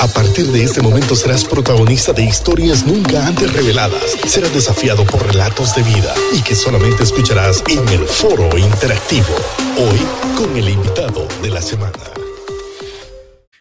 A 0.00 0.08
partir 0.08 0.46
de 0.46 0.64
este 0.64 0.82
momento 0.82 1.14
serás 1.14 1.44
protagonista 1.44 2.12
de 2.12 2.24
historias 2.24 2.84
nunca 2.84 3.26
antes 3.26 3.52
reveladas. 3.52 4.16
Serás 4.26 4.52
desafiado 4.52 5.04
por 5.04 5.24
relatos 5.24 5.74
de 5.76 5.82
vida 5.82 6.12
y 6.32 6.42
que 6.42 6.54
solamente 6.54 7.04
escucharás 7.04 7.62
en 7.68 7.88
el 7.88 8.00
foro 8.00 8.58
interactivo. 8.58 9.34
Hoy 9.78 9.98
con 10.36 10.56
el 10.56 10.68
invitado 10.68 11.28
de 11.42 11.50
la 11.50 11.62
semana. 11.62 11.92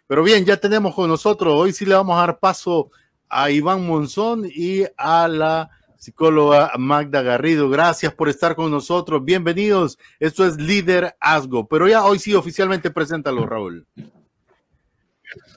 Pero 0.07 0.23
bien, 0.23 0.43
ya 0.43 0.57
tenemos 0.57 0.95
con 0.95 1.07
nosotros, 1.07 1.53
hoy 1.55 1.71
sí 1.71 1.85
le 1.85 1.95
vamos 1.95 2.15
a 2.17 2.21
dar 2.21 2.39
paso 2.39 2.89
a 3.29 3.51
Iván 3.51 3.85
Monzón 3.85 4.45
y 4.45 4.83
a 4.97 5.27
la 5.27 5.69
psicóloga 5.97 6.71
Magda 6.77 7.21
Garrido. 7.21 7.69
Gracias 7.69 8.13
por 8.13 8.27
estar 8.27 8.55
con 8.55 8.71
nosotros. 8.71 9.23
Bienvenidos. 9.23 9.97
Esto 10.19 10.45
es 10.45 10.57
Líder 10.57 11.15
Asgo. 11.19 11.67
Pero 11.67 11.87
ya 11.87 12.03
hoy 12.03 12.19
sí 12.19 12.33
oficialmente 12.33 12.91
preséntalo, 12.91 13.45
Raúl. 13.45 13.87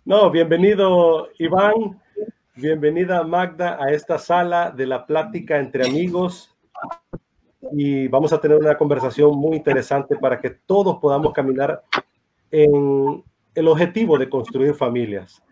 No, 0.07 0.31
bienvenido 0.31 1.31
Iván, 1.37 2.01
bienvenida 2.55 3.25
Magda 3.25 3.77
a 3.83 3.91
esta 3.91 4.19
sala 4.19 4.71
de 4.71 4.87
la 4.87 5.05
plática 5.05 5.59
entre 5.59 5.85
amigos 5.85 6.57
y 7.73 8.07
vamos 8.07 8.33
a 8.33 8.41
tener 8.41 8.57
una 8.57 8.79
conversación 8.79 9.37
muy 9.37 9.57
interesante 9.57 10.15
para 10.15 10.41
que 10.41 10.51
todos 10.51 10.99
podamos 10.99 11.33
caminar 11.33 11.83
en 12.53 13.25
el 13.53 13.67
objetivo 13.67 14.17
de 14.17 14.31
construir 14.31 14.75
familias. 14.75 15.43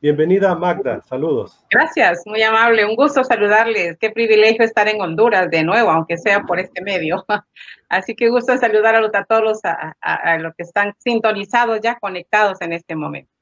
Bienvenida 0.00 0.54
Magda, 0.54 1.02
saludos. 1.02 1.64
Gracias, 1.68 2.22
muy 2.26 2.42
amable, 2.42 2.84
un 2.84 2.94
gusto 2.94 3.24
saludarles. 3.24 3.98
Qué 3.98 4.10
privilegio 4.10 4.64
estar 4.64 4.86
en 4.86 5.00
Honduras 5.00 5.50
de 5.50 5.64
nuevo, 5.64 5.90
aunque 5.90 6.16
sea 6.16 6.42
por 6.42 6.60
este 6.60 6.80
medio. 6.80 7.24
Así 7.88 8.14
que 8.14 8.28
gusto 8.28 8.56
saludar 8.56 8.94
a, 8.94 9.00
los, 9.00 9.10
todos 9.28 9.64
a, 9.64 9.96
a 10.00 10.38
los 10.38 10.54
que 10.54 10.62
están 10.62 10.94
sintonizados 10.98 11.80
ya 11.80 11.98
conectados 11.98 12.60
en 12.60 12.72
este 12.72 12.94
momento. 12.94 13.35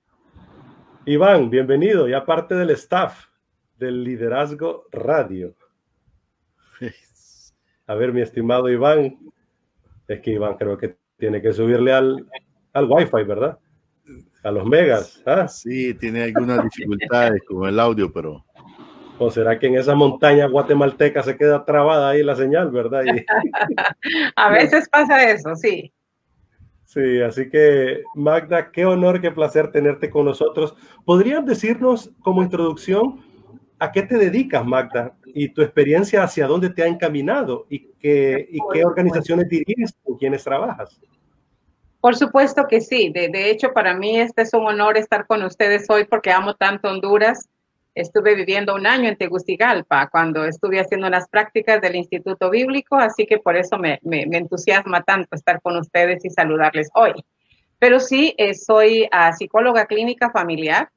Iván, 1.07 1.51
bienvenido 1.51 2.09
y 2.09 2.15
aparte 2.15 2.55
del 2.55 2.71
staff 2.71 3.27
del 3.77 4.05
Liderazgo 4.05 4.87
Radio. 4.91 5.55
A 7.87 7.95
ver, 7.95 8.13
mi 8.15 8.23
estimado 8.23 8.71
Iván, 8.71 9.19
es 10.09 10.21
que 10.21 10.30
Iván 10.30 10.57
creo 10.57 10.79
que 10.79 10.96
tiene 11.19 11.43
que 11.43 11.52
subirle 11.52 11.93
al, 11.93 12.27
al 12.73 12.87
Wi-Fi, 12.88 13.23
¿verdad? 13.24 13.59
A 14.43 14.51
los 14.51 14.65
megas. 14.65 15.23
¿ah? 15.27 15.46
Sí, 15.46 15.93
tiene 15.93 16.24
algunas 16.24 16.65
dificultades 16.65 17.43
con 17.46 17.68
el 17.68 17.79
audio, 17.79 18.11
pero... 18.11 18.43
¿O 19.18 19.30
será 19.30 19.59
que 19.59 19.66
en 19.66 19.77
esa 19.77 19.95
montaña 19.95 20.46
guatemalteca 20.46 21.23
se 21.23 21.37
queda 21.37 21.66
trabada 21.66 22.09
ahí 22.09 22.23
la 22.23 22.35
señal, 22.35 22.71
verdad? 22.71 23.02
A 24.37 24.51
veces 24.51 24.89
pasa 24.89 25.30
eso, 25.30 25.55
sí. 25.55 25.93
Sí, 26.85 27.21
así 27.23 27.49
que 27.49 28.02
Magda, 28.15 28.71
qué 28.71 28.85
honor, 28.85 29.21
qué 29.21 29.30
placer 29.30 29.73
tenerte 29.73 30.10
con 30.10 30.27
nosotros. 30.27 30.74
¿Podrías 31.04 31.45
decirnos 31.45 32.13
como 32.21 32.43
introducción 32.43 33.21
a 33.79 33.90
qué 33.90 34.02
te 34.02 34.16
dedicas, 34.16 34.65
Magda, 34.65 35.16
y 35.27 35.49
tu 35.49 35.62
experiencia 35.62 36.23
hacia 36.23 36.46
dónde 36.46 36.71
te 36.71 36.82
ha 36.82 36.87
encaminado 36.87 37.66
y 37.68 37.88
qué, 37.99 38.46
y 38.51 38.59
qué 38.73 38.85
organizaciones 38.85 39.49
diriges, 39.49 39.95
con 40.02 40.16
quienes 40.16 40.45
trabajas? 40.45 41.01
Por 42.01 42.16
supuesto 42.16 42.66
que 42.68 42.80
sí. 42.80 43.10
De, 43.12 43.29
de, 43.29 43.51
hecho, 43.51 43.73
para 43.73 43.95
mí 43.95 44.21
este 44.21 44.43
es 44.43 44.52
un 44.52 44.66
honor 44.66 44.99
estar 44.99 45.27
con 45.27 45.43
ustedes 45.43 45.88
hoy 45.88 46.05
porque 46.05 46.30
amo 46.30 46.55
tanto 46.55 46.88
Honduras 46.90 47.49
estuve 47.95 48.34
viviendo 48.34 48.74
un 48.74 48.87
año 48.87 49.09
en 49.09 49.16
Tegucigalpa 49.16 50.09
cuando 50.09 50.45
estuve 50.45 50.80
haciendo 50.80 51.06
unas 51.06 51.28
prácticas 51.28 51.80
del 51.80 51.96
Instituto 51.96 52.50
Bíblico, 52.50 52.96
así 52.96 53.26
que 53.26 53.38
por 53.38 53.56
eso 53.56 53.78
me, 53.78 54.00
me, 54.02 54.26
me 54.26 54.38
entusiasma 54.38 55.02
tanto 55.02 55.37
estar 55.37 55.60
con 55.62 55.76
ustedes 55.76 56.24
y 56.24 56.30
saludarles 56.30 56.90
hoy. 56.95 57.12
Pero 57.78 58.00
sí, 58.00 58.34
eh, 58.38 58.54
soy 58.54 59.04
uh, 59.04 59.37
psicóloga 59.37 59.87
clínica 59.87 60.30
familiar, 60.30 60.90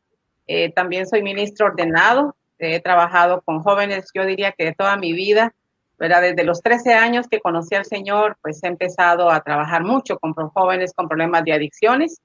eh, 0.47 0.71
también 0.71 1.05
soy 1.07 1.21
ministro 1.21 1.67
ordenado, 1.67 2.35
he 2.59 2.79
trabajado 2.79 3.41
con 3.41 3.61
jóvenes, 3.61 4.09
yo 4.13 4.25
diría 4.25 4.51
que 4.53 4.65
de 4.65 4.73
toda 4.73 4.97
mi 4.97 5.13
vida, 5.13 5.53
¿verdad? 5.99 6.21
Desde 6.21 6.43
los 6.43 6.61
13 6.61 6.93
años 6.93 7.27
que 7.27 7.39
conocí 7.39 7.75
al 7.75 7.85
Señor, 7.85 8.37
pues 8.41 8.63
he 8.63 8.67
empezado 8.67 9.29
a 9.29 9.41
trabajar 9.41 9.83
mucho 9.83 10.17
con 10.17 10.33
jóvenes 10.33 10.93
con 10.93 11.07
problemas 11.07 11.43
de 11.43 11.53
adicciones 11.53 12.21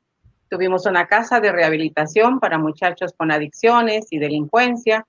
Tuvimos 0.52 0.84
una 0.84 1.06
casa 1.06 1.40
de 1.40 1.50
rehabilitación 1.50 2.38
para 2.38 2.58
muchachos 2.58 3.14
con 3.16 3.32
adicciones 3.32 4.08
y 4.10 4.18
delincuencia. 4.18 5.06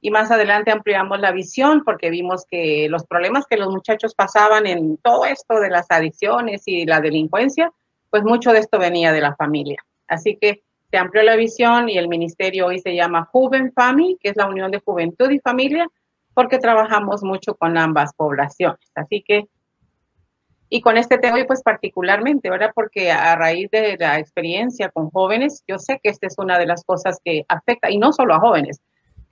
Y 0.00 0.12
más 0.12 0.30
adelante 0.30 0.70
ampliamos 0.70 1.18
la 1.18 1.32
visión 1.32 1.82
porque 1.82 2.10
vimos 2.10 2.46
que 2.48 2.86
los 2.88 3.04
problemas 3.04 3.44
que 3.48 3.56
los 3.56 3.74
muchachos 3.74 4.14
pasaban 4.14 4.68
en 4.68 4.96
todo 4.98 5.24
esto 5.24 5.58
de 5.58 5.68
las 5.68 5.90
adicciones 5.90 6.62
y 6.66 6.86
la 6.86 7.00
delincuencia, 7.00 7.72
pues 8.08 8.22
mucho 8.22 8.52
de 8.52 8.60
esto 8.60 8.78
venía 8.78 9.10
de 9.10 9.20
la 9.20 9.34
familia. 9.34 9.84
Así 10.06 10.38
que 10.40 10.62
se 10.92 10.96
amplió 10.96 11.24
la 11.24 11.34
visión 11.34 11.88
y 11.88 11.98
el 11.98 12.06
ministerio 12.06 12.66
hoy 12.66 12.78
se 12.78 12.94
llama 12.94 13.28
Juven 13.32 13.72
Family, 13.72 14.16
que 14.20 14.28
es 14.28 14.36
la 14.36 14.46
unión 14.46 14.70
de 14.70 14.78
juventud 14.78 15.28
y 15.28 15.40
familia, 15.40 15.88
porque 16.34 16.58
trabajamos 16.58 17.24
mucho 17.24 17.56
con 17.56 17.76
ambas 17.76 18.14
poblaciones. 18.14 18.92
Así 18.94 19.24
que 19.26 19.48
y 20.74 20.80
con 20.80 20.96
este 20.96 21.18
tema, 21.18 21.36
pues 21.46 21.62
particularmente, 21.62 22.50
¿verdad? 22.50 22.72
Porque 22.74 23.12
a 23.12 23.36
raíz 23.36 23.70
de 23.70 23.96
la 23.96 24.18
experiencia 24.18 24.88
con 24.88 25.08
jóvenes, 25.08 25.62
yo 25.68 25.78
sé 25.78 26.00
que 26.02 26.10
esta 26.10 26.26
es 26.26 26.34
una 26.36 26.58
de 26.58 26.66
las 26.66 26.82
cosas 26.82 27.20
que 27.24 27.44
afecta, 27.46 27.92
y 27.92 27.98
no 27.98 28.12
solo 28.12 28.34
a 28.34 28.40
jóvenes, 28.40 28.80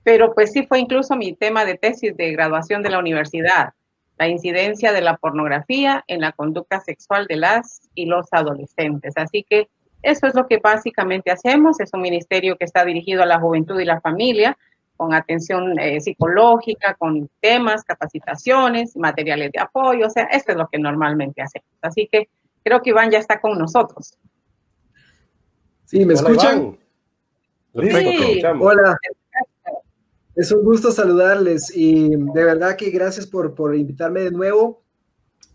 pero 0.05 0.33
pues 0.35 0.53
sí 0.53 0.65
fue 0.69 0.79
incluso 0.79 1.17
mi 1.17 1.33
tema 1.33 1.65
de 1.65 1.77
tesis 1.77 2.17
de 2.17 2.31
graduación 2.31 2.85
de 2.85 2.91
la 2.91 3.01
universidad, 3.01 3.71
la 4.19 4.29
incidencia 4.29 4.93
de 4.93 5.01
la 5.01 5.17
pornografía 5.17 6.05
en 6.07 6.21
la 6.21 6.31
conducta 6.31 6.79
sexual 6.79 7.27
de 7.27 7.39
las 7.39 7.89
y 7.97 8.07
los 8.07 8.29
adolescentes. 8.31 9.15
Así 9.17 9.43
que 9.43 9.67
eso 10.03 10.29
es 10.29 10.37
lo 10.37 10.47
que 10.47 10.59
básicamente 10.59 11.33
hacemos, 11.33 11.81
es 11.81 11.91
un 11.93 12.03
ministerio 12.03 12.57
que 12.57 12.67
está 12.67 12.85
dirigido 12.85 13.25
a 13.25 13.27
la 13.27 13.41
juventud 13.41 13.81
y 13.81 13.85
la 13.85 14.01
familia, 14.01 14.57
con 15.03 15.15
atención 15.15 15.77
eh, 15.81 16.01
psicológica, 16.01 16.95
con 16.95 17.29
temas, 17.41 17.83
capacitaciones, 17.83 18.97
materiales 18.97 19.51
de 19.51 19.59
apoyo, 19.59 20.07
o 20.07 20.11
sea, 20.11 20.27
esto 20.27 20.53
es 20.53 20.59
lo 20.59 20.69
que 20.71 20.79
normalmente 20.79 21.43
hacemos. 21.43 21.67
Así 21.81 22.09
que 22.11 22.29
creo 22.63 22.81
que 22.81 22.91
Iván 22.91 23.11
ya 23.11 23.19
está 23.19 23.41
con 23.41 23.59
nosotros. 23.59 24.17
Sí, 25.87 26.05
¿me 26.07 26.15
escuchan? 26.15 26.79
Sí. 27.75 28.43
Hola. 28.61 28.97
Es 30.37 30.53
un 30.53 30.63
gusto 30.63 30.93
saludarles 30.93 31.77
y 31.77 32.11
de 32.11 32.45
verdad 32.45 32.77
que 32.77 32.91
gracias 32.91 33.27
por, 33.27 33.57
por 33.57 33.75
invitarme 33.75 34.21
de 34.21 34.31
nuevo. 34.31 34.85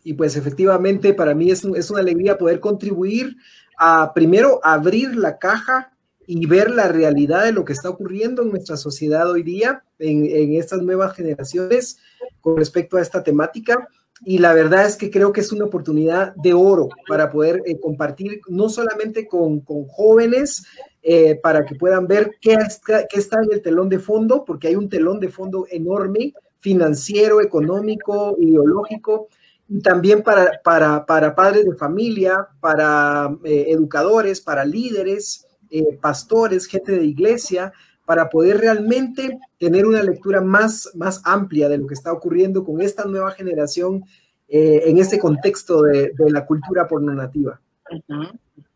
Y 0.03 0.14
pues 0.14 0.35
efectivamente 0.35 1.14
para 1.14 1.34
mí 1.34 1.52
es, 1.52 1.64
es 1.64 1.90
una 1.90 2.02
alegría 2.02 2.38
poder 2.38 2.59
contribuir 2.59 3.38
a 3.78 4.12
primero 4.14 4.59
abrir 4.62 5.16
la 5.16 5.38
caja 5.38 5.94
y 6.27 6.45
ver 6.45 6.69
la 6.69 6.89
realidad 6.89 7.45
de 7.45 7.53
lo 7.53 7.63
que 7.63 7.71
está 7.71 7.89
ocurriendo 7.89 8.43
en 8.43 8.49
nuestra 8.49 8.75
sociedad 8.75 9.31
hoy 9.31 9.43
día, 9.43 9.83
en, 9.97 10.53
estas 10.53 10.81
nuevas 10.81 11.15
generaciones 11.15 11.99
con 12.41 12.57
respecto 12.57 12.97
a 12.97 13.01
esta 13.01 13.23
temática. 13.23 13.88
Y 14.25 14.39
la 14.39 14.53
verdad 14.53 14.85
es 14.85 14.97
que 14.97 15.09
creo 15.09 15.31
que 15.31 15.41
es 15.41 15.51
una 15.53 15.66
oportunidad 15.66 16.35
de 16.35 16.53
oro 16.53 16.89
para 17.07 17.31
poder 17.31 17.61
eh, 17.66 17.79
compartir 17.79 18.41
no 18.49 18.67
solamente 18.67 19.27
con, 19.27 19.61
con 19.61 19.87
jóvenes, 19.87 20.66
eh, 21.01 21.39
para 21.41 21.63
que 21.63 21.75
puedan 21.75 22.07
ver 22.07 22.31
qué 22.41 22.53
está, 22.53 23.07
qué 23.07 23.19
está 23.19 23.37
en 23.41 23.53
el 23.53 23.61
telón 23.61 23.87
de 23.87 23.99
fondo, 23.99 24.43
porque 24.43 24.67
hay 24.67 24.75
un 24.75 24.89
telón 24.89 25.21
de 25.21 25.29
fondo 25.29 25.66
enorme, 25.71 26.33
financiero, 26.59 27.39
económico, 27.39 28.35
ideológico, 28.37 29.29
y 29.69 29.79
también 29.81 30.23
para, 30.23 30.59
para, 30.61 31.05
para 31.05 31.33
padres 31.35 31.66
de 31.66 31.75
familia, 31.75 32.47
para 32.59 33.33
eh, 33.45 33.67
educadores, 33.69 34.41
para 34.41 34.66
líderes, 34.66 35.47
eh, 35.69 35.97
pastores, 36.01 36.67
gente 36.67 36.94
de 36.94 37.05
iglesia, 37.05 37.73
para 38.05 38.29
poder 38.29 38.59
realmente 38.59 39.38
tener 39.59 39.85
una 39.85 40.01
lectura 40.01 40.39
más, 40.39 40.91
más 40.95 41.22
amplia 41.25 41.67
de 41.67 41.78
lo 41.78 41.88
que 41.88 41.94
está 41.94 42.13
ocurriendo 42.13 42.63
con 42.63 42.81
esta 42.81 43.03
nueva 43.05 43.31
generación 43.31 44.05
eh, 44.47 44.83
en 44.85 44.97
este 44.97 45.19
contexto 45.19 45.81
de, 45.81 46.13
la 46.29 46.45
cultura 46.45 46.88
pornonativa. 46.88 47.59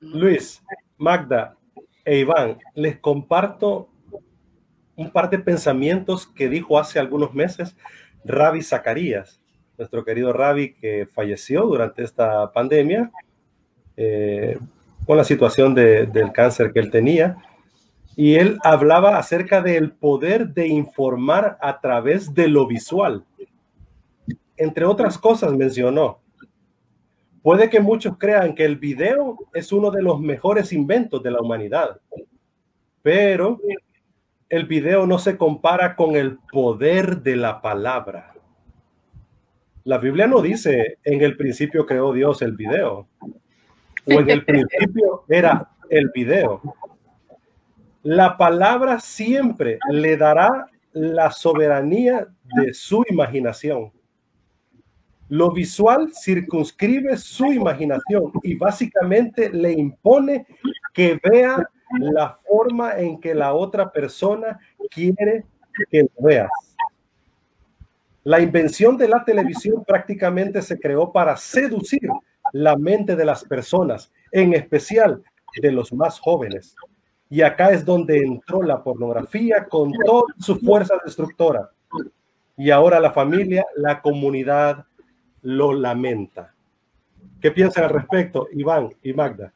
Luis, 0.01 0.61
Magda 0.97 1.55
e 2.03 2.19
Iván, 2.19 2.57
les 2.75 2.99
comparto 2.99 3.87
un 4.97 5.11
par 5.11 5.29
de 5.29 5.39
pensamientos 5.39 6.27
que 6.27 6.49
dijo 6.49 6.77
hace 6.77 6.99
algunos 6.99 7.33
meses 7.33 7.77
Ravi 8.25 8.61
Zacarías, 8.61 9.41
nuestro 9.77 10.03
querido 10.03 10.33
Ravi 10.33 10.73
que 10.73 11.07
falleció 11.07 11.63
durante 11.63 12.03
esta 12.03 12.51
pandemia. 12.51 13.11
Eh, 13.95 14.59
con 15.05 15.17
la 15.17 15.23
situación 15.23 15.73
de, 15.73 16.05
del 16.05 16.31
cáncer 16.31 16.71
que 16.71 16.79
él 16.79 16.91
tenía. 16.91 17.37
Y 18.15 18.35
él 18.35 18.57
hablaba 18.63 19.17
acerca 19.17 19.61
del 19.61 19.93
poder 19.93 20.49
de 20.49 20.67
informar 20.67 21.57
a 21.61 21.79
través 21.79 22.33
de 22.33 22.47
lo 22.47 22.67
visual. 22.67 23.25
Entre 24.57 24.85
otras 24.85 25.17
cosas 25.17 25.53
mencionó, 25.53 26.19
puede 27.41 27.69
que 27.69 27.79
muchos 27.79 28.17
crean 28.17 28.53
que 28.53 28.65
el 28.65 28.75
video 28.75 29.37
es 29.53 29.71
uno 29.71 29.91
de 29.91 30.03
los 30.03 30.19
mejores 30.19 30.71
inventos 30.73 31.23
de 31.23 31.31
la 31.31 31.41
humanidad, 31.41 31.99
pero 33.01 33.59
el 34.49 34.65
video 34.65 35.07
no 35.07 35.17
se 35.17 35.37
compara 35.37 35.95
con 35.95 36.15
el 36.15 36.37
poder 36.51 37.21
de 37.21 37.37
la 37.37 37.61
palabra. 37.61 38.33
La 39.83 39.97
Biblia 39.97 40.27
no 40.27 40.41
dice 40.41 40.99
en 41.03 41.21
el 41.21 41.37
principio 41.37 41.85
creó 41.85 42.13
Dios 42.13 42.41
el 42.41 42.55
video 42.55 43.07
o 44.05 44.11
en 44.11 44.29
el 44.29 44.45
principio 44.45 45.23
era 45.27 45.69
el 45.89 46.09
video. 46.13 46.61
La 48.03 48.37
palabra 48.37 48.99
siempre 48.99 49.77
le 49.89 50.17
dará 50.17 50.67
la 50.93 51.31
soberanía 51.31 52.27
de 52.55 52.73
su 52.73 53.03
imaginación. 53.09 53.91
Lo 55.29 55.51
visual 55.51 56.11
circunscribe 56.13 57.15
su 57.15 57.53
imaginación 57.53 58.31
y 58.43 58.55
básicamente 58.55 59.49
le 59.49 59.71
impone 59.71 60.45
que 60.93 61.19
vea 61.23 61.69
la 61.99 62.31
forma 62.31 62.97
en 62.97 63.19
que 63.19 63.33
la 63.33 63.53
otra 63.53 63.91
persona 63.91 64.59
quiere 64.89 65.45
que 65.89 66.01
lo 66.01 66.09
veas. 66.19 66.49
La 68.23 68.39
invención 68.39 68.97
de 68.97 69.07
la 69.07 69.23
televisión 69.23 69.83
prácticamente 69.85 70.61
se 70.61 70.79
creó 70.79 71.11
para 71.11 71.37
seducir 71.37 72.09
la 72.51 72.75
mente 72.75 73.15
de 73.15 73.25
las 73.25 73.43
personas, 73.43 74.11
en 74.31 74.53
especial 74.53 75.23
de 75.61 75.71
los 75.71 75.93
más 75.93 76.19
jóvenes. 76.19 76.75
Y 77.29 77.41
acá 77.41 77.71
es 77.71 77.85
donde 77.85 78.17
entró 78.17 78.61
la 78.61 78.83
pornografía 78.83 79.65
con 79.69 79.91
toda 80.05 80.25
su 80.39 80.57
fuerza 80.57 80.95
destructora. 81.05 81.69
Y 82.57 82.69
ahora 82.71 82.99
la 82.99 83.11
familia, 83.11 83.65
la 83.75 84.01
comunidad 84.01 84.85
lo 85.41 85.73
lamenta. 85.73 86.53
¿Qué 87.39 87.51
piensan 87.51 87.85
al 87.85 87.89
respecto, 87.89 88.47
Iván 88.53 88.89
y 89.01 89.13
Magda? 89.13 89.53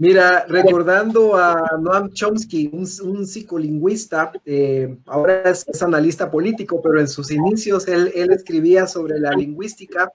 Mira, 0.00 0.44
recordando 0.48 1.34
a 1.34 1.76
Noam 1.80 2.12
Chomsky, 2.12 2.70
un, 2.72 3.26
psicolingüista, 3.26 4.30
eh, 4.44 4.96
ahora 5.06 5.50
es, 5.50 5.82
analista 5.82 6.30
político, 6.30 6.80
pero 6.80 7.00
en 7.00 7.08
sus 7.08 7.32
inicios 7.32 7.88
él, 7.88 8.12
escribía 8.30 8.86
sobre 8.86 9.18
la 9.18 9.32
lingüística 9.32 10.12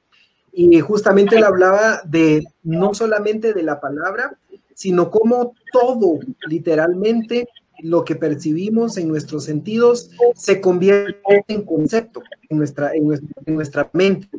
y 0.53 0.79
justamente 0.79 1.37
él 1.37 1.43
hablaba 1.43 2.01
de 2.05 2.45
no 2.61 2.93
solamente 2.93 3.53
de 3.53 3.63
la 3.63 3.81
palabra, 3.81 4.37
sino 4.75 5.09
cómo 5.09 5.53
todo, 5.71 6.19
literalmente, 6.47 7.47
lo 7.79 8.05
que 8.05 8.15
percibimos 8.15 8.97
en 8.97 9.07
nuestros 9.07 9.45
sentidos 9.45 10.11
se 10.35 10.61
convierte 10.61 11.43
en 11.47 11.63
concepto 11.63 12.21
en 12.49 12.57
nuestra, 12.57 12.91
en 12.93 13.55
nuestra, 13.55 13.89
mente. 13.93 14.29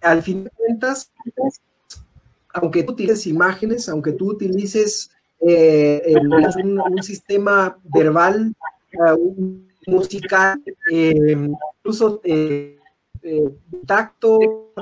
al 0.00 0.22
fin 0.22 0.44
de 0.44 0.50
cuentas, 0.50 1.12
aunque 2.54 2.82
tú 2.82 2.92
utilices 2.92 3.26
imágenes, 3.26 3.88
aunque 3.88 4.12
tú 4.12 4.30
utilices 4.30 5.10
eh, 5.40 6.14
un, 6.20 7.02
sistema 7.02 7.78
verbal, 7.84 8.54
uh, 8.94 9.58
musical, 9.86 10.62
eh, 10.90 11.36
incluso 11.80 12.20
eh, 12.24 12.78
tacto, 13.86 14.72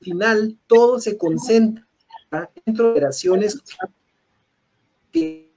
final, 0.00 0.56
todo 0.66 1.00
se 1.00 1.16
concentra 1.16 1.84
dentro 2.64 2.86
de 2.86 2.92
operaciones 2.92 3.62
que 5.12 5.50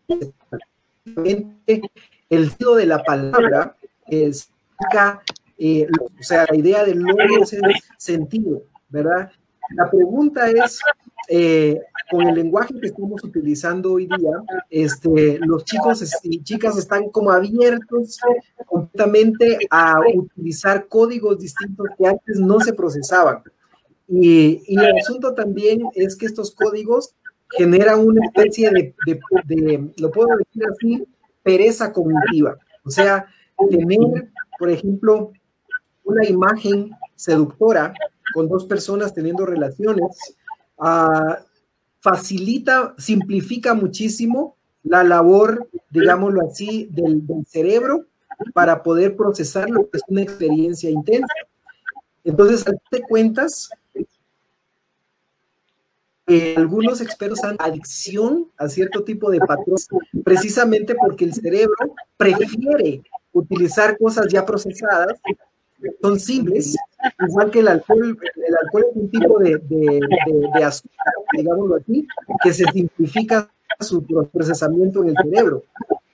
el 1.16 2.50
sentido 2.50 2.76
de 2.76 2.86
la 2.86 3.04
palabra 3.04 3.76
es 4.08 4.50
o 5.60 6.24
sea, 6.24 6.46
la 6.50 6.56
idea 6.56 6.84
del 6.84 7.02
nombre 7.02 7.26
es 7.42 7.56
sentido, 7.98 8.62
¿verdad? 8.90 9.32
La 9.76 9.90
pregunta 9.90 10.50
es, 10.50 10.80
eh, 11.28 11.80
con 12.10 12.28
el 12.28 12.36
lenguaje 12.36 12.74
que 12.80 12.88
estamos 12.88 13.24
utilizando 13.24 13.94
hoy 13.94 14.08
día, 14.08 14.32
este, 14.70 15.40
los 15.40 15.66
chicos 15.66 16.04
y 16.24 16.42
chicas 16.44 16.78
están 16.78 17.10
como 17.10 17.32
abiertos 17.32 18.20
completamente 18.66 19.58
a 19.70 20.00
utilizar 20.14 20.88
códigos 20.88 21.40
distintos 21.40 21.88
que 21.98 22.08
antes 22.08 22.40
no 22.40 22.60
se 22.60 22.74
procesaban. 22.74 23.42
Y, 24.08 24.64
y 24.68 24.80
el 24.80 24.98
asunto 24.98 25.34
también 25.34 25.82
es 25.94 26.16
que 26.16 26.28
estos 26.28 26.52
códigos 26.52 27.14
generan 27.52 28.00
una 28.00 28.26
especie 28.26 28.70
de, 28.72 28.96
de, 29.06 29.20
de, 29.46 29.94
lo 29.98 30.12
puedo 30.12 30.30
decir 30.38 30.64
así, 30.72 31.08
pereza 31.44 31.92
cognitiva. 31.92 32.58
O 32.86 32.90
sea, 32.90 33.26
tener, 33.70 34.30
por 34.58 34.70
ejemplo, 34.70 35.32
una 36.04 36.26
imagen 36.26 36.92
seductora 37.16 37.94
con 38.34 38.48
dos 38.48 38.66
personas 38.66 39.14
teniendo 39.14 39.46
relaciones, 39.46 40.18
uh, 40.78 41.36
facilita, 42.00 42.96
simplifica 42.98 43.74
muchísimo 43.74 44.56
la 44.84 45.04
labor, 45.04 45.68
digámoslo 45.90 46.48
así, 46.48 46.88
del, 46.92 47.26
del, 47.26 47.46
cerebro 47.46 48.06
para 48.54 48.84
poder 48.84 49.16
procesar 49.16 49.70
lo 49.70 49.90
que 49.90 49.98
es 49.98 50.04
una 50.08 50.22
experiencia 50.22 50.90
intensa. 50.90 51.34
Entonces, 52.24 52.64
te 52.90 53.02
cuentas, 53.02 53.70
eh, 56.28 56.56
algunos 56.58 57.00
expertos 57.00 57.42
han 57.44 57.56
adicción 57.58 58.52
a 58.58 58.68
cierto 58.68 59.04
tipo 59.04 59.32
de 59.32 59.40
patrones, 59.40 59.88
precisamente 60.26 60.94
porque 60.94 61.24
el 61.24 61.34
cerebro 61.34 61.96
prefiere 62.18 63.02
utilizar 63.32 63.98
cosas 63.98 64.28
ya 64.28 64.46
procesadas 64.46 65.20
son 66.02 66.20
simples, 66.20 66.76
igual 67.28 67.52
que 67.52 67.60
el 67.60 67.68
alcohol, 67.68 68.18
el 68.36 68.56
alcohol 68.64 68.86
es 68.90 68.96
un 68.96 69.10
tipo 69.10 69.40
de, 69.40 69.58
de, 69.70 70.00
de, 70.54 70.64
azúcar, 70.64 71.14
digámoslo 71.34 71.76
así, 71.76 72.08
que 72.44 72.54
se 72.54 72.66
simplifica 72.72 73.50
su 73.80 74.04
procesamiento 74.32 75.04
en 75.04 75.10
el 75.10 75.16
cerebro. 75.24 75.64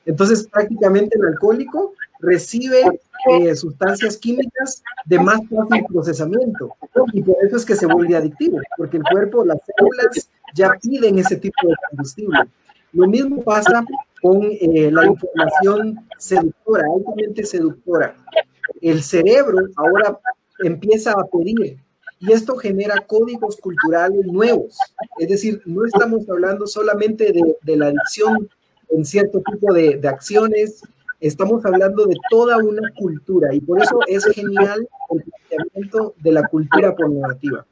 Entonces, 0.05 0.47
prácticamente 0.47 1.17
el 1.17 1.25
alcohólico 1.25 1.93
recibe 2.19 2.99
eh, 3.31 3.55
sustancias 3.55 4.17
químicas 4.17 4.83
de 5.05 5.19
más 5.19 5.39
fácil 5.49 5.85
procesamiento 5.87 6.75
y 7.13 7.21
por 7.21 7.35
eso 7.43 7.57
es 7.57 7.65
que 7.65 7.75
se 7.75 7.85
vuelve 7.85 8.15
adictivo, 8.15 8.59
porque 8.77 8.97
el 8.97 9.03
cuerpo, 9.03 9.45
las 9.45 9.59
células 9.65 10.29
ya 10.53 10.73
piden 10.81 11.19
ese 11.19 11.37
tipo 11.37 11.67
de 11.67 11.75
combustible. 11.89 12.39
Lo 12.91 13.07
mismo 13.07 13.41
pasa 13.43 13.83
con 14.21 14.41
eh, 14.43 14.91
la 14.91 15.05
información 15.05 16.05
seductora, 16.17 16.85
altamente 16.95 17.43
seductora 17.43 18.15
el 18.89 19.01
cerebro 19.03 19.57
ahora 19.75 20.19
empieza 20.63 21.11
a 21.11 21.25
pedir 21.25 21.77
y 22.19 22.31
esto 22.31 22.55
genera 22.55 23.01
códigos 23.05 23.57
culturales 23.57 24.25
nuevos. 24.25 24.77
Es 25.19 25.27
decir, 25.27 25.61
no 25.65 25.85
estamos 25.85 26.29
hablando 26.29 26.67
solamente 26.67 27.33
de, 27.33 27.75
la 27.75 27.87
adicción 27.87 28.49
en 28.89 29.05
cierto 29.05 29.41
tipo 29.51 29.73
de, 29.73 29.99
acciones, 30.07 30.81
estamos 31.19 31.65
hablando 31.65 32.05
de 32.05 32.15
toda 32.29 32.57
una 32.57 32.89
cultura 32.97 33.53
y 33.53 33.59
por 33.59 33.81
eso 33.81 33.99
es 34.07 34.25
genial 34.25 34.87
el 35.09 35.23
planteamiento 35.23 36.13
de 36.21 36.31
la 36.31 36.47
cultura 36.47 36.95
pornográfica, 36.95 37.65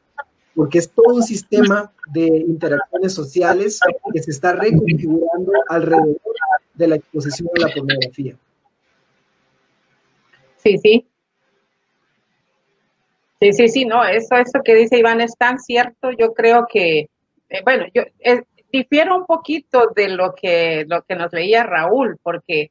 porque 0.54 0.80
es 0.80 0.90
todo 0.90 1.16
un 1.16 1.24
sistema 1.24 1.92
de 2.14 2.28
interacciones 2.28 3.14
sociales 3.14 3.80
que 4.14 4.24
se 4.24 4.32
está 4.32 4.54
reconfigurando 4.54 5.52
alrededor 5.70 6.18
de 6.74 6.88
la 6.88 6.96
exposición 6.96 7.50
a 7.56 7.68
la 7.68 7.74
pornografía. 7.74 8.36
Sí, 10.62 10.78
sí. 10.78 11.08
Sí, 13.40 13.54
sí, 13.54 13.70
sí, 13.70 13.86
no, 13.86 14.04
eso, 14.06 14.36
eso 14.36 14.60
que 14.64 14.76
dice 14.76 15.00
Iván 15.00 15.20
es 15.20 15.36
tan 15.36 15.60
cierto. 15.60 16.12
Yo 16.12 16.34
creo 16.34 16.68
que, 16.72 17.10
eh, 17.50 17.62
bueno, 17.64 17.86
yo 17.94 18.04
eh, 18.20 18.44
difiero 18.72 19.16
un 19.16 19.26
poquito 19.26 19.92
de 19.96 20.10
lo 20.10 20.36
que, 20.36 20.86
lo 20.88 21.02
que 21.02 21.16
nos 21.16 21.34
leía 21.34 21.64
Raúl, 21.64 22.20
porque 22.22 22.70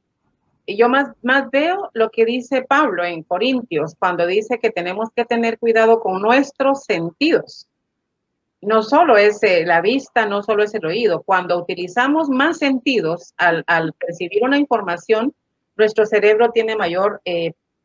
yo 0.68 0.88
más, 0.88 1.08
más 1.22 1.50
veo 1.50 1.90
lo 1.92 2.10
que 2.10 2.24
dice 2.24 2.62
Pablo 2.62 3.02
en 3.02 3.24
Corintios, 3.24 3.96
cuando 3.98 4.26
dice 4.26 4.60
que 4.60 4.70
tenemos 4.70 5.08
que 5.14 5.24
tener 5.24 5.58
cuidado 5.58 5.98
con 5.98 6.22
nuestros 6.22 6.84
sentidos. 6.84 7.66
No 8.60 8.84
solo 8.84 9.16
es 9.16 9.42
eh, 9.42 9.64
la 9.66 9.80
vista, 9.80 10.26
no 10.26 10.44
solo 10.44 10.62
es 10.62 10.72
el 10.74 10.86
oído. 10.86 11.22
Cuando 11.22 11.58
utilizamos 11.58 12.28
más 12.28 12.58
sentidos 12.58 13.34
al, 13.38 13.64
al 13.66 13.92
percibir 13.94 14.44
una 14.44 14.58
información, 14.58 15.34
nuestro 15.76 16.06
cerebro 16.06 16.52
tiene 16.52 16.76
mayor 16.76 17.20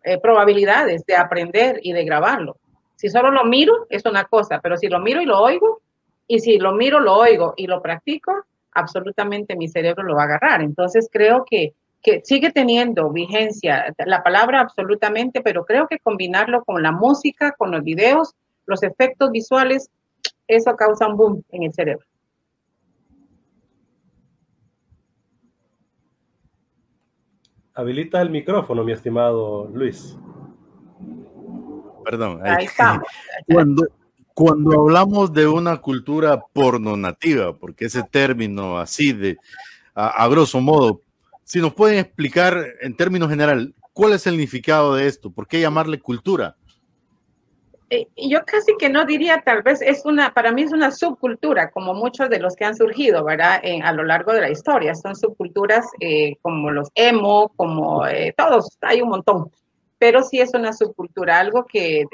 eh, 0.05 0.19
probabilidades 0.19 1.03
de 1.07 1.15
aprender 1.15 1.79
y 1.81 1.91
de 1.91 2.05
grabarlo. 2.05 2.57
Si 2.95 3.09
solo 3.09 3.31
lo 3.31 3.43
miro, 3.43 3.87
es 3.89 4.05
una 4.05 4.25
cosa, 4.25 4.59
pero 4.61 4.77
si 4.77 4.87
lo 4.87 4.99
miro 4.99 5.19
y 5.19 5.25
lo 5.25 5.39
oigo, 5.39 5.81
y 6.27 6.39
si 6.39 6.59
lo 6.59 6.73
miro, 6.73 6.99
lo 6.99 7.15
oigo 7.15 7.55
y 7.57 7.65
lo 7.65 7.81
practico, 7.81 8.45
absolutamente 8.71 9.55
mi 9.55 9.67
cerebro 9.67 10.03
lo 10.03 10.15
va 10.15 10.21
a 10.21 10.25
agarrar. 10.25 10.61
Entonces 10.61 11.09
creo 11.11 11.43
que, 11.49 11.73
que 12.03 12.21
sigue 12.23 12.51
teniendo 12.51 13.09
vigencia 13.09 13.95
la 14.05 14.21
palabra 14.21 14.61
absolutamente, 14.61 15.41
pero 15.41 15.65
creo 15.65 15.87
que 15.87 15.97
combinarlo 15.97 16.63
con 16.63 16.83
la 16.83 16.91
música, 16.91 17.53
con 17.57 17.71
los 17.71 17.83
videos, 17.83 18.35
los 18.67 18.83
efectos 18.83 19.31
visuales, 19.31 19.89
eso 20.47 20.75
causa 20.75 21.07
un 21.07 21.17
boom 21.17 21.43
en 21.49 21.63
el 21.63 21.73
cerebro. 21.73 22.05
Habilita 27.75 28.21
el 28.21 28.29
micrófono, 28.29 28.85
mi 28.85 28.93
estimado 28.93 29.69
Luis. 29.73 30.17
Perdón. 32.05 32.39
Ahí, 32.43 32.65
está. 32.65 33.01
Cuando, 33.47 33.83
cuando 34.33 34.79
hablamos 34.79 35.33
de 35.33 35.45
una 35.47 35.77
cultura 35.77 36.39
porno 36.53 36.95
nativa, 36.95 37.55
porque 37.55 37.85
ese 37.85 38.03
término 38.03 38.77
así 38.77 39.11
de, 39.11 39.37
a, 39.93 40.27
grosso 40.27 40.59
modo, 40.61 41.01
si 41.43 41.59
nos 41.59 41.73
pueden 41.73 41.99
explicar 41.99 42.65
en 42.81 42.95
términos 42.95 43.29
general, 43.29 43.73
¿cuál 43.93 44.13
es 44.13 44.27
el 44.27 44.33
significado 44.33 44.95
de 44.95 45.07
esto? 45.07 45.29
¿Por 45.29 45.47
qué 45.47 45.59
llamarle 45.59 45.99
cultura? 45.99 46.55
Eh, 47.89 48.07
yo 48.17 48.43
casi 48.45 48.75
que 48.77 48.89
no 48.89 49.05
diría, 49.05 49.43
tal 49.45 49.61
vez 49.61 49.81
es 49.81 50.05
una, 50.05 50.33
para 50.33 50.51
mí 50.51 50.63
es 50.63 50.73
una 50.73 50.89
subcultura, 50.91 51.69
como 51.69 51.93
muchos 51.93 52.29
de 52.29 52.39
los 52.39 52.55
que 52.55 52.65
han 52.65 52.75
surgido, 52.75 53.23
¿verdad? 53.23 53.61
a 53.83 53.91
lo 53.93 54.03
largo 54.03 54.33
de 54.33 54.41
la 54.41 54.49
historia. 54.49 54.95
Son 54.95 55.15
subculturas 55.15 55.85
eh, 55.99 56.35
como 56.41 56.71
los 56.71 56.89
emo, 56.95 57.51
como 57.55 58.07
eh, 58.07 58.33
todos, 58.35 58.77
hay 58.81 59.01
un 59.01 59.09
montón. 59.09 59.51
Pero 59.99 60.23
sí 60.23 60.39
es 60.39 60.53
una 60.53 60.73
subcultura, 60.73 61.39
algo 61.39 61.65
que 61.65 62.05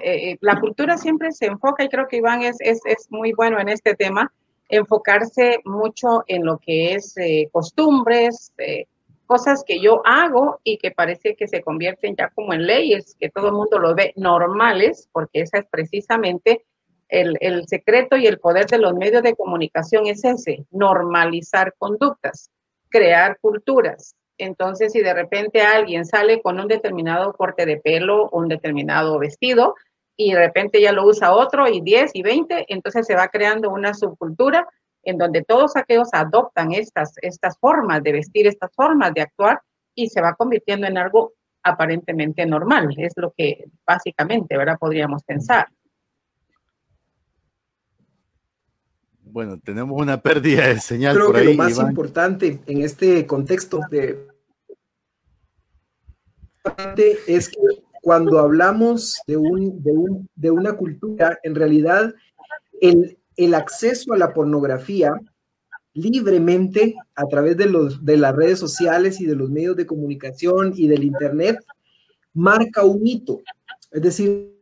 la 0.41 0.59
cultura 0.59 0.97
siempre 0.97 1.31
se 1.31 1.47
enfoca, 1.47 1.83
y 1.83 1.89
creo 1.89 2.07
que 2.07 2.17
Iván 2.17 2.43
es, 2.43 2.57
es, 2.59 2.79
es 2.85 3.07
muy 3.09 3.33
bueno 3.33 3.59
en 3.59 3.69
este 3.69 3.95
tema, 3.95 4.31
enfocarse 4.69 5.59
mucho 5.65 6.23
en 6.27 6.45
lo 6.45 6.59
que 6.59 6.93
es 6.93 7.15
costumbres, 7.51 8.53
cosas 9.31 9.63
que 9.65 9.79
yo 9.79 10.01
hago 10.03 10.59
y 10.65 10.77
que 10.77 10.91
parece 10.91 11.37
que 11.37 11.47
se 11.47 11.61
convierten 11.61 12.17
ya 12.17 12.27
como 12.35 12.53
en 12.53 12.67
leyes, 12.67 13.15
que 13.17 13.29
todo 13.29 13.47
el 13.47 13.53
mundo 13.53 13.79
lo 13.79 13.95
ve 13.95 14.11
normales, 14.17 15.07
porque 15.13 15.39
esa 15.39 15.59
es 15.59 15.65
precisamente 15.71 16.65
el, 17.07 17.37
el, 17.39 17.65
secreto 17.65 18.17
y 18.17 18.27
el 18.27 18.39
poder 18.39 18.65
de 18.65 18.77
los 18.77 18.93
medios 18.93 19.23
de 19.23 19.33
comunicación 19.33 20.07
es 20.07 20.25
ese, 20.25 20.65
normalizar 20.69 21.73
conductas, 21.77 22.51
crear 22.89 23.37
culturas. 23.39 24.17
Entonces, 24.37 24.91
si 24.91 24.99
de 24.99 25.13
repente 25.13 25.61
alguien 25.61 26.03
sale 26.05 26.41
con 26.41 26.59
un 26.59 26.67
determinado 26.67 27.31
corte 27.31 27.65
de 27.65 27.77
pelo, 27.77 28.27
un 28.33 28.49
determinado 28.49 29.17
vestido, 29.17 29.75
y 30.17 30.33
de 30.33 30.39
repente 30.39 30.81
ya 30.81 30.91
lo 30.91 31.05
usa 31.05 31.33
otro 31.33 31.69
y 31.69 31.79
10 31.79 32.11
y 32.15 32.21
20, 32.21 32.65
entonces 32.67 33.07
se 33.07 33.15
va 33.15 33.29
creando 33.29 33.69
una 33.69 33.93
subcultura 33.93 34.67
en 35.03 35.17
donde 35.17 35.43
todos 35.43 35.75
aquellos 35.75 36.09
adoptan 36.13 36.73
estas, 36.73 37.13
estas 37.21 37.57
formas 37.59 38.03
de 38.03 38.13
vestir, 38.13 38.47
estas 38.47 38.71
formas 38.75 39.13
de 39.13 39.21
actuar 39.21 39.61
y 39.95 40.09
se 40.09 40.21
va 40.21 40.35
convirtiendo 40.35 40.87
en 40.87 40.97
algo 40.97 41.33
aparentemente 41.63 42.45
normal. 42.45 42.93
Es 42.97 43.13
lo 43.15 43.33
que 43.35 43.65
básicamente, 43.85 44.57
¿verdad? 44.57 44.77
Podríamos 44.79 45.23
pensar. 45.23 45.67
Bueno, 49.23 49.57
tenemos 49.59 49.99
una 49.99 50.21
pérdida 50.21 50.67
de 50.67 50.79
señal. 50.79 51.15
Creo 51.15 51.31
que 51.31 51.43
lo 51.45 51.53
más 51.53 51.77
importante 51.79 52.59
en 52.65 52.81
este 52.81 53.25
contexto 53.25 53.79
de 53.89 54.27
es 57.27 57.49
que 57.49 57.57
cuando 58.01 58.39
hablamos 58.39 59.19
de, 59.27 59.37
un, 59.37 59.81
de, 59.81 59.91
un, 59.91 60.29
de 60.35 60.51
una 60.51 60.73
cultura, 60.73 61.39
en 61.43 61.55
realidad 61.55 62.13
el, 62.81 63.17
el 63.35 63.53
acceso 63.53 64.13
a 64.13 64.17
la 64.17 64.33
pornografía 64.33 65.19
libremente 65.93 66.95
a 67.15 67.25
través 67.25 67.57
de, 67.57 67.65
los, 67.65 68.01
las 68.03 68.35
redes 68.35 68.59
sociales 68.59 69.19
y 69.19 69.25
de 69.25 69.35
los 69.35 69.49
medios 69.49 69.75
de 69.75 69.85
comunicación 69.85 70.73
y 70.75 70.87
del 70.87 71.03
Internet 71.03 71.59
marca 72.33 72.83
un 72.83 73.05
hito. 73.05 73.41
Es 73.91 74.01
decir, 74.01 74.55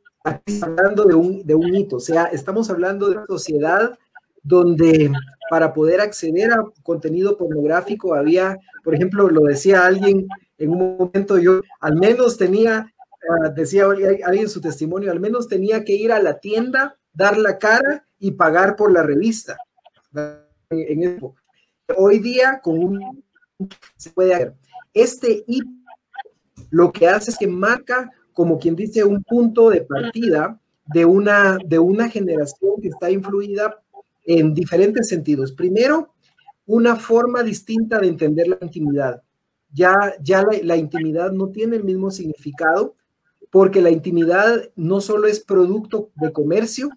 estamos 0.45 0.63
hablando 0.63 1.03
de 1.05 1.15
un, 1.15 1.45
de 1.45 1.55
hito, 1.77 1.97
o 1.97 1.99
sea, 1.99 2.25
estamos 2.25 2.69
hablando 2.69 3.07
de 3.07 3.17
una 3.17 3.25
sociedad 3.27 3.97
donde 4.41 5.11
para 5.49 5.73
poder 5.73 6.01
acceder 6.01 6.51
a 6.51 6.63
contenido 6.83 7.38
pornográfico 7.38 8.15
había, 8.15 8.57
por 8.83 8.95
ejemplo, 8.95 9.29
lo 9.29 9.41
decía 9.41 9.85
alguien 9.85 10.27
en 10.57 10.71
un 10.71 10.97
momento, 10.97 11.38
yo 11.38 11.61
al 11.79 11.95
menos 11.95 12.38
tenía, 12.38 12.93
ah, 13.29 13.49
decía 13.49 13.85
alguien 13.85 14.19
en 14.25 14.49
su 14.49 14.61
testimonio, 14.61 15.11
al 15.11 15.19
menos 15.19 15.47
tenía 15.47 15.83
que 15.83 15.93
ir 15.93 16.11
a 16.11 16.21
la 16.21 16.39
tienda, 16.39 16.97
dar 17.13 17.38
la 17.38 17.57
cara 17.57 18.05
y 18.19 18.31
pagar 18.31 18.75
por 18.75 18.91
la 18.91 19.03
revista. 19.03 19.57
En, 20.69 21.19
Hoy 21.97 22.19
día, 22.19 22.59
con 22.61 22.83
un 22.83 23.23
se 23.95 24.11
puede 24.11 24.33
hacer. 24.33 24.53
Este 24.93 25.43
IP 25.47 25.67
lo 26.69 26.91
que 26.91 27.07
hace 27.07 27.31
es 27.31 27.38
que 27.38 27.47
marca, 27.47 28.11
como 28.33 28.59
quien 28.59 28.75
dice, 28.75 29.03
un 29.03 29.23
punto 29.23 29.69
de 29.69 29.81
partida 29.81 30.59
de 30.85 31.05
una, 31.05 31.57
de 31.65 31.79
una 31.79 32.09
generación 32.09 32.73
que 32.81 32.89
está 32.89 33.09
influida 33.09 33.81
en 34.25 34.53
diferentes 34.53 35.07
sentidos. 35.07 35.51
Primero, 35.51 36.13
una 36.65 36.95
forma 36.95 37.43
distinta 37.43 37.99
de 37.99 38.07
entender 38.07 38.47
la 38.47 38.57
intimidad. 38.61 39.23
Ya, 39.71 40.13
ya 40.21 40.43
la, 40.43 40.57
la 40.63 40.77
intimidad 40.77 41.31
no 41.31 41.49
tiene 41.49 41.75
el 41.75 41.83
mismo 41.83 42.11
significado 42.11 42.95
porque 43.51 43.81
la 43.81 43.89
intimidad 43.89 44.69
no 44.75 45.01
solo 45.01 45.27
es 45.27 45.39
producto 45.39 46.11
de 46.15 46.31
comercio, 46.31 46.89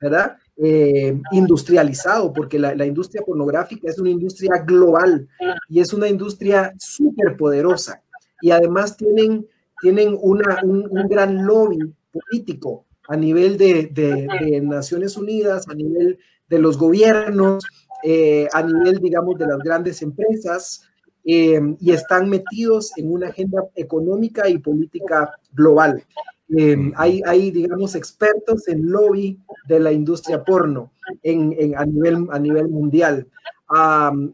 ¿verdad? 0.00 0.36
Eh, 0.62 1.18
industrializado, 1.32 2.34
porque 2.34 2.58
la, 2.58 2.84
industria 2.84 3.22
pornográfica 3.24 3.88
es 3.88 3.98
una 3.98 4.10
industria 4.10 4.62
global 4.62 5.26
y 5.70 5.80
es 5.80 5.94
una 5.94 6.06
industria 6.06 6.74
súper 6.78 7.34
poderosa. 7.38 8.02
Y 8.42 8.50
además 8.50 8.94
tienen, 8.94 9.46
tienen 9.80 10.18
una, 10.20 10.60
un, 10.62 10.84
gran 11.08 11.46
lobby 11.46 11.78
político 12.12 12.84
a 13.08 13.16
nivel 13.16 13.56
de, 13.56 14.60
Naciones 14.62 15.16
Unidas, 15.16 15.66
a 15.66 15.72
nivel 15.72 16.18
de 16.46 16.58
los 16.58 16.76
gobiernos, 16.76 17.64
eh, 18.02 18.46
a 18.52 18.62
nivel, 18.62 18.98
digamos, 18.98 19.38
de 19.38 19.46
las 19.46 19.60
grandes 19.60 20.02
empresas, 20.02 20.82
eh, 21.24 21.58
y 21.80 21.92
están 21.92 22.28
metidos 22.28 22.92
en 22.98 23.10
una 23.10 23.28
agenda 23.28 23.64
económica 23.76 24.46
y 24.46 24.58
política 24.58 25.32
global. 25.52 26.04
Em, 26.56 26.92
hay, 26.96 27.22
hay, 27.26 27.50
digamos, 27.50 27.94
expertos 27.94 28.66
en 28.66 28.90
lobby 28.90 29.38
de 29.68 29.78
la 29.78 29.92
industria 29.92 30.42
porno 30.42 30.92
en, 31.22 31.76
a, 31.76 31.84
nivel, 31.84 32.26
a 32.30 32.38
nivel 32.38 32.68
mundial. 32.68 33.26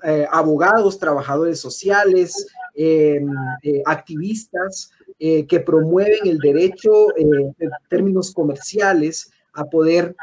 Eh, 0.02 0.26
abogados, 0.30 0.98
trabajadores 0.98 1.60
sociales, 1.60 2.46
em, 2.74 3.28
eh, 3.62 3.82
activistas 3.84 4.92
eh, 5.18 5.46
que 5.46 5.60
promueven 5.60 6.20
el 6.24 6.38
derecho 6.38 7.14
en 7.16 7.54
términos 7.88 8.32
comerciales 8.32 9.30
a 9.52 9.64
poder 9.64 10.14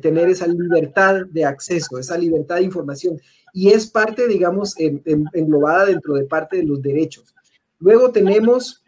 tener 0.00 0.30
esa 0.30 0.46
libertad 0.46 1.26
de 1.30 1.44
acceso, 1.44 1.98
esa 1.98 2.16
libertad 2.16 2.56
de 2.56 2.62
información. 2.62 3.20
Y 3.52 3.68
es 3.68 3.86
parte, 3.86 4.26
digamos, 4.26 4.74
englobada 4.78 5.84
dentro 5.84 6.14
de 6.14 6.24
parte 6.24 6.56
de 6.56 6.62
los 6.62 6.80
derechos. 6.80 7.34
Luego 7.78 8.10
tenemos 8.10 8.82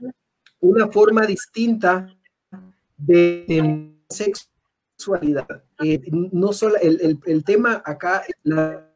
una 0.58 0.88
forma 0.88 1.26
distinta 1.26 2.08
de 3.00 3.92
sexualidad. 4.09 5.47
Eh, 5.83 6.00
no 6.11 6.52
solo 6.52 6.76
el, 6.80 7.19
el, 7.25 7.45
tema 7.45 7.83
acá, 7.85 8.23
la, 8.42 8.87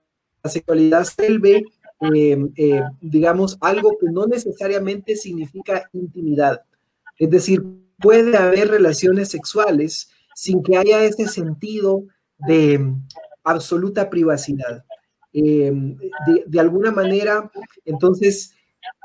sexualidad 0.45 1.05
se 1.05 1.39
ve, 1.39 1.65
em, 2.01 2.53
eh, 2.57 2.83
digamos, 3.01 3.57
algo 3.61 3.97
que 3.99 4.09
no 4.11 4.27
necesariamente 4.27 5.17
significa 5.17 5.89
intimidad. 5.95 6.63
Es 7.19 7.31
decir, 7.31 7.63
puede 7.99 8.37
haber 8.37 8.69
relaciones 8.69 9.31
sexuales 9.31 10.11
sin 10.35 10.63
que 10.63 10.77
haya 10.77 11.03
ese 11.03 11.27
sentido 11.29 12.05
de 12.47 12.93
absoluta 13.43 14.11
privacidad. 14.11 14.85
Em, 15.33 15.97
de, 15.97 16.45
de, 16.47 16.61
alguna 16.61 16.91
manera, 16.91 17.51
entonces, 17.87 18.55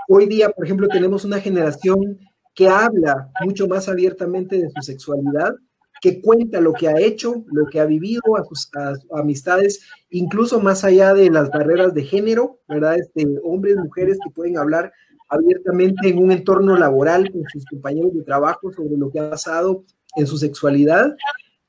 hoy 0.09 0.25
día, 0.25 0.49
por 0.49 0.65
ejemplo, 0.65 0.87
tenemos 0.89 1.23
una 1.23 1.39
generación 1.39 2.19
que 2.59 2.67
habla 2.67 3.31
mucho 3.45 3.69
más 3.69 3.87
abiertamente 3.87 4.57
de 4.57 4.69
su 4.69 4.81
sexualidad, 4.81 5.55
que 6.01 6.21
cuenta 6.21 6.59
lo 6.59 6.73
que 6.73 6.89
ha 6.89 6.99
hecho, 6.99 7.45
lo 7.53 7.67
que 7.67 7.79
ha 7.79 7.85
vivido, 7.85 8.35
a 8.35 8.43
sus, 8.43 8.69
amistades, 9.15 9.87
incluso 10.09 10.59
más 10.59 10.83
allá 10.83 11.13
de 11.13 11.29
las 11.29 11.49
barreras 11.51 11.93
de 11.93 12.03
género, 12.03 12.59
¿verdad? 12.67 12.97
Este, 12.99 13.25
hombres, 13.45 13.77
mujeres 13.77 14.17
que 14.21 14.29
pueden 14.31 14.57
hablar 14.57 14.91
abiertamente 15.29 16.09
en 16.09 16.17
un 16.17 16.33
entorno 16.33 16.75
laboral 16.75 17.31
con 17.31 17.43
sus 17.49 17.63
compañeros 17.63 18.13
de 18.13 18.23
trabajo 18.23 18.73
sobre 18.73 18.97
lo 18.97 19.09
que 19.09 19.21
ha 19.21 19.29
pasado 19.29 19.85
en 20.17 20.27
su 20.27 20.37
sexualidad. 20.37 21.15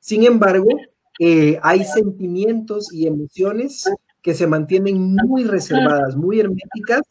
Sin 0.00 0.24
embargo, 0.24 0.70
eh, 1.20 1.60
hay 1.62 1.84
sentimientos 1.84 2.92
y 2.92 3.06
emociones 3.06 3.84
que 4.22 4.34
se 4.34 4.48
mantienen 4.48 5.14
muy 5.14 5.44
reservadas, 5.44 6.16
muy 6.16 6.40
herméticas 6.40 7.02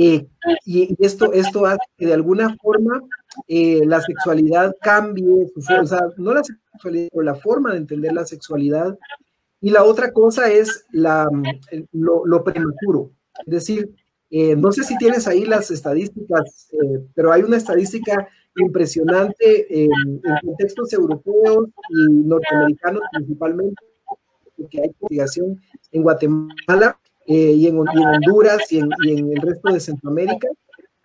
eh, 0.00 0.28
y 0.64 0.94
esto, 1.04 1.32
esto 1.32 1.66
hace 1.66 1.80
que 1.96 2.06
de 2.06 2.14
alguna 2.14 2.56
forma 2.62 3.02
eh, 3.48 3.82
la 3.84 4.00
sexualidad 4.00 4.76
cambie, 4.80 5.50
su 5.56 5.74
o 5.74 5.86
sea, 5.86 5.98
no 6.16 6.34
la 6.34 6.44
sexualidad, 6.44 7.08
pero 7.12 7.24
la 7.24 7.34
forma 7.34 7.72
de 7.72 7.78
entender 7.78 8.12
la 8.12 8.24
sexualidad. 8.24 8.96
Y 9.60 9.70
la 9.70 9.82
otra 9.82 10.12
cosa 10.12 10.52
es 10.52 10.84
la, 10.92 11.28
lo, 11.90 12.44
prematuro. 12.44 13.10
Es 13.44 13.52
decir, 13.52 13.90
eh, 14.30 14.54
no 14.54 14.70
sé 14.70 14.84
si 14.84 14.96
tienes 14.98 15.26
ahí 15.26 15.44
las 15.44 15.72
estadísticas, 15.72 16.68
pero 17.12 17.32
hay 17.32 17.42
una 17.42 17.56
estadística 17.56 18.28
impresionante 18.56 19.82
en 19.82 19.90
contextos 20.44 20.92
europeos 20.92 21.70
y 21.90 22.12
norteamericanos 22.24 23.02
principalmente, 23.10 23.82
porque 24.56 24.80
hay 24.80 24.90
investigación 25.00 25.60
en 25.90 26.02
Guatemala 26.04 27.00
eh, 27.30 27.52
y, 27.52 27.66
en, 27.66 27.78
Honduras 27.78 28.72
y 28.72 28.78
en, 28.78 28.90
el 29.02 29.42
resto 29.42 29.70
de 29.70 29.80
Centroamérica, 29.80 30.48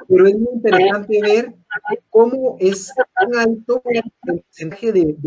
pero 0.08 0.26
es 0.26 0.36
muy 0.36 0.54
interesante 0.54 1.22
ver 1.22 1.54
cómo 2.10 2.56
es 2.62 2.94
tan 3.16 3.36
alto 3.36 3.82
el 3.86 4.04
porcentaje 4.26 4.94
de, 4.94 5.18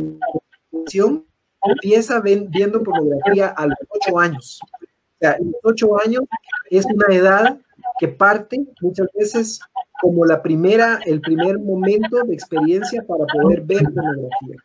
población 0.70 1.24
empieza 1.62 2.20
viendo 2.20 2.82
pornografía 2.82 3.48
a 3.48 3.66
los 3.66 3.76
ocho 3.90 4.18
años. 4.18 4.58
O 4.62 5.18
sea, 5.20 5.36
los 5.38 5.56
ocho 5.64 6.00
años 6.00 6.22
es 6.70 6.86
una 6.86 7.14
edad 7.14 7.58
que 7.98 8.08
parte 8.08 8.64
muchas 8.80 9.08
veces 9.14 9.60
como 10.00 10.24
la 10.24 10.42
primera, 10.42 11.00
el 11.04 11.20
primer 11.20 11.58
momento 11.58 12.22
de 12.24 12.32
experiencia 12.32 13.02
para 13.02 13.24
poder 13.26 13.60
ver 13.62 13.82
pornografía. 13.82 14.56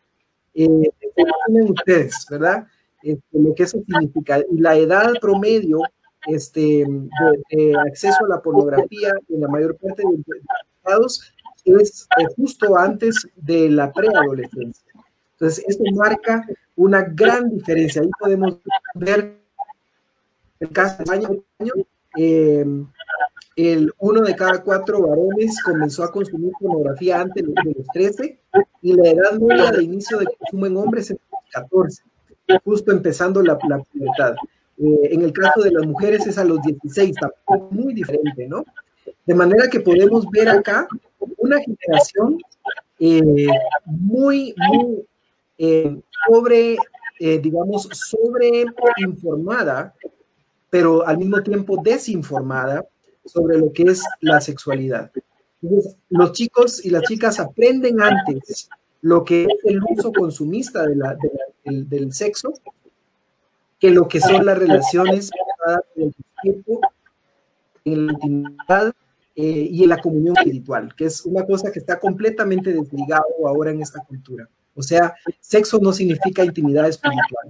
Eh, 0.53 0.89
tienen 1.47 1.71
ustedes, 1.71 2.25
¿verdad? 2.29 2.67
Este, 3.03 3.21
lo 3.37 3.53
que 3.53 3.63
eso 3.63 3.79
significa. 3.85 4.39
Y 4.49 4.59
la 4.59 4.75
edad 4.75 5.11
promedio 5.19 5.81
este, 6.27 6.85
de, 7.49 7.73
acceso 7.87 8.25
a 8.25 8.29
la 8.29 8.41
pornografía 8.41 9.11
en 9.29 9.41
la 9.41 9.47
mayor 9.47 9.75
parte 9.77 10.03
de 10.03 10.17
los 10.17 10.41
estados 10.77 11.33
es 11.65 12.07
justo 12.35 12.77
antes 12.77 13.27
de 13.35 13.69
la 13.69 13.91
preadolescencia. 13.91 14.91
Entonces, 15.33 15.63
esto 15.67 15.83
marca 15.93 16.45
una 16.75 17.01
gran 17.01 17.49
diferencia. 17.49 18.01
Ahí 18.01 18.09
podemos 18.19 18.57
ver 18.95 19.37
el 20.59 20.69
caso 20.69 21.03
de 21.03 21.13
año, 21.13 21.29
eh, 22.17 22.65
el 23.55 23.93
uno 23.99 24.21
de 24.21 24.35
cada 24.35 24.61
cuatro 24.63 25.07
varones 25.07 25.61
comenzó 25.63 26.03
a 26.03 26.11
consumir 26.11 26.51
pornografía 26.59 27.21
antes 27.21 27.43
de 27.43 27.73
los 27.75 27.87
13 27.93 28.39
y 28.81 28.93
la 28.93 29.09
edad 29.09 29.39
media 29.39 29.71
de 29.71 29.83
inicio 29.83 30.17
de 30.19 30.25
consumo 30.25 30.65
en 30.67 30.77
hombres 30.77 31.11
es 31.11 31.17
14, 31.51 32.03
justo 32.63 32.91
empezando 32.91 33.41
la, 33.41 33.57
la 33.67 33.79
pubertad. 33.79 34.35
Eh, 34.77 35.09
en 35.11 35.21
el 35.21 35.33
caso 35.33 35.61
de 35.61 35.71
las 35.71 35.85
mujeres 35.85 36.25
es 36.25 36.37
a 36.37 36.43
los 36.43 36.61
16, 36.61 37.15
tampoco 37.19 37.73
muy 37.73 37.93
diferente, 37.93 38.47
¿no? 38.47 38.65
De 39.25 39.35
manera 39.35 39.69
que 39.69 39.79
podemos 39.79 40.25
ver 40.31 40.49
acá 40.49 40.87
una 41.37 41.59
generación 41.59 42.39
eh, 42.99 43.47
muy, 43.85 44.55
muy 44.57 45.05
eh, 45.57 46.01
sobre, 46.27 46.77
digamos, 47.19 47.87
sobre 47.93 48.65
informada, 48.97 49.93
pero 50.69 51.05
al 51.05 51.17
mismo 51.17 51.41
tiempo 51.43 51.77
desinformada 51.83 52.85
sobre 53.25 53.59
lo 53.59 53.71
que 53.71 53.83
es 53.83 54.03
la 54.21 54.41
sexualidad. 54.41 55.11
los 56.09 56.31
chicos 56.31 56.83
y 56.83 56.89
las 56.89 57.03
chicas 57.03 57.39
aprenden 57.39 58.01
antes 58.01 58.69
lo 59.01 59.23
que 59.23 59.43
es 59.43 59.49
el 59.65 59.79
uso 59.83 60.11
consumista 60.11 60.85
de 60.85 60.95
la, 60.95 61.17
del, 61.63 62.13
sexo 62.13 62.53
que 63.81 63.89
lo 63.89 64.07
que 64.07 64.21
son 64.21 64.45
las 64.45 64.57
relaciones 64.57 65.31
en 67.83 68.05
la 68.05 68.13
intimidad 68.13 68.93
eh, 69.35 69.67
y 69.71 69.83
en 69.83 69.89
la 69.89 69.97
comunión 69.97 70.37
espiritual, 70.37 70.93
que 70.95 71.05
es 71.05 71.25
una 71.25 71.43
cosa 71.43 71.71
que 71.71 71.79
está 71.79 71.99
completamente 71.99 72.71
desligado 72.71 73.25
ahora 73.47 73.71
en 73.71 73.81
esta 73.81 73.99
cultura. 74.03 74.47
O 74.75 74.83
sea, 74.83 75.15
sexo 75.39 75.79
no 75.79 75.91
significa 75.91 76.45
intimidad 76.45 76.87
espiritual. 76.87 77.49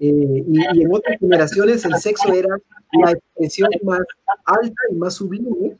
Eh, 0.00 0.44
y, 0.48 0.82
en 0.82 0.92
otras 0.92 1.18
generaciones 1.20 1.84
el 1.84 1.94
sexo 1.94 2.32
era 2.32 2.56
la 3.04 3.12
expresión 3.12 3.70
más 3.84 4.00
alta 4.44 4.82
y 4.90 4.94
más 4.96 5.14
sublime 5.14 5.76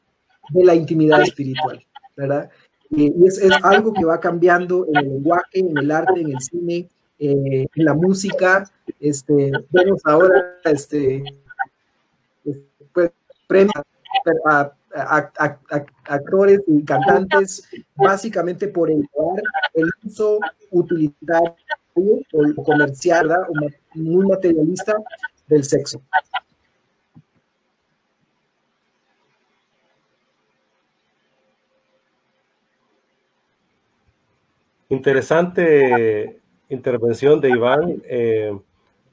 de 0.50 0.64
la 0.64 0.74
intimidad 0.76 1.22
espiritual, 1.22 1.84
¿verdad? 2.16 2.50
y 2.90 3.12
es, 3.26 3.38
es, 3.38 3.52
algo 3.62 3.92
que 3.92 4.04
va 4.04 4.18
cambiando 4.18 4.86
en 4.88 4.96
el 4.96 5.08
lenguaje, 5.08 5.58
en 5.58 5.76
el 5.76 5.90
arte, 5.90 6.20
en 6.20 6.30
el 6.32 6.40
cine, 6.40 6.88
eh, 7.18 7.66
en 7.74 7.84
la 7.84 7.94
música. 7.94 8.70
Este, 9.00 9.52
vemos 9.70 10.00
ahora 10.04 10.58
este, 10.64 11.22
pues, 12.92 13.10
premios 13.46 13.74
a, 14.46 14.72
actores 16.04 16.60
y 16.66 16.82
cantantes 16.84 17.68
básicamente 17.94 18.68
por 18.68 18.90
el 18.90 19.06
uso 20.04 20.40
utilitario 20.70 21.54
o 22.32 22.62
comercial 22.64 23.30
o 23.30 23.52
muy 23.94 24.26
materialista 24.26 24.96
del 25.46 25.64
sexo. 25.64 26.00
Interesante 34.90 36.37
intervención 36.68 37.40
de 37.40 37.50
Iván. 37.50 38.02
Eh, 38.04 38.56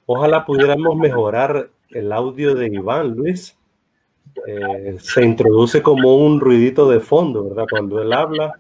ojalá 0.06 0.46
pudiéramos 0.46 0.96
mejorar 0.98 1.70
el 1.90 2.12
audio 2.12 2.56
de 2.56 2.68
Iván, 2.68 3.16
Luis. 3.16 3.58
Eh, 4.48 4.98
se 5.00 5.24
introduce 5.24 5.82
como 5.82 6.18
un 6.18 6.40
ruidito 6.40 6.90
de 6.90 7.00
fondo, 7.00 7.50
¿verdad? 7.50 7.66
Cuando 7.70 8.02
él 8.02 8.12
habla, 8.12 8.54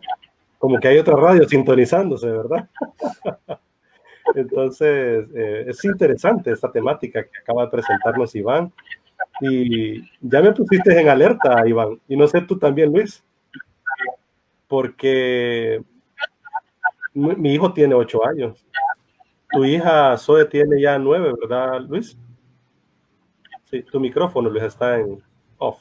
como 0.58 0.80
que 0.80 0.88
hay 0.88 0.98
otra 0.98 1.16
radio 1.16 1.48
sintonizándose, 1.48 2.28
¿verdad? 2.28 2.70
Entonces, 4.36 5.28
eh, 5.36 5.66
es 5.68 5.84
interesante 5.86 6.52
esta 6.52 6.72
temática 6.72 7.24
que 7.24 7.38
acaba 7.40 7.66
de 7.66 7.72
presentarnos 7.72 8.36
Iván. 8.36 8.72
Y 9.42 10.02
ya 10.22 10.42
me 10.42 10.54
pusiste 10.54 11.00
en 11.00 11.10
alerta, 11.10 11.68
Iván, 11.68 12.00
y 12.08 12.16
no 12.16 12.28
sé 12.28 12.42
tú 12.42 12.58
también, 12.58 12.92
Luis, 12.92 13.22
porque 14.68 15.84
mi 17.14 17.54
hijo 17.54 17.74
tiene 17.74 17.96
ocho 17.96 18.26
años. 18.26 18.66
Tu 19.56 19.66
hija 19.66 20.18
Zoe 20.18 20.46
tiene 20.46 20.82
ya 20.82 21.00
nueve, 21.00 21.34
¿verdad, 21.42 21.80
Luis? 21.88 22.18
Sí, 23.64 23.82
tu 23.84 24.00
micrófono, 24.00 24.50
Luis, 24.50 24.64
está 24.64 25.00
en 25.00 25.24
off. 25.58 25.80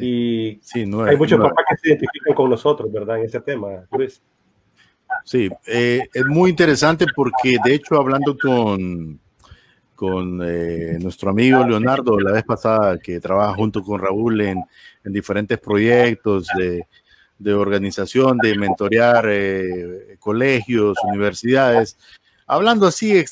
Y 0.00 0.58
sí, 0.62 0.80
hay 0.80 1.16
muchos 1.16 1.40
papás 1.40 1.64
que 1.70 1.76
se 1.76 1.88
identifican 1.90 2.34
con 2.34 2.50
nosotros, 2.50 2.90
¿verdad? 2.92 3.18
En 3.18 3.24
ese 3.26 3.40
tema, 3.40 3.86
Luis. 3.92 4.20
Sí, 5.24 5.48
eh, 5.66 6.02
es 6.12 6.26
muy 6.26 6.50
interesante 6.50 7.06
porque 7.14 7.58
de 7.64 7.74
hecho 7.74 7.96
hablando 7.96 8.36
con, 8.36 9.20
con 9.94 10.40
eh, 10.44 10.98
nuestro 11.00 11.30
amigo 11.30 11.64
Leonardo 11.64 12.18
la 12.18 12.32
vez 12.32 12.42
pasada 12.44 12.98
que 12.98 13.20
trabaja 13.20 13.54
junto 13.54 13.82
con 13.82 14.00
Raúl 14.00 14.40
en, 14.40 14.64
en 15.04 15.12
diferentes 15.12 15.58
proyectos 15.58 16.48
de, 16.58 16.86
de, 17.38 17.54
organización, 17.54 18.38
de 18.38 18.56
mentorear 18.58 19.26
eh, 19.28 20.16
colegios, 20.18 20.96
universidades, 21.04 21.96
hablando 22.46 22.86
así, 22.86 23.24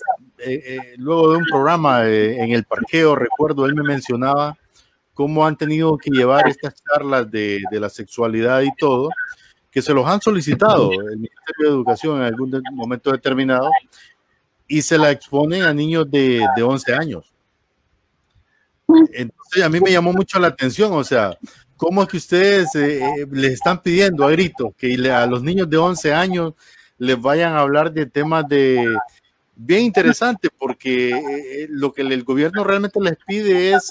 luego 0.98 1.32
de 1.32 1.38
un 1.38 1.44
programa 1.44 2.08
en 2.08 2.52
el 2.52 2.64
parqueo, 2.64 3.14
recuerdo, 3.14 3.66
él 3.66 3.74
me 3.74 3.82
mencionaba 3.82 4.56
cómo 5.14 5.46
han 5.46 5.56
tenido 5.56 5.96
que 5.96 6.10
llevar 6.10 6.48
estas 6.48 6.74
charlas 6.82 7.30
de, 7.30 7.62
de 7.70 7.80
la 7.80 7.88
sexualidad 7.88 8.62
y 8.62 8.74
todo 8.76 9.10
que 9.74 9.82
se 9.82 9.92
los 9.92 10.06
han 10.06 10.20
solicitado 10.20 10.92
el 10.92 11.16
Ministerio 11.16 11.66
de 11.66 11.68
Educación 11.68 12.18
en 12.18 12.22
algún 12.26 12.62
momento 12.74 13.10
determinado 13.10 13.68
y 14.68 14.80
se 14.80 14.96
la 14.96 15.10
exponen 15.10 15.62
a 15.62 15.74
niños 15.74 16.08
de, 16.08 16.46
de 16.54 16.62
11 16.62 16.94
años. 16.94 17.32
Entonces 19.12 19.64
a 19.64 19.68
mí 19.68 19.80
me 19.80 19.90
llamó 19.90 20.12
mucho 20.12 20.38
la 20.38 20.46
atención, 20.46 20.92
o 20.92 21.02
sea, 21.02 21.36
¿cómo 21.76 22.04
es 22.04 22.08
que 22.08 22.18
ustedes 22.18 22.72
eh, 22.76 23.04
eh, 23.04 23.26
les 23.32 23.54
están 23.54 23.82
pidiendo 23.82 24.24
a 24.24 24.30
grito 24.30 24.72
que 24.78 24.94
a 25.10 25.26
los 25.26 25.42
niños 25.42 25.68
de 25.68 25.76
11 25.76 26.14
años 26.14 26.54
les 26.98 27.20
vayan 27.20 27.52
a 27.54 27.60
hablar 27.60 27.92
de 27.92 28.06
temas 28.06 28.48
de 28.48 28.86
bien 29.56 29.82
interesante 29.82 30.48
porque 30.58 31.10
eh, 31.10 31.66
lo 31.70 31.92
que 31.92 32.02
el 32.02 32.24
gobierno 32.24 32.64
realmente 32.64 33.00
les 33.00 33.16
pide 33.26 33.72
es, 33.72 33.90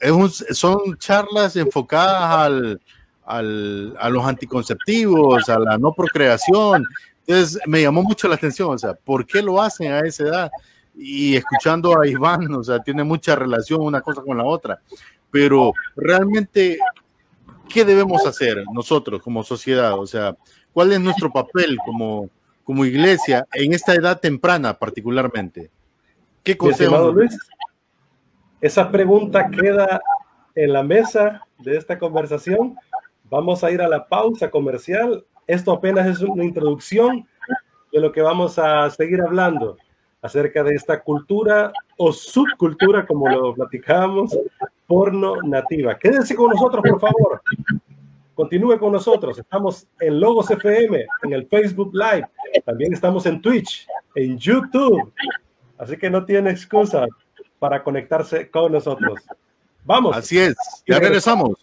es 0.00 0.44
son 0.56 0.96
charlas 0.98 1.56
enfocadas 1.56 2.30
al, 2.30 2.80
al, 3.24 3.96
a 3.98 4.08
los 4.08 4.24
anticonceptivos, 4.24 5.48
a 5.48 5.58
la 5.58 5.78
no 5.78 5.92
procreación. 5.92 6.84
Entonces 7.26 7.60
me 7.66 7.82
llamó 7.82 8.02
mucho 8.02 8.26
la 8.26 8.36
atención, 8.36 8.70
o 8.70 8.78
sea, 8.78 8.94
¿por 8.94 9.26
qué 9.26 9.42
lo 9.42 9.60
hacen 9.60 9.92
a 9.92 10.00
esa 10.00 10.24
edad? 10.24 10.50
Y 10.96 11.36
escuchando 11.36 12.00
a 12.00 12.06
Iván, 12.06 12.52
o 12.54 12.64
sea, 12.64 12.80
tiene 12.80 13.04
mucha 13.04 13.36
relación 13.36 13.82
una 13.82 14.00
cosa 14.00 14.22
con 14.22 14.36
la 14.36 14.44
otra. 14.44 14.80
Pero 15.30 15.72
realmente, 15.94 16.78
¿qué 17.68 17.84
debemos 17.84 18.26
hacer 18.26 18.64
nosotros 18.72 19.20
como 19.22 19.44
sociedad? 19.44 19.98
O 19.98 20.06
sea, 20.06 20.34
¿cuál 20.78 20.92
es 20.92 21.00
nuestro 21.00 21.32
papel 21.32 21.76
como, 21.84 22.30
como 22.62 22.84
iglesia 22.84 23.44
en 23.52 23.72
esta 23.72 23.94
edad 23.94 24.20
temprana 24.20 24.78
particularmente? 24.78 25.72
¿Qué 26.44 26.56
consejo? 26.56 27.10
Luis, 27.10 27.36
esa 28.60 28.88
pregunta 28.88 29.50
queda 29.50 30.00
en 30.54 30.72
la 30.72 30.84
mesa 30.84 31.42
de 31.58 31.76
esta 31.76 31.98
conversación 31.98 32.76
Vamos 33.28 33.64
a 33.64 33.72
ir 33.72 33.82
a 33.82 33.88
la 33.88 34.06
pausa 34.06 34.50
comercial. 34.50 35.24
Esto 35.48 35.72
apenas 35.72 36.06
es 36.06 36.20
una 36.20 36.44
introducción 36.44 37.26
de 37.92 38.00
lo 38.00 38.12
que 38.12 38.22
vamos 38.22 38.56
a 38.56 38.88
seguir 38.90 39.20
hablando 39.20 39.76
acerca 40.22 40.62
de 40.62 40.76
esta 40.76 41.02
cultura 41.02 41.72
o 41.96 42.12
subcultura, 42.12 43.04
como 43.04 43.28
lo 43.28 43.52
platicábamos, 43.52 44.38
porno 44.86 45.42
nativa. 45.42 45.98
Quédense 45.98 46.36
con 46.36 46.50
nosotros, 46.50 46.84
por 46.88 47.00
favor. 47.00 47.42
Continúe 48.38 48.78
con 48.78 48.92
nosotros. 48.92 49.36
Estamos 49.36 49.88
en 49.98 50.20
Logos 50.20 50.48
FM, 50.48 51.06
en 51.24 51.32
el 51.32 51.48
Facebook 51.48 51.90
Live. 51.92 52.24
También 52.64 52.92
estamos 52.92 53.26
en 53.26 53.42
Twitch, 53.42 53.84
en 54.14 54.38
YouTube. 54.38 55.12
Así 55.76 55.96
que 55.96 56.08
no 56.08 56.24
tiene 56.24 56.52
excusa 56.52 57.04
para 57.58 57.82
conectarse 57.82 58.48
con 58.48 58.70
nosotros. 58.70 59.18
Vamos. 59.84 60.16
Así 60.16 60.38
es. 60.38 60.54
Ya 60.86 61.00
regresamos. 61.00 61.56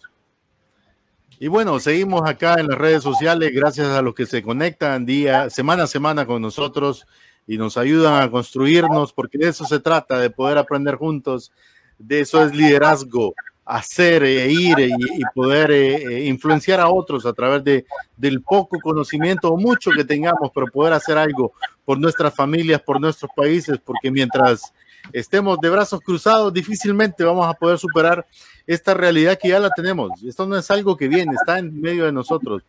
Y 1.38 1.48
bueno, 1.48 1.80
seguimos 1.80 2.28
acá 2.28 2.60
en 2.60 2.66
las 2.66 2.76
redes 2.76 3.02
sociales, 3.02 3.52
gracias 3.54 3.88
a 3.88 4.02
los 4.02 4.14
que 4.14 4.26
se 4.26 4.42
conectan 4.42 5.06
día, 5.06 5.48
semana 5.48 5.84
a 5.84 5.86
semana 5.86 6.26
con 6.26 6.42
nosotros 6.42 7.06
y 7.46 7.56
nos 7.56 7.78
ayudan 7.78 8.22
a 8.22 8.30
construirnos, 8.30 9.14
porque 9.14 9.38
de 9.38 9.48
eso 9.48 9.64
se 9.64 9.80
trata, 9.80 10.18
de 10.18 10.28
poder 10.28 10.58
aprender 10.58 10.96
juntos. 10.96 11.52
De 11.98 12.20
eso 12.20 12.44
es 12.44 12.54
liderazgo, 12.54 13.32
hacer 13.66 14.22
e 14.22 14.48
ir 14.48 14.78
y, 14.78 15.22
poder 15.34 15.72
eh, 15.72 16.24
influenciar 16.24 16.78
a 16.78 16.88
otros 16.88 17.26
a 17.26 17.32
través 17.32 17.64
de, 17.64 17.84
del 18.16 18.40
poco 18.40 18.78
conocimiento 18.80 19.50
o 19.50 19.56
mucho 19.56 19.90
que 19.90 20.04
tengamos, 20.04 20.52
pero 20.54 20.68
poder 20.68 20.92
hacer 20.92 21.18
algo 21.18 21.52
por 21.84 21.98
nuestras 21.98 22.32
familias, 22.32 22.80
por 22.80 23.00
nuestros 23.00 23.30
países, 23.34 23.78
porque 23.84 24.10
mientras 24.10 24.72
estemos 25.12 25.58
de 25.60 25.68
brazos 25.68 26.00
cruzados, 26.00 26.52
difícilmente 26.52 27.24
vamos 27.24 27.46
a 27.46 27.54
poder 27.54 27.76
superar 27.76 28.24
esta 28.68 28.94
realidad 28.94 29.36
que 29.40 29.48
ya 29.48 29.58
la 29.58 29.70
tenemos. 29.70 30.22
Esto 30.22 30.46
no 30.46 30.56
es 30.56 30.70
algo 30.70 30.96
que 30.96 31.08
viene, 31.08 31.34
está 31.34 31.58
en 31.58 31.80
medio 31.80 32.04
de 32.04 32.12
nosotros. 32.12 32.62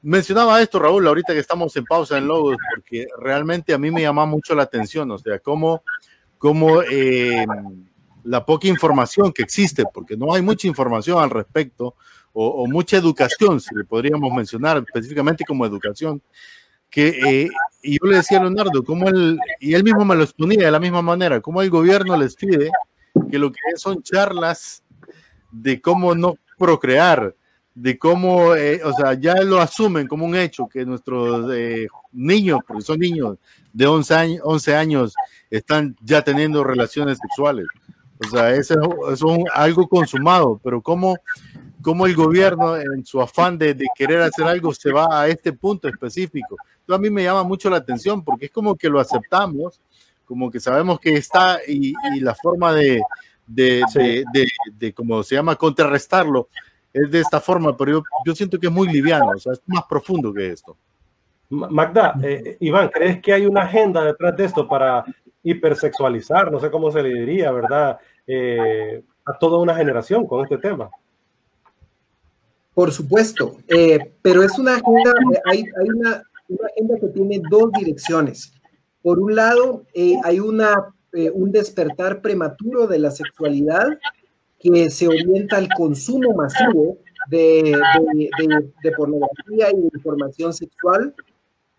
Mencionaba 0.00 0.60
esto, 0.62 0.78
Raúl, 0.78 1.06
ahorita 1.06 1.34
que 1.34 1.40
estamos 1.40 1.76
en 1.76 1.84
pausa 1.84 2.16
en 2.16 2.26
Logos, 2.26 2.56
porque 2.74 3.06
realmente 3.18 3.74
a 3.74 3.78
mí 3.78 3.90
me 3.90 4.00
llama 4.00 4.24
mucho 4.24 4.54
la 4.54 4.62
atención, 4.64 5.10
o 5.10 5.18
sea, 5.18 5.38
cómo, 5.38 5.82
cómo 6.38 6.82
eh, 6.82 7.46
la 8.24 8.44
poca 8.44 8.68
información 8.68 9.32
que 9.32 9.42
existe, 9.42 9.84
porque 9.92 10.16
no 10.16 10.34
hay 10.34 10.42
mucha 10.42 10.66
información 10.66 11.22
al 11.22 11.30
respecto, 11.30 11.94
o, 12.34 12.66
mucha 12.66 12.96
educación, 12.96 13.60
si 13.60 13.74
le 13.74 13.84
podríamos 13.84 14.32
mencionar 14.32 14.78
específicamente 14.78 15.44
como 15.44 15.66
educación, 15.66 16.22
que, 16.88 17.08
eh, 17.08 17.50
y 17.82 17.98
yo 17.98 18.10
le 18.10 18.16
decía 18.16 18.38
a 18.38 18.42
Leonardo, 18.42 18.82
como 18.84 19.08
él, 19.08 19.38
y 19.60 19.74
él 19.74 19.84
mismo 19.84 20.04
me 20.04 20.14
lo 20.14 20.22
exponía 20.22 20.64
de 20.64 20.70
la 20.70 20.80
misma 20.80 21.02
manera, 21.02 21.40
como 21.40 21.60
el 21.60 21.68
gobierno 21.70 22.16
les 22.16 22.34
pide 22.34 22.70
que 23.30 23.38
lo 23.38 23.52
que 23.52 23.58
son 23.76 24.02
charlas 24.02 24.82
de 25.50 25.80
cómo 25.80 26.14
no 26.14 26.36
procrear, 26.56 27.34
de 27.74 27.98
cómo, 27.98 28.54
eh, 28.54 28.80
o 28.84 28.92
sea, 28.92 29.14
ya 29.14 29.34
lo 29.42 29.60
asumen 29.60 30.06
como 30.06 30.26
un 30.26 30.36
hecho 30.36 30.68
que 30.68 30.84
nuestros 30.84 31.50
eh, 31.54 31.86
niños, 32.12 32.60
porque 32.66 32.82
son 32.82 32.98
niños 32.98 33.38
de 33.72 33.86
11 33.86 34.14
años, 34.14 34.40
11 34.44 34.74
años, 34.74 35.14
están 35.50 35.96
ya 36.02 36.22
teniendo 36.22 36.64
relaciones 36.64 37.18
sexuales. 37.18 37.66
O 38.18 38.28
sea, 38.28 38.50
eso, 38.50 38.74
es 39.10 39.22
algo 39.52 39.88
consumado, 39.88 40.60
pero 40.62 40.80
cómo, 40.80 41.16
cómo 41.82 42.06
el 42.06 42.14
gobierno 42.14 42.76
en 42.76 43.04
su 43.04 43.20
afán 43.20 43.58
de, 43.58 43.74
de, 43.74 43.86
querer 43.96 44.22
hacer 44.22 44.46
algo 44.46 44.72
se 44.72 44.92
va 44.92 45.22
a 45.22 45.28
este 45.28 45.52
punto 45.52 45.88
específico. 45.88 46.56
Entonces 46.80 46.98
a 46.98 47.02
mí 47.02 47.10
me 47.10 47.24
llama 47.24 47.42
mucho 47.42 47.68
la 47.68 47.78
atención 47.78 48.22
porque 48.22 48.46
es 48.46 48.52
como 48.52 48.76
que 48.76 48.88
lo 48.88 49.00
aceptamos, 49.00 49.80
como 50.24 50.50
que 50.50 50.60
sabemos 50.60 51.00
que 51.00 51.14
está 51.14 51.58
y, 51.66 51.94
y 52.14 52.20
la 52.20 52.34
forma 52.34 52.72
de, 52.72 53.02
de, 53.46 53.82
de, 54.32 54.46
de, 54.72 54.92
como 54.92 55.22
se 55.22 55.34
llama, 55.34 55.56
contrarrestarlo 55.56 56.48
es 56.92 57.10
de 57.10 57.20
esta 57.20 57.40
forma, 57.40 57.76
pero 57.76 57.92
yo, 57.92 58.02
yo 58.24 58.34
siento 58.34 58.58
que 58.58 58.66
es 58.66 58.72
muy 58.72 58.88
liviano, 58.88 59.30
o 59.34 59.38
sea, 59.38 59.54
es 59.54 59.62
más 59.66 59.84
profundo 59.88 60.32
que 60.32 60.48
esto. 60.48 60.76
Magda, 61.48 62.14
eh, 62.22 62.56
Iván, 62.60 62.88
¿crees 62.88 63.20
que 63.20 63.32
hay 63.32 63.46
una 63.46 63.62
agenda 63.62 64.02
detrás 64.04 64.36
de 64.36 64.44
esto 64.44 64.66
para 64.66 65.04
hipersexualizar, 65.42 66.50
no 66.50 66.60
sé 66.60 66.70
cómo 66.70 66.90
se 66.90 67.02
le 67.02 67.08
diría, 67.10 67.50
¿verdad? 67.52 67.98
Eh, 68.26 69.02
a 69.24 69.38
toda 69.38 69.58
una 69.58 69.74
generación 69.74 70.26
con 70.26 70.42
este 70.42 70.58
tema. 70.58 70.90
Por 72.74 72.92
supuesto, 72.92 73.56
eh, 73.68 74.14
pero 74.22 74.42
es 74.42 74.58
una 74.58 74.76
agenda, 74.76 75.12
hay, 75.44 75.64
una, 75.94 76.22
agenda 76.72 76.94
que 77.00 77.08
tiene 77.08 77.40
dos 77.50 77.70
direcciones. 77.72 78.52
Por 79.02 79.18
un 79.18 79.34
lado, 79.34 79.84
hay 80.24 80.40
una, 80.40 80.94
un 81.34 81.52
despertar 81.52 82.22
prematuro 82.22 82.86
de 82.86 82.98
la 82.98 83.10
sexualidad 83.10 83.98
que 84.62 84.90
se 84.90 85.08
orienta 85.08 85.56
al 85.56 85.68
consumo 85.68 86.34
masivo 86.34 86.98
de, 87.28 87.78
pornografía 88.96 89.70
y 89.70 89.80
de 89.80 89.90
información 89.94 90.52
sexual, 90.52 91.14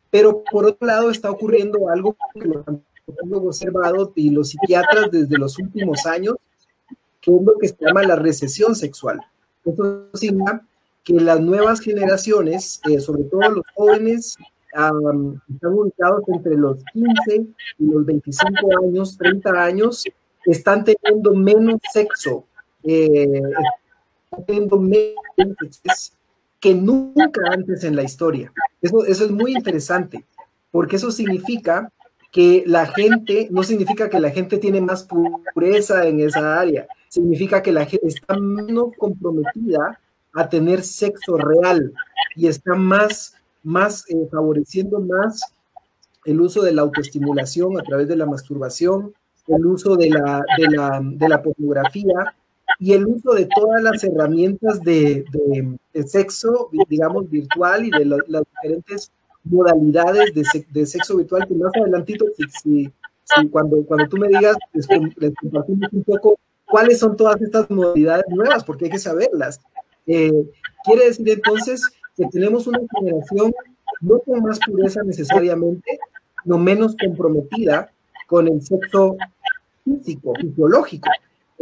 pero 0.10 0.44
por 0.52 0.66
otro 0.66 0.88
lado 0.88 1.10
está 1.10 1.32
ocurriendo 1.32 1.90
algo 1.90 2.16
que 2.34 2.50
antropólogos 3.08 3.62
observado 3.62 4.12
y 4.16 4.30
los 4.30 4.50
psiquiatras 4.50 5.12
desde 5.12 5.38
los 5.38 5.58
últimos 5.60 6.06
años, 6.06 6.36
que 7.22 7.36
es 7.36 7.42
lo 7.42 7.58
que 7.58 7.68
se 7.68 7.76
llama 7.80 8.04
la 8.04 8.16
recesión 8.16 8.76
sexual. 8.76 9.20
Esto 9.66 10.10
significa 10.14 10.66
que 11.04 11.14
las 11.14 11.40
nuevas 11.40 11.82
generaciones, 11.82 12.82
eh, 12.90 13.00
sobre 13.00 13.24
todo 13.24 13.42
los 13.50 13.66
jóvenes, 13.76 14.38
están 14.74 15.74
ubicados 15.74 16.24
entre 16.28 16.56
los 16.56 16.84
15 16.94 17.48
y 17.78 17.86
los 17.86 18.06
25 18.06 18.52
años, 18.84 19.18
30 19.18 19.64
años, 19.64 20.04
están 20.46 20.84
teniendo 20.84 21.36
menos 21.36 21.80
sexo 21.94 22.46
eh, 22.84 23.42
que 26.60 26.74
nunca 26.74 27.42
antes 27.52 27.84
en 27.84 27.96
la 27.96 28.04
historia. 28.04 28.52
Eso, 28.82 29.06
eso 29.06 29.26
es 29.26 29.32
muy 29.32 29.54
interesante, 29.54 30.26
porque 30.72 30.96
eso 30.96 31.12
significa 31.12 31.92
que 32.34 32.64
la 32.66 32.88
gente, 32.88 33.48
no 33.52 33.62
significa 33.62 34.10
que 34.10 34.20
la 34.20 34.32
gente 34.32 34.58
tiene 34.58 34.82
más 34.82 35.08
pureza 35.54 36.08
en 36.08 36.20
esa 36.20 36.60
área, 36.60 36.88
significa 37.08 37.62
que 37.62 37.72
la 37.72 37.86
gente 37.86 38.08
está 38.08 38.36
menos 38.40 38.88
comprometida 38.98 40.00
a 40.34 40.50
tener 40.50 40.84
sexo 40.84 41.38
real 41.38 41.94
y 42.36 42.48
está 42.48 42.74
más, 42.74 43.36
más 43.62 44.10
eh, 44.10 44.28
favoreciendo 44.32 45.00
más 45.00 45.54
el 46.26 46.42
uso 46.42 46.64
de 46.64 46.74
la 46.74 46.82
autoestimulación 46.82 47.80
a 47.80 47.84
través 47.84 48.08
de 48.08 48.16
la 48.16 48.26
masturbación, 48.26 49.14
el 49.46 49.66
uso 49.68 49.96
de 49.96 50.10
la, 50.10 50.44
de 50.58 50.76
la, 50.76 51.02
de 51.04 51.30
la 51.30 51.44
pornografía, 51.44 52.34
y 52.80 52.94
el 52.94 53.06
uso 53.06 53.34
de 53.34 53.48
todas 53.56 53.84
las 53.84 54.04
herramientas 54.04 54.82
de, 54.82 55.24
de, 55.94 56.04
sexo, 56.08 56.70
digamos, 56.90 57.30
virtual 57.30 57.86
y 57.86 57.92
de 57.92 58.06
las 58.06 58.44
diferentes 58.56 59.12
modalidades 59.44 60.34
de, 60.34 60.66
de, 60.70 60.86
sexo 60.86 61.18
virtual 61.18 61.48
que 61.48 61.54
más 61.56 61.72
adelantito, 61.76 62.26
si, 62.62 62.92
cuando, 63.52 63.84
cuando 63.86 64.08
tú 64.08 64.18
me 64.18 64.28
digas, 64.28 64.56
les, 64.74 64.88
compartimos 64.88 65.90
un 65.92 66.04
poco 66.04 66.40
cuáles 66.66 67.00
son 67.00 67.16
todas 67.18 67.42
estas 67.42 67.70
modalidades 67.70 68.26
nuevas, 68.30 68.64
porque 68.64 68.86
hay 68.86 68.92
que 68.92 69.00
saberlas. 69.00 69.62
Eh, 70.08 70.50
quiere 70.84 71.06
decir 71.06 71.30
entonces 71.30 71.82
que 72.16 72.26
tenemos 72.28 72.68
una 72.68 72.80
generación 72.98 73.54
no 74.02 74.20
con 74.20 74.42
más 74.42 74.60
pureza 74.60 75.02
necesariamente, 75.04 76.00
no 76.46 76.58
menos 76.58 76.96
comprometida 76.96 77.92
con 78.28 78.48
el 78.48 78.62
sexo 78.62 79.18
físico, 79.84 80.34
fisiológico. 80.40 81.10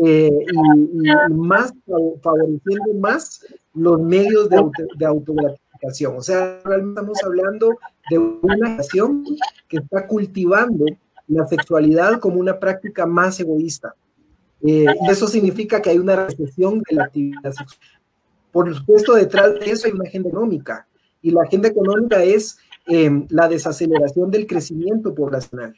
Eh, 0.04 0.32
y, 0.32 1.34
más 1.34 1.74
favoreciendo 2.22 2.94
más 3.00 3.46
los 3.74 4.02
medios 4.02 4.50
de, 4.50 4.58
auto, 4.58 5.34
de 5.34 5.60
O 5.84 6.22
sea, 6.22 6.60
realmente 6.64 7.00
estamos 7.00 7.24
hablando 7.24 7.78
de 8.10 8.18
una 8.18 8.76
nación 8.76 9.26
que 9.68 9.78
está 9.78 10.06
cultivando 10.08 10.86
la 11.28 11.48
sexualidad 11.48 12.20
como 12.20 12.40
una 12.40 12.60
práctica 12.60 13.06
más 13.06 13.40
egoísta. 13.40 13.96
Eh, 14.64 14.86
y 14.86 15.10
eso 15.10 15.28
significa 15.28 15.82
que 15.82 15.90
hay 15.90 15.98
una 15.98 16.28
recesión 16.28 16.84
de 16.88 16.96
la 16.96 17.06
actividad 17.06 17.52
sexual. 17.52 17.80
Por 18.52 18.76
supuesto, 18.76 19.16
detrás 19.16 19.54
de 19.60 19.72
eso 19.72 19.88
hay 19.88 19.94
una 19.94 20.08
agenda 20.08 20.30
económica. 20.30 20.88
Y 21.22 21.32
la 21.32 21.44
agenda 21.44 21.70
económica 21.70 22.24
es 22.24 22.58
eh, 22.88 23.26
la 23.30 23.48
desaceleración 23.48 24.30
del 24.30 24.46
crecimiento 24.46 25.16
poblacional. 25.16 25.76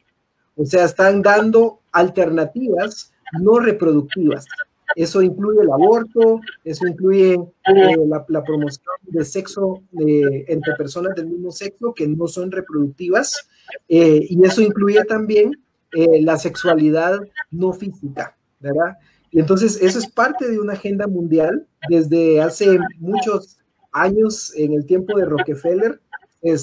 O 0.56 0.66
sea, 0.66 0.86
están 0.86 1.22
dando 1.22 1.80
alternativas 1.92 3.14
no 3.40 3.60
reproductivas. 3.60 4.46
Eso 4.96 5.22
incluye 5.22 5.62
el 5.62 5.72
aborto, 5.72 6.40
eso 6.64 6.88
incluye 6.88 7.34
eh, 7.34 7.98
la, 8.08 8.44
promoción 8.44 8.86
de 9.04 9.26
sexo 9.26 9.82
eh, 10.06 10.46
entre 10.48 10.76
personas 10.76 11.16
del 11.16 11.28
mismo 11.28 11.52
sexo 11.52 11.94
que 11.94 12.08
no 12.08 12.28
son 12.28 12.52
reproductivas, 12.52 13.50
eh, 13.90 14.26
y 14.30 14.46
eso 14.46 14.62
incluye 14.62 15.04
también 15.06 15.60
la 15.96 16.40
sexualidad 16.40 17.20
no 17.52 17.72
física, 17.72 18.36
¿verdad? 18.60 18.98
Y 19.30 19.40
entonces 19.40 19.80
eso 19.80 20.00
es 20.00 20.08
parte 20.08 20.50
de 20.50 20.60
una 20.60 20.74
agenda 20.74 21.06
mundial 21.06 21.68
desde 21.88 22.42
hace 22.42 22.80
muchos 22.98 23.60
años, 23.92 24.52
en 24.56 24.74
el 24.74 24.88
tiempo 24.88 25.16
de 25.16 25.26
Rockefeller, 25.26 26.02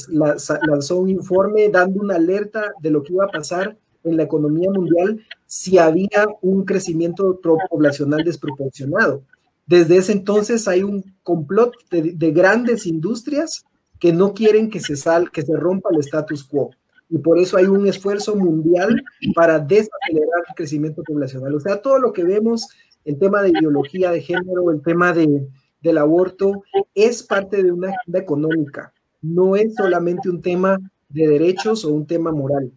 lanzó 0.08 0.96
un 0.98 1.10
informe 1.10 1.68
dando 1.68 2.00
una 2.00 2.16
alerta 2.16 2.72
de 2.82 2.90
lo 2.90 3.04
que 3.04 3.12
iba 3.12 3.24
a 3.24 3.30
pasar 3.30 3.76
en 4.04 4.16
la 4.16 4.24
economía 4.24 4.70
mundial 4.70 5.20
si 5.46 5.78
había 5.78 6.26
un 6.42 6.64
crecimiento 6.64 7.40
poblacional 7.68 8.24
desproporcionado. 8.24 9.22
Desde 9.66 9.98
ese 9.98 10.12
entonces 10.12 10.66
hay 10.68 10.82
un 10.82 11.04
complot 11.22 11.74
de, 11.90 12.32
grandes 12.32 12.86
industrias 12.86 13.64
que 13.98 14.12
no 14.12 14.34
quieren 14.34 14.70
que 14.70 14.80
se, 14.80 14.96
sal, 14.96 15.30
que 15.30 15.42
se 15.42 15.56
rompa 15.56 15.90
el 15.92 16.00
status 16.00 16.44
quo. 16.44 16.70
Y 17.08 17.18
por 17.18 17.38
eso 17.38 17.56
hay 17.56 17.66
un 17.66 17.86
esfuerzo 17.86 18.36
mundial 18.36 19.02
para 19.34 19.58
desacelerar 19.58 20.44
el 20.48 20.54
crecimiento 20.54 21.02
poblacional. 21.02 21.54
O 21.54 21.60
sea, 21.60 21.82
todo 21.82 21.98
lo 21.98 22.12
que 22.12 22.24
vemos, 22.24 22.68
el 23.04 23.18
tema 23.18 23.42
de 23.42 23.50
ideología 23.50 24.10
de 24.10 24.22
género, 24.22 24.70
el 24.70 24.80
tema 24.82 25.12
de, 25.12 25.48
del 25.80 25.98
aborto, 25.98 26.62
es 26.94 27.22
parte 27.22 27.62
de 27.62 27.72
una 27.72 27.90
agenda 27.90 28.18
económica. 28.18 28.92
No 29.20 29.56
es 29.56 29.74
solamente 29.74 30.30
un 30.30 30.40
tema 30.40 30.78
de 31.08 31.28
derechos 31.28 31.84
o 31.84 31.92
un 31.92 32.06
tema 32.06 32.32
moral. 32.32 32.72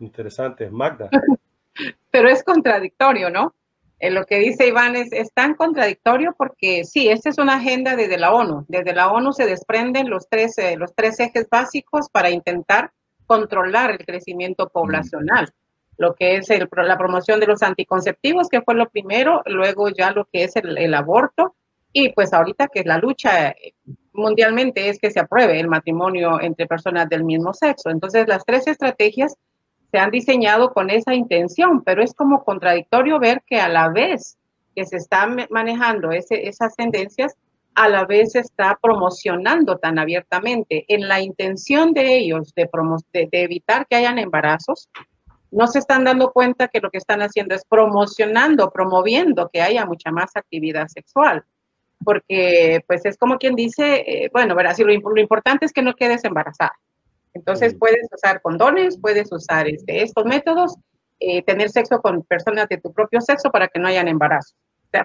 Interesante, 0.00 0.70
Magda. 0.70 1.10
Pero 2.10 2.28
es 2.28 2.42
contradictorio, 2.42 3.30
¿no? 3.30 3.54
En 3.98 4.14
lo 4.14 4.24
que 4.24 4.38
dice 4.38 4.66
Iván 4.66 4.94
es, 4.94 5.12
es, 5.12 5.32
tan 5.32 5.54
contradictorio 5.54 6.34
porque 6.36 6.84
sí, 6.84 7.08
esta 7.08 7.30
es 7.30 7.38
una 7.38 7.56
agenda 7.56 7.96
desde 7.96 8.18
la 8.18 8.32
ONU. 8.32 8.66
Desde 8.68 8.94
la 8.94 9.10
ONU 9.10 9.32
se 9.32 9.46
desprenden 9.46 10.10
los 10.10 10.28
tres, 10.28 10.56
los 10.76 10.94
tres 10.94 11.18
ejes 11.18 11.48
básicos 11.50 12.10
para 12.10 12.30
intentar 12.30 12.92
controlar 13.26 13.90
el 13.90 14.04
crecimiento 14.04 14.68
poblacional. 14.68 15.52
lo 15.98 16.14
que 16.14 16.36
es 16.36 16.48
la 16.50 16.98
promoción 16.98 17.40
de 17.40 17.46
los 17.46 17.62
anticonceptivos, 17.62 18.48
que 18.50 18.60
fue 18.60 18.74
lo 18.74 18.90
primero, 18.90 19.42
luego 19.46 19.88
ya 19.88 20.10
lo 20.10 20.26
que 20.26 20.44
es 20.44 20.54
el, 20.56 20.76
el 20.76 20.92
aborto, 20.92 21.54
y 21.90 22.10
pues 22.10 22.34
ahorita 22.34 22.68
que 22.68 22.84
la 22.84 22.98
lucha 22.98 23.54
mundialmente 24.12 24.90
es 24.90 24.98
que 24.98 25.10
se 25.10 25.20
apruebe 25.20 25.58
el 25.58 25.68
matrimonio 25.68 26.38
entre 26.38 26.66
personas 26.66 27.08
del 27.08 27.24
mismo 27.24 27.54
sexo. 27.54 27.88
Entonces, 27.88 28.28
las 28.28 28.44
tres 28.44 28.66
estrategias 28.66 29.36
se 29.96 30.00
han 30.00 30.10
diseñado 30.10 30.74
con 30.74 30.90
esa 30.90 31.14
intención, 31.14 31.82
pero 31.82 32.02
es 32.02 32.12
como 32.12 32.44
contradictorio 32.44 33.18
ver 33.18 33.42
que 33.46 33.62
a 33.62 33.68
la 33.70 33.88
vez 33.88 34.36
que 34.74 34.84
se 34.84 34.98
están 34.98 35.46
manejando 35.48 36.10
esas 36.10 36.76
tendencias, 36.76 37.34
a 37.74 37.88
la 37.88 38.04
vez 38.04 38.32
se 38.32 38.40
está 38.40 38.78
promocionando 38.82 39.78
tan 39.78 39.98
abiertamente 39.98 40.84
en 40.88 41.08
la 41.08 41.22
intención 41.22 41.94
de 41.94 42.18
ellos 42.18 42.52
de, 42.54 42.68
evitar 43.32 43.86
que 43.86 43.96
hayan 43.96 44.18
embarazos, 44.18 44.90
no 45.50 45.66
se 45.66 45.78
están 45.78 46.04
dando 46.04 46.30
cuenta 46.30 46.68
que 46.68 46.80
lo 46.80 46.90
que 46.90 46.98
están 46.98 47.22
haciendo 47.22 47.54
es 47.54 47.64
promocionando, 47.64 48.70
promoviendo 48.70 49.48
que 49.50 49.62
haya 49.62 49.86
mucha 49.86 50.10
más 50.10 50.36
actividad 50.36 50.88
sexual 50.88 51.42
porque 52.04 52.84
pues 52.86 53.06
es 53.06 53.16
como 53.16 53.38
quien 53.38 53.54
dice, 53.54 54.04
eh, 54.06 54.30
bueno, 54.30 54.54
verás, 54.54 54.78
lo, 54.78 54.88
lo, 54.88 55.20
importante 55.20 55.64
es 55.64 55.72
que 55.72 55.80
no 55.80 55.94
quedes 55.94 56.22
embarazada. 56.24 56.74
Entonces 57.36 57.74
puedes 57.78 58.08
usar 58.12 58.40
condones, 58.40 58.98
puedes 58.98 59.30
usar 59.30 59.68
este, 59.68 60.02
estos 60.02 60.24
métodos, 60.24 60.76
eh, 61.20 61.42
tener 61.42 61.70
sexo 61.70 62.00
con 62.00 62.22
personas 62.22 62.68
de 62.68 62.78
tu 62.78 62.92
propio 62.92 63.20
sexo 63.20 63.50
para 63.50 63.68
que 63.68 63.78
no 63.78 63.88
hayan 63.88 64.08
embarazo. 64.08 64.54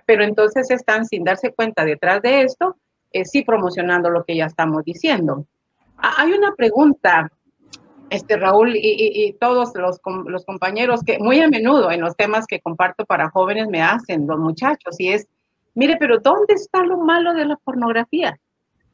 pero 0.06 0.24
entonces 0.24 0.72
están 0.72 1.06
sin 1.06 1.24
darse 1.24 1.54
cuenta 1.54 1.84
detrás 1.84 2.22
de 2.22 2.44
esto, 2.44 2.78
eh, 3.12 3.26
sí 3.26 3.44
promocionando 3.44 4.10
lo 4.10 4.24
que 4.24 4.38
ya 4.38 4.46
estamos 4.46 4.84
diciendo. 4.86 5.46
hay 5.98 6.32
una 6.32 6.56
pregunta, 6.56 7.30
este 8.10 8.38
Raúl 8.38 8.76
y, 8.76 8.82
y 8.82 9.34
todos 9.34 9.74
los, 9.76 10.00
los 10.26 10.46
compañeros 10.46 11.02
que 11.04 11.20
muy 11.20 11.41
a 11.41 11.50
menudo 11.50 11.91
en 11.91 12.02
los 12.02 12.15
temas 12.15 12.46
que 12.48 12.62
comparto 12.62 13.06
para 13.06 13.30
jóvenes 13.30 13.67
me 13.67 13.82
hacen 13.82 14.28
los 14.28 14.39
muchachos 14.39 15.00
y 15.00 15.10
es, 15.10 15.28
Mire, 15.74 15.98
pero 15.98 16.20
¿dónde 16.20 16.54
está 16.54 16.84
lo 16.84 16.98
malo 16.98 17.34
de 17.34 17.46
la 17.46 17.56
pornografía? 17.58 18.39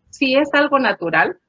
Si 0.10 0.36
es 0.36 0.50
algo 0.54 0.80
natural, 0.80 1.40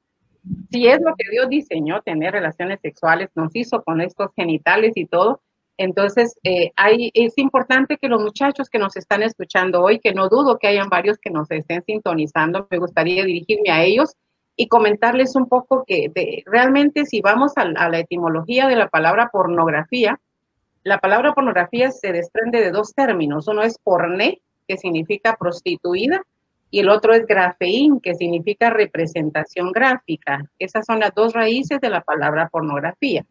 si 0.71 0.87
es 0.87 0.99
lo 1.01 1.15
que 1.15 1.29
Dios 1.31 1.49
diseñó, 1.49 2.01
tener 2.01 2.33
relaciones 2.33 2.79
sexuales, 2.81 3.29
nos 3.35 3.55
hizo 3.55 3.83
con 3.83 4.01
estos 4.01 4.31
genitales 4.35 4.93
y 4.95 5.05
todo, 5.05 5.41
entonces 5.77 6.37
eh, 6.43 6.71
es 7.13 7.37
importante 7.37 7.97
que 7.97 8.09
los 8.09 8.21
muchachos 8.21 8.69
que 8.69 8.79
nos 8.79 8.97
están 8.97 9.23
escuchando 9.23 9.81
hoy, 9.81 9.99
que 9.99 10.13
no 10.13 10.27
dudo 10.27 10.57
que 10.57 10.67
hayan 10.67 10.89
varios 10.89 11.17
que 11.17 11.29
nos 11.29 11.49
estén 11.51 11.83
sintonizando, 11.85 12.67
me 12.69 12.79
gustaría 12.79 13.23
dirigirme 13.23 13.71
a 13.71 13.83
ellos 13.83 14.13
y 14.57 14.67
comentarles 14.67 15.37
un 15.37 15.47
poco 15.47 15.85
que 15.87 16.11
realmente 16.45 17.05
si 17.05 17.21
vamos 17.21 17.53
a, 17.55 17.61
a 17.61 17.89
la 17.89 17.99
etimología 17.99 18.67
de 18.67 18.75
la 18.75 18.89
palabra 18.89 19.29
pornografía, 19.31 20.19
la 20.83 20.97
palabra 20.97 21.33
pornografía 21.33 21.91
se 21.91 22.11
desprende 22.11 22.59
de 22.59 22.71
dos 22.71 22.93
términos. 22.93 23.47
Uno 23.47 23.61
es 23.61 23.77
porné, 23.77 24.41
que 24.67 24.75
significa 24.75 25.37
prostituida, 25.39 26.21
y 26.71 26.79
el 26.79 26.89
otro 26.89 27.13
es 27.13 27.25
grafeín, 27.25 27.99
que 27.99 28.15
significa 28.15 28.69
representación 28.69 29.71
gráfica. 29.71 30.43
Esas 30.59 30.85
son 30.85 30.99
las 30.99 31.13
dos 31.15 31.33
raíces 31.33 31.81
de 31.81 31.89
la 31.89 32.01
palabra 32.01 32.49
pornografía. 32.49 33.25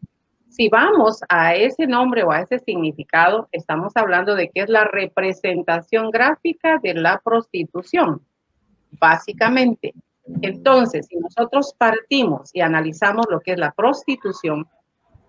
Si 0.49 0.67
vamos 0.67 1.21
a 1.29 1.55
ese 1.55 1.85
nombre 1.85 2.23
o 2.23 2.31
a 2.31 2.41
ese 2.41 2.59
significado, 2.59 3.47
estamos 3.51 3.93
hablando 3.95 4.35
de 4.35 4.49
que 4.49 4.61
es 4.61 4.69
la 4.69 4.83
representación 4.83 6.09
gráfica 6.09 6.79
de 6.81 6.95
la 6.95 7.21
prostitución, 7.23 8.21
básicamente. 8.99 9.93
Entonces, 10.41 11.07
si 11.07 11.17
nosotros 11.17 11.75
partimos 11.77 12.49
y 12.53 12.61
analizamos 12.61 13.27
lo 13.29 13.39
que 13.39 13.53
es 13.53 13.59
la 13.59 13.71
prostitución, 13.71 14.67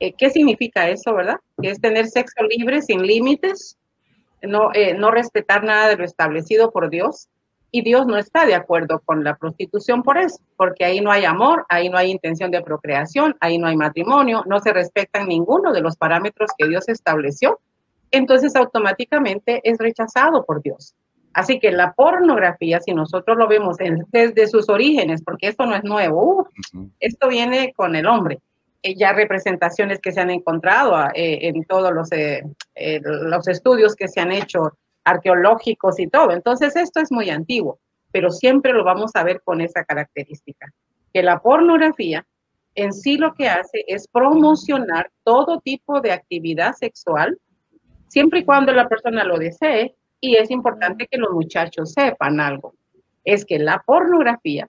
eh, 0.01 0.14
¿qué 0.14 0.31
significa 0.31 0.88
eso, 0.88 1.14
verdad? 1.14 1.37
Que 1.61 1.70
es 1.70 1.81
tener 1.81 2.07
sexo 2.09 2.42
libre, 2.44 2.81
sin 2.81 3.03
límites, 3.03 3.79
no, 4.42 4.70
eh, 4.73 4.94
no 4.94 5.11
respetar 5.11 5.64
nada 5.64 5.88
de 5.88 5.96
lo 5.96 6.05
establecido 6.05 6.70
por 6.70 6.88
Dios. 6.88 7.29
Y 7.72 7.83
Dios 7.83 8.06
no 8.06 8.16
está 8.16 8.46
de 8.46 8.54
acuerdo 8.54 9.00
con 9.04 9.22
la 9.22 9.37
prostitución 9.37 10.02
por 10.02 10.18
eso, 10.18 10.40
porque 10.56 10.85
ahí 10.85 11.00
no 11.00 11.12
hay 11.12 11.24
amor, 11.24 11.66
ahí 11.68 11.88
no 11.88 11.98
hay 11.98 12.11
intención 12.11 12.50
de 12.50 12.62
procreación, 12.62 13.37
ahí 13.40 13.59
no 13.59 13.68
hay 13.68 13.76
matrimonio, 13.76 14.42
no 14.46 14.61
se 14.61 14.72
respetan 14.72 15.28
ninguno 15.28 15.72
de 15.72 15.80
los 15.80 15.96
parámetros 15.96 16.50
que 16.59 16.66
Dios 16.66 16.88
estableció. 16.88 17.61
Entonces 18.11 18.56
automáticamente 18.56 19.61
es 19.62 19.78
rechazado 19.78 20.44
por 20.44 20.62
Dios. 20.62 20.94
Así 21.33 21.61
que 21.61 21.70
la 21.70 21.92
pornografía, 21.92 22.80
si 22.80 22.92
nosotros 22.92 23.37
lo 23.37 23.46
vemos 23.46 23.76
desde 24.11 24.48
sus 24.48 24.68
orígenes, 24.68 25.22
porque 25.22 25.46
esto 25.46 25.64
no 25.64 25.76
es 25.76 25.85
nuevo, 25.85 26.48
esto 26.98 27.28
viene 27.28 27.72
con 27.74 27.94
el 27.94 28.06
hombre. 28.06 28.40
Eh, 28.83 28.94
ya 28.96 29.12
representaciones 29.12 30.00
que 30.00 30.11
se 30.11 30.20
han 30.20 30.30
encontrado 30.30 30.96
eh, 31.14 31.48
en 31.48 31.64
todos 31.64 31.92
los, 31.92 32.11
eh, 32.12 32.42
los 32.74 33.46
estudios 33.46 33.94
que 33.94 34.09
se 34.09 34.20
han 34.20 34.33
hecho 34.33 34.72
arqueológicos 35.11 35.99
y 35.99 36.09
todo. 36.09 36.33
Entonces, 36.33 36.77
esto 36.77 37.01
es 37.01 37.11
muy 37.12 37.31
antiguo, 37.31 37.79
pero 38.12 38.31
siempre 38.31 38.73
lo 38.73 38.85
vamos 38.85 39.12
a 39.14 39.25
ver 39.25 39.42
con 39.42 39.61
esa 39.61 39.85
característica, 39.85 40.73
que 41.12 41.23
la 41.23 41.40
pornografía 41.40 42.27
en 42.75 42.92
sí 42.92 43.16
lo 43.16 43.35
que 43.35 43.49
hace 43.49 43.85
es 43.87 44.07
promocionar 44.09 45.11
todo 45.25 45.61
tipo 45.61 46.01
de 46.01 46.12
actividad 46.12 46.75
sexual, 46.75 47.38
siempre 48.09 48.40
y 48.40 48.44
cuando 48.44 48.73
la 48.73 48.88
persona 48.88 49.25
lo 49.25 49.38
desee, 49.38 49.94
y 50.20 50.37
es 50.37 50.51
importante 50.51 51.07
que 51.11 51.18
los 51.18 51.31
muchachos 51.33 51.92
sepan 51.92 52.40
algo, 52.40 52.75
es 53.25 53.44
que 53.44 53.59
la 53.59 53.83
pornografía 53.85 54.68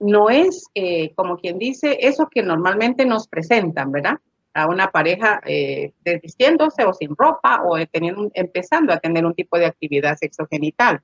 no 0.00 0.30
es, 0.30 0.64
eh, 0.74 1.12
como 1.14 1.36
quien 1.36 1.58
dice, 1.58 1.98
eso 2.00 2.28
que 2.28 2.42
normalmente 2.42 3.04
nos 3.04 3.28
presentan, 3.28 3.92
¿verdad? 3.92 4.18
A 4.52 4.66
una 4.66 4.90
pareja 4.90 5.40
eh, 5.46 5.92
desvistiéndose 6.04 6.84
o 6.84 6.92
sin 6.92 7.14
ropa 7.16 7.62
o 7.64 7.76
teniendo, 7.86 8.30
empezando 8.34 8.92
a 8.92 8.98
tener 8.98 9.24
un 9.24 9.34
tipo 9.34 9.58
de 9.58 9.66
actividad 9.66 10.16
sexogenital. 10.16 11.00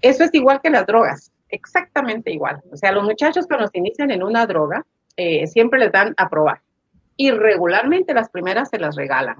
Eso 0.00 0.24
es 0.24 0.34
igual 0.34 0.60
que 0.62 0.70
las 0.70 0.86
drogas, 0.86 1.32
exactamente 1.48 2.30
igual. 2.30 2.60
O 2.70 2.76
sea, 2.76 2.92
los 2.92 3.04
muchachos 3.04 3.46
cuando 3.46 3.66
se 3.68 3.78
inician 3.78 4.10
en 4.10 4.22
una 4.22 4.46
droga, 4.46 4.84
eh, 5.16 5.46
siempre 5.46 5.80
les 5.80 5.90
dan 5.90 6.14
a 6.16 6.28
probar. 6.28 6.60
Y 7.16 7.32
regularmente 7.32 8.14
las 8.14 8.30
primeras 8.30 8.68
se 8.68 8.78
las 8.78 8.94
regalan, 8.94 9.36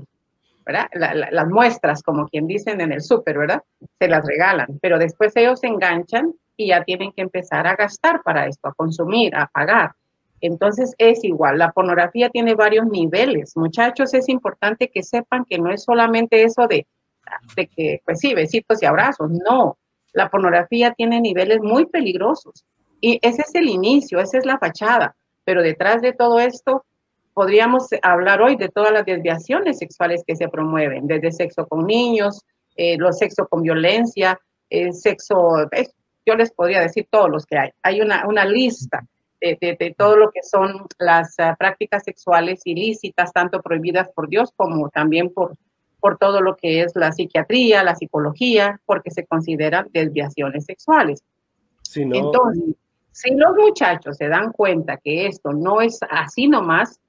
¿verdad? 0.66 0.88
las 0.92 1.48
muestras, 1.48 2.03
como 2.03 2.27
quien 2.27 2.48
dicen 2.48 2.81
en 2.81 2.92
el 2.92 3.01
súper, 3.01 3.38
¿verdad? 3.38 3.62
Se 4.01 4.09
las 4.09 4.27
regalan, 4.27 4.79
pero 4.83 4.98
después 4.98 5.37
ellos 5.37 5.61
se 5.61 5.68
enganchan 5.68 6.35
y 6.57 6.68
ya 6.68 6.83
tienen 6.83 7.12
que 7.12 7.22
empezar 7.22 7.68
a 7.68 7.77
gastar 7.77 8.22
para 8.24 8.46
esto, 8.46 8.68
a 8.68 8.74
consumir, 8.74 9.35
a 9.37 9.46
pagar. 9.46 9.92
Entonces 10.40 10.94
es 10.98 11.24
igual, 11.24 11.59
la 11.59 11.72
pornografía 11.72 12.31
tiene 12.31 12.55
varios 12.55 12.87
niveles. 12.87 13.57
Muchachos, 13.57 14.14
es 14.14 14.29
importante 14.29 14.88
que 14.88 15.03
sepan 15.03 15.44
que 15.44 15.59
no 15.59 15.70
es 15.70 15.85
solamente 15.85 16.42
eso 16.44 16.66
de, 16.66 16.87
de 17.57 17.66
que, 17.66 18.03
pues 18.05 18.20
sí, 18.20 18.35
besitos 18.35 18.83
y 18.83 18.87
abrazos, 18.87 19.31
no. 19.31 19.79
La 20.12 20.31
pornografía 20.31 20.92
tiene 20.92 21.20
niveles 21.20 21.61
muy 21.61 21.87
peligrosos 21.87 22.64
y 23.01 23.18
ese 23.22 23.42
es 23.42 23.55
el 23.55 23.68
inicio, 23.68 24.20
esa 24.20 24.38
es 24.38 24.46
la 24.46 24.59
fachada, 24.59 25.14
pero 25.44 25.62
detrás 25.62 26.03
de 26.03 26.12
todo 26.12 26.40
esto 26.40 26.85
podríamos 27.35 27.88
hablar 28.03 28.42
hoy 28.42 28.57
de 28.57 28.68
todas 28.68 28.92
las 28.92 29.05
desviaciones 29.05 29.79
sexuales 29.79 30.24
que 30.27 30.35
se 30.35 30.48
promueven, 30.48 31.07
desde 31.07 31.31
sexo 31.31 31.66
con 31.66 31.87
niños, 31.87 32.44
eh, 32.74 32.96
los 32.98 33.18
sexo 33.18 33.46
con 33.46 33.62
violencia, 33.62 34.40
el 34.70 34.92
sexo, 34.92 35.68
yo 36.27 36.35
les 36.35 36.53
podría 36.53 36.81
decir 36.81 37.07
todos 37.11 37.31
los 37.31 37.46
que 37.46 37.59
hay. 37.59 37.70
Hay 37.83 38.01
una, 38.01 38.27
una 38.27 38.44
lista 38.44 39.07
de, 39.40 39.57
de, 39.61 39.94
todo 39.96 40.16
lo 40.16 40.31
que 40.31 40.42
son 40.42 40.87
las 40.98 41.35
uh, 41.38 41.57
prácticas 41.59 42.05
sexuales 42.05 42.61
ilícitas, 42.64 43.33
tanto 43.33 43.61
prohibidas 43.62 44.09
por 44.11 44.29
Dios 44.29 44.53
como 44.57 44.88
también 44.90 45.31
por, 45.33 45.57
por 46.01 46.18
todo 46.18 46.40
lo 46.40 46.57
que 46.57 46.83
es 46.83 46.92
la 46.94 47.12
psiquiatría, 47.12 47.83
la 47.83 47.94
psicología, 47.94 48.81
porque 48.87 49.11
se 49.11 49.27
consideran 49.27 49.88
desviaciones 49.92 50.64
sexuales. 50.64 51.22
Si 51.83 52.03
Entonces, 52.03 52.74
si 53.12 53.35
los 53.35 53.55
muchachos 53.57 54.16
se 54.16 54.29
dan 54.29 54.53
cuenta 54.53 54.96
que 54.96 55.27
esto 55.27 55.53
no 55.53 55.81
es 55.81 55.98
así 56.11 56.48
nomás, 56.48 57.01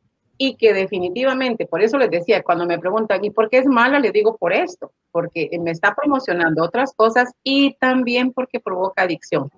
y 0.42 0.56
que 0.56 0.74
definitivamente, 0.74 1.66
por 1.66 1.82
eso 1.82 1.98
les 1.98 2.10
decía, 2.10 2.42
cuando 2.44 2.66
me 2.66 2.80
preguntan, 2.80 3.24
¿y 3.24 3.30
por 3.30 3.50
qué 3.50 3.58
es 3.58 3.66
mala? 3.66 4.00
Les 4.00 4.14
digo 4.14 4.38
por 4.38 4.54
esto, 4.54 4.94
porque 5.12 5.50
me 5.62 5.72
está 5.72 5.94
promocionando 5.94 6.64
otras 6.64 6.94
cosas 6.94 7.34
y 7.44 7.74
también 7.74 8.32
porque 8.32 8.62
provoca 8.62 9.04
adicción. 9.04 9.52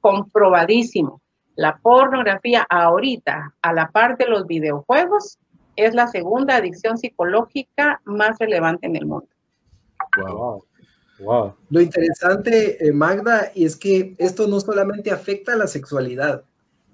Comprobadísimo. 0.00 1.22
La 1.56 1.78
pornografía 1.78 2.66
ahorita, 2.68 3.54
a 3.62 3.72
la 3.72 3.90
par 3.90 4.16
de 4.16 4.26
los 4.26 4.46
videojuegos, 4.46 5.38
es 5.76 5.94
la 5.94 6.06
segunda 6.08 6.56
adicción 6.56 6.98
psicológica 6.98 8.00
más 8.04 8.38
relevante 8.38 8.86
en 8.86 8.96
el 8.96 9.06
mundo. 9.06 9.28
Wow. 10.20 10.64
Wow. 11.20 11.54
Lo 11.70 11.80
interesante, 11.80 12.84
eh, 12.84 12.92
Magda, 12.92 13.52
es 13.54 13.76
que 13.76 14.16
esto 14.18 14.48
no 14.48 14.58
solamente 14.60 15.12
afecta 15.12 15.52
a 15.52 15.56
la 15.56 15.66
sexualidad. 15.66 16.44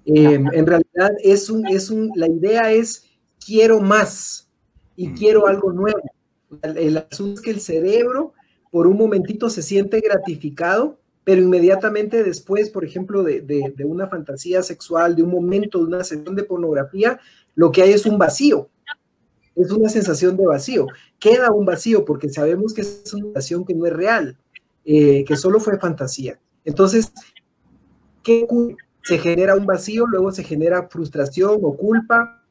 Eh, 0.05 0.33
en 0.33 0.65
realidad 0.65 1.11
es 1.23 1.49
un, 1.49 1.67
es 1.67 1.89
un, 1.89 2.11
la 2.15 2.27
idea 2.27 2.71
es 2.71 3.07
quiero 3.43 3.79
más 3.79 4.49
y 4.95 5.11
quiero 5.13 5.47
algo 5.47 5.71
nuevo. 5.71 6.01
El, 6.61 6.97
asunto 6.97 7.35
es 7.35 7.41
que 7.41 7.51
el 7.51 7.61
cerebro 7.61 8.33
por 8.71 8.87
un 8.87 8.97
momentito 8.97 9.49
se 9.49 9.61
siente 9.61 9.99
gratificado, 9.99 10.99
pero 11.23 11.41
inmediatamente 11.41 12.23
después, 12.23 12.69
por 12.69 12.83
ejemplo, 12.83 13.23
de, 13.23 13.41
de, 13.41 13.85
una 13.85 14.07
fantasía 14.07 14.63
sexual, 14.63 15.15
de 15.15 15.23
un 15.23 15.31
momento, 15.31 15.79
de 15.79 15.85
una 15.85 16.03
sesión 16.03 16.35
de 16.35 16.43
pornografía, 16.43 17.19
lo 17.55 17.71
que 17.71 17.83
hay 17.83 17.91
es 17.91 18.05
un 18.05 18.17
vacío. 18.17 18.69
es 19.55 19.71
una 19.71 19.89
sensación 19.89 20.35
de 20.35 20.47
vacío. 20.47 20.87
Queda 21.19 21.51
un 21.51 21.65
vacío 21.65 22.05
porque 22.05 22.29
sabemos 22.29 22.73
que 22.73 22.81
es 22.81 23.13
una 23.13 23.25
sensación 23.25 23.65
que 23.65 23.75
no 23.75 23.85
es 23.85 23.93
real, 23.93 24.37
eh, 24.83 25.23
que 25.25 25.35
solo 25.35 25.59
fue 25.59 25.77
fantasía. 25.79 26.39
Entonces, 26.65 27.11
¿qué 28.23 28.47
se 29.03 29.17
genera 29.17 29.55
un 29.55 29.65
vacío, 29.65 30.05
luego 30.07 30.31
se 30.31 30.43
genera 30.43 30.87
frustración 30.87 31.59
o 31.61 31.75
culpa 31.75 32.43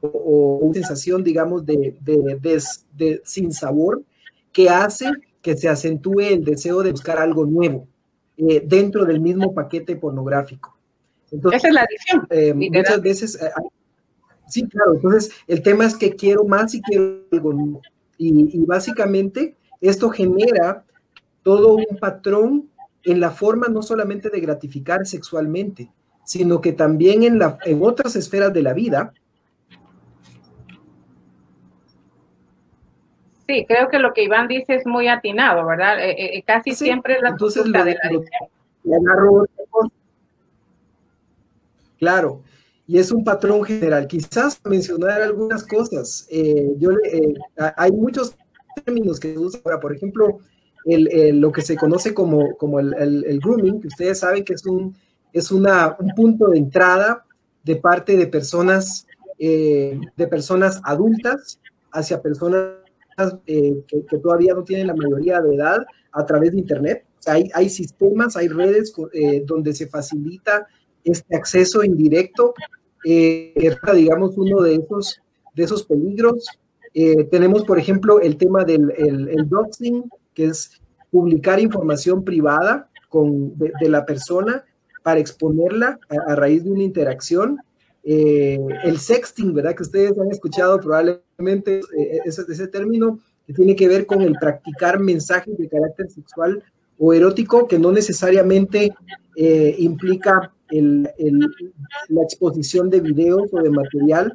o, 0.00 0.58
una 0.62 0.74
sensación, 0.74 1.22
digamos, 1.22 1.64
de, 1.66 1.96
de, 2.00 2.62
de, 2.96 3.20
sin 3.24 3.52
sabor 3.52 4.02
que 4.52 4.68
hace 4.68 5.10
que 5.42 5.56
se 5.56 5.68
acentúe 5.68 6.20
el 6.20 6.44
deseo 6.44 6.82
de 6.82 6.92
buscar 6.92 7.18
algo 7.18 7.46
nuevo 7.46 7.86
eh, 8.36 8.62
dentro 8.64 9.04
del 9.04 9.20
mismo 9.20 9.54
paquete 9.54 9.96
pornográfico. 9.96 10.76
Esa 11.30 11.68
es 11.68 11.74
la 11.74 11.82
adicción. 11.82 12.26
Eh, 12.30 12.54
muchas 12.54 13.00
veces, 13.00 13.40
eh, 13.40 13.50
sí, 14.48 14.66
claro, 14.66 14.94
entonces 14.94 15.30
el 15.46 15.62
tema 15.62 15.86
es 15.86 15.96
que 15.96 16.14
quiero 16.16 16.44
más 16.44 16.74
y 16.74 16.82
quiero 16.82 17.24
algo 17.30 17.52
nuevo. 17.52 17.82
Y, 18.18 18.58
y 18.58 18.64
básicamente 18.64 19.56
esto 19.80 20.10
genera 20.10 20.84
todo 21.42 21.74
un 21.74 21.96
patrón 21.98 22.68
en 23.04 23.20
la 23.20 23.30
forma 23.30 23.68
no 23.68 23.82
solamente 23.82 24.28
de 24.28 24.40
gratificar 24.40 25.06
sexualmente, 25.06 25.90
sino 26.24 26.60
que 26.60 26.72
también 26.72 27.22
en, 27.22 27.38
la, 27.38 27.58
en 27.64 27.82
otras 27.82 28.16
esferas 28.16 28.52
de 28.52 28.62
la 28.62 28.72
vida. 28.72 29.12
Sí, 33.50 33.66
creo 33.66 33.88
que 33.88 33.98
lo 33.98 34.12
que 34.12 34.22
Iván 34.22 34.46
dice 34.46 34.76
es 34.76 34.86
muy 34.86 35.08
atinado, 35.08 35.66
¿verdad? 35.66 35.98
Eh, 35.98 36.36
eh, 36.36 36.42
casi 36.46 36.72
siempre 36.72 37.14
es 37.14 37.22
la 37.22 37.30
entonces 37.30 37.64
de 37.64 37.70
la 37.70 37.98
Claro, 41.98 42.42
y 42.86 42.98
es 42.98 43.10
un 43.10 43.24
patrón 43.24 43.64
general. 43.64 44.06
Quizás 44.06 44.60
mencionar 44.64 45.20
algunas 45.20 45.66
cosas. 45.66 46.28
Eh, 46.30 46.74
yo 46.78 46.90
hay 47.76 47.90
muchos 47.90 48.36
términos 48.84 49.18
que 49.18 49.32
se 49.32 49.38
usan 49.38 49.62
ahora, 49.64 49.80
por 49.80 49.96
ejemplo, 49.96 50.38
lo 50.84 51.50
que 51.50 51.62
se 51.62 51.76
conoce 51.76 52.14
como, 52.14 52.56
como 52.56 52.78
el, 52.78 53.40
grooming, 53.42 53.80
que 53.80 53.88
ustedes 53.88 54.20
saben 54.20 54.44
que 54.44 54.52
es, 54.52 54.64
un, 54.64 54.94
es 55.32 55.50
una, 55.50 55.96
un 55.98 56.14
punto 56.14 56.50
de 56.50 56.58
entrada 56.58 57.24
de 57.64 57.74
parte 57.74 58.16
de 58.16 58.28
personas, 58.28 59.08
eh, 59.40 59.98
de 60.16 60.26
personas 60.28 60.80
adultas 60.84 61.58
hacia 61.90 62.22
personas 62.22 62.79
eh, 63.46 63.84
que, 63.86 64.18
todavía 64.18 64.54
no 64.54 64.64
tienen 64.64 64.86
la 64.86 64.94
mayoría 64.94 65.40
de 65.40 65.54
edad 65.54 65.84
a 66.12 66.26
través 66.26 66.52
de 66.52 66.58
Internet. 66.58 67.04
hay, 67.26 67.68
sistemas, 67.68 68.36
hay 68.36 68.48
redes 68.48 68.92
eh, 69.12 69.42
donde 69.46 69.74
se 69.74 69.86
facilita 69.86 70.66
este 71.04 71.36
acceso 71.36 71.82
indirecto. 71.84 72.54
digamos, 73.02 74.36
uno 74.36 74.62
de 74.62 74.74
esos, 74.74 75.20
de 75.54 75.64
esos 75.64 75.84
peligros. 75.84 76.44
tenemos, 77.30 77.64
por 77.64 77.78
ejemplo, 77.78 78.20
el 78.20 78.36
tema 78.36 78.64
del 78.64 78.92
el 78.96 79.48
doxing, 79.48 80.04
que 80.34 80.46
es 80.46 80.80
publicar 81.10 81.60
información 81.60 82.24
privada 82.24 82.88
con, 83.08 83.58
de, 83.58 83.88
la 83.88 84.06
persona 84.06 84.64
para 85.02 85.20
exponerla 85.20 85.98
a, 86.26 86.34
raíz 86.34 86.64
de 86.64 86.70
una 86.70 86.82
interacción. 86.82 87.58
Eh, 88.02 88.58
el 88.84 88.98
sexting, 88.98 89.52
¿verdad? 89.52 89.74
Que 89.74 89.82
ustedes 89.82 90.18
han 90.18 90.30
escuchado 90.30 90.78
probablemente 90.78 91.24
eh, 91.48 92.20
ese, 92.24 92.42
ese 92.48 92.68
término 92.68 93.20
que 93.46 93.54
tiene 93.54 93.74
que 93.74 93.88
ver 93.88 94.06
con 94.06 94.22
el 94.22 94.34
practicar 94.34 95.00
mensajes 95.00 95.56
de 95.56 95.68
carácter 95.68 96.10
sexual 96.10 96.62
o 96.98 97.12
erótico 97.14 97.66
que 97.66 97.78
no 97.78 97.90
necesariamente 97.92 98.92
eh, 99.36 99.74
implica 99.78 100.52
el, 100.70 101.08
el, 101.18 101.40
la 102.08 102.22
exposición 102.22 102.90
de 102.90 103.00
videos 103.00 103.48
o 103.52 103.62
de 103.62 103.70
material. 103.70 104.34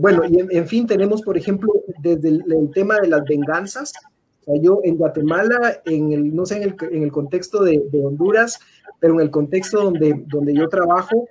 bueno, 0.00 0.22
y 0.28 0.40
en, 0.56 0.66
fin, 0.66 0.86
tenemos, 0.86 1.22
por 1.22 1.38
ejemplo, 1.38 1.72
desde 2.02 2.28
el, 2.28 2.70
tema 2.74 2.98
de 3.00 3.08
las 3.08 3.24
venganzas, 3.24 3.92
yo 4.60 4.80
en 4.82 4.96
Guatemala, 4.96 5.80
en 5.84 6.12
el, 6.12 6.34
no 6.34 6.44
sé, 6.44 6.56
en 6.56 6.62
el, 6.64 6.76
en 6.90 7.04
el 7.04 7.12
contexto 7.12 7.62
de, 7.62 7.82
de, 7.90 8.04
Honduras, 8.04 8.58
pero 8.98 9.14
en 9.14 9.20
el 9.20 9.30
contexto 9.30 9.82
donde, 9.82 10.24
donde 10.26 10.54
yo 10.54 10.68
trabajo, 10.68 11.28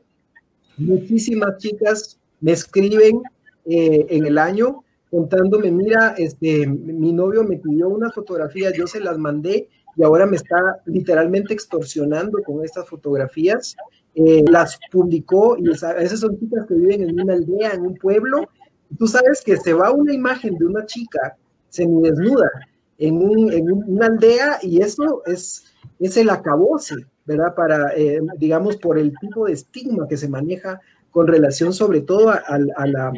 muchísimas 0.78 1.58
chicas 1.58 2.18
me 2.40 2.54
escriben 2.54 3.22
eh, 3.66 4.06
en 4.10 4.26
el 4.26 4.38
año 4.38 4.84
contándome, 5.12 5.72
mira, 5.72 6.16
este, 6.18 6.66
mi 6.66 7.12
novio 7.12 7.44
me 7.44 7.58
pidió 7.58 7.90
unas 7.90 8.16
fotografías, 8.16 8.74
yo 8.74 8.88
se 8.88 9.02
las 9.02 9.18
mandé 9.18 9.68
y 9.98 10.04
ahora 10.04 10.26
me 10.26 10.38
está 10.38 10.82
literalmente 10.86 11.54
extorsionando 11.54 12.42
con 12.44 12.64
estas 12.64 12.88
fotografías. 12.88 13.76
Eh, 14.16 14.44
las 14.50 14.78
publicó 14.92 15.58
y 15.58 15.70
esas 15.70 16.20
son 16.20 16.38
chicas 16.40 16.66
que 16.68 16.76
viven 16.76 17.10
en 17.10 17.22
una 17.22 17.34
aldea, 17.34 17.74
en 17.74 17.82
un 17.82 17.96
pueblo. 17.96 18.50
Tú 18.98 19.08
sabes 19.08 19.42
que 19.42 19.58
se 19.58 19.74
va 19.74 19.92
una 19.92 20.14
imagen 20.14 20.58
de 20.58 20.66
una 20.66 20.86
chica 20.86 21.38
semidesnuda 21.70 22.50
en, 22.98 23.16
un, 23.16 23.52
en 23.52 23.72
una 23.72 24.08
aldea 24.08 24.60
y 24.62 24.82
eso 24.82 25.24
es, 25.26 25.66
es 26.00 26.18
el 26.18 26.30
acabose, 26.30 26.96
¿verdad? 27.26 27.56
Para, 27.56 27.94
eh, 27.96 28.20
digamos, 28.38 28.78
por 28.78 28.98
el 28.98 29.14
tipo 29.20 29.46
de 29.46 29.54
estigma 29.54 30.08
que 30.08 30.18
se 30.18 30.28
maneja 30.28 30.80
con 31.12 31.28
relación 31.28 31.74
sobre 31.74 32.02
todo 32.02 32.30
a, 32.30 32.36
a, 32.36 32.88
la, 32.88 33.14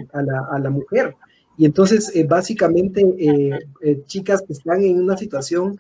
a 0.52 0.60
la, 0.60 0.70
mujer. 0.70 1.16
Y 1.58 1.66
entonces, 1.66 2.14
eh, 2.16 2.26
básicamente, 2.28 3.02
eh, 3.82 4.04
chicas 4.06 4.44
que 4.46 4.54
están 4.54 4.84
en 4.84 5.02
una 5.02 5.18
situación 5.18 5.80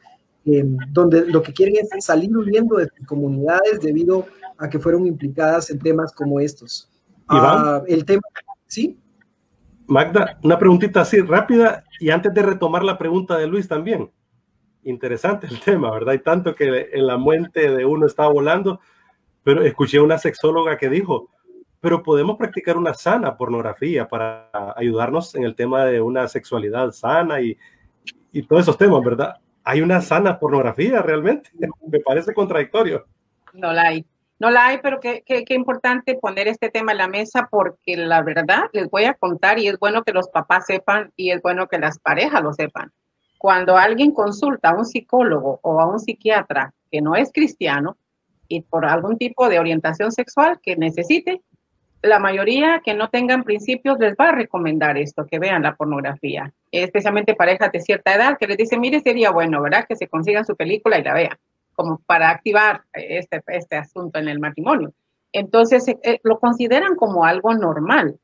donde 0.90 1.26
lo 1.26 1.42
que 1.42 1.54
quieren 1.54 1.76
es 1.76 2.06
salir 2.06 2.36
huyendo 2.36 2.76
de 2.76 2.90
sus 2.96 3.08
comunidades 3.08 3.80
debido 3.82 4.28
a 4.58 4.70
que 4.70 4.78
fueron 4.78 5.08
implicadas 5.08 5.70
en 5.70 5.80
temas 5.80 6.12
como 6.14 6.40
estos. 6.40 6.90
Ah, 7.28 7.82
el 7.88 8.04
tema, 8.04 8.22
¿sí? 8.68 8.98
Magda, 9.88 10.40
una 10.44 10.58
preguntita 10.58 11.02
así 11.02 11.22
rápida 11.22 11.84
y 12.00 12.10
antes 12.10 12.34
de 12.34 12.42
retomar 12.42 12.84
la 12.84 12.98
pregunta 12.98 13.38
de 13.38 13.48
Luis 13.48 13.68
también. 13.68 14.12
Interesante 14.84 15.48
el 15.48 15.60
tema, 15.66 15.92
¿verdad? 15.92 16.14
Y 16.14 16.20
tanto 16.20 16.56
que 16.56 16.90
en 16.92 17.08
la 17.08 17.18
mente 17.18 17.70
de 17.70 17.86
uno 17.86 18.06
estaba 18.06 18.32
volando, 18.32 18.80
pero 19.44 19.64
escuché 19.64 19.98
a 19.98 20.04
una 20.04 20.18
sexóloga 20.18 20.78
que 20.78 20.90
dijo, 20.90 21.30
pero 21.84 22.02
podemos 22.02 22.38
practicar 22.38 22.78
una 22.78 22.94
sana 22.94 23.36
pornografía 23.36 24.08
para 24.08 24.50
ayudarnos 24.78 25.36
en 25.36 25.44
el 25.44 25.54
tema 25.54 25.84
de 25.84 26.00
una 26.00 26.30
sexualidad 26.30 26.92
sana 26.92 27.42
y, 27.42 27.58
y 28.32 28.44
todos 28.44 28.62
esos 28.62 28.78
temas, 28.78 29.04
¿verdad? 29.04 29.36
¿Hay 29.66 29.82
una 29.82 30.00
sana 30.00 30.40
pornografía 30.40 31.02
realmente? 31.02 31.50
Me 31.86 32.00
parece 32.00 32.34
contradictorio. 32.34 33.06
No 33.52 33.74
la 33.74 33.90
hay. 33.90 34.06
No 34.40 34.50
la 34.50 34.68
hay, 34.68 34.78
pero 34.82 35.02
qué, 35.02 35.24
qué, 35.26 35.44
qué, 35.44 35.56
importante 35.56 36.16
poner 36.16 36.48
este 36.48 36.70
tema 36.70 36.94
en 36.94 37.00
la 37.00 37.10
mesa 37.10 37.50
porque 37.52 37.98
la 37.98 38.22
verdad 38.22 38.70
les 38.72 38.90
voy 38.90 39.04
a 39.04 39.16
contar 39.16 39.60
y 39.60 39.68
es 39.68 39.78
bueno 39.78 40.04
que 40.04 40.14
los 40.14 40.30
papás 40.30 40.68
sepan 40.68 41.12
y 41.18 41.32
es 41.32 41.42
bueno 41.42 41.68
que 41.68 41.80
las 41.80 42.00
parejas 42.00 42.42
lo 42.42 42.54
sepan. 42.54 42.94
Cuando 43.38 43.76
alguien 43.76 44.12
consulta 44.12 44.70
a 44.70 44.78
un 44.78 44.86
psicólogo 44.86 45.60
o 45.62 45.82
a 45.82 45.86
un 45.86 46.00
psiquiatra 46.00 46.74
que 46.90 47.02
no 47.02 47.18
es 47.18 47.30
cristiano 47.34 47.98
y 48.48 48.62
por 48.62 48.86
algún 48.86 49.18
tipo 49.18 49.50
de 49.50 49.60
orientación 49.60 50.14
sexual 50.14 50.62
que 50.64 50.78
necesite, 50.78 51.42
la 52.04 52.20
mayoría 52.20 52.82
que 52.84 52.94
no 52.94 53.10
tengan 53.10 53.44
principios 53.44 53.98
les 53.98 54.16
va 54.16 54.30
a 54.30 54.32
recomendar 54.34 54.98
esto, 54.98 55.26
que 55.26 55.40
vean 55.40 55.64
la 55.64 55.76
pornografía, 55.76 56.54
especialmente 56.70 57.34
parejas 57.34 57.72
de 57.72 57.80
cierta 57.80 58.14
edad 58.14 58.38
que 58.38 58.46
les 58.46 58.58
dicen, 58.58 58.82
mire, 58.82 59.00
sería 59.00 59.32
bueno, 59.32 59.62
¿verdad? 59.62 59.86
Que 59.88 59.96
se 59.96 60.08
consigan 60.08 60.46
su 60.46 60.56
película 60.56 61.00
y 61.00 61.04
la 61.04 61.14
vean 61.14 61.38
como 61.74 62.00
para 62.06 62.30
activar 62.30 62.84
este, 62.94 63.42
este 63.48 63.78
asunto 63.78 64.20
en 64.20 64.28
el 64.28 64.40
matrimonio. 64.40 64.94
Entonces, 65.32 65.88
eh, 65.88 65.98
eh, 66.04 66.20
lo 66.24 66.40
consideran 66.40 66.96
como 66.96 67.26
algo 67.26 67.54
normal, 67.56 68.20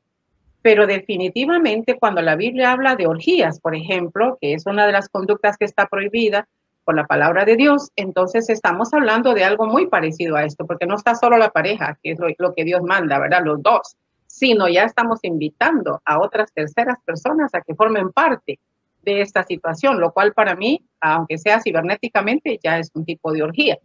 pero 0.62 0.86
definitivamente 0.86 1.98
cuando 1.98 2.22
la 2.22 2.36
Biblia 2.36 2.72
habla 2.72 2.96
de 2.96 3.06
orgías, 3.06 3.60
por 3.60 3.74
ejemplo, 3.74 4.38
que 4.40 4.52
es 4.52 4.66
una 4.66 4.86
de 4.86 4.92
las 4.92 5.08
conductas 5.08 5.56
que 5.56 5.64
está 5.64 5.86
prohibida 5.86 6.46
por 6.90 6.96
la 6.96 7.06
palabra 7.06 7.44
de 7.44 7.54
Dios, 7.54 7.92
entonces 7.94 8.50
estamos 8.50 8.92
hablando 8.92 9.32
de 9.32 9.44
algo 9.44 9.64
muy 9.64 9.86
parecido 9.86 10.34
a 10.34 10.42
esto, 10.42 10.66
porque 10.66 10.86
no 10.86 10.96
está 10.96 11.14
solo 11.14 11.38
la 11.38 11.50
pareja, 11.50 11.96
que 12.02 12.10
es 12.10 12.18
lo, 12.18 12.26
lo 12.36 12.52
que 12.52 12.64
Dios 12.64 12.82
manda, 12.82 13.20
¿verdad? 13.20 13.44
Los 13.44 13.62
dos, 13.62 13.96
sino 14.26 14.68
ya 14.68 14.82
estamos 14.82 15.20
invitando 15.22 16.02
a 16.04 16.18
otras 16.18 16.52
terceras 16.52 16.98
personas 17.04 17.54
a 17.54 17.60
que 17.60 17.76
formen 17.76 18.10
parte 18.10 18.58
de 19.02 19.20
esta 19.20 19.44
situación, 19.44 20.00
lo 20.00 20.10
cual 20.10 20.32
para 20.32 20.56
mí, 20.56 20.84
aunque 21.00 21.38
sea 21.38 21.60
cibernéticamente, 21.60 22.58
ya 22.60 22.80
es 22.80 22.90
un 22.94 23.04
tipo 23.04 23.30
de 23.30 23.44
orgía, 23.44 23.78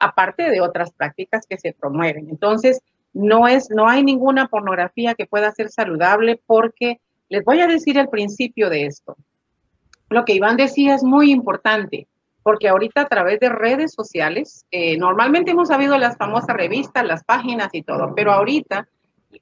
aparte 0.00 0.50
de 0.50 0.60
otras 0.60 0.90
prácticas 0.90 1.46
que 1.48 1.58
se 1.58 1.74
promueven. 1.74 2.28
Entonces, 2.28 2.80
no 3.12 3.46
es, 3.46 3.70
no 3.70 3.88
hay 3.88 4.02
ninguna 4.02 4.48
pornografía 4.48 5.14
que 5.14 5.26
pueda 5.26 5.52
ser 5.52 5.70
saludable 5.70 6.42
porque 6.44 7.00
les 7.28 7.44
voy 7.44 7.60
a 7.60 7.68
decir 7.68 7.98
el 7.98 8.08
principio 8.08 8.68
de 8.68 8.86
esto. 8.86 9.16
Lo 10.10 10.24
que 10.24 10.34
Iván 10.34 10.56
decía 10.56 10.96
es 10.96 11.04
muy 11.04 11.30
importante, 11.30 12.08
porque 12.42 12.68
ahorita 12.68 13.02
a 13.02 13.08
través 13.08 13.40
de 13.40 13.48
redes 13.48 13.92
sociales, 13.92 14.64
eh, 14.70 14.96
normalmente 14.96 15.50
hemos 15.50 15.68
sabido 15.68 15.98
las 15.98 16.16
famosas 16.16 16.56
revistas, 16.56 17.04
las 17.04 17.24
páginas 17.24 17.68
y 17.72 17.82
todo, 17.82 18.14
pero 18.14 18.32
ahorita, 18.32 18.88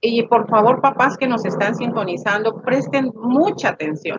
y 0.00 0.22
por 0.24 0.48
favor 0.48 0.80
papás 0.80 1.16
que 1.16 1.28
nos 1.28 1.44
están 1.44 1.74
sintonizando, 1.74 2.62
presten 2.62 3.12
mucha 3.14 3.70
atención 3.70 4.18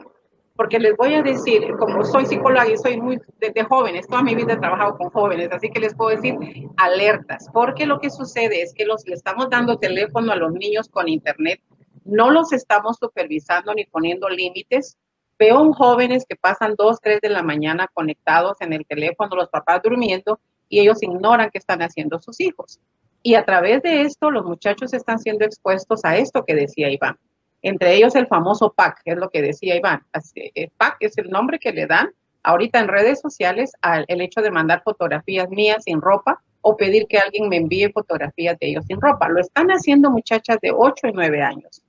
porque 0.55 0.80
les 0.80 0.97
voy 0.97 1.13
a 1.13 1.21
decir, 1.21 1.71
como 1.78 2.03
soy 2.03 2.25
psicóloga 2.25 2.67
y 2.67 2.75
soy 2.78 2.99
muy 2.99 3.19
desde 3.39 3.63
jóvenes, 3.63 4.07
toda 4.07 4.23
mi 4.23 4.34
vida 4.34 4.53
he 4.53 4.57
trabajado 4.57 4.97
con 4.97 5.11
jóvenes, 5.11 5.49
así 5.51 5.69
que 5.69 5.80
les 5.80 5.93
puedo 5.93 6.09
decir 6.09 6.36
alertas, 6.78 7.47
porque 7.53 7.86
lo 7.86 7.99
que 7.99 8.09
sucede 8.09 8.63
es 8.63 8.73
que 8.73 8.84
los, 8.84 9.05
le 9.05 9.13
estamos 9.13 9.51
dando 9.51 9.78
teléfono 9.78 10.32
a 10.32 10.36
los 10.36 10.51
niños 10.53 10.89
con 10.89 11.07
internet 11.09 11.61
no 12.07 12.32
los 12.32 12.53
estamos 12.53 12.97
supervisando 12.99 13.73
ni 13.73 13.86
poniendo 13.86 14.30
límites. 14.30 14.97
Veo 15.39 15.71
jóvenes 15.73 16.25
que 16.27 16.35
pasan 16.35 16.73
dos, 16.77 16.99
tres 17.01 17.21
de 17.21 17.29
la 17.29 17.43
mañana 17.43 17.88
conectados 17.93 18.57
en 18.59 18.73
el 18.73 18.85
teléfono, 18.85 19.35
los 19.35 19.49
papás 19.49 19.81
durmiendo, 19.83 20.39
y 20.69 20.79
ellos 20.79 21.01
ignoran 21.03 21.49
qué 21.51 21.59
están 21.59 21.81
haciendo 21.81 22.19
sus 22.19 22.39
hijos. 22.39 22.79
Y 23.23 23.35
a 23.35 23.45
través 23.45 23.81
de 23.83 24.01
esto, 24.01 24.31
los 24.31 24.45
muchachos 24.45 24.93
están 24.93 25.19
siendo 25.19 25.45
expuestos 25.45 26.03
a 26.05 26.17
esto 26.17 26.43
que 26.43 26.55
decía 26.55 26.89
Iván. 26.89 27.17
Entre 27.61 27.95
ellos 27.95 28.15
el 28.15 28.27
famoso 28.27 28.73
PAC, 28.73 29.01
es 29.05 29.17
lo 29.17 29.29
que 29.29 29.41
decía 29.41 29.75
Iván. 29.75 30.05
El 30.33 30.71
PAC 30.77 30.97
es 31.01 31.17
el 31.17 31.29
nombre 31.29 31.59
que 31.59 31.71
le 31.71 31.85
dan 31.85 32.11
ahorita 32.43 32.79
en 32.79 32.88
redes 32.88 33.19
sociales 33.19 33.73
al 33.81 34.05
el 34.07 34.21
hecho 34.21 34.41
de 34.41 34.51
mandar 34.51 34.81
fotografías 34.83 35.49
mías 35.49 35.83
sin 35.83 36.01
ropa 36.01 36.41
o 36.61 36.77
pedir 36.77 37.07
que 37.07 37.17
alguien 37.17 37.49
me 37.49 37.57
envíe 37.57 37.91
fotografías 37.91 38.57
de 38.59 38.67
ellos 38.69 38.85
sin 38.85 39.01
ropa. 39.01 39.27
Lo 39.29 39.39
están 39.39 39.69
haciendo 39.69 40.09
muchachas 40.09 40.57
de 40.61 40.71
8 40.71 41.07
y 41.07 41.11
9 41.13 41.41
años. 41.41 41.81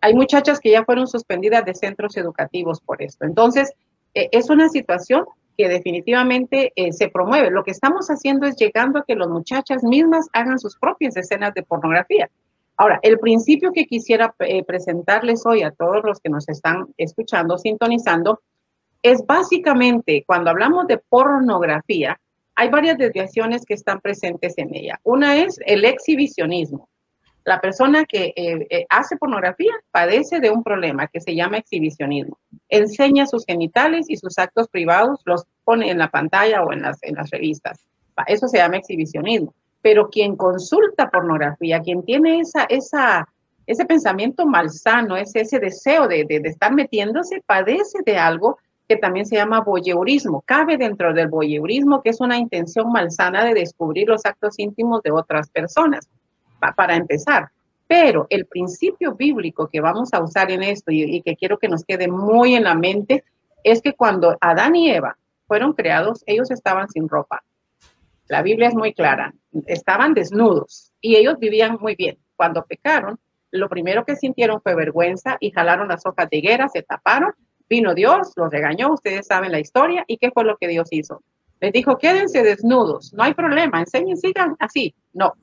Hay 0.00 0.14
muchachas 0.14 0.60
que 0.60 0.70
ya 0.70 0.84
fueron 0.84 1.06
suspendidas 1.06 1.64
de 1.64 1.74
centros 1.74 2.16
educativos 2.16 2.80
por 2.80 3.02
esto. 3.02 3.24
Entonces, 3.24 3.72
eh, 4.14 4.28
es 4.32 4.50
una 4.50 4.68
situación 4.68 5.24
que 5.56 5.68
definitivamente 5.68 6.72
eh, 6.76 6.92
se 6.92 7.08
promueve. 7.08 7.50
Lo 7.50 7.64
que 7.64 7.72
estamos 7.72 8.08
haciendo 8.08 8.46
es 8.46 8.56
llegando 8.56 9.00
a 9.00 9.04
que 9.04 9.16
las 9.16 9.28
muchachas 9.28 9.82
mismas 9.82 10.28
hagan 10.32 10.58
sus 10.58 10.76
propias 10.76 11.16
escenas 11.16 11.52
de 11.54 11.64
pornografía. 11.64 12.30
Ahora, 12.76 13.00
el 13.02 13.18
principio 13.18 13.72
que 13.72 13.86
quisiera 13.86 14.32
eh, 14.38 14.62
presentarles 14.62 15.44
hoy 15.44 15.62
a 15.62 15.72
todos 15.72 16.04
los 16.04 16.20
que 16.20 16.30
nos 16.30 16.48
están 16.48 16.86
escuchando, 16.96 17.58
sintonizando, 17.58 18.40
es 19.02 19.26
básicamente 19.26 20.22
cuando 20.24 20.50
hablamos 20.50 20.86
de 20.86 20.98
pornografía, 20.98 22.20
hay 22.54 22.68
varias 22.68 22.98
desviaciones 22.98 23.64
que 23.64 23.74
están 23.74 24.00
presentes 24.00 24.54
en 24.58 24.74
ella. 24.74 25.00
Una 25.02 25.36
es 25.42 25.58
el 25.66 25.84
exhibicionismo. 25.84 26.88
La 27.48 27.62
persona 27.62 28.04
que 28.04 28.34
eh, 28.36 28.86
hace 28.90 29.16
pornografía 29.16 29.72
padece 29.90 30.38
de 30.38 30.50
un 30.50 30.62
problema 30.62 31.06
que 31.06 31.18
se 31.18 31.34
llama 31.34 31.56
exhibicionismo. 31.56 32.36
Enseña 32.68 33.24
sus 33.24 33.46
genitales 33.46 34.10
y 34.10 34.18
sus 34.18 34.38
actos 34.38 34.68
privados, 34.68 35.22
los 35.24 35.46
pone 35.64 35.90
en 35.90 35.96
la 35.96 36.10
pantalla 36.10 36.62
o 36.62 36.74
en 36.74 36.82
las, 36.82 37.00
revistas. 37.30 37.86
Eso 38.26 38.48
se 38.48 38.58
llama 38.58 38.76
exhibicionismo 38.76 39.54
pero 39.80 40.10
quien 40.10 40.36
consulta 40.36 41.08
pornografía, 41.08 41.80
quien 41.80 42.02
tiene 42.02 42.40
esa, 42.40 42.66
ese 43.66 43.86
pensamiento 43.86 44.44
malsano, 44.44 45.16
ese, 45.16 45.40
ese 45.40 45.58
deseo 45.58 46.06
de, 46.06 46.26
de, 46.28 46.42
estar 46.44 46.74
metiéndose, 46.74 47.42
padece 47.46 48.00
de 48.04 48.18
algo 48.18 48.58
que 48.86 48.96
también 48.96 49.24
se 49.24 49.36
llama 49.36 49.62
voyeurismo. 49.62 50.42
Cabe 50.44 50.76
dentro 50.76 51.14
del 51.14 51.28
voyeurismo, 51.28 52.02
que 52.02 52.10
es 52.10 52.20
una 52.20 52.36
intención 52.36 52.92
malsana 52.92 53.44
de 53.44 53.54
descubrir 53.54 54.08
los 54.08 54.26
actos 54.26 54.58
íntimos 54.58 55.00
de 55.02 55.12
otras 55.12 55.48
personas, 55.48 56.10
para 56.76 56.96
empezar. 56.96 57.48
Pero 57.86 58.26
el 58.30 58.46
principio 58.46 59.14
bíblico 59.14 59.68
que 59.68 59.80
vamos 59.80 60.12
a 60.12 60.22
usar 60.22 60.50
en 60.50 60.62
esto 60.62 60.92
y, 60.92 61.02
y 61.02 61.22
que 61.22 61.36
quiero 61.36 61.58
que 61.58 61.68
nos 61.68 61.84
quede 61.84 62.08
muy 62.08 62.54
en 62.54 62.64
la 62.64 62.74
mente 62.74 63.24
es 63.64 63.80
que 63.80 63.94
cuando 63.94 64.36
Adán 64.40 64.76
y 64.76 64.90
Eva 64.90 65.16
fueron 65.46 65.72
creados, 65.72 66.22
ellos 66.26 66.50
estaban 66.50 66.88
sin 66.88 67.08
ropa. 67.08 67.42
La 68.28 68.42
Biblia 68.42 68.68
es 68.68 68.74
muy 68.74 68.92
clara. 68.92 69.34
Estaban 69.66 70.12
desnudos 70.12 70.92
y 71.00 71.16
ellos 71.16 71.38
vivían 71.38 71.78
muy 71.80 71.94
bien. 71.94 72.18
Cuando 72.36 72.64
pecaron, 72.64 73.18
lo 73.50 73.68
primero 73.68 74.04
que 74.04 74.16
sintieron 74.16 74.60
fue 74.60 74.74
vergüenza 74.74 75.38
y 75.40 75.50
jalaron 75.50 75.88
las 75.88 76.04
hojas 76.04 76.28
de 76.30 76.36
higuera, 76.36 76.68
se 76.68 76.82
taparon. 76.82 77.32
Vino 77.68 77.94
Dios, 77.94 78.32
los 78.36 78.50
regañó, 78.50 78.92
ustedes 78.92 79.26
saben 79.26 79.52
la 79.52 79.60
historia. 79.60 80.04
¿Y 80.06 80.18
qué 80.18 80.30
fue 80.30 80.44
lo 80.44 80.56
que 80.58 80.68
Dios 80.68 80.88
hizo? 80.90 81.22
Les 81.60 81.72
dijo, 81.72 81.98
quédense 81.98 82.42
desnudos, 82.42 83.12
no 83.14 83.24
hay 83.24 83.34
problema, 83.34 83.80
enseñen, 83.80 84.16
sigan 84.16 84.56
así. 84.60 84.94
No. 85.12 85.34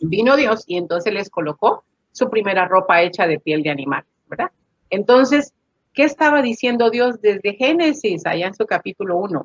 Vino 0.00 0.36
Dios 0.36 0.64
y 0.66 0.76
entonces 0.76 1.12
les 1.12 1.30
colocó 1.30 1.84
su 2.12 2.30
primera 2.30 2.66
ropa 2.66 3.02
hecha 3.02 3.26
de 3.26 3.40
piel 3.40 3.62
de 3.62 3.70
animal, 3.70 4.04
¿verdad? 4.28 4.50
Entonces, 4.90 5.52
¿qué 5.92 6.04
estaba 6.04 6.42
diciendo 6.42 6.90
Dios 6.90 7.20
desde 7.20 7.54
Génesis, 7.54 8.24
allá 8.26 8.46
en 8.46 8.54
su 8.54 8.66
capítulo 8.66 9.16
1? 9.18 9.44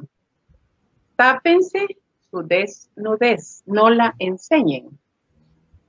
Tápense 1.15 1.97
su 2.29 2.43
desnudez, 2.43 3.63
no 3.65 3.89
la 3.89 4.15
enseñen. 4.19 4.99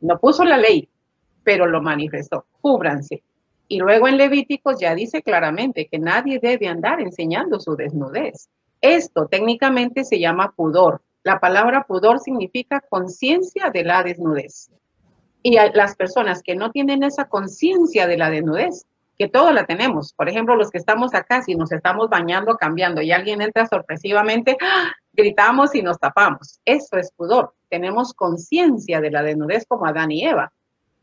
No 0.00 0.18
puso 0.18 0.44
la 0.44 0.56
ley, 0.56 0.88
pero 1.44 1.66
lo 1.66 1.82
manifestó, 1.82 2.46
cúbranse. 2.61 3.22
Y 3.68 3.78
luego 3.78 4.08
en 4.08 4.16
Levíticos 4.16 4.80
ya 4.80 4.94
dice 4.94 5.22
claramente 5.22 5.86
que 5.86 5.98
nadie 5.98 6.40
debe 6.40 6.66
andar 6.66 7.00
enseñando 7.00 7.61
su 7.61 7.76
desnudez. 7.76 8.48
Esto 8.80 9.26
técnicamente 9.26 10.04
se 10.04 10.18
llama 10.18 10.52
pudor. 10.56 11.02
La 11.22 11.38
palabra 11.38 11.84
pudor 11.84 12.18
significa 12.18 12.80
conciencia 12.80 13.70
de 13.70 13.84
la 13.84 14.02
desnudez. 14.02 14.70
Y 15.42 15.56
las 15.74 15.96
personas 15.96 16.42
que 16.42 16.54
no 16.54 16.70
tienen 16.70 17.02
esa 17.02 17.28
conciencia 17.28 18.06
de 18.06 18.16
la 18.16 18.30
desnudez, 18.30 18.86
que 19.18 19.28
todos 19.28 19.52
la 19.52 19.66
tenemos, 19.66 20.14
por 20.14 20.30
ejemplo, 20.30 20.56
los 20.56 20.70
que 20.70 20.78
estamos 20.78 21.12
acá, 21.12 21.42
si 21.42 21.54
nos 21.54 21.72
estamos 21.72 22.08
bañando, 22.08 22.56
cambiando 22.56 23.02
y 23.02 23.12
alguien 23.12 23.42
entra 23.42 23.66
sorpresivamente, 23.66 24.56
¡ah! 24.62 24.92
gritamos 25.12 25.74
y 25.74 25.82
nos 25.82 25.98
tapamos. 25.98 26.58
Eso 26.64 26.96
es 26.96 27.12
pudor. 27.12 27.52
Tenemos 27.68 28.14
conciencia 28.14 29.02
de 29.02 29.10
la 29.10 29.22
desnudez 29.22 29.66
como 29.66 29.84
Adán 29.84 30.10
y 30.10 30.24
Eva. 30.24 30.52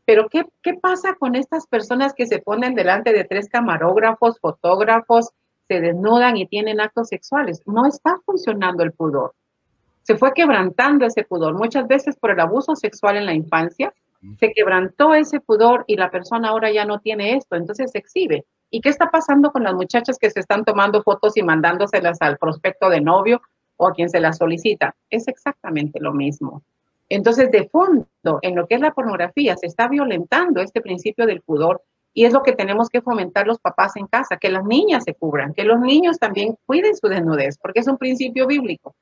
Pero 0.04 0.28
¿qué, 0.28 0.44
¿qué 0.62 0.74
pasa 0.74 1.14
con 1.14 1.36
estas 1.36 1.68
personas 1.68 2.12
que 2.12 2.26
se 2.26 2.40
ponen 2.40 2.74
delante 2.74 3.12
de 3.12 3.22
tres 3.24 3.48
camarógrafos, 3.48 4.40
fotógrafos, 4.40 5.30
se 5.68 5.80
desnudan 5.80 6.36
y 6.36 6.46
tienen 6.46 6.80
actos 6.80 7.08
sexuales? 7.08 7.62
No 7.66 7.86
está 7.86 8.16
funcionando 8.24 8.82
el 8.82 8.92
pudor. 8.92 9.34
Se 10.08 10.16
fue 10.16 10.32
quebrantando 10.32 11.04
ese 11.04 11.22
pudor. 11.22 11.52
Muchas 11.52 11.86
veces 11.86 12.16
por 12.16 12.30
el 12.30 12.40
abuso 12.40 12.74
sexual 12.74 13.18
en 13.18 13.26
la 13.26 13.34
infancia, 13.34 13.92
se 14.40 14.54
quebrantó 14.54 15.12
ese 15.12 15.38
pudor 15.38 15.84
y 15.86 15.96
la 15.96 16.10
persona 16.10 16.48
ahora 16.48 16.72
ya 16.72 16.86
no 16.86 16.98
tiene 16.98 17.36
esto, 17.36 17.56
entonces 17.56 17.90
se 17.90 17.98
exhibe. 17.98 18.46
¿Y 18.70 18.80
qué 18.80 18.88
está 18.88 19.10
pasando 19.10 19.52
con 19.52 19.64
las 19.64 19.74
muchachas 19.74 20.16
que 20.18 20.30
se 20.30 20.40
están 20.40 20.64
tomando 20.64 21.02
fotos 21.02 21.36
y 21.36 21.42
mandándoselas 21.42 22.22
al 22.22 22.38
prospecto 22.38 22.88
de 22.88 23.02
novio 23.02 23.42
o 23.76 23.86
a 23.86 23.92
quien 23.92 24.08
se 24.08 24.18
la 24.18 24.32
solicita. 24.32 24.96
Es 25.10 25.28
exactamente 25.28 26.00
lo 26.00 26.14
mismo. 26.14 26.62
Entonces, 27.10 27.50
de 27.50 27.68
fondo, 27.68 28.06
en 28.40 28.56
lo 28.56 28.66
que 28.66 28.76
es 28.76 28.80
la 28.80 28.94
pornografía, 28.94 29.58
se 29.58 29.66
está 29.66 29.88
violentando 29.88 30.62
este 30.62 30.80
principio 30.80 31.26
del 31.26 31.42
pudor 31.42 31.82
y 32.14 32.24
es 32.24 32.32
lo 32.32 32.42
que 32.42 32.54
tenemos 32.54 32.88
que 32.88 33.02
fomentar 33.02 33.46
los 33.46 33.58
papás 33.58 33.94
en 33.96 34.06
casa, 34.06 34.38
que 34.38 34.48
las 34.48 34.64
niñas 34.64 35.04
se 35.04 35.12
cubran, 35.12 35.52
que 35.52 35.64
los 35.64 35.78
niños 35.80 36.18
también 36.18 36.56
cuiden 36.64 36.96
su 36.96 37.08
desnudez, 37.08 37.58
porque 37.58 37.80
es 37.80 37.86
un 37.86 37.98
principio 37.98 38.46
bíblico. 38.46 38.94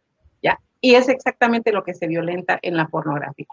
Y 0.80 0.94
es 0.94 1.08
exactamente 1.08 1.72
lo 1.72 1.84
que 1.84 1.94
se 1.94 2.06
violenta 2.06 2.58
en 2.62 2.76
la 2.76 2.86
pornografía. 2.86 3.46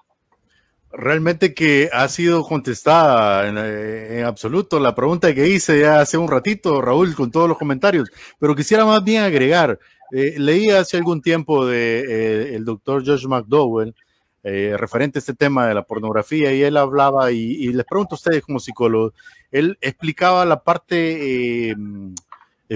Realmente 0.91 1.55
que 1.55 1.89
ha 1.91 2.07
sido 2.07 2.43
contestada 2.43 3.47
en, 3.47 3.57
en, 3.57 4.26
absoluto 4.26 4.80
la 4.80 4.93
pregunta 4.93 5.34
que 5.34 5.47
hice 5.47 5.80
ya 5.80 6.01
hace 6.01 6.19
un 6.19 6.28
ratito, 6.28 6.82
Raúl, 6.82 7.15
con 7.15 7.32
todos 7.32 7.49
los 7.49 7.57
comentarios, 7.57 8.11
pero 8.38 8.55
quisiera 8.55 8.86
más 8.86 9.03
bien 9.03 9.24
agregar, 9.24 9.80
eh, 10.15 10.36
leí 10.38 10.69
hace 10.69 10.97
algún 10.97 11.24
tiempo 11.24 11.65
de 11.65 12.01
eh, 12.01 12.55
el 12.55 12.65
doctor 12.65 13.03
Josh 13.03 13.26
McDowell 13.26 13.95
eh, 14.43 14.76
referente 14.78 15.17
a 15.17 15.21
este 15.21 15.34
tema 15.34 15.65
de 15.65 15.74
la 15.74 15.82
pornografía 15.82 16.53
y 16.53 16.61
él 16.61 16.78
hablaba 16.78 17.32
y, 17.32 17.74
les 17.74 17.84
pregunto 17.84 18.13
a 18.13 18.17
ustedes 18.17 18.43
como 18.43 18.59
psicólogos, 18.59 19.13
él 19.49 19.76
explicaba 19.82 20.45
la 20.45 20.61
parte 20.61 21.76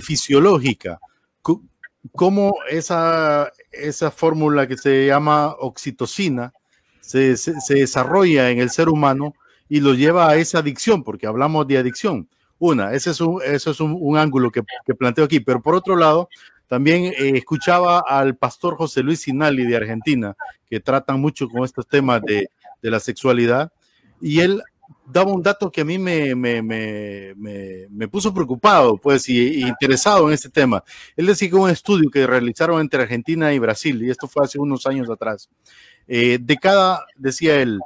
fisiológica, 0.01 0.99
cómo 2.13 2.55
esa, 2.69 3.51
esa 3.71 4.11
fórmula 4.11 4.67
que 4.67 4.77
se 4.77 5.07
llama 5.07 5.55
oxitocina 5.59 6.53
se, 7.01 7.37
se, 7.37 7.73
desarrolla 7.73 8.51
en 8.51 8.59
el 8.59 8.69
ser 8.69 8.89
humano 8.89 9.33
y 9.69 9.79
lo 9.79 9.93
lleva 9.93 10.29
a 10.29 10.35
esa 10.35 10.59
adicción, 10.59 11.03
porque 11.03 11.27
hablamos 11.27 11.67
de 11.67 11.77
adicción. 11.77 12.27
Una, 12.59 12.93
ese 12.93 13.11
es 13.11 13.21
un, 13.21 13.41
eso 13.43 13.71
es 13.71 13.79
un, 13.79 13.95
un 13.99 14.17
ángulo 14.17 14.51
que, 14.51 14.61
que 14.85 14.95
planteo 14.95 15.25
aquí, 15.25 15.39
pero 15.39 15.61
por 15.61 15.75
otro 15.75 15.95
lado, 15.95 16.29
también 16.67 17.05
eh, 17.05 17.33
escuchaba 17.35 17.99
al 17.99 18.35
pastor 18.35 18.75
José 18.75 19.03
Luis 19.03 19.21
Sinali 19.21 19.65
de 19.65 19.77
Argentina, 19.77 20.35
que 20.69 20.79
tratan 20.79 21.21
mucho 21.21 21.47
con 21.47 21.63
estos 21.63 21.87
temas 21.87 22.21
de, 22.23 22.49
de 22.81 22.91
la 22.91 22.99
sexualidad, 22.99 23.71
y 24.19 24.39
él 24.39 24.61
daba 25.05 25.31
un 25.31 25.41
dato 25.41 25.71
que 25.71 25.81
a 25.81 25.85
mí 25.85 25.97
me, 25.97 26.35
me, 26.35 26.61
me, 26.61 27.33
me 27.89 28.07
puso 28.07 28.33
preocupado, 28.33 28.97
pues, 28.97 29.27
y, 29.29 29.61
interesado 29.61 30.27
en 30.27 30.33
este 30.33 30.49
tema. 30.49 30.83
Él 31.15 31.27
decía 31.27 31.49
que 31.49 31.55
un 31.55 31.69
estudio 31.69 32.09
que 32.09 32.27
realizaron 32.27 32.81
entre 32.81 33.03
Argentina 33.03 33.53
y 33.53 33.59
Brasil, 33.59 34.03
y 34.03 34.09
esto 34.09 34.27
fue 34.27 34.43
hace 34.43 34.59
unos 34.59 34.85
años 34.85 35.09
atrás, 35.09 35.49
eh, 36.07 36.37
de 36.41 36.57
cada, 36.57 37.05
decía 37.15 37.61
él, 37.61 37.79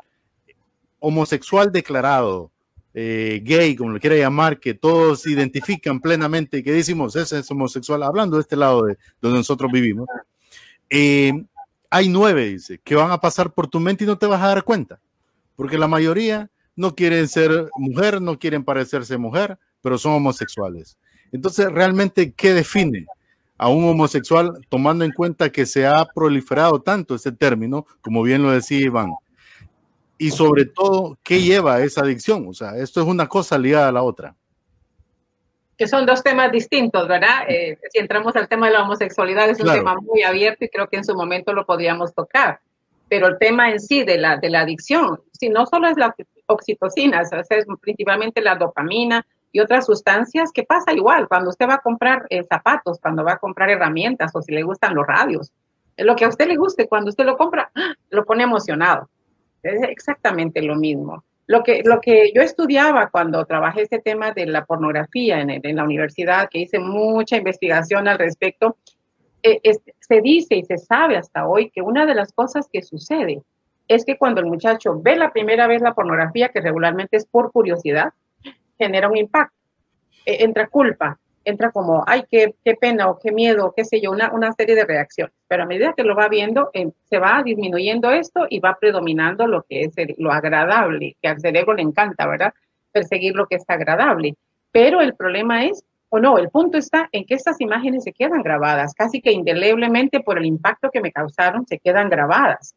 homosexual 1.00 1.72
declarado, 1.72 2.52
eh, 2.94 3.42
gay, 3.44 3.76
como 3.76 3.92
lo 3.92 4.00
quiera 4.00 4.16
llamar, 4.16 4.60
que 4.60 4.74
todos 4.74 5.26
identifican 5.26 6.00
plenamente, 6.00 6.64
que 6.64 6.72
decimos, 6.72 7.16
ese 7.16 7.40
es 7.40 7.50
homosexual, 7.52 8.04
hablando 8.04 8.38
de 8.38 8.42
este 8.42 8.58
lado 8.58 8.84
de 8.84 8.98
donde 9.22 9.38
nosotros 9.38 9.72
vivimos, 9.72 10.08
eh, 10.90 11.34
hay 11.90 12.10
nueve, 12.10 12.48
dice, 12.48 12.80
que 12.84 12.96
van 12.96 13.12
a 13.12 13.20
pasar 13.20 13.54
por 13.54 13.68
tu 13.68 13.80
mente 13.80 14.04
y 14.04 14.08
no 14.08 14.18
te 14.18 14.26
vas 14.26 14.42
a 14.42 14.48
dar 14.48 14.64
cuenta, 14.64 15.00
porque 15.56 15.78
la 15.78 15.88
mayoría 15.88 16.50
no 16.76 16.96
quieren 16.96 17.28
ser 17.28 17.70
mujer, 17.78 18.22
no 18.22 18.40
quieren 18.40 18.64
parecerse 18.64 19.18
mujer, 19.18 19.58
pero 19.82 19.98
son 19.98 20.14
homosexuales. 20.14 20.98
Entonces, 21.32 21.72
realmente, 21.72 22.34
¿qué 22.34 22.54
define 22.54 23.06
a 23.58 23.70
un 23.70 23.84
homosexual 23.86 24.54
tomando 24.70 25.06
en 25.06 25.12
cuenta 25.12 25.52
que 25.52 25.66
se 25.66 25.86
ha 25.86 26.06
proliferado 26.06 26.82
tanto 26.82 27.16
ese 27.16 27.32
término, 27.32 27.86
como 28.02 28.24
bien 28.24 28.44
lo 28.44 28.52
decía 28.52 28.80
Iván? 28.80 29.12
y 30.22 30.30
sobre 30.30 30.66
todo, 30.66 31.18
¿qué 31.24 31.42
lleva 31.42 31.78
a 31.78 31.84
esa 31.84 32.02
adicción? 32.02 32.46
O 32.48 32.54
sea, 32.54 32.78
esto 32.78 33.02
es 33.02 33.08
una 33.08 33.26
cosa 33.26 33.58
ligada 33.58 33.88
a 33.88 33.92
la 33.92 34.04
otra. 34.04 34.36
Que 35.76 35.88
son 35.88 36.06
dos 36.06 36.22
temas 36.22 36.52
distintos, 36.52 37.08
¿verdad? 37.08 37.50
Eh, 37.50 37.80
si 37.92 37.98
entramos 37.98 38.36
al 38.36 38.48
tema 38.48 38.68
de 38.68 38.74
la 38.74 38.84
homosexualidad, 38.84 39.50
es 39.50 39.60
un 39.60 39.66
tema 39.66 39.96
muy 39.96 40.22
abierto 40.22 40.64
y 40.64 40.70
creo 40.70 40.88
que 40.88 40.98
en 40.98 41.06
su 41.06 41.16
momento 41.16 41.54
lo 41.54 41.66
podríamos 41.66 42.14
tocar. 42.14 42.60
Pero 43.10 43.30
el 43.30 43.40
tema 43.40 43.72
en 43.72 43.80
sí 43.80 44.04
de 44.04 44.20
la, 44.20 44.38
de 44.38 44.52
la 44.52 44.60
adicción, 44.60 45.20
si 45.32 45.50
no 45.50 45.66
solo 45.66 45.88
es 45.88 45.98
la 45.98 46.14
oxitocina, 46.54 47.22
es 47.22 47.66
principalmente 47.82 48.42
la 48.42 48.56
dopamina 48.56 49.26
y 49.52 49.60
otras 49.60 49.86
sustancias, 49.86 50.52
que 50.54 50.64
pasa 50.64 50.94
igual 50.94 51.28
cuando 51.28 51.50
usted 51.50 51.68
va 51.68 51.76
a 51.76 51.82
comprar 51.82 52.26
eh, 52.30 52.44
zapatos, 52.44 53.00
cuando 53.02 53.24
va 53.24 53.34
a 53.34 53.38
comprar 53.38 53.70
herramientas 53.70 54.32
o 54.34 54.42
si 54.42 54.54
le 54.54 54.64
gustan 54.64 54.96
los 54.96 55.06
radios. 55.06 55.52
Lo 55.98 56.16
que 56.16 56.26
a 56.26 56.30
usted 56.30 56.48
le 56.48 56.56
guste, 56.56 56.88
cuando 56.88 57.10
usted 57.10 57.26
lo 57.26 57.38
compra, 57.38 57.70
¡ah! 57.76 57.94
lo 58.10 58.26
pone 58.26 58.44
emocionado 58.44 59.10
es 59.64 59.82
exactamente 59.84 60.62
lo 60.62 60.76
mismo. 60.76 61.24
Lo 61.48 61.64
que, 61.64 61.82
lo 61.84 62.00
que 62.00 62.32
yo 62.34 62.42
estudiaba 62.42 63.10
cuando 63.10 63.46
trabajé 63.46 63.82
este 63.82 64.00
tema 64.00 64.32
de 64.32 64.46
la 64.46 64.66
pornografía 64.66 65.42
en, 65.42 65.50
en 65.50 65.76
la 65.76 65.84
universidad, 65.84 66.50
que 66.50 66.60
hice 66.60 66.80
mucha 66.80 67.38
investigación 67.38 68.08
al 68.08 68.20
respecto, 68.20 68.78
eh, 69.44 69.60
se 70.00 70.22
dice 70.22 70.56
y 70.56 70.64
se 70.64 70.78
sabe 70.78 71.18
hasta 71.18 71.48
hoy 71.48 71.72
que 71.72 71.82
una 71.82 72.06
de 72.06 72.16
las 72.16 72.32
cosas 72.32 72.70
que 72.72 72.84
sucede 72.84 73.42
es 73.96 74.06
que 74.06 74.18
cuando 74.18 74.42
el 74.42 74.48
muchacho 74.48 75.00
ve 75.02 75.16
la 75.16 75.32
primera 75.32 75.68
vez 75.68 75.82
la 75.82 75.94
pornografía, 75.94 76.50
que 76.50 76.62
regularmente 76.62 77.18
es 77.18 77.26
por 77.26 77.52
curiosidad, 77.52 78.14
genera 78.78 79.10
un 79.10 79.18
impacto. 79.18 79.56
E, 80.26 80.44
entra 80.44 80.68
culpa, 80.68 81.20
entra 81.44 81.72
como, 81.72 82.04
ay, 82.08 82.24
qué, 82.30 82.56
qué 82.64 82.76
pena 82.76 83.10
o 83.10 83.20
qué 83.20 83.32
miedo, 83.32 83.74
qué 83.76 83.86
sé 83.86 84.00
yo, 84.00 84.12
una, 84.12 84.32
una 84.32 84.54
serie 84.54 84.76
de 84.76 84.86
reacciones. 84.86 85.34
Pero 85.48 85.64
a 85.64 85.66
medida 85.66 85.94
que 85.96 86.04
lo 86.04 86.16
va 86.16 86.28
viendo, 86.30 86.70
eh, 86.74 86.92
se 87.10 87.20
va 87.20 87.42
disminuyendo 87.44 88.12
esto 88.12 88.46
y 88.50 88.60
va 88.60 88.78
predominando 88.80 89.48
lo 89.48 89.64
que 89.64 89.82
es 89.82 89.94
lo 90.18 90.32
agradable, 90.32 91.18
que 91.22 91.28
al 91.28 91.40
cerebro 91.40 91.74
le 91.74 91.82
encanta, 91.82 92.28
¿verdad? 92.28 92.54
Perseguir 92.92 93.36
lo 93.36 93.48
que 93.48 93.56
es 93.56 93.66
agradable. 93.68 94.36
Pero 94.72 95.02
el 95.02 95.16
problema 95.16 95.66
es, 95.66 95.84
o 96.10 96.20
no, 96.20 96.38
el 96.38 96.50
punto 96.50 96.78
está 96.78 97.10
en 97.12 97.26
que 97.26 97.36
estas 97.36 97.60
imágenes 97.60 98.04
se 98.04 98.14
quedan 98.14 98.42
grabadas, 98.42 98.94
casi 98.94 99.22
que 99.22 99.32
indeleblemente 99.32 100.20
por 100.20 100.38
el 100.38 100.46
impacto 100.46 100.90
que 100.92 101.02
me 101.02 101.12
causaron, 101.12 101.66
se 101.66 101.80
quedan 101.80 102.10
grabadas. 102.10 102.76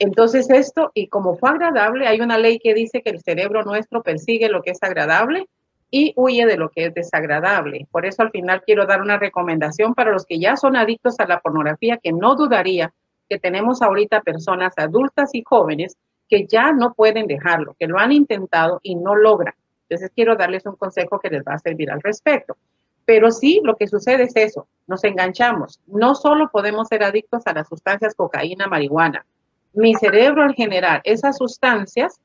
Entonces 0.00 0.48
esto, 0.48 0.90
y 0.94 1.08
como 1.08 1.36
fue 1.36 1.50
agradable, 1.50 2.06
hay 2.06 2.22
una 2.22 2.38
ley 2.38 2.58
que 2.58 2.72
dice 2.72 3.02
que 3.02 3.10
el 3.10 3.20
cerebro 3.20 3.64
nuestro 3.64 4.02
persigue 4.02 4.48
lo 4.48 4.62
que 4.62 4.70
es 4.70 4.82
agradable 4.82 5.46
y 5.90 6.14
huye 6.16 6.46
de 6.46 6.56
lo 6.56 6.70
que 6.70 6.86
es 6.86 6.94
desagradable. 6.94 7.86
Por 7.90 8.06
eso 8.06 8.22
al 8.22 8.30
final 8.30 8.62
quiero 8.64 8.86
dar 8.86 9.02
una 9.02 9.18
recomendación 9.18 9.94
para 9.94 10.10
los 10.10 10.24
que 10.24 10.38
ya 10.38 10.56
son 10.56 10.74
adictos 10.74 11.20
a 11.20 11.26
la 11.26 11.40
pornografía, 11.40 11.98
que 12.02 12.12
no 12.12 12.34
dudaría 12.34 12.94
que 13.28 13.38
tenemos 13.38 13.82
ahorita 13.82 14.22
personas 14.22 14.72
adultas 14.78 15.34
y 15.34 15.42
jóvenes 15.44 15.98
que 16.30 16.46
ya 16.46 16.72
no 16.72 16.94
pueden 16.94 17.26
dejarlo, 17.26 17.76
que 17.78 17.86
lo 17.86 17.98
han 17.98 18.12
intentado 18.12 18.80
y 18.82 18.94
no 18.94 19.14
logran. 19.14 19.54
Entonces 19.86 20.10
quiero 20.14 20.34
darles 20.34 20.64
un 20.64 20.76
consejo 20.76 21.20
que 21.20 21.28
les 21.28 21.42
va 21.42 21.52
a 21.54 21.58
servir 21.58 21.90
al 21.90 22.00
respecto. 22.00 22.56
Pero 23.04 23.30
sí, 23.30 23.60
lo 23.62 23.76
que 23.76 23.86
sucede 23.86 24.22
es 24.22 24.36
eso, 24.36 24.66
nos 24.86 25.04
enganchamos. 25.04 25.78
No 25.86 26.14
solo 26.14 26.48
podemos 26.50 26.88
ser 26.88 27.02
adictos 27.02 27.42
a 27.44 27.52
las 27.52 27.68
sustancias 27.68 28.14
cocaína, 28.14 28.66
marihuana. 28.66 29.26
Mi 29.72 29.94
cerebro 29.94 30.42
al 30.42 30.54
generar 30.54 31.00
esas 31.04 31.36
sustancias 31.36 32.20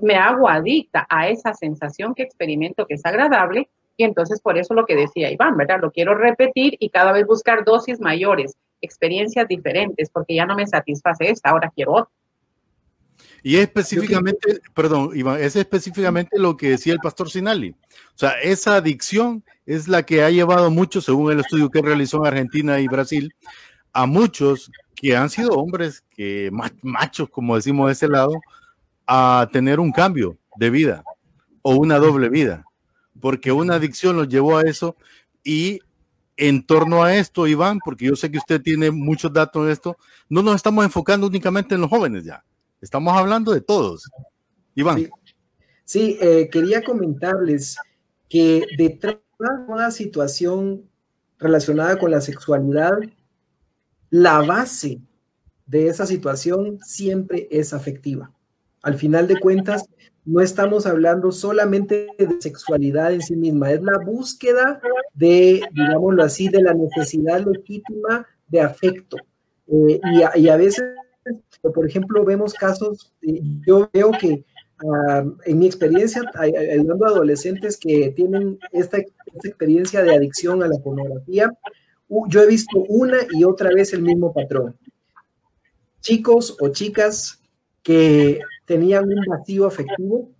me 0.00 0.14
hago 0.14 0.48
adicta 0.48 1.06
a 1.08 1.28
esa 1.28 1.54
sensación 1.54 2.14
que 2.14 2.22
experimento 2.22 2.86
que 2.86 2.94
es 2.94 3.04
agradable 3.04 3.68
y 3.96 4.04
entonces 4.04 4.40
por 4.40 4.56
eso 4.56 4.74
lo 4.74 4.86
que 4.86 4.94
decía 4.94 5.30
Iván, 5.30 5.56
¿verdad? 5.56 5.80
Lo 5.82 5.90
quiero 5.90 6.14
repetir 6.14 6.76
y 6.78 6.88
cada 6.90 7.12
vez 7.12 7.26
buscar 7.26 7.64
dosis 7.64 8.00
mayores, 8.00 8.56
experiencias 8.80 9.48
diferentes, 9.48 10.08
porque 10.10 10.36
ya 10.36 10.46
no 10.46 10.54
me 10.54 10.66
satisface 10.66 11.30
esta, 11.30 11.50
ahora 11.50 11.72
quiero 11.74 11.94
otra. 11.94 12.12
Y 13.42 13.56
específicamente, 13.56 14.60
perdón, 14.74 15.10
Iván, 15.14 15.40
es 15.40 15.56
específicamente 15.56 16.38
lo 16.38 16.56
que 16.56 16.70
decía 16.70 16.92
el 16.92 16.98
pastor 17.00 17.30
Sinali. 17.30 17.70
O 17.70 18.18
sea, 18.18 18.32
esa 18.40 18.76
adicción 18.76 19.44
es 19.66 19.88
la 19.88 20.04
que 20.04 20.22
ha 20.22 20.30
llevado 20.30 20.66
a 20.66 20.70
muchos, 20.70 21.04
según 21.04 21.32
el 21.32 21.40
estudio 21.40 21.70
que 21.70 21.82
realizó 21.82 22.18
en 22.18 22.26
Argentina 22.26 22.80
y 22.80 22.86
Brasil, 22.86 23.34
a 23.92 24.06
muchos 24.06 24.70
que 24.94 25.16
han 25.16 25.30
sido 25.30 25.52
hombres, 25.52 26.04
que 26.10 26.50
machos, 26.82 27.28
como 27.30 27.56
decimos 27.56 27.86
de 27.86 27.92
ese 27.92 28.08
lado, 28.08 28.32
a 29.06 29.48
tener 29.52 29.80
un 29.80 29.92
cambio 29.92 30.36
de 30.56 30.70
vida 30.70 31.04
o 31.62 31.76
una 31.76 31.98
doble 31.98 32.28
vida, 32.28 32.64
porque 33.20 33.52
una 33.52 33.74
adicción 33.74 34.16
los 34.16 34.28
llevó 34.28 34.58
a 34.58 34.62
eso 34.62 34.96
y 35.44 35.80
en 36.36 36.64
torno 36.64 37.02
a 37.02 37.16
esto, 37.16 37.46
Iván, 37.46 37.80
porque 37.84 38.06
yo 38.06 38.16
sé 38.16 38.30
que 38.30 38.38
usted 38.38 38.60
tiene 38.62 38.90
muchos 38.90 39.32
datos 39.32 39.66
de 39.66 39.72
esto, 39.72 39.96
no 40.28 40.42
nos 40.42 40.56
estamos 40.56 40.84
enfocando 40.84 41.26
únicamente 41.26 41.74
en 41.74 41.80
los 41.80 41.90
jóvenes 41.90 42.24
ya, 42.24 42.44
estamos 42.80 43.16
hablando 43.16 43.52
de 43.52 43.60
todos. 43.60 44.08
Iván. 44.74 45.08
Sí, 45.84 46.16
eh, 46.20 46.48
quería 46.52 46.82
comentarles 46.82 47.76
que 48.28 48.64
detrás 48.76 49.16
de 49.38 49.46
toda 49.66 49.90
situación 49.90 50.88
relacionada 51.38 51.98
con 51.98 52.10
la 52.10 52.20
sexualidad, 52.20 52.98
la 54.10 54.40
base 54.40 55.00
de 55.66 55.88
esa 55.88 56.06
situación 56.06 56.78
siempre 56.80 57.48
es 57.50 57.72
afectiva. 57.72 58.32
Al 58.82 58.94
final 58.94 59.26
de 59.28 59.38
cuentas, 59.38 59.84
no 60.24 60.40
estamos 60.40 60.86
hablando 60.86 61.32
solamente 61.32 62.08
de 62.18 62.40
sexualidad 62.40 63.12
en 63.12 63.22
sí 63.22 63.34
misma, 63.34 63.72
es 63.72 63.82
la 63.82 63.98
búsqueda 63.98 64.80
de, 65.14 65.62
digámoslo 65.72 66.22
así, 66.22 66.48
de 66.48 66.62
la 66.62 66.74
necesidad 66.74 67.44
legítima 67.44 68.26
de 68.48 68.60
afecto. 68.60 69.16
Eh, 69.66 70.00
y, 70.36 70.48
a, 70.48 70.56
veces, 70.56 70.84
por 71.74 71.86
ejemplo, 71.86 72.24
vemos 72.24 72.54
casos, 72.54 73.14
eh, 73.22 73.40
yo 73.66 73.90
veo 73.92 74.10
que 74.12 74.44
ah, 74.80 75.24
en 75.44 75.58
mi 75.58 75.66
experiencia, 75.66 76.22
ayudando 76.34 77.06
a 77.06 77.08
adolescentes 77.08 77.76
que 77.76 78.12
tienen 78.14 78.58
esta, 78.72 78.98
esta 78.98 79.48
experiencia 79.48 80.02
de 80.02 80.14
adicción 80.14 80.62
a 80.62 80.68
la 80.68 80.78
pornografía, 80.78 81.52
yo 82.28 82.42
he 82.42 82.46
visto 82.46 82.78
una 82.88 83.18
y 83.30 83.44
otra 83.44 83.70
vez 83.70 83.92
el 83.92 84.02
mismo 84.02 84.32
patrón. 84.32 84.76
Chicos 86.00 86.56
o 86.60 86.68
chicas 86.68 87.40
que 87.82 88.40
tenían 88.64 89.04
un 89.04 89.24
vacío 89.26 89.66
afectivo, 89.66 90.30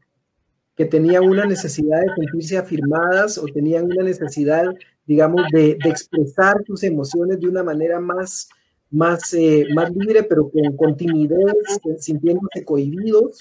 que 0.76 0.84
tenían 0.84 1.24
una 1.28 1.44
necesidad 1.44 2.00
de 2.00 2.14
sentirse 2.14 2.56
afirmadas 2.56 3.36
o 3.38 3.46
tenían 3.46 3.86
una 3.86 4.04
necesidad, 4.04 4.64
digamos, 5.06 5.42
de, 5.50 5.78
expresar 5.84 6.62
sus 6.66 6.84
emociones 6.84 7.40
de 7.40 7.48
una 7.48 7.62
manera 7.62 7.98
más, 7.98 8.48
más, 8.90 9.34
eh, 9.34 9.66
más 9.74 9.90
libre, 9.90 10.22
pero 10.22 10.48
con, 10.50 10.76
con 10.76 10.96
timidez, 10.96 11.54
sintiéndose 11.98 12.64
cohibidos, 12.64 13.40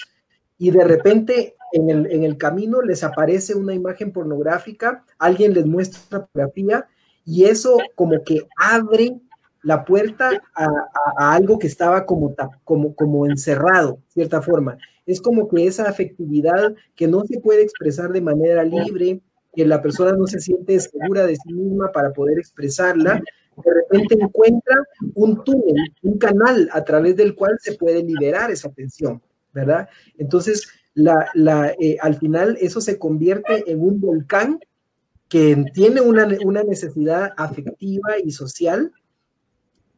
y 0.58 0.72
de 0.72 0.84
repente 0.84 1.56
en 1.74 1.90
el, 1.90 2.12
en 2.12 2.24
el 2.24 2.38
camino 2.38 2.82
les 2.82 3.04
aparece 3.04 3.54
una 3.56 3.74
imagen 3.74 4.12
pornográfica, 4.12 5.06
alguien 5.20 5.54
les 5.54 5.66
muestra 5.66 6.26
pornografía, 6.26 6.88
y 7.28 7.44
eso 7.44 7.78
como 7.94 8.24
que 8.24 8.48
abre 8.58 9.14
la 9.62 9.84
puerta 9.84 10.32
a, 10.56 11.36
algo 11.36 11.60
que 11.60 11.68
estaba 11.68 12.06
como, 12.06 12.34
como, 12.64 12.96
como 12.96 13.26
encerrado, 13.26 14.00
cierta 14.08 14.42
forma. 14.42 14.78
Es 15.06 15.20
como 15.20 15.50
que 15.50 15.68
esa 15.68 15.90
afectividad 15.90 16.74
que 16.96 17.08
no 17.08 17.24
se 17.26 17.42
puede 17.42 17.64
expresar 17.64 18.12
de 18.12 18.22
manera 18.22 18.64
libre, 18.64 19.22
que 19.54 19.66
la 19.66 19.82
persona 19.82 20.14
no 20.14 20.26
se 20.26 20.40
siente 20.40 20.80
segura 20.80 21.26
de 21.26 21.36
sí 21.36 21.52
misma 21.52 21.92
para 21.92 22.14
poder 22.14 22.40
expresarla, 22.40 23.22
de 23.64 23.74
repente 23.74 24.16
encuentra 24.18 24.76
un 25.14 25.44
túnel, 25.44 25.76
un 26.04 26.18
canal 26.18 26.70
a 26.72 26.84
través 26.86 27.18
del 27.18 27.36
cual 27.36 27.58
se 27.60 27.74
puede 27.74 28.04
liberar 28.04 28.52
esa 28.52 28.70
tensión, 28.70 29.22
¿verdad? 29.52 29.90
Entonces, 30.18 30.70
la, 30.94 31.76
eh, 31.80 31.98
al 32.00 32.16
final 32.16 32.58
eso 32.62 32.80
se 32.80 32.98
convierte 32.98 33.70
en 33.70 33.82
un 33.82 34.00
volcán 34.00 34.60
que 35.30 35.66
tiene 35.74 36.02
una, 36.02 36.28
una 36.46 36.64
necesidad 36.64 37.34
afectiva 37.38 38.20
y 38.24 38.32
social, 38.32 38.92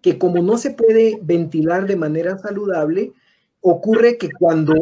que 0.01 0.17
como 0.17 0.41
no 0.41 0.57
se 0.57 0.71
puede 0.71 1.19
ventilar 1.21 1.85
de 1.85 1.95
manera 1.95 2.37
saludable, 2.37 3.13
ocurre 3.61 4.17
que 4.17 4.29
cuando, 4.31 4.73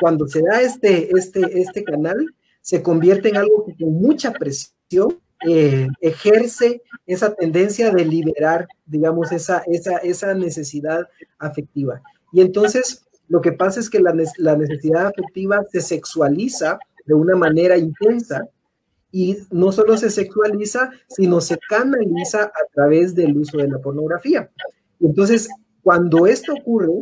cuando 0.00 0.26
se 0.26 0.42
da 0.42 0.60
este, 0.62 1.10
este, 1.16 1.60
este 1.60 1.84
canal, 1.84 2.16
se 2.60 2.82
convierte 2.82 3.28
en 3.28 3.36
algo 3.36 3.66
que 3.66 3.76
con 3.76 3.94
mucha 3.94 4.32
presión 4.32 5.18
eh, 5.46 5.88
ejerce 6.00 6.82
esa 7.06 7.34
tendencia 7.34 7.90
de 7.90 8.04
liberar, 8.04 8.66
digamos, 8.86 9.32
esa, 9.32 9.62
esa, 9.66 9.98
esa 9.98 10.34
necesidad 10.34 11.06
afectiva. 11.38 12.00
Y 12.32 12.40
entonces 12.40 13.04
lo 13.28 13.40
que 13.40 13.52
pasa 13.52 13.80
es 13.80 13.90
que 13.90 14.00
la, 14.00 14.14
la 14.38 14.56
necesidad 14.56 15.06
afectiva 15.06 15.62
se 15.70 15.80
sexualiza 15.80 16.78
de 17.04 17.14
una 17.14 17.36
manera 17.36 17.76
intensa 17.76 18.48
y 19.12 19.36
no 19.50 19.70
solo 19.70 19.96
se 19.98 20.10
sexualiza, 20.10 20.90
sino 21.06 21.40
se 21.40 21.58
canaliza 21.68 22.44
a 22.44 22.72
través 22.72 23.14
del 23.14 23.36
uso 23.36 23.58
de 23.58 23.68
la 23.68 23.78
pornografía. 23.78 24.50
Entonces, 24.98 25.48
cuando 25.82 26.26
esto 26.26 26.54
ocurre, 26.54 27.00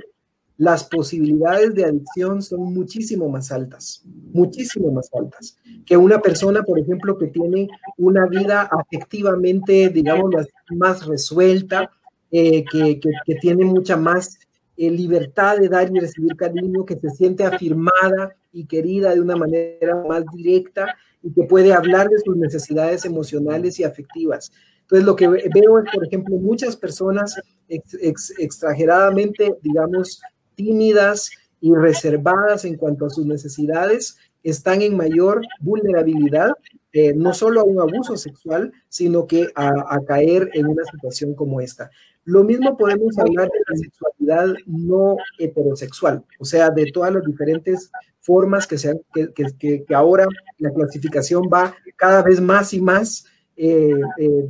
las 0.57 0.85
posibilidades 0.85 1.75
de 1.75 1.87
adicción 1.87 2.43
son 2.43 2.75
muchísimo 2.75 3.31
más 3.31 3.51
altas, 3.51 4.03
muchísimo 4.35 4.91
más 4.93 5.09
altas, 5.15 5.57
que 5.87 5.97
una 5.97 6.21
persona, 6.21 6.63
por 6.63 6.79
ejemplo, 6.79 7.17
que 7.17 7.29
tiene 7.29 7.69
una 7.97 8.27
vida 8.27 8.69
afectivamente, 8.71 9.89
digamos, 9.89 10.35
más 10.77 11.07
resuelta, 11.07 11.91
eh, 12.31 12.65
que, 12.71 13.01
tiene 13.41 13.65
mucha 13.65 13.97
más 13.97 14.39
eh, 14.77 14.91
libertad 14.91 15.57
de 15.57 15.69
dar 15.69 15.91
y 15.91 15.99
recibir 15.99 16.37
cariño, 16.37 16.85
que 16.85 16.99
se 16.99 17.09
siente 17.09 17.45
afirmada 17.45 18.37
y 18.53 18.67
querida 18.67 19.15
de 19.15 19.21
una 19.21 19.37
manera 19.37 20.05
más 20.07 20.25
directa 20.35 20.95
y 21.23 21.33
que 21.33 21.45
puede 21.45 21.73
hablar 21.73 22.09
de 22.09 22.19
sus 22.19 22.37
necesidades 22.37 23.05
emocionales 23.05 23.79
y 23.79 23.85
afectivas. 23.85 24.53
Entonces, 24.83 25.07
lo 25.07 25.15
que 25.15 25.29
veo 25.29 25.79
es, 25.79 25.85
por 25.93 26.05
ejemplo, 26.05 26.37
muchas 26.37 26.77
personas 26.77 27.41
exageradamente, 27.69 29.55
digamos, 29.63 30.21
tímidas 30.57 31.31
y 31.61 31.73
reservadas 31.75 32.65
en 32.65 32.77
cuanto 32.77 33.07
a 33.07 33.11
sus 33.11 33.25
necesidades, 33.25 34.17
están 34.43 34.83
en 34.83 34.97
mayor 34.97 35.43
vulnerabilidad, 35.61 36.53
eh, 36.93 37.13
no 37.15 37.35
solo 37.35 37.61
a 37.61 37.65
un 37.65 37.81
abuso 37.81 38.17
sexual, 38.17 38.73
sino 38.89 39.27
que 39.27 39.49
a, 39.55 40.01
caer 40.07 40.51
en 40.55 40.67
una 40.67 40.85
situación 40.85 41.35
como 41.35 41.61
esta. 41.61 41.91
Lo 42.25 42.45
mismo 42.45 42.77
podemos 42.77 43.19
hablar 43.19 43.49
de 43.49 43.61
la 43.69 43.77
sexualidad 43.77 44.55
no 44.67 45.17
heterosexual, 45.39 46.25
o 46.39 46.45
sea, 46.45 46.71
de 46.71 46.91
todas 46.93 47.13
las 47.13 47.25
diferentes 47.25 47.91
formas 48.21 48.67
que, 48.67 48.79
sean, 48.79 49.01
que, 49.13 49.33
que, 49.33 49.85
que 49.85 49.95
ahora 49.95 50.27
la 50.59 50.71
clasificación 50.71 51.45
va 51.53 51.75
cada 51.97 52.23
vez 52.23 52.41
más 52.41 52.75
y 52.75 52.81
más 52.81 53.25
eh, 53.57 53.91
eh 54.19 54.49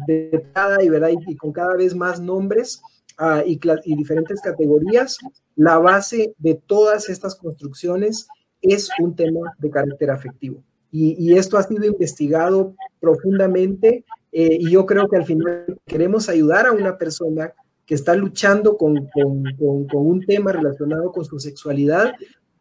y, 0.83 0.89
¿verdad? 0.89 1.11
y, 1.27 1.37
con 1.37 1.53
cada 1.53 1.75
vez 1.77 1.95
más 1.95 2.21
nombres 2.21 2.81
ah, 3.19 3.43
y, 3.45 3.59
y 3.85 3.97
diferentes 3.97 4.41
categorías, 4.41 5.19
la 5.57 5.79
base 5.79 6.35
de 6.39 6.55
todas 6.55 7.09
estas 7.09 7.35
construcciones 7.35 8.29
es 8.63 8.89
un 9.01 9.15
tema 9.17 9.55
de 9.59 9.71
carácter 9.71 10.11
afectivo. 10.11 10.63
Y, 10.93 11.35
esto 11.35 11.57
ha 11.57 11.63
sido 11.63 11.85
investigado 11.85 12.75
profundamente 12.99 14.05
eh, 14.33 14.59
y 14.61 14.71
yo 14.71 14.87
creo 14.87 15.09
que 15.09 15.17
al 15.17 15.25
final 15.25 15.79
queremos 15.87 16.29
ayudar 16.29 16.67
a 16.67 16.73
una 16.73 16.97
persona 16.97 17.53
que 17.85 17.95
está 17.95 18.15
luchando 18.15 18.77
con, 18.77 19.09
con, 19.13 19.43
con, 19.59 20.07
un 20.07 20.25
tema 20.25 20.53
relacionado 20.53 21.11
con 21.11 21.25
su 21.25 21.41
sexualidad, 21.41 22.13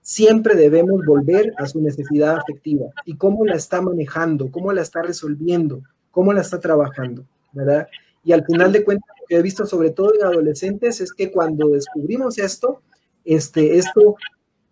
siempre 0.02 0.56
debemos 0.56 1.06
volver 1.06 1.54
a 1.58 1.68
su 1.68 1.80
necesidad 1.82 2.38
afectiva. 2.38 2.88
Y 3.06 3.16
cómo 3.16 3.46
la 3.46 3.56
está 3.56 3.80
manejando, 3.80 4.50
cómo 4.50 4.74
la 4.74 4.82
está 4.82 5.04
resolviendo, 5.04 5.84
cómo 6.10 6.34
la 6.34 6.42
está 6.42 6.60
trabajando, 6.60 7.26
¿verdad? 7.54 7.88
Y 8.24 8.32
al 8.32 8.44
final 8.44 8.72
de 8.72 8.84
cuentas, 8.84 9.08
lo 9.20 9.28
que 9.28 9.36
he 9.36 9.42
visto 9.44 9.68
sobre 9.68 9.92
todo 9.92 10.16
en 10.16 10.24
adolescentes 10.26 11.00
es 11.00 11.14
que 11.14 11.32
cuando 11.32 11.70
descubrimos 11.70 12.40
esto, 12.40 12.82
este, 13.24 13.78
esto 13.78 14.16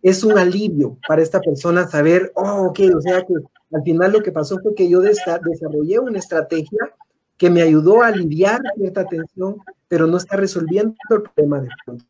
es 0.02 0.24
un 0.24 0.38
alivio 0.38 0.98
para 1.08 1.22
esta 1.22 1.40
persona 1.42 1.88
saber, 1.88 2.32
oh, 2.36 2.68
ok, 2.68 2.80
o 2.96 3.02
sea 3.02 3.22
que 3.22 3.34
al 3.74 3.84
final 3.84 4.14
lo 4.14 4.22
que 4.22 4.32
pasó 4.32 4.60
fue 4.60 4.76
que 4.76 4.90
yo 4.90 5.02
desarrollé 5.02 6.00
una 6.00 6.20
estrategia 6.20 6.94
que 7.38 7.50
me 7.50 7.62
ayudó 7.62 8.02
a 8.02 8.08
aliviar 8.08 8.62
cierta 8.76 9.06
tensión, 9.06 9.58
pero 9.88 10.08
no 10.08 10.18
está 10.18 10.38
resolviendo 10.38 10.96
el 11.10 11.22
problema 11.22 11.62
de 11.62 11.70
fondo. 11.86 12.04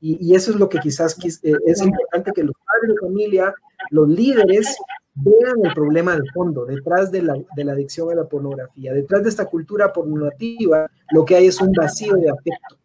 Y, 0.00 0.34
eso 0.34 0.50
es 0.50 0.58
lo 0.58 0.68
que 0.68 0.78
quizás 0.80 1.16
eh, 1.24 1.54
es 1.66 1.80
importante 1.80 2.32
que 2.34 2.42
los 2.42 2.54
padres 2.66 2.94
de 2.94 3.06
familia, 3.06 3.54
los 3.90 4.08
líderes, 4.08 4.76
vean 5.14 5.64
el 5.64 5.72
problema 5.72 6.14
de 6.16 6.22
fondo, 6.34 6.66
detrás 6.66 7.10
de 7.10 7.22
la, 7.22 7.34
de 7.56 7.64
la 7.64 7.72
adicción 7.72 8.10
a 8.10 8.14
la 8.14 8.28
pornografía, 8.28 8.92
detrás 8.92 9.22
de 9.22 9.30
esta 9.30 9.46
cultura 9.46 9.92
pornográfica, 9.92 10.90
lo 11.10 11.24
que 11.24 11.36
hay 11.36 11.46
es 11.46 11.60
un 11.60 11.72
vacío 11.72 12.14
de 12.16 12.30
afecto 12.30 12.76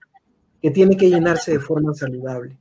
que 0.62 0.72
tiene 0.72 0.96
que 0.96 1.10
llenarse 1.10 1.54
de 1.54 1.60
forma 1.60 1.94
saludable. 1.94 2.58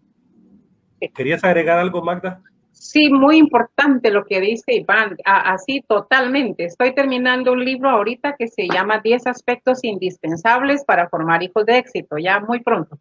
¿Querías 1.15 1.45
agregar 1.45 1.79
algo, 1.79 2.03
Magda? 2.03 2.43
Sí, 2.79 3.11
muy 3.11 3.39
importante 3.39 4.11
lo 4.11 4.25
que 4.25 4.41
dice 4.41 4.75
Iván, 4.75 5.17
así 5.25 5.83
totalmente. 5.87 6.65
Estoy 6.65 6.95
terminando 6.95 7.53
un 7.53 7.65
libro 7.65 7.91
ahorita 7.91 8.37
que 8.37 8.47
se 8.47 8.69
llama 8.69 9.01
10 9.01 9.27
aspectos 9.27 9.83
indispensables 9.83 10.85
para 10.85 11.09
formar 11.09 11.43
hijos 11.43 11.67
de 11.67 11.79
éxito, 11.79 12.19
ya 12.19 12.39
muy 12.41 12.61
pronto. 12.61 12.99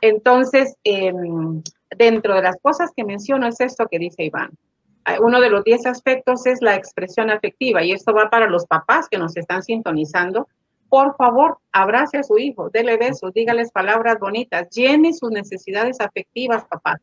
Entonces, 0.00 0.74
em, 0.84 1.62
dentro 1.96 2.34
de 2.34 2.42
las 2.42 2.56
cosas 2.62 2.90
que 2.96 3.04
menciono 3.04 3.46
es 3.46 3.60
esto 3.60 3.86
que 3.88 3.98
dice 3.98 4.24
Iván. 4.24 4.52
Ah, 5.04 5.18
uno 5.20 5.40
de 5.40 5.50
los 5.50 5.64
10 5.64 5.86
aspectos 5.86 6.46
es 6.46 6.62
la 6.62 6.74
expresión 6.74 7.30
afectiva 7.30 7.82
y 7.82 7.92
esto 7.92 8.14
va 8.14 8.30
para 8.30 8.48
los 8.48 8.66
papás 8.66 9.08
que 9.10 9.18
nos 9.18 9.36
están 9.36 9.62
sintonizando. 9.62 10.48
Por 10.88 11.14
favor, 11.16 11.58
abrace 11.72 12.18
a 12.18 12.22
su 12.22 12.38
hijo, 12.38 12.70
dele 12.70 12.96
besos, 12.96 13.32
dígales 13.34 13.70
palabras 13.70 14.18
bonitas, 14.18 14.68
llene 14.70 15.12
sus 15.12 15.30
necesidades 15.30 16.00
afectivas, 16.00 16.64
papá 16.64 17.00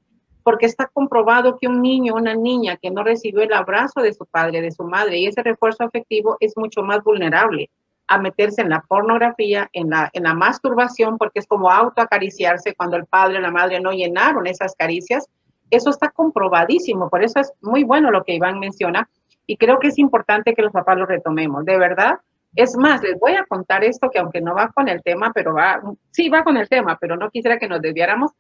porque 0.48 0.66
está 0.66 0.88
comprobado 0.88 1.58
que 1.60 1.68
un 1.68 1.82
niño 1.82 2.14
una 2.14 2.34
niña 2.34 2.78
que 2.78 2.90
no 2.90 3.04
recibió 3.04 3.42
el 3.42 3.52
abrazo 3.52 4.00
de 4.00 4.14
su 4.14 4.26
padre, 4.26 4.62
de 4.62 4.72
su 4.72 4.86
madre, 4.86 5.18
y 5.18 5.26
ese 5.26 5.44
refuerzo 5.44 5.84
afectivo 5.84 6.38
es 6.40 6.56
mucho 6.56 6.84
más 6.84 7.04
vulnerable 7.04 7.70
a 8.08 8.18
meterse 8.18 8.62
en 8.62 8.70
la 8.70 8.80
pornografía, 8.80 9.70
en 9.74 9.90
la, 9.90 10.10
en 10.14 10.24
la 10.24 10.34
masturbación, 10.34 11.18
porque 11.18 11.40
es 11.40 11.48
como 11.48 11.70
autoacariciarse 11.70 12.76
cuando 12.76 12.96
el 12.96 13.06
padre 13.08 13.40
o 13.40 13.42
la 13.42 13.52
madre 13.52 13.82
no 13.82 13.92
llenaron 13.92 14.48
esas 14.48 14.74
caricias. 14.78 15.28
Eso 15.70 15.90
está 15.90 16.12
comprobadísimo, 16.12 17.10
por 17.10 17.26
eso 17.26 17.42
es 17.42 17.52
muy 17.62 17.84
bueno 17.84 18.10
lo 18.10 18.24
que 18.24 18.36
Iván 18.36 18.58
menciona, 18.58 19.10
y 19.48 19.58
creo 19.58 19.80
que 19.80 19.90
es 19.90 19.98
importante 19.98 20.54
que 20.54 20.62
los 20.62 20.72
papás 20.72 20.98
lo 20.98 21.06
retomemos. 21.06 21.66
De 21.66 21.78
verdad, 21.78 22.22
es 22.56 22.78
más, 22.78 23.04
les 23.04 23.20
voy 23.20 23.34
a 23.34 23.44
contar 23.44 23.84
esto 23.84 24.10
que 24.10 24.20
aunque 24.20 24.40
no 24.40 24.56
va 24.56 24.70
con 24.70 24.88
el 24.88 25.04
tema, 25.04 25.34
pero 25.36 25.54
va, 25.54 25.82
sí 26.12 26.30
va 26.30 26.46
con 26.46 26.56
el 26.56 26.70
tema, 26.70 26.98
pero 27.02 27.18
no 27.18 27.30
quisiera 27.32 27.60
que 27.60 27.68
nos 27.68 27.82
desviáramos 27.82 28.32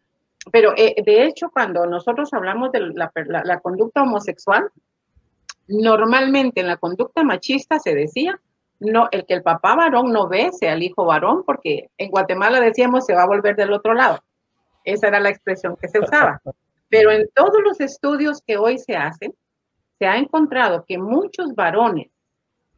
pero 0.52 0.74
eh, 0.76 0.95
de 1.06 1.26
hecho, 1.26 1.50
cuando 1.52 1.86
nosotros 1.86 2.34
hablamos 2.34 2.72
de 2.72 2.80
la, 2.93 3.60
conducta 3.60 4.04
homosexual, 4.04 4.70
normalmente 5.68 6.62
en 6.62 6.68
la 6.68 6.78
conducta 6.78 7.24
machista 7.24 7.80
se 7.80 7.93
decía, 7.93 8.39
no, 8.80 9.08
el 9.12 9.26
que 9.26 9.34
el 9.34 9.43
papá 9.43 9.76
varón 9.76 10.12
no 10.12 10.28
bese 10.28 10.70
al 10.70 10.84
hijo 10.84 11.06
varón, 11.06 11.43
porque 11.45 11.89
en 11.98 12.12
Guatemala 12.12 12.60
decíamos 12.60 13.06
se 13.06 13.16
va 13.16 13.24
a 13.24 13.28
volver 13.28 13.56
del 13.56 13.74
otro 13.74 13.93
lado. 13.93 14.20
Esa 14.84 15.08
era 15.08 15.20
la 15.20 15.30
expresión 15.30 15.76
que 15.76 15.89
se 15.89 16.00
usaba. 16.00 16.41
Pero 16.89 17.12
en 17.12 17.28
todos 17.34 17.62
los 17.64 17.82
estudios 17.82 18.41
que 18.45 18.58
hoy 18.58 18.78
se 18.78 18.95
hacen, 18.95 19.34
se 20.00 20.06
ha 20.06 20.18
encontrado 20.18 20.86
que 20.88 20.98
muchos 20.98 21.54
varones 21.56 22.10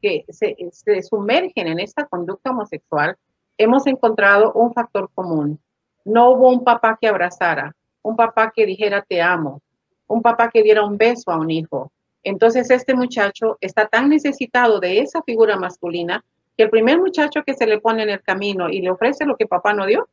que 0.02 0.26
se, 0.30 0.56
se 0.72 1.04
sumergen 1.04 1.68
en 1.68 1.80
esta 1.80 2.06
conducta 2.06 2.52
homosexual, 2.52 3.18
hemos 3.58 3.86
encontrado 3.88 4.54
un 4.54 4.74
factor 4.74 5.10
común, 5.14 5.60
no 6.06 6.32
hubo 6.32 6.50
un 6.50 6.64
papá 6.64 6.98
que 7.00 7.08
abrazara, 7.08 7.76
un 8.02 8.16
papá 8.16 8.52
que 8.56 8.66
dijera 8.66 9.02
te 9.08 9.22
amo, 9.22 9.62
un 10.08 10.22
papá 10.22 10.50
que 10.50 10.64
diera 10.64 10.84
un 10.84 10.98
beso 10.98 11.32
a 11.32 11.38
un 11.38 11.52
hijo. 11.52 11.92
Entonces 12.24 12.70
este 12.70 12.96
muchacho 12.96 13.58
está 13.62 13.88
tan 13.88 14.10
necesitado 14.10 14.80
de 14.80 15.00
esa 15.00 15.22
figura 15.24 15.58
masculina 15.58 16.24
que 16.58 16.64
el 16.64 16.70
primer 16.70 17.00
muchacho 17.00 17.44
que 17.46 17.54
se 17.54 17.66
le 17.66 17.80
pone 17.80 18.04
en 18.04 18.10
el 18.10 18.22
camino 18.22 18.70
y 18.70 18.82
le 18.82 18.92
ofrece 18.92 19.26
lo 19.26 19.38
que 19.38 19.48
papá 19.48 19.74
no 19.74 19.86
dio, 19.86 20.10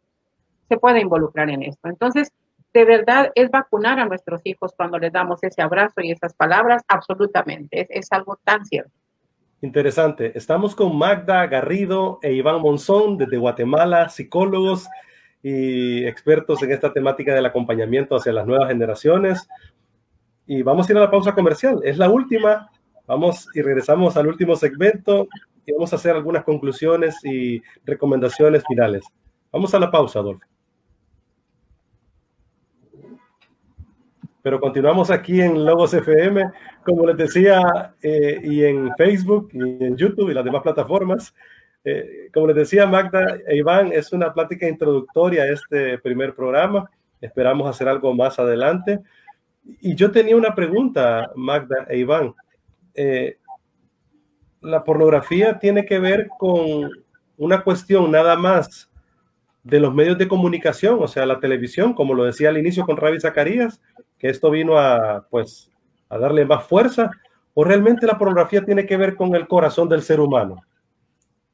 se 0.69 0.77
puede 0.77 1.01
involucrar 1.01 1.51
en 1.51 1.63
esto. 1.63 1.89
Entonces, 1.89 2.33
de 2.73 2.85
verdad 2.85 3.33
es 3.35 3.51
vacunar 3.51 3.99
a 3.99 4.07
nuestros 4.07 4.41
hijos 4.45 4.73
cuando 4.77 4.99
les 4.99 5.13
damos 5.13 5.43
ese 5.43 5.63
abrazo 5.63 6.03
y 6.03 6.11
esas 6.11 6.35
palabras, 6.35 6.83
absolutamente, 6.89 7.81
es, 7.81 7.87
es 7.91 8.13
algo 8.13 8.39
tan 8.45 8.65
cierto. 8.65 8.93
Interesante. 9.63 10.37
Estamos 10.37 10.75
con 10.75 10.97
Magda 10.97 11.47
Garrido 11.47 12.19
e 12.23 12.33
Iván 12.35 12.61
Monzón 12.61 13.17
desde 13.17 13.39
Guatemala, 13.39 14.11
psicólogos 14.11 14.87
y 15.43 16.05
expertos 16.07 16.63
en 16.63 16.73
esta 16.73 16.93
temática 16.93 17.35
del 17.35 17.47
acompañamiento 17.47 18.17
hacia 18.17 18.33
las 18.33 18.47
nuevas 18.47 18.69
generaciones. 18.69 19.49
Y 20.47 20.63
vamos 20.63 20.89
a 20.89 20.93
ir 20.93 20.99
a 20.99 21.03
la 21.03 21.11
pausa 21.11 21.35
comercial. 21.35 21.81
Es 21.85 21.99
la 21.99 22.09
última. 22.09 22.71
Vamos 23.07 23.49
y 23.55 23.63
regresamos 23.63 24.17
al 24.17 24.27
último 24.27 24.57
segmento 24.57 25.29
y 25.65 25.73
vamos 25.73 25.93
a 25.93 25.97
hacer 25.97 26.15
algunas 26.15 26.45
conclusiones 26.45 27.17
y 27.25 27.63
recomendaciones 27.85 28.65
finales. 28.67 29.05
Vamos 29.53 29.75
a 29.75 29.79
la 29.79 29.91
pausa, 29.91 30.21
Adolfo. 30.21 30.47
Pero 34.43 34.61
continuamos 34.61 35.11
aquí 35.11 35.41
en 35.41 35.65
Logos 35.65 35.93
FM, 35.93 36.53
como 36.85 37.05
les 37.07 37.17
decía, 37.17 37.95
eh, 38.01 38.41
y 38.45 38.63
en 38.63 38.95
Facebook, 38.97 39.49
y 39.53 39.85
en 39.85 39.97
YouTube 39.97 40.31
y 40.31 40.35
las 40.35 40.45
demás 40.45 40.63
plataformas. 40.63 41.35
Eh, 41.89 42.31
como 42.35 42.49
les 42.49 42.57
decía 42.57 42.85
Magda 42.85 43.39
e 43.47 43.59
Iván, 43.59 43.93
es 43.93 44.13
una 44.13 44.35
plática 44.35 44.69
introductoria 44.69 45.45
a 45.45 45.53
este 45.53 45.99
primer 45.99 46.35
programa. 46.35 46.91
Esperamos 47.21 47.71
hacer 47.71 47.87
algo 47.87 48.13
más 48.13 48.41
adelante. 48.41 48.99
Y 49.81 49.95
yo 49.95 50.11
tenía 50.11 50.37
una 50.37 50.53
pregunta, 50.53 51.31
Magda 51.37 51.87
e 51.89 51.99
Iván. 51.99 52.35
Eh, 52.93 53.39
la 54.63 54.83
pornografía 54.83 55.61
tiene 55.61 55.87
que 55.87 56.01
ver 56.01 56.27
con 56.37 56.91
una 57.37 57.63
cuestión 57.63 58.11
nada 58.11 58.35
más 58.35 58.91
de 59.63 59.79
los 59.79 59.95
medios 59.95 60.19
de 60.19 60.27
comunicación, 60.27 60.99
o 61.01 61.07
sea, 61.07 61.25
la 61.25 61.39
televisión, 61.39 61.95
como 61.95 62.15
lo 62.15 62.25
decía 62.25 62.49
al 62.49 62.59
inicio 62.59 62.85
con 62.85 62.97
Ravi 62.97 63.21
Zacarías, 63.21 63.81
que 64.19 64.29
esto 64.29 64.51
vino 64.51 64.77
a, 64.77 65.29
pues, 65.31 65.71
a 66.09 66.19
darle 66.19 66.45
más 66.47 66.65
fuerza, 66.67 67.13
o 67.55 67.63
realmente 67.63 68.09
la 68.09 68.19
pornografía 68.19 68.65
tiene 68.65 68.87
que 68.87 68.97
ver 68.97 69.15
con 69.15 69.37
el 69.37 69.47
corazón 69.47 69.89
del 69.89 70.03
ser 70.03 70.19
humano. 70.19 70.65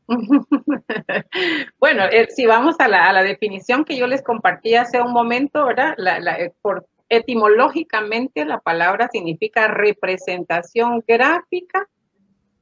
bueno, 1.79 2.05
eh, 2.11 2.29
si 2.31 2.47
vamos 2.47 2.77
a 2.79 2.89
la, 2.89 3.23
definición 3.23 3.85
que 3.85 3.97
yo 3.97 4.07
les 4.07 4.23
compartí 4.23 4.75
hace 4.75 5.01
un 5.01 5.13
momento, 5.13 5.65
¿verdad? 5.67 5.95
Eh, 6.39 6.53
por, 6.61 6.87
etimológicamente 7.09 8.45
la 8.45 8.59
palabra 8.61 9.09
significa 9.13 9.69
representación 9.69 11.05
gráfica 11.07 11.89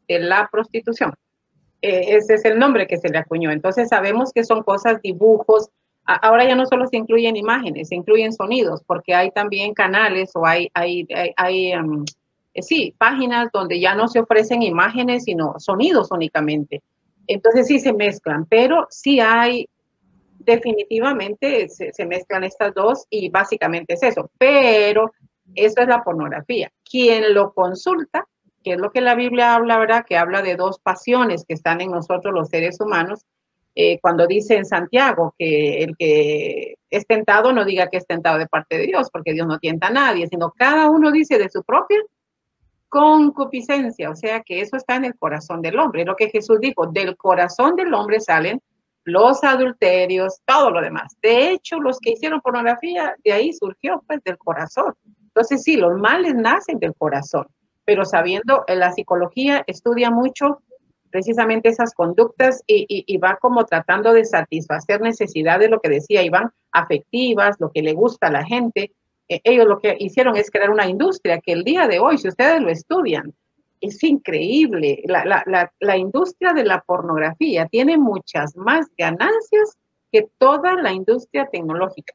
de 0.09 0.19
la 0.19 0.49
prostitución. 0.51 1.15
Eh, 1.83 2.17
ese 2.17 2.35
es 2.35 2.45
el 2.45 2.59
nombre 2.59 2.87
que 2.87 2.99
se 2.99 3.09
le 3.09 3.19
acuñó. 3.19 3.51
Entonces 3.51 3.89
sabemos 3.89 4.33
que 4.33 4.45
son 4.45 4.63
cosas, 4.63 5.01
dibujos, 5.03 5.71
ahora 6.05 6.45
ya 6.45 6.57
no 6.57 6.67
solo 6.67 6.87
se 6.87 6.97
incluyen 6.97 7.37
imágenes, 7.37 7.89
se 7.89 7.95
incluyen 7.95 8.33
sonidos, 8.33 8.83
porque 8.87 9.15
hay 9.15 9.31
también 9.31 9.75
canales 9.75 10.33
o 10.35 10.45
hay, 10.47 10.71
um, 11.79 12.05
eh, 12.55 12.63
sí, 12.63 12.95
páginas 12.99 13.51
donde 13.53 13.79
ya 13.81 13.95
no 13.95 14.09
se 14.09 14.21
ofrecen 14.21 14.63
imágenes, 14.63 15.25
sino 15.25 15.55
sonidos 15.59 16.11
únicamente. 16.11 16.83
Entonces 17.33 17.69
sí 17.69 17.79
se 17.79 17.93
mezclan, 17.93 18.45
pero 18.47 18.89
sí 18.91 19.21
hay, 19.21 19.69
definitivamente 20.41 21.69
se, 21.69 22.05
mezclan 22.05 22.43
estas 22.43 22.75
dos 22.75 23.07
y 23.09 23.29
básicamente 23.29 23.95
es 23.95 24.03
eso. 24.03 24.31
Pero 24.37 25.13
eso 25.55 25.81
es 25.81 25.87
la 25.87 26.03
pornografía. 26.03 26.73
Quien 26.83 27.33
lo 27.33 27.53
consulta, 27.53 28.27
que 28.65 28.73
es 28.73 28.79
lo 28.79 28.91
que 28.91 29.01
la 29.01 29.15
Biblia 29.15 29.55
habla, 29.55 29.79
¿verdad? 29.79 30.05
Que 30.05 30.17
habla 30.17 30.43
de 30.43 30.57
dos 30.57 30.81
pasiones 30.81 31.45
que 31.47 31.55
están 31.55 31.81
en 31.81 31.93
nosotros 31.93 32.35
los 32.35 32.49
seres 32.49 32.81
humanos, 32.81 33.25
eh, 33.77 34.01
cuando 34.01 34.27
dice 34.27 34.57
en 34.57 34.65
Santiago 34.65 35.33
que 35.39 35.85
el 35.85 35.97
que 35.97 36.75
es 36.91 37.07
tentado 37.07 37.53
no 37.53 37.65
diga 37.65 37.87
que 37.87 37.99
es 37.99 38.07
tentado 38.09 38.39
de 38.39 38.49
parte 38.49 38.77
de 38.77 38.87
Dios, 38.87 39.09
porque 39.13 39.33
Dios 39.33 39.47
no 39.47 39.61
tienta 39.61 39.87
a 39.87 39.93
nadie, 39.93 40.27
sino 40.27 40.51
cada 40.51 40.91
uno 40.91 41.13
dice 41.13 41.39
de 41.39 41.49
su 41.49 41.63
propia 41.63 42.01
concupiscencia, 42.91 44.11
o 44.11 44.17
sea 44.17 44.43
que 44.43 44.61
eso 44.61 44.77
está 44.77 44.97
en 44.97 45.07
el 45.07 45.17
corazón 45.17 45.63
del 45.63 45.79
hombre, 45.79 46.05
lo 46.05 46.17
que 46.17 46.29
Jesús 46.29 46.59
dijo, 46.61 46.87
del 46.87 47.17
corazón 47.17 47.77
del 47.77 47.95
hombre 47.95 48.21
salen 48.21 48.61
los 49.05 49.43
adulterios, 49.43 50.41
todo 50.45 50.71
lo 50.71 50.83
demás. 50.83 51.17
De 51.23 51.53
hecho, 51.53 51.81
los 51.81 51.99
que 52.01 52.11
hicieron 52.11 52.43
pornografía, 52.43 53.17
de 53.25 53.33
ahí 53.33 53.53
surgió 53.55 54.03
pues 54.07 54.23
del 54.25 54.37
corazón. 54.37 54.95
Entonces 55.29 55.63
sí, 55.63 55.77
los 55.77 55.99
males 55.99 56.35
nacen 56.35 56.79
del 56.79 56.95
corazón, 56.95 57.47
pero 57.85 58.05
sabiendo, 58.05 58.65
eh, 58.67 58.77
la 58.77 58.93
psicología 58.93 59.63
estudia 59.67 60.11
mucho 60.11 60.61
precisamente 61.11 61.69
esas 61.69 61.95
conductas 61.95 62.63
y, 62.67 63.17
va 63.19 63.37
como 63.41 63.65
tratando 63.65 64.13
de 64.13 64.25
satisfacer 64.25 65.01
necesidades, 65.01 65.71
lo 65.71 65.81
que 65.81 65.89
decía 65.89 66.23
Iván, 66.23 66.51
afectivas, 66.73 67.57
lo 67.59 67.71
que 67.73 67.83
le 67.83 67.95
gusta 67.95 68.29
a 68.29 68.33
la 68.33 68.45
gente. 68.45 68.93
Eh, 69.31 69.41
ellos 69.45 69.67
lo 69.67 69.79
que 69.79 69.97
hicieron 69.99 70.37
es 70.37 70.51
crear 70.51 70.69
una 70.69 70.87
industria 70.87 71.41
que 71.41 71.53
el 71.53 71.65
día 71.65 71.89
de 71.89 71.99
hoy, 71.99 72.19
si 72.19 72.29
ustedes 72.29 72.61
lo 72.61 72.69
estudian, 72.69 73.33
es 73.81 74.03
increíble. 74.05 75.03
La, 75.07 75.97
industria 75.97 76.53
de 76.53 76.65
la 76.65 76.83
pornografía 76.83 77.67
tiene 77.67 77.97
muchas 77.97 78.55
más 78.55 78.87
ganancias 78.99 79.79
que 80.13 80.29
toda 80.37 80.75
la 80.75 80.93
industria 80.93 81.49
tecnológica. 81.51 82.13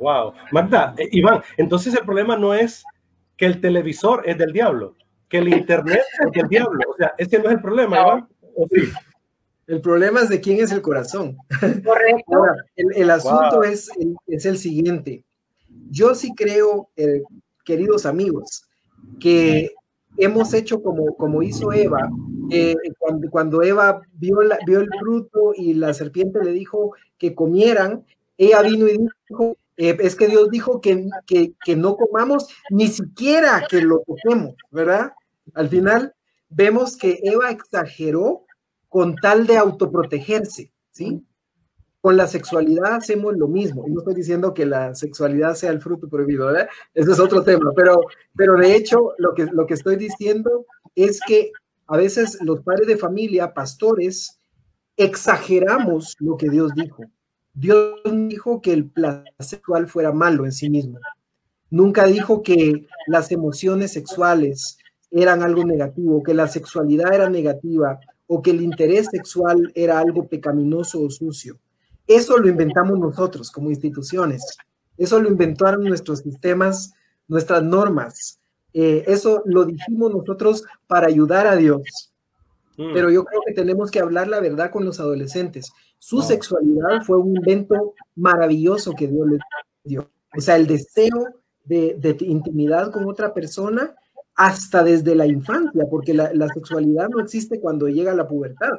Wow. 0.00 0.32
Magda, 0.50 0.94
eh, 0.96 1.08
Iván, 1.12 1.42
entonces 1.58 1.94
el 1.94 2.06
problema 2.06 2.36
no 2.36 2.54
es 2.54 2.84
que 3.36 3.44
el 3.44 3.60
televisor 3.60 4.22
es 4.24 4.38
del 4.38 4.52
diablo 4.52 4.96
que 5.32 5.38
el 5.38 5.48
Internet 5.48 6.02
es 6.20 6.42
el 6.42 6.48
diablo. 6.48 6.78
O 6.90 6.94
sea, 6.94 7.14
este 7.16 7.38
no 7.38 7.46
es 7.46 7.52
el 7.52 7.62
problema, 7.62 8.28
El 9.66 9.80
problema 9.80 10.20
es 10.20 10.28
de 10.28 10.42
quién 10.42 10.60
es 10.60 10.70
el 10.72 10.82
corazón. 10.82 11.38
Correcto. 11.84 12.44
el, 12.76 13.10
asunto 13.10 13.62
es, 13.62 13.90
es 14.26 14.44
el 14.44 14.58
siguiente. 14.58 15.24
Yo 15.92 16.14
sí 16.14 16.32
creo, 16.34 16.88
eh, 16.96 17.22
queridos 17.66 18.06
amigos, 18.06 18.64
que 19.20 19.70
hemos 20.16 20.54
hecho 20.54 20.82
como, 20.82 21.14
como 21.16 21.42
hizo 21.42 21.70
Eva, 21.70 22.10
cuando, 23.30 23.62
Eva 23.62 24.00
vio, 24.14 24.38
vio 24.66 24.80
el 24.80 24.88
fruto 24.98 25.52
y 25.54 25.74
la 25.74 25.92
serpiente 25.92 26.42
le 26.42 26.52
dijo 26.52 26.94
que 27.18 27.34
comieran, 27.34 28.06
ella 28.38 28.62
vino 28.62 28.88
y 28.88 28.96
dijo, 29.28 29.58
eh, 29.76 29.98
es 30.00 30.16
que 30.16 30.28
Dios 30.28 30.50
dijo 30.50 30.80
que, 30.80 31.06
que, 31.26 31.52
que, 31.62 31.76
no 31.76 31.96
comamos 31.96 32.46
ni 32.70 32.88
siquiera 32.88 33.66
que 33.68 33.82
lo 33.82 34.00
toquemos, 34.00 34.54
¿verdad? 34.70 35.12
Al 35.52 35.68
final 35.68 36.14
vemos 36.48 36.96
que 36.96 37.20
Eva 37.22 37.50
exageró 37.50 38.46
con 38.88 39.14
tal 39.16 39.46
de 39.46 39.58
autoprotegerse, 39.58 40.72
¿sí? 40.90 41.22
Con 42.02 42.18
la 42.18 42.26
sexualidad 42.26 42.96
hacemos 42.96 43.34
lo 43.38 43.48
mismo. 43.48 43.86
no 43.88 44.00
estoy 44.00 44.14
diciendo 44.14 44.52
que 44.52 44.66
la 44.66 44.94
sexualidad 44.94 45.54
sea 45.54 45.70
el 45.70 45.80
fruto 45.80 46.08
prohibido, 46.08 46.48
¿verdad? 46.48 46.68
Ese 46.92 47.12
es 47.12 47.18
otro 47.18 47.42
tema, 47.42 47.70
pero, 47.74 48.00
pero 48.36 48.56
de 48.56 48.76
hecho 48.76 49.14
lo 49.16 49.32
que, 49.32 49.46
lo 49.46 49.66
que 49.66 49.74
estoy 49.74 49.96
diciendo 49.96 50.66
es 50.94 51.20
que 51.26 51.52
a 51.86 51.96
veces 51.96 52.38
los 52.42 52.60
padres 52.60 52.86
de 52.86 52.98
familia, 52.98 53.54
pastores, 53.54 54.38
exageramos 54.98 56.14
lo 56.18 56.36
que 56.36 56.50
Dios 56.50 56.74
dijo. 56.74 57.04
Dios 57.54 58.00
dijo 58.04 58.60
que 58.60 58.74
el 58.74 58.90
placer 58.90 59.32
sexual 59.38 59.86
fuera 59.86 60.12
malo 60.12 60.44
en 60.44 60.52
sí 60.52 60.68
mismo. 60.68 60.98
Nunca 61.70 62.04
dijo 62.04 62.42
que 62.42 62.86
las 63.06 63.32
emociones 63.32 63.92
sexuales, 63.92 64.76
eran 65.12 65.42
algo 65.42 65.64
negativo, 65.64 66.22
que 66.22 66.34
la 66.34 66.48
sexualidad 66.48 67.14
era 67.14 67.28
negativa 67.28 68.00
o 68.26 68.40
que 68.40 68.50
el 68.50 68.62
interés 68.62 69.08
sexual 69.10 69.70
era 69.74 69.98
algo 69.98 70.26
pecaminoso 70.26 71.02
o 71.02 71.10
sucio. 71.10 71.58
Eso 72.14 72.38
lo 72.38 72.48
inventamos 72.48 72.98
nosotros 72.98 73.50
como 73.50 73.70
instituciones. 73.70 74.44
Eso 74.96 75.20
lo 75.20 75.28
inventaron 75.28 75.84
nuestros 75.84 76.20
sistemas, 76.20 76.92
nuestras 77.28 77.62
normas. 77.62 78.38
Eh, 78.72 79.04
eso 79.06 79.42
lo 79.44 79.64
dijimos 79.64 80.12
nosotros 80.12 80.64
para 80.86 81.06
ayudar 81.06 81.46
a 81.46 81.56
Dios. 81.56 82.12
Mm. 82.76 82.92
Pero 82.94 83.10
yo 83.10 83.24
creo 83.24 83.40
que 83.46 83.52
tenemos 83.52 83.90
que 83.90 84.00
hablar 84.00 84.28
la 84.28 84.40
verdad 84.40 84.70
con 84.70 84.84
los 84.84 85.00
adolescentes. 85.00 85.72
Su 85.98 86.22
sexualidad 86.22 87.02
fue 87.06 87.18
un 87.18 87.36
invento 87.36 87.94
maravilloso 88.16 88.92
que 88.92 89.08
Dios 89.08 89.28
les 89.28 89.40
dio. 89.84 90.10
O 90.36 90.40
sea, 90.40 90.56
el 90.56 90.66
deseo 90.66 91.26
de, 91.64 91.96
de 91.98 92.16
intimidad 92.24 92.90
con 92.90 93.08
otra 93.08 93.32
persona 93.32 93.94
hasta 94.34 94.82
desde 94.82 95.14
la 95.14 95.26
infancia, 95.26 95.84
porque 95.90 96.14
la, 96.14 96.48
sexualidad 96.54 97.08
no 97.08 97.20
existe 97.20 97.60
cuando 97.60 97.88
llega 97.88 98.14
la 98.14 98.28
pubertad. 98.28 98.70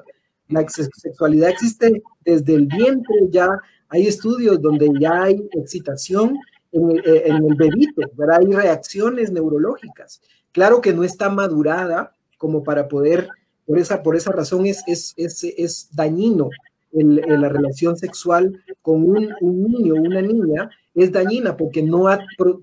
La 0.50 0.66
sexualidad 0.68 1.50
existe 1.50 2.04
desde 2.26 2.54
el 2.56 2.68
vientre, 2.68 3.16
ya 3.30 3.48
hay 3.90 4.08
estudios 4.08 4.62
donde 4.62 4.90
ya 5.00 5.24
hay 5.24 5.48
excitación 5.54 6.38
en 6.72 6.92
el, 6.92 7.00
eh, 7.00 7.24
en 7.26 7.46
el 7.46 7.56
bebito, 7.56 8.02
¿verdad? 8.16 8.40
Hay 8.40 8.48
reacciones 8.48 9.32
neurológicas. 9.32 10.22
Claro 10.52 10.82
que 10.82 10.94
no 10.94 11.04
está 11.04 11.30
madurada 11.30 12.14
como 12.38 12.64
para 12.64 12.88
poder, 12.88 13.30
por 13.66 13.80
esa, 13.80 14.04
por 14.04 14.16
esa 14.16 14.32
razón 14.32 14.66
es, 14.66 14.84
es, 14.88 15.14
es, 15.18 15.44
es 15.44 15.90
dañino 15.92 16.50
en, 16.92 17.16
la 17.42 17.50
relación 17.50 17.98
sexual 17.98 18.64
con 18.82 19.04
un, 19.04 19.34
niño 19.42 19.96
una 19.96 20.22
niña, 20.22 20.70
es 20.94 21.12
dañina 21.12 21.58
porque 21.58 21.82
no 21.82 22.08
ha, 22.08 22.20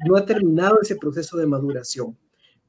no 0.07 0.17
ha 0.17 0.25
terminado 0.25 0.81
ese 0.81 0.97
proceso 0.97 1.37
de 1.37 1.47
maduración 1.47 2.17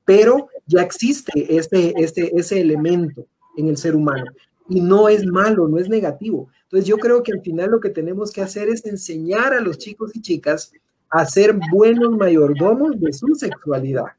pero 0.05 0.49
ya 0.65 0.81
existe 0.81 1.31
ese, 1.55 1.93
ese 1.95 2.59
elemento 2.59 3.25
en 3.57 3.67
el 3.69 3.77
ser 3.77 3.95
humano 3.95 4.25
y 4.71 4.79
no 4.79 5.09
es 5.09 5.25
malo, 5.25 5.67
no 5.67 5.77
es 5.77 5.89
negativo. 5.89 6.47
Entonces 6.63 6.87
yo 6.87 6.97
creo 6.97 7.21
que 7.23 7.33
al 7.33 7.41
final 7.41 7.71
lo 7.71 7.81
que 7.81 7.89
tenemos 7.89 8.31
que 8.31 8.41
hacer 8.41 8.69
es 8.69 8.85
enseñar 8.85 9.53
a 9.53 9.59
los 9.59 9.77
chicos 9.77 10.11
y 10.15 10.21
chicas 10.21 10.71
a 11.09 11.25
ser 11.25 11.59
buenos 11.73 12.11
mayordomos 12.11 12.97
de 12.97 13.11
su 13.11 13.35
sexualidad, 13.35 14.13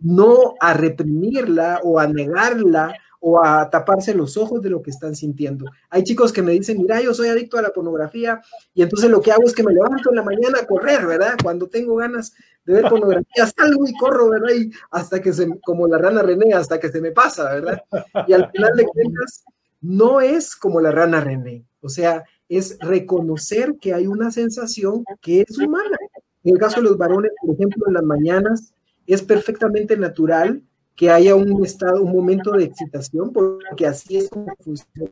no 0.00 0.54
a 0.60 0.74
reprimirla 0.74 1.80
o 1.84 2.00
a 2.00 2.08
negarla 2.08 2.92
o 3.20 3.42
a 3.42 3.70
taparse 3.70 4.14
los 4.14 4.36
ojos 4.36 4.60
de 4.60 4.68
lo 4.68 4.82
que 4.82 4.90
están 4.90 5.14
sintiendo. 5.14 5.66
Hay 5.88 6.02
chicos 6.02 6.32
que 6.32 6.42
me 6.42 6.50
dicen, 6.50 6.76
mira, 6.78 7.00
yo 7.00 7.14
soy 7.14 7.28
adicto 7.28 7.56
a 7.56 7.62
la 7.62 7.70
pornografía 7.70 8.42
y 8.74 8.82
entonces 8.82 9.08
lo 9.08 9.22
que 9.22 9.30
hago 9.30 9.44
es 9.44 9.54
que 9.54 9.62
me 9.62 9.72
levanto 9.72 10.10
en 10.10 10.16
la 10.16 10.24
mañana 10.24 10.58
a 10.60 10.66
correr, 10.66 11.06
¿verdad? 11.06 11.34
Cuando 11.40 11.68
tengo 11.68 11.94
ganas 11.94 12.34
de 12.66 12.74
ver 12.74 12.88
pornografía, 12.90 13.46
salgo 13.56 13.86
y 13.86 13.94
corro, 13.94 14.28
¿verdad? 14.28 14.54
Y 14.54 14.70
hasta 14.90 15.22
que 15.22 15.32
se, 15.32 15.48
como 15.60 15.86
la 15.86 15.98
rana 15.98 16.20
René, 16.22 16.52
hasta 16.52 16.80
que 16.80 16.90
se 16.90 17.00
me 17.00 17.12
pasa, 17.12 17.54
¿verdad? 17.54 17.80
Y 18.26 18.32
al 18.32 18.50
final 18.50 18.76
de 18.76 18.84
cuentas, 18.86 19.44
no 19.84 20.20
es 20.22 20.56
como 20.56 20.80
la 20.80 20.90
rana 20.90 21.20
René, 21.20 21.64
o 21.80 21.90
sea, 21.90 22.24
es 22.48 22.78
reconocer 22.80 23.76
que 23.80 23.92
hay 23.92 24.06
una 24.06 24.30
sensación 24.30 25.04
que 25.20 25.42
es 25.42 25.58
humana. 25.58 25.98
En 26.42 26.54
el 26.54 26.58
caso 26.58 26.76
de 26.76 26.88
los 26.88 26.96
varones, 26.96 27.32
por 27.40 27.54
ejemplo, 27.54 27.84
en 27.86 27.94
las 27.94 28.02
mañanas, 28.02 28.74
es 29.06 29.22
perfectamente 29.22 29.96
natural 29.96 30.62
que 30.96 31.10
haya 31.10 31.34
un 31.34 31.64
estado, 31.64 32.02
un 32.02 32.12
momento 32.12 32.52
de 32.52 32.64
excitación, 32.64 33.32
porque 33.32 33.86
así 33.86 34.16
es 34.16 34.30
como 34.30 34.54
funciona. 34.60 35.10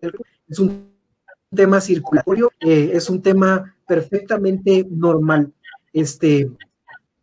Es 0.49 0.59
un 0.59 0.91
tema 1.55 1.81
circulatorio, 1.81 2.51
eh, 2.61 2.93
es 2.95 3.11
un 3.11 3.21
tema 3.21 3.75
perfectamente 3.87 4.87
normal. 4.89 5.53
Este, 5.93 6.51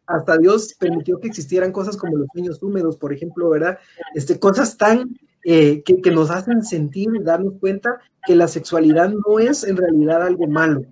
hasta 0.05 0.37
Dios 0.37 0.75
permitió 0.79 1.19
que 1.19 1.27
existieran 1.27 1.71
cosas 1.71 1.97
como 1.97 2.17
los 2.17 2.27
sueños 2.31 2.61
húmedos, 2.61 2.97
por 2.97 3.11
ejemplo, 3.11 3.49
¿verdad? 3.49 3.79
Este, 4.13 4.39
cosas 4.39 4.77
tan 4.77 5.17
eh, 5.43 5.81
que, 5.83 6.01
que, 6.01 6.11
nos 6.11 6.31
hacen 6.31 6.63
sentir 6.63 7.09
y 7.15 7.23
darnos 7.23 7.53
cuenta 7.59 7.99
que 8.25 8.35
la 8.35 8.47
sexualidad 8.47 9.09
no 9.09 9.39
es 9.39 9.63
en 9.63 9.77
realidad 9.77 10.23
algo 10.23 10.47
malo, 10.47 10.85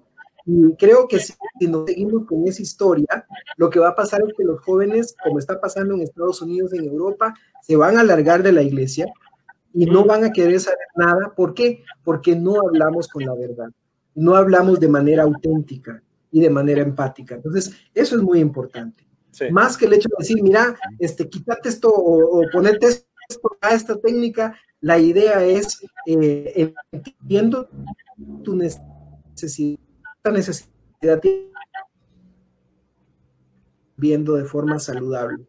y 0.50 0.74
creo 0.78 1.10
que 1.10 1.20
si, 1.20 1.34
nos 1.68 1.86
seguimos 1.86 2.26
con 2.26 2.48
esa 2.48 2.62
historia, 2.62 3.28
lo 3.58 3.70
que 3.70 3.80
va 3.80 3.90
a 3.90 3.96
pasar 3.96 4.22
es 4.26 4.34
que 4.36 4.46
los 4.46 4.62
jóvenes, 4.62 5.14
como 5.22 5.40
está 5.40 5.60
pasando 5.60 5.94
en 5.94 6.02
Estados 6.02 6.42
Unidos, 6.42 6.72
en 6.72 6.86
Europa, 6.86 7.34
se 7.62 7.76
van 7.76 7.98
a 7.98 8.00
alargar 8.00 8.42
de 8.42 8.54
la 8.54 8.62
iglesia 8.62 9.08
y 9.74 9.86
no 9.86 10.06
van 10.06 10.24
a 10.24 10.32
querer 10.32 10.58
saber 10.62 10.88
nada. 10.96 11.34
¿Por 11.36 11.54
qué? 11.54 11.84
Porque 12.02 12.34
no 12.34 12.62
hablamos 12.62 13.10
con 13.10 13.26
la 13.26 13.36
verdad, 13.36 13.70
no 14.16 14.38
hablamos 14.38 14.80
de 14.80 14.88
manera 14.88 15.24
auténtica 15.24 16.02
y 16.32 16.40
de 16.40 16.50
manera 16.50 16.82
empática. 16.82 17.36
Entonces, 17.36 17.74
eso 17.94 18.16
es 18.16 18.22
muy 18.22 18.40
importante. 18.40 19.06
Más 19.52 19.76
que 19.76 19.86
el 19.86 19.94
hecho 19.94 20.08
de 20.10 20.16
decir, 20.24 20.42
mira, 20.42 20.78
este, 20.98 21.28
quítate 21.28 21.68
esto 21.68 21.94
o, 21.94 22.42
ponerte 22.54 22.88
esto 22.88 23.07
a 23.62 23.74
esta 23.74 24.00
técnica, 24.00 24.58
la 24.82 25.00
idea 25.00 25.44
es, 25.44 25.86
eh, 26.06 26.74
entiendo 26.92 27.70
tu 28.44 28.56
necesidad 28.56 29.80
necesidad 30.26 31.22
viendo 33.96 34.36
de 34.36 34.44
forma 34.44 34.78
saludable. 34.80 35.46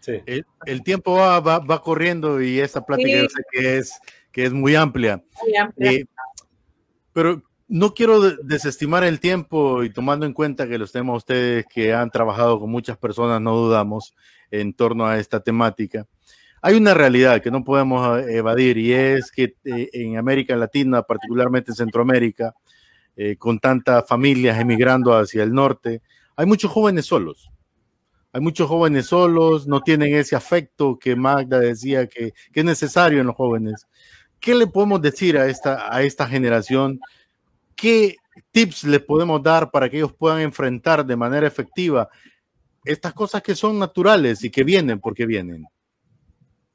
Sí. 0.00 0.22
El, 0.66 0.82
tiempo 0.82 1.14
va, 1.14 1.38
va, 1.40 1.82
corriendo 1.82 2.40
y 2.40 2.58
esta 2.58 2.84
plática 2.84 3.26
que 3.52 3.76
es, 3.76 4.00
que 4.32 4.46
es 4.46 4.52
muy 4.52 4.74
amplia. 4.74 5.22
Eh, 5.76 6.06
pero 7.12 7.42
no 7.68 7.94
quiero 7.94 8.20
desestimar 8.20 9.04
el 9.04 9.20
tiempo 9.20 9.84
y 9.84 9.90
tomando 9.90 10.26
en 10.26 10.32
cuenta 10.32 10.66
que 10.66 10.78
los 10.78 10.92
temas 10.92 11.18
ustedes 11.18 11.66
que 11.72 11.92
han 11.92 12.10
trabajado 12.10 12.58
con 12.58 12.70
muchas 12.70 12.96
personas, 12.96 13.40
no 13.40 13.54
dudamos, 13.54 14.14
en 14.50 14.72
torno 14.72 15.06
a 15.06 15.18
esta 15.18 15.40
temática. 15.40 16.06
Hay 16.62 16.76
una 16.76 16.94
realidad 16.94 17.42
que 17.42 17.50
no 17.50 17.64
podemos 17.64 18.20
eh, 18.20 18.36
evadir 18.38 18.78
y 18.78 18.92
es 18.92 19.30
que 19.30 19.56
eh, 19.64 19.90
en 19.92 20.16
América 20.16 20.56
Latina, 20.56 21.02
particularmente 21.02 21.72
en 21.72 21.76
Centroamérica, 21.76 22.54
con 23.38 23.58
tantas 23.58 24.08
familias 24.08 24.58
emigrando 24.58 25.14
hacia 25.14 25.42
el 25.42 25.52
norte, 25.52 26.00
hay 26.34 26.46
muchos 26.46 26.70
jóvenes 26.70 27.04
solos. 27.04 27.52
Hay 28.32 28.40
muchos 28.40 28.66
jóvenes 28.66 29.06
solos, 29.06 29.66
no 29.66 29.82
tienen 29.82 30.14
ese 30.14 30.34
afecto 30.34 30.98
que 30.98 31.14
Magda 31.14 31.60
decía 31.60 32.06
que, 32.06 32.32
es 32.52 32.64
necesario 32.64 33.20
en 33.20 33.26
los 33.26 33.36
jóvenes. 33.36 33.86
¿Qué 34.40 34.54
le 34.54 34.66
podemos 34.66 35.02
decir 35.02 35.36
a 35.36 35.46
esta, 35.48 35.94
a 35.94 36.02
esta 36.02 36.26
generación? 36.26 36.98
¿Qué 37.76 38.16
tips 38.50 38.84
les 38.84 39.00
podemos 39.00 39.42
dar 39.42 39.70
para 39.70 39.90
que 39.90 39.98
ellos 39.98 40.14
puedan 40.14 40.40
enfrentar 40.40 41.04
de 41.04 41.14
manera 41.14 41.46
efectiva 41.46 42.08
estas 42.84 43.12
cosas 43.12 43.42
que 43.42 43.54
son 43.54 43.78
naturales 43.78 44.42
y 44.44 44.50
que 44.50 44.64
vienen 44.64 44.98
porque 44.98 45.26
vienen? 45.26 45.66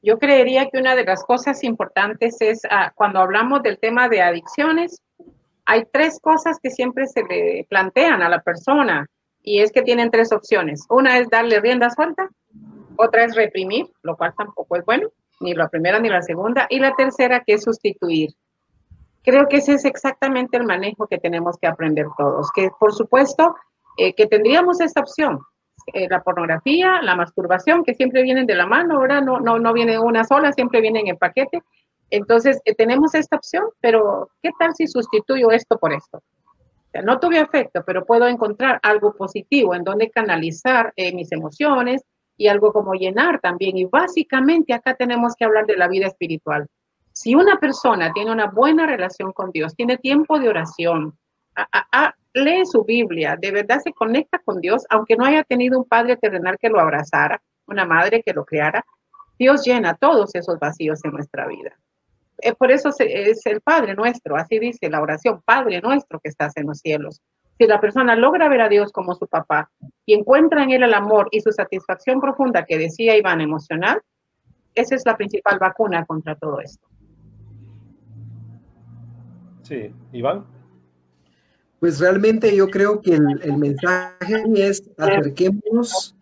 Yo 0.02 0.20
creería 0.20 0.70
que 0.70 0.78
una 0.78 0.96
de 0.96 1.04
las 1.04 1.24
cosas 1.24 1.64
importantes 1.64 2.38
es 2.40 2.62
ah, 2.70 2.92
cuando 2.96 3.20
hablamos 3.20 3.64
del 3.64 3.80
tema 3.80 4.10
de 4.10 4.22
adicciones, 4.22 5.02
hay 5.66 5.86
tres 5.92 6.20
cosas 6.22 6.60
que 6.62 6.70
siempre 6.70 7.08
se 7.08 7.24
le 7.24 7.66
plantean 7.70 8.22
a 8.22 8.30
la 8.30 8.42
persona 8.42 9.08
y 9.42 9.62
es 9.62 9.72
que 9.72 9.82
tienen 9.82 10.12
tres 10.12 10.32
opciones. 10.32 10.86
Una 10.90 11.18
es 11.18 11.30
darle 11.30 11.60
rienda 11.60 11.90
suelta, 11.90 12.30
otra 12.98 13.26
es 13.26 13.36
reprimir, 13.36 13.88
lo 14.02 14.16
cual 14.16 14.34
tampoco 14.38 14.76
es 14.76 14.86
bueno, 14.86 15.10
ni 15.40 15.54
la 15.54 15.68
primera 15.68 16.00
ni 16.00 16.10
la 16.10 16.22
segunda, 16.22 16.68
y 16.70 16.80
la 16.80 16.94
tercera 16.94 17.44
que 17.46 17.54
es 17.54 17.64
sustituir. 17.64 18.32
Creo 19.24 19.48
que 19.48 19.58
ese 19.58 19.74
es 19.74 19.86
exactamente 19.86 20.58
el 20.58 20.64
manejo 20.64 21.08
que 21.08 21.18
tenemos 21.18 21.58
que 21.58 21.68
aprender 21.68 22.08
todos, 22.18 22.52
que 22.52 22.70
por 22.80 22.94
supuesto 22.94 23.56
eh, 23.98 24.14
que 24.14 24.28
tendríamos 24.28 24.80
esta 24.80 25.02
opción, 25.02 25.40
eh, 25.94 26.08
la 26.10 26.22
pornografía, 26.22 27.02
la 27.02 27.16
masturbación, 27.16 27.84
que 27.84 27.94
siempre 27.94 28.24
vienen 28.24 28.46
de 28.46 28.56
la 28.56 28.66
mano, 28.66 28.96
ahora 28.96 29.22
no, 29.22 29.40
no, 29.40 29.60
no 29.60 29.74
viene 29.74 29.98
una 30.00 30.24
sola, 30.24 30.52
siempre 30.52 30.82
vienen 30.82 31.08
en 31.08 31.18
paquete. 31.18 31.62
Entonces, 32.10 32.60
eh, 32.66 32.76
tenemos 32.76 33.16
esta 33.16 33.38
opción, 33.38 33.66
pero 33.80 34.30
¿qué 34.42 34.52
tal 34.60 34.74
si 34.76 34.88
sustituyo 34.88 35.52
esto 35.52 35.78
por 35.78 35.94
esto? 35.94 36.22
no 37.04 37.20
tuve 37.20 37.38
afecto, 37.38 37.84
pero 37.86 38.06
puedo 38.06 38.28
encontrar 38.28 38.80
algo 38.82 39.14
positivo 39.14 39.76
en 39.76 39.84
donde 39.84 40.10
canalizar 40.10 40.94
eh, 40.96 41.14
mis 41.14 41.32
emociones 41.32 42.02
y 42.38 42.48
algo 42.48 42.74
como 42.74 42.94
llenar 42.94 43.40
también. 43.40 43.78
Y 43.78 43.86
básicamente 43.86 44.74
acá 44.74 44.96
tenemos 44.96 45.36
que 45.36 45.46
hablar 45.46 45.68
de 45.68 45.78
la 45.78 45.88
vida 45.88 46.08
espiritual. 46.08 46.68
Si 47.14 47.36
una 47.36 47.60
persona 47.60 48.12
tiene 48.14 48.32
una 48.32 48.48
buena 48.48 48.86
relación 48.86 49.32
con 49.32 49.52
Dios, 49.52 49.76
tiene 49.76 49.98
tiempo 49.98 50.40
de 50.40 50.50
oración, 50.50 51.18
lee 52.38 52.66
su 52.66 52.84
Biblia, 52.84 53.38
de 53.40 53.52
verdad 53.52 53.80
se 53.84 53.94
conecta 53.94 54.40
con 54.40 54.62
Dios, 54.62 54.86
aunque 54.90 55.16
no 55.16 55.26
haya 55.26 55.44
tenido 55.44 55.80
un 55.80 55.86
padre 55.86 56.18
terrenal 56.18 56.58
que 56.60 56.70
lo 56.70 56.80
abrazara, 56.80 57.42
una 57.68 57.86
madre 57.86 58.24
que 58.24 58.34
lo 58.34 58.46
creara, 58.46 58.86
Dios 59.38 59.64
llena 59.66 59.96
todos 59.96 60.34
esos 60.36 60.60
vacíos 60.60 61.04
en 61.04 61.12
nuestra 61.12 61.48
vida. 61.48 61.78
Eh, 62.40 62.54
por 62.54 62.72
eso 62.72 62.90
es 63.00 63.46
el 63.46 63.62
Padre 63.62 63.96
nuestro, 63.96 64.36
así 64.36 64.60
dice 64.60 64.90
la 64.90 65.02
oración, 65.02 65.42
Padre 65.44 65.82
nuestro 65.82 66.20
que 66.20 66.30
estás 66.30 66.56
en 66.58 66.68
los 66.68 66.80
cielos. 66.80 67.22
Si 67.58 67.66
la 67.66 67.82
persona 67.82 68.16
logra 68.16 68.50
ver 68.50 68.62
a 68.62 68.70
Dios 68.70 68.92
como 68.92 69.16
su 69.16 69.28
papá 69.28 69.72
y 70.06 70.14
encuentra 70.14 70.64
en 70.64 70.72
él 70.72 70.84
el 70.84 70.94
amor 70.94 71.28
y 71.32 71.42
su 71.42 71.52
satisfacción 71.52 72.22
profunda 72.22 72.66
que 72.66 72.78
decía 72.78 73.18
Iván 73.18 73.42
emocional, 73.42 74.02
esa 74.76 74.94
es 74.94 75.04
la 75.06 75.18
principal 75.18 75.58
vacuna 75.58 76.06
contra 76.06 76.36
todo 76.36 76.60
esto. 76.62 76.88
Sí, 79.64 79.92
Iván. 80.14 80.46
Pues 81.80 82.00
realmente 82.00 82.56
yo 82.56 82.70
creo 82.70 83.02
que 83.02 83.14
el, 83.14 83.58
mensaje 83.58 84.44
es 84.56 84.84
acerquémonos 84.98 86.16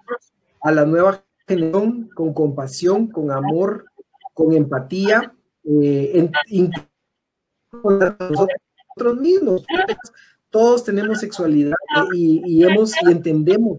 a 0.62 0.72
la 0.72 0.86
nueva 0.86 1.24
generación 1.48 2.10
con 2.14 2.34
compasión, 2.34 3.08
con 3.08 3.32
amor, 3.32 3.86
con 4.34 4.54
empatía, 4.54 5.34
eh, 5.64 6.30
nosotros 7.84 9.18
mismos. 9.20 9.66
Todos 10.50 10.84
tenemos 10.84 11.20
sexualidad 11.20 11.76
y, 12.14 12.64
hemos 12.64 12.94
y 13.02 13.12
entendemos. 13.12 13.78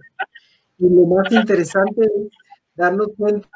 Y 0.78 0.88
lo 0.88 1.06
más 1.06 1.30
interesante 1.30 2.02
es 2.04 2.30
darnos 2.74 3.08
cuenta, 3.16 3.48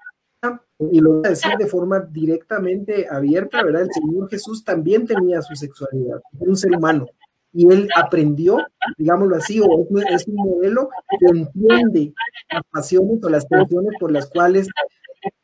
y 0.78 1.00
lo 1.00 1.14
voy 1.14 1.26
a 1.26 1.30
decir 1.30 1.52
de 1.58 1.66
forma 1.66 2.00
directamente 2.00 3.06
abierta, 3.10 3.62
¿verdad? 3.62 3.82
El 3.82 3.92
Señor 3.92 4.30
Jesús 4.30 4.64
también 4.64 5.06
tenía 5.06 5.42
su 5.42 5.54
sexualidad, 5.54 6.20
un 6.38 6.56
ser 6.56 6.74
humano. 6.76 7.06
Y 7.52 7.72
él 7.72 7.88
aprendió, 7.96 8.58
digámoslo 8.96 9.36
así, 9.36 9.60
o 9.60 9.86
es, 10.08 10.26
un 10.28 10.36
modelo 10.36 10.88
que 11.18 11.26
entiende 11.26 12.14
las 12.50 12.62
pasiones 12.70 13.22
o 13.22 13.28
las 13.28 13.48
tensiones 13.48 13.92
por 13.98 14.12
las 14.12 14.28
cuales 14.28 14.68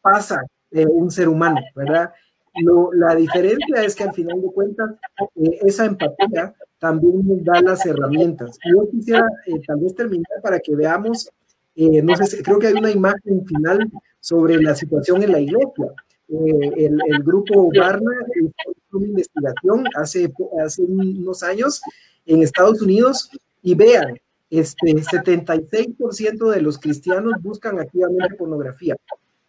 pasa 0.01 0.41
eh, 0.71 0.87
un 0.87 1.11
ser 1.11 1.29
humano, 1.29 1.61
¿verdad? 1.75 2.13
la 2.95 3.15
diferencia 3.15 3.83
es 3.85 3.95
que 3.95 4.05
al 4.05 4.15
final 4.15 4.41
de 4.41 4.49
cuentas 4.49 4.91
eh, 5.37 5.59
esa 5.63 5.85
empatía 5.85 6.55
también 6.79 7.27
nos 7.27 7.45
da 7.45 7.61
las 7.61 7.85
herramientas. 7.87 8.59
Yo 8.65 8.89
quisiera 8.91 9.27
eh, 9.47 9.61
tal 9.67 9.81
vez 9.81 9.95
terminar 9.95 10.41
para 10.43 10.59
que 10.61 10.75
veamos, 10.75 11.31
eh, 11.75 12.03
no 12.03 12.17
sé, 12.17 12.43
creo 12.43 12.59
que 12.59 12.69
hay 12.69 12.75
una 12.75 12.91
imagen 12.91 13.45
final 13.47 13.91
sobre 14.21 14.61
la 14.63 14.75
situación 14.75 15.23
en 15.23 15.33
la 15.33 15.41
iglesia. 15.41 15.93
El, 16.29 17.01
el, 17.09 17.23
grupo 17.23 17.71
Barna 17.77 18.13
hizo 18.35 18.97
una 18.99 19.07
investigación 19.07 19.85
hace, 19.95 20.33
hace 20.65 20.83
unos 20.83 21.43
años 21.45 21.81
en 22.25 22.43
Estados 22.43 22.83
Unidos 22.83 23.31
y 23.63 23.75
vean, 23.75 24.19
este 24.51 24.95
76% 24.95 26.51
de 26.51 26.61
los 26.63 26.79
cristianos 26.79 27.35
buscan 27.41 27.79
activamente 27.79 28.35
pornografía. 28.35 28.97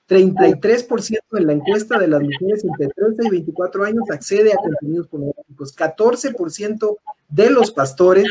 33% 0.08 1.20
en 1.34 1.48
la 1.48 1.54
encuesta 1.54 2.00
de 2.00 2.08
las 2.08 2.22
mujeres 2.22 2.64
entre 2.64 2.88
13 2.88 3.28
y 3.28 3.30
24 3.30 3.84
años 3.84 4.04
accede 4.10 4.54
a 4.54 4.58
contenidos 4.58 5.08
pornográficos. 5.08 5.76
14% 5.76 6.98
de 7.30 7.50
los 7.50 7.72
pastores 7.72 8.28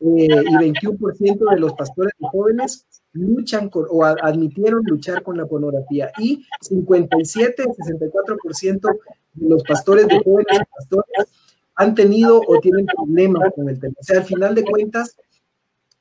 eh, 0.00 0.04
y 0.04 0.26
21% 0.26 1.50
de 1.50 1.60
los 1.60 1.74
pastores 1.74 2.12
de 2.18 2.26
jóvenes 2.28 2.86
luchan 3.12 3.70
o 3.72 4.04
admitieron 4.04 4.82
luchar 4.84 5.22
con 5.22 5.36
la 5.36 5.46
pornografía. 5.46 6.10
Y 6.18 6.44
57 6.60 7.64
64% 7.64 8.98
de 9.34 9.48
los 9.48 9.62
pastores 9.64 10.08
de 10.08 10.22
jóvenes 10.22 10.60
pastores 10.76 11.28
han 11.74 11.94
tenido 11.94 12.40
o 12.46 12.60
tienen 12.60 12.86
problemas 12.86 13.52
con 13.54 13.68
el 13.68 13.80
tema. 13.80 13.94
O 13.98 14.02
sea, 14.02 14.18
al 14.18 14.24
final 14.24 14.54
de 14.54 14.64
cuentas, 14.64 15.16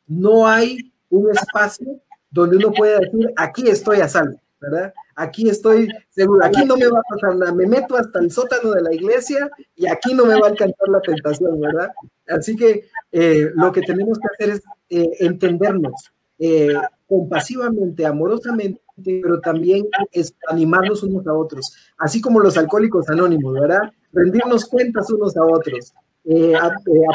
no 0.08 0.48
hay 0.48 0.92
un 1.10 1.32
espacio 1.32 2.02
donde 2.30 2.58
uno 2.58 2.72
pueda 2.72 3.00
decir, 3.00 3.32
aquí 3.36 3.68
estoy 3.68 4.02
a 4.02 4.08
salvo, 4.08 4.40
¿verdad? 4.60 4.94
aquí 5.22 5.50
estoy 5.50 5.88
seguro, 6.10 6.46
aquí 6.46 6.66
no 6.66 6.78
me 6.78 6.88
va 6.88 7.00
a 7.00 7.14
pasar 7.14 7.36
nada, 7.36 7.54
me 7.54 7.68
meto 7.68 7.96
hasta 7.96 8.20
el 8.20 8.32
sótano 8.32 8.72
de 8.72 8.82
la 8.82 8.94
iglesia 8.94 9.50
y 9.76 9.88
aquí 9.88 10.14
no 10.14 10.26
me 10.26 10.40
va 10.40 10.48
a 10.48 10.50
alcanzar 10.50 10.88
la 10.90 11.02
tentación, 11.02 11.60
¿verdad? 11.60 11.90
Así 12.28 12.56
que 12.56 12.90
eh, 13.12 13.52
lo 13.56 13.72
que 13.72 13.82
tenemos 13.82 14.20
que 14.20 14.28
hacer 14.34 14.56
es 14.56 14.64
eh, 14.90 15.10
entendernos 15.20 16.12
eh, 16.44 16.74
compasivamente, 17.08 18.06
amorosamente, 18.06 18.82
pero 19.04 19.40
también 19.40 19.88
es 20.12 20.34
animarnos 20.48 21.04
unos 21.04 21.28
a 21.28 21.34
otros, 21.34 21.72
así 21.98 22.20
como 22.20 22.40
los 22.40 22.58
alcohólicos 22.58 23.08
anónimos, 23.10 23.54
¿verdad? 23.54 23.92
Rendirnos 24.12 24.66
cuentas 24.66 25.10
unos 25.12 25.38
a 25.38 25.44
otros, 25.44 25.94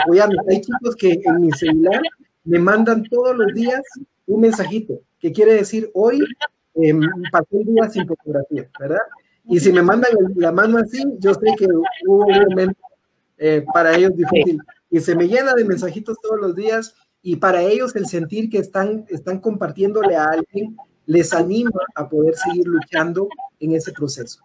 apoyarnos. 0.00 0.46
Hay 0.48 0.60
chicos 0.60 0.94
que 0.96 1.20
en 1.24 1.40
mi 1.40 1.50
celular 1.52 2.02
me 2.44 2.58
mandan 2.58 3.02
todos 3.04 3.36
los 3.36 3.52
días 3.52 3.82
un 4.26 4.40
mensajito 4.40 5.00
que 5.18 5.32
quiere 5.32 5.54
decir, 5.54 5.90
hoy 5.94 6.20
eh, 6.74 6.94
pasé 7.32 7.58
el 7.58 7.64
día 7.64 7.88
sin 7.90 8.06
fotografía, 8.06 8.68
¿verdad? 8.78 9.00
Y 9.48 9.60
si 9.60 9.72
me 9.72 9.82
mandan 9.82 10.10
la 10.34 10.52
mano 10.52 10.78
así, 10.78 11.02
yo 11.18 11.34
sé 11.34 11.46
que 11.56 11.66
hubo 12.06 12.26
un 12.26 12.44
momento 12.48 12.80
eh, 13.38 13.64
para 13.72 13.96
ellos 13.96 14.16
difícil. 14.16 14.60
Y 14.90 15.00
se 15.00 15.14
me 15.14 15.28
llena 15.28 15.54
de 15.54 15.64
mensajitos 15.64 16.16
todos 16.20 16.40
los 16.40 16.54
días 16.54 16.94
y 17.26 17.34
para 17.34 17.60
ellos 17.60 17.96
el 17.96 18.06
sentir 18.06 18.48
que 18.48 18.58
están, 18.58 19.04
están 19.08 19.40
compartiéndole 19.40 20.14
a 20.14 20.26
alguien 20.26 20.76
les 21.06 21.32
anima 21.32 21.80
a 21.96 22.08
poder 22.08 22.36
seguir 22.36 22.68
luchando 22.68 23.28
en 23.58 23.74
ese 23.74 23.90
proceso. 23.90 24.44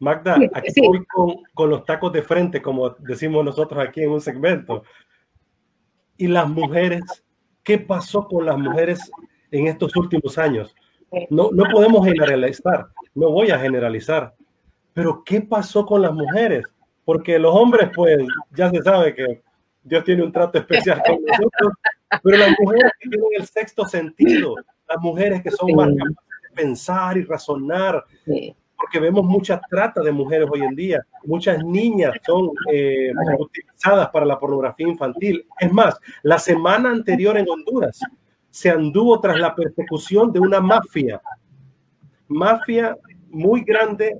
Magda, 0.00 0.36
aquí 0.52 0.80
voy 0.80 1.04
con, 1.04 1.36
con, 1.54 1.70
los 1.70 1.84
tacos 1.84 2.12
de 2.12 2.22
frente, 2.22 2.60
como 2.60 2.90
decimos 2.98 3.44
nosotros 3.44 3.80
aquí 3.86 4.02
en 4.02 4.10
un 4.10 4.20
segmento. 4.20 4.82
Y 6.16 6.26
las 6.26 6.48
mujeres, 6.48 7.04
¿qué 7.62 7.78
pasó 7.78 8.26
con 8.26 8.46
las 8.46 8.58
mujeres 8.58 8.98
en 9.52 9.68
estos 9.68 9.94
últimos 9.94 10.38
años? 10.38 10.74
No, 11.30 11.50
no 11.52 11.66
podemos 11.70 12.04
generalizar, 12.04 12.88
no 13.14 13.30
voy 13.30 13.52
a 13.52 13.60
generalizar, 13.60 14.34
pero 14.92 15.22
¿qué 15.24 15.40
pasó 15.40 15.86
con 15.86 16.02
las 16.02 16.12
mujeres? 16.12 16.64
Porque 17.04 17.38
los 17.38 17.54
hombres, 17.54 17.90
pues, 17.94 18.18
ya 18.56 18.70
se 18.70 18.82
sabe 18.82 19.14
que 19.14 19.40
Dios 19.82 20.04
tiene 20.04 20.22
un 20.22 20.32
trato 20.32 20.58
especial 20.58 21.02
con 21.06 21.18
nosotros, 21.24 21.72
pero 22.22 22.36
las 22.36 22.54
mujeres 22.60 22.92
que 23.00 23.08
tienen 23.08 23.28
el 23.36 23.46
sexto 23.46 23.86
sentido, 23.86 24.54
las 24.88 24.98
mujeres 25.00 25.42
que 25.42 25.50
son 25.50 25.72
más 25.74 25.88
capaces 25.88 26.16
de 26.42 26.54
pensar 26.54 27.16
y 27.16 27.24
razonar, 27.24 28.04
porque 28.76 29.00
vemos 29.00 29.24
mucha 29.24 29.60
trata 29.68 30.02
de 30.02 30.12
mujeres 30.12 30.48
hoy 30.50 30.62
en 30.62 30.74
día, 30.74 31.04
muchas 31.24 31.62
niñas 31.64 32.14
son 32.24 32.50
eh, 32.72 33.10
utilizadas 33.38 34.08
para 34.10 34.24
la 34.24 34.38
pornografía 34.38 34.86
infantil. 34.86 35.44
Es 35.58 35.72
más, 35.72 35.98
la 36.22 36.38
semana 36.38 36.90
anterior 36.90 37.36
en 37.36 37.48
Honduras 37.48 38.00
se 38.50 38.70
anduvo 38.70 39.20
tras 39.20 39.38
la 39.38 39.54
persecución 39.54 40.32
de 40.32 40.40
una 40.40 40.60
mafia, 40.60 41.20
mafia 42.28 42.96
muy 43.30 43.62
grande 43.62 44.16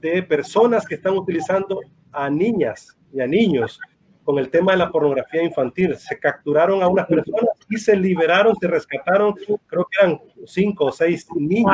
de 0.00 0.22
personas 0.22 0.86
que 0.86 0.94
están 0.94 1.16
utilizando 1.16 1.80
a 2.12 2.30
niñas 2.30 2.96
y 3.12 3.20
a 3.20 3.26
niños 3.26 3.80
con 4.28 4.38
el 4.38 4.50
tema 4.50 4.72
de 4.72 4.78
la 4.78 4.90
pornografía 4.90 5.42
infantil. 5.42 5.96
Se 5.96 6.18
capturaron 6.18 6.82
a 6.82 6.88
unas 6.88 7.06
personas 7.06 7.48
y 7.66 7.78
se 7.78 7.96
liberaron, 7.96 8.54
se 8.60 8.68
rescataron, 8.68 9.34
creo 9.66 9.88
que 9.90 9.98
eran 10.02 10.20
cinco 10.44 10.84
o 10.84 10.92
seis 10.92 11.26
niños. 11.34 11.72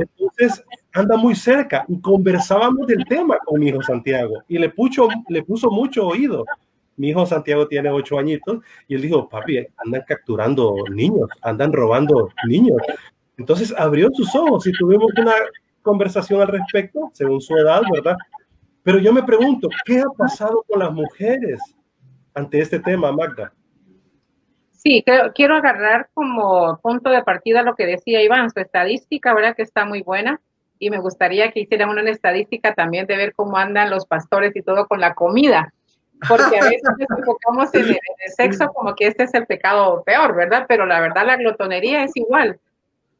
Entonces, 0.00 0.64
anda 0.92 1.16
muy 1.16 1.36
cerca 1.36 1.84
y 1.86 2.00
conversábamos 2.00 2.88
del 2.88 3.04
tema 3.04 3.38
con 3.44 3.60
mi 3.60 3.68
hijo 3.68 3.80
Santiago 3.80 4.42
y 4.48 4.58
le 4.58 4.70
puso, 4.70 5.06
le 5.28 5.44
puso 5.44 5.70
mucho 5.70 6.08
oído. 6.08 6.44
Mi 6.96 7.10
hijo 7.10 7.24
Santiago 7.24 7.68
tiene 7.68 7.90
ocho 7.90 8.18
añitos 8.18 8.58
y 8.88 8.96
él 8.96 9.02
dijo, 9.02 9.28
papi, 9.28 9.64
andan 9.76 10.02
capturando 10.04 10.74
niños, 10.90 11.28
andan 11.42 11.72
robando 11.72 12.28
niños. 12.48 12.82
Entonces 13.38 13.72
abrió 13.78 14.08
sus 14.12 14.34
ojos 14.34 14.66
y 14.66 14.72
tuvimos 14.72 15.12
una 15.16 15.34
conversación 15.82 16.40
al 16.42 16.48
respecto, 16.48 17.08
según 17.12 17.40
su 17.40 17.56
edad, 17.56 17.82
¿verdad? 17.94 18.16
Pero 18.86 19.00
yo 19.00 19.12
me 19.12 19.24
pregunto, 19.24 19.68
¿qué 19.84 19.98
ha 19.98 20.08
pasado 20.16 20.64
con 20.68 20.78
las 20.78 20.92
mujeres 20.92 21.60
ante 22.32 22.60
este 22.60 22.78
tema, 22.78 23.10
Magda? 23.10 23.52
Sí, 24.70 25.04
quiero 25.34 25.56
agarrar 25.56 26.08
como 26.14 26.78
punto 26.80 27.10
de 27.10 27.24
partida 27.24 27.64
lo 27.64 27.74
que 27.74 27.84
decía 27.84 28.22
Iván, 28.22 28.48
su 28.48 28.60
estadística, 28.60 29.34
¿verdad? 29.34 29.56
Que 29.56 29.64
está 29.64 29.84
muy 29.86 30.02
buena. 30.02 30.40
Y 30.78 30.90
me 30.90 31.00
gustaría 31.00 31.50
que 31.50 31.62
hiciera 31.62 31.90
una 31.90 32.08
estadística 32.08 32.74
también 32.74 33.08
de 33.08 33.16
ver 33.16 33.34
cómo 33.34 33.56
andan 33.56 33.90
los 33.90 34.06
pastores 34.06 34.54
y 34.54 34.62
todo 34.62 34.86
con 34.86 35.00
la 35.00 35.14
comida. 35.14 35.74
Porque 36.28 36.56
a 36.56 36.62
veces 36.62 36.82
nos 36.84 37.18
enfocamos 37.18 37.74
en 37.74 37.88
el 37.88 38.32
sexo 38.36 38.68
como 38.68 38.94
que 38.94 39.08
este 39.08 39.24
es 39.24 39.34
el 39.34 39.46
pecado 39.46 40.04
peor, 40.04 40.36
¿verdad? 40.36 40.66
Pero 40.68 40.86
la 40.86 41.00
verdad 41.00 41.26
la 41.26 41.36
glotonería 41.36 42.04
es 42.04 42.12
igual 42.14 42.60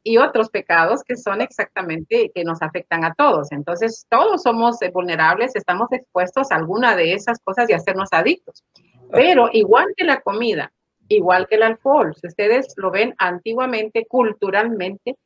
y 0.06 0.18
otros 0.18 0.50
pecados 0.50 1.02
que 1.02 1.16
son 1.16 1.40
exactamente 1.40 2.30
que 2.32 2.44
nos 2.44 2.62
afectan 2.62 3.04
a 3.04 3.12
todos. 3.12 3.50
Entonces, 3.50 4.06
todos 4.08 4.40
somos 4.40 4.80
eh, 4.80 4.90
vulnerables, 4.94 5.56
estamos 5.56 5.88
expuestos 5.90 6.52
a 6.52 6.54
alguna 6.54 6.94
de 6.94 7.12
esas 7.12 7.40
cosas 7.40 7.68
y 7.68 7.72
hacernos 7.72 8.10
adictos. 8.12 8.62
Pero 9.10 9.48
igual 9.52 9.86
que 9.96 10.04
la 10.04 10.20
comida, 10.20 10.72
igual 11.08 11.48
que 11.48 11.56
el 11.56 11.64
alcohol, 11.64 12.14
si 12.14 12.28
ustedes 12.28 12.72
lo 12.76 12.92
ven 12.92 13.16
antiguamente, 13.18 14.06
culturalmente, 14.06 15.16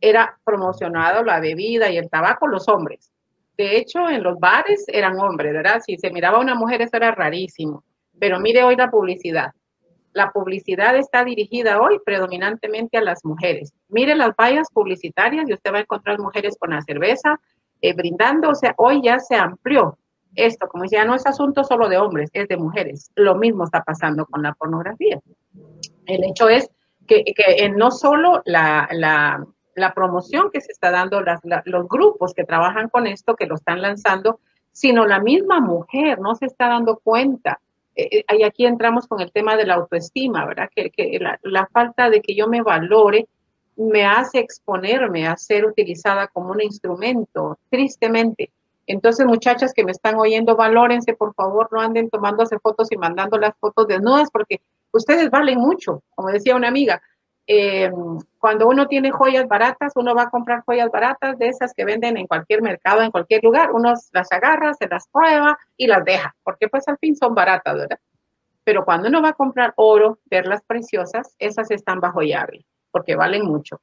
era 0.00 0.38
promocionado 0.44 1.24
la 1.24 1.40
bebida 1.40 1.90
y 1.90 1.96
el 1.96 2.08
tabaco 2.08 2.46
los 2.46 2.68
hombres. 2.68 3.10
De 3.56 3.76
hecho, 3.76 4.08
en 4.08 4.22
los 4.22 4.38
bares 4.38 4.84
eran 4.86 5.18
hombres, 5.18 5.52
¿verdad? 5.52 5.82
Si 5.84 5.98
se 5.98 6.12
miraba 6.12 6.38
a 6.38 6.42
una 6.42 6.54
mujer, 6.54 6.80
eso 6.80 6.96
era 6.96 7.10
rarísimo. 7.10 7.82
Pero 8.20 8.38
mire 8.38 8.62
hoy 8.62 8.76
la 8.76 8.88
publicidad 8.88 9.50
la 10.18 10.32
publicidad 10.32 10.96
está 10.96 11.24
dirigida 11.24 11.80
hoy 11.80 12.00
predominantemente 12.04 12.98
a 12.98 13.02
las 13.02 13.24
mujeres. 13.24 13.72
Mire 13.88 14.16
las 14.16 14.34
vallas 14.34 14.68
publicitarias 14.72 15.48
y 15.48 15.54
usted 15.54 15.72
va 15.72 15.78
a 15.78 15.82
encontrar 15.82 16.18
mujeres 16.18 16.56
con 16.58 16.70
la 16.70 16.82
cerveza 16.82 17.40
eh, 17.80 17.94
brindando, 17.94 18.50
o 18.50 18.54
sea, 18.56 18.74
hoy 18.78 19.00
ya 19.00 19.20
se 19.20 19.36
amplió 19.36 19.96
esto, 20.34 20.68
como 20.68 20.82
decía, 20.82 21.04
no 21.04 21.14
es 21.14 21.24
asunto 21.24 21.62
solo 21.62 21.88
de 21.88 21.98
hombres, 21.98 22.30
es 22.32 22.48
de 22.48 22.56
mujeres. 22.56 23.12
Lo 23.14 23.36
mismo 23.36 23.62
está 23.64 23.84
pasando 23.84 24.26
con 24.26 24.42
la 24.42 24.54
pornografía. 24.54 25.20
El 26.06 26.24
hecho 26.24 26.48
es 26.48 26.68
que, 27.06 27.24
no 27.76 27.92
solo 27.92 28.42
la, 28.44 29.46
promoción 29.94 30.50
que 30.52 30.60
se 30.60 30.72
está 30.72 30.90
dando, 30.90 31.22
los 31.64 31.88
grupos 31.88 32.34
que 32.34 32.44
trabajan 32.44 32.88
con 32.88 33.06
esto, 33.06 33.36
que 33.36 33.46
lo 33.46 33.54
están 33.54 33.80
lanzando, 33.82 34.40
sino 34.72 35.06
la 35.06 35.20
misma 35.20 35.60
mujer 35.60 36.18
no 36.20 36.34
se 36.34 36.46
está 36.46 36.68
dando 36.68 36.98
cuenta 36.98 37.60
eh, 37.98 38.24
y 38.38 38.44
aquí 38.44 38.64
entramos 38.64 39.08
con 39.08 39.20
el 39.20 39.32
tema 39.32 39.56
de 39.56 39.66
la 39.66 39.74
autoestima, 39.74 40.46
¿verdad? 40.46 40.70
Que, 40.74 41.18
la, 41.42 41.66
falta 41.72 42.08
de 42.08 42.22
que 42.22 42.36
yo 42.36 42.46
me 42.46 42.62
valore 42.62 43.26
me 43.76 44.06
hace 44.06 44.38
exponerme 44.38 45.26
a 45.26 45.36
ser 45.36 45.64
utilizada 45.64 46.28
como 46.28 46.52
un 46.52 46.62
instrumento, 46.62 47.58
tristemente. 47.70 48.52
Entonces, 48.86 49.26
muchachas 49.26 49.72
que 49.74 49.84
me 49.84 49.90
están 49.90 50.14
oyendo, 50.14 50.54
valórense, 50.54 51.14
por 51.14 51.34
favor, 51.34 51.68
no 51.72 51.80
anden 51.80 52.08
tomándose 52.08 52.58
fotos 52.60 52.90
y 52.92 52.96
mandando 52.96 53.36
las 53.36 53.54
fotos 53.58 53.88
desnudas, 53.88 54.30
porque 54.32 54.60
ustedes 54.92 55.28
valen 55.28 55.58
mucho, 55.58 56.02
como 56.14 56.28
decía 56.28 56.54
una 56.54 56.68
amiga. 56.68 57.02
Eh, 57.50 57.90
cuando 58.38 58.68
uno 58.68 58.88
tiene 58.88 59.10
joyas 59.10 59.48
baratas, 59.48 59.94
uno 59.96 60.14
va 60.14 60.24
a 60.24 60.30
comprar 60.30 60.62
joyas 60.66 60.90
baratas 60.90 61.38
de 61.38 61.48
esas 61.48 61.72
que 61.72 61.86
venden 61.86 62.18
en 62.18 62.26
cualquier 62.26 62.60
mercado, 62.60 63.00
en 63.00 63.10
cualquier 63.10 63.42
lugar. 63.42 63.72
Uno 63.72 63.94
las 64.12 64.32
agarra, 64.32 64.74
se 64.74 64.86
las 64.86 65.08
prueba 65.08 65.58
y 65.74 65.86
las 65.86 66.04
deja, 66.04 66.36
porque 66.44 66.68
pues 66.68 66.86
al 66.88 66.98
fin 66.98 67.16
son 67.16 67.34
baratas, 67.34 67.74
¿verdad? 67.74 67.98
Pero 68.64 68.84
cuando 68.84 69.08
uno 69.08 69.22
va 69.22 69.30
a 69.30 69.32
comprar 69.32 69.72
oro, 69.76 70.18
perlas 70.28 70.62
preciosas, 70.66 71.34
esas 71.38 71.70
están 71.70 72.00
bajo 72.00 72.20
llave, 72.20 72.66
porque 72.90 73.16
valen 73.16 73.46
mucho. 73.46 73.80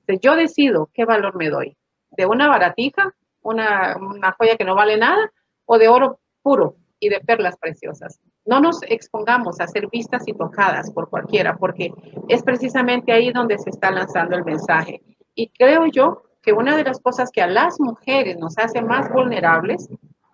Entonces 0.00 0.20
yo 0.20 0.34
decido 0.34 0.90
qué 0.92 1.04
valor 1.04 1.36
me 1.36 1.50
doy. 1.50 1.76
De 2.10 2.26
una 2.26 2.48
baratija, 2.48 3.14
una, 3.42 3.96
una 3.96 4.32
joya 4.32 4.56
que 4.56 4.64
no 4.64 4.74
vale 4.74 4.96
nada, 4.96 5.32
o 5.66 5.78
de 5.78 5.86
oro 5.86 6.18
puro 6.42 6.74
y 6.98 7.10
de 7.10 7.20
perlas 7.20 7.56
preciosas 7.58 8.20
no 8.46 8.60
nos 8.60 8.80
expongamos 8.88 9.60
a 9.60 9.66
ser 9.66 9.88
vistas 9.88 10.22
y 10.26 10.34
tocadas 10.34 10.90
por 10.92 11.08
cualquiera, 11.08 11.56
porque 11.56 11.92
es 12.28 12.42
precisamente 12.42 13.12
ahí 13.12 13.32
donde 13.32 13.58
se 13.58 13.70
está 13.70 13.90
lanzando 13.90 14.36
el 14.36 14.44
mensaje. 14.44 15.00
Y 15.34 15.48
creo 15.48 15.86
yo 15.86 16.22
que 16.42 16.52
una 16.52 16.76
de 16.76 16.84
las 16.84 17.00
cosas 17.00 17.30
que 17.30 17.40
a 17.40 17.46
las 17.46 17.80
mujeres 17.80 18.36
nos 18.38 18.58
hace 18.58 18.82
más 18.82 19.10
vulnerables, 19.10 19.88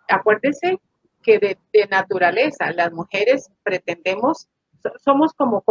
acuérdense 0.08 0.80
que 1.22 1.38
de, 1.38 1.56
naturaleza 1.88 2.72
las 2.72 2.92
mujeres 2.92 3.50
pretendemos, 3.62 4.48
somos 5.04 5.32
como 5.34 5.62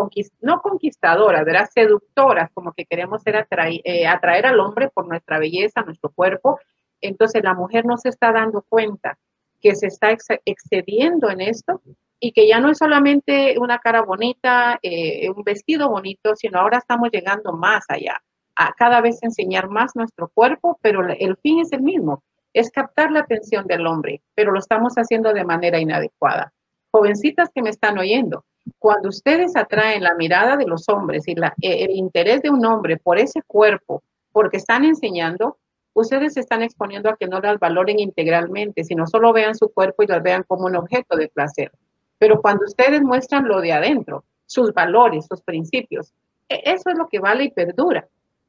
no 0.41 0.61
conquistadoras, 0.61 1.43
¿verdad? 1.43 1.67
Seductoras, 1.73 2.49
como 2.53 2.71
que 2.71 2.85
queremos 2.85 3.21
ser 3.23 3.47
eh, 3.83 4.07
atraer 4.07 4.45
al 4.45 4.59
hombre 4.59 4.89
por 4.93 5.07
nuestra 5.07 5.39
belleza, 5.39 5.81
nuestro 5.81 6.11
cuerpo. 6.11 6.59
Entonces 7.01 7.43
la 7.43 7.53
mujer 7.53 7.85
no 7.85 7.97
se 7.97 8.09
está 8.09 8.31
dando 8.31 8.61
cuenta 8.61 9.17
que 9.59 9.75
se 9.75 9.87
está 9.87 10.15
excediendo 10.45 11.29
en 11.29 11.41
esto 11.41 11.81
y 12.19 12.31
que 12.31 12.47
ya 12.47 12.59
no 12.59 12.69
es 12.69 12.77
solamente 12.77 13.55
una 13.59 13.79
cara 13.79 14.01
bonita, 14.01 14.77
eh, 14.81 15.29
un 15.29 15.43
vestido 15.43 15.89
bonito, 15.89 16.35
sino 16.35 16.59
ahora 16.59 16.79
estamos 16.79 17.09
llegando 17.11 17.53
más 17.53 17.85
allá, 17.87 18.21
a 18.55 18.73
cada 18.73 19.01
vez 19.01 19.23
enseñar 19.23 19.69
más 19.69 19.95
nuestro 19.95 20.29
cuerpo, 20.29 20.77
pero 20.81 21.07
el 21.07 21.37
fin 21.37 21.61
es 21.61 21.71
el 21.71 21.81
mismo, 21.81 22.23
es 22.53 22.71
captar 22.71 23.11
la 23.11 23.21
atención 23.21 23.65
del 23.67 23.87
hombre, 23.87 24.21
pero 24.35 24.51
lo 24.51 24.59
estamos 24.59 24.95
haciendo 24.95 25.33
de 25.33 25.45
manera 25.45 25.79
inadecuada. 25.79 26.51
Jovencitas 26.91 27.49
que 27.53 27.61
me 27.61 27.69
están 27.69 27.97
oyendo, 27.97 28.43
cuando 28.77 29.09
ustedes 29.09 29.55
atraen 29.55 30.03
la 30.03 30.15
mirada 30.15 30.57
de 30.57 30.65
los 30.65 30.89
hombres 30.89 31.27
y 31.27 31.35
la, 31.35 31.53
eh, 31.61 31.85
el 31.85 31.91
interés 31.91 32.41
de 32.41 32.49
un 32.49 32.65
hombre 32.65 32.97
por 32.97 33.17
ese 33.17 33.41
cuerpo, 33.43 34.03
porque 34.31 34.57
están 34.57 34.83
enseñando, 34.83 35.57
ustedes 35.93 36.33
se 36.33 36.41
están 36.41 36.61
exponiendo 36.61 37.09
a 37.09 37.15
que 37.15 37.27
no 37.27 37.39
las 37.39 37.59
valoren 37.59 37.99
integralmente, 37.99 38.83
sino 38.83 39.07
solo 39.07 39.31
vean 39.33 39.55
su 39.55 39.71
cuerpo 39.71 40.03
y 40.03 40.07
las 40.07 40.21
vean 40.21 40.43
como 40.43 40.65
un 40.65 40.75
objeto 40.75 41.15
de 41.15 41.29
placer. 41.29 41.71
Pero 42.19 42.41
cuando 42.41 42.65
ustedes 42.65 43.01
muestran 43.01 43.47
lo 43.47 43.61
de 43.61 43.71
adentro, 43.71 44.25
sus 44.45 44.73
valores, 44.73 45.25
sus 45.25 45.41
principios, 45.41 46.13
e, 46.49 46.61
eso 46.65 46.89
es 46.89 46.97
lo 46.97 47.07
que 47.07 47.19
vale 47.19 47.45
y 47.45 47.51
perdura. 47.51 48.07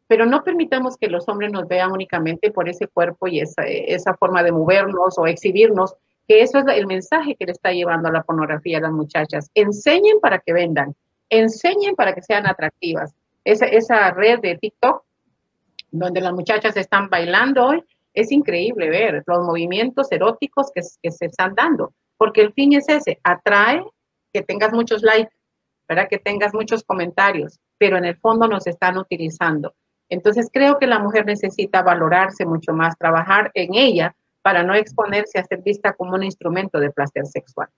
Pero 0.08 0.26
no 0.26 0.42
permitamos 0.42 0.96
que 0.96 1.08
los 1.08 1.28
hombres 1.28 1.52
nos 1.52 1.68
vean 1.68 1.92
únicamente 1.92 2.50
por 2.50 2.68
ese 2.68 2.88
cuerpo 2.88 3.28
y 3.28 3.40
esa, 3.40 4.14
forma 4.14 4.42
de 4.42 4.50
movernos 4.50 5.16
o 5.16 5.26
exhibirnos, 5.26 5.94
que 6.26 6.42
eso 6.42 6.58
es 6.58 6.64
el 6.66 6.88
mensaje 6.88 7.36
que 7.36 7.46
le 7.46 7.52
está 7.52 7.70
llevando 7.70 8.08
a 8.08 8.12
la 8.12 8.24
pornografía 8.24 8.78
a 8.78 8.82
las 8.82 8.92
muchachas. 8.92 9.50
Enseñen 9.54 10.18
para 10.20 10.40
que 10.40 10.52
vendan, 10.52 10.96
enseñen 11.28 11.94
para 11.94 12.12
que 12.12 12.22
sean 12.22 12.46
atractivas. 12.48 13.14
Esa, 13.44 14.10
red 14.10 14.40
de 14.40 14.58
TikTok, 14.58 15.04
donde 15.92 16.20
las 16.20 16.32
muchachas 16.32 16.76
están 16.76 17.08
bailando 17.08 17.66
hoy, 17.66 17.84
es 18.12 18.32
increíble 18.32 18.90
ver 18.90 19.22
los 19.26 19.46
movimientos 19.46 20.10
eróticos 20.10 20.72
que 20.72 20.82
se 20.82 21.26
están 21.26 21.54
dando 21.54 21.92
porque 22.20 22.42
el 22.42 22.52
fin 22.52 22.74
es 22.74 22.86
ese, 22.86 23.18
atrae 23.24 23.82
que 24.30 24.42
tengas 24.42 24.74
muchos 24.74 25.02
likes, 25.02 25.34
¿verdad? 25.88 26.06
Que 26.10 26.18
tengas 26.18 26.52
muchos 26.52 26.84
comentarios, 26.84 27.58
pero 27.78 27.96
en 27.96 28.04
el 28.04 28.14
fondo 28.18 28.46
nos 28.46 28.66
están 28.66 28.98
utilizando. 28.98 29.74
Entonces 30.10 30.50
creo 30.52 30.78
que 30.78 30.86
la 30.86 30.98
mujer 30.98 31.24
necesita 31.24 31.80
valorarse 31.80 32.44
mucho 32.44 32.74
más, 32.74 32.94
trabajar 32.98 33.50
en 33.54 33.74
ella 33.74 34.14
para 34.42 34.62
no 34.62 34.74
exponerse 34.74 35.38
a 35.38 35.44
ser 35.44 35.62
vista 35.62 35.94
como 35.94 36.12
un 36.12 36.22
instrumento 36.22 36.78
de 36.78 36.90
placer 36.90 37.24
sexual. 37.24 37.68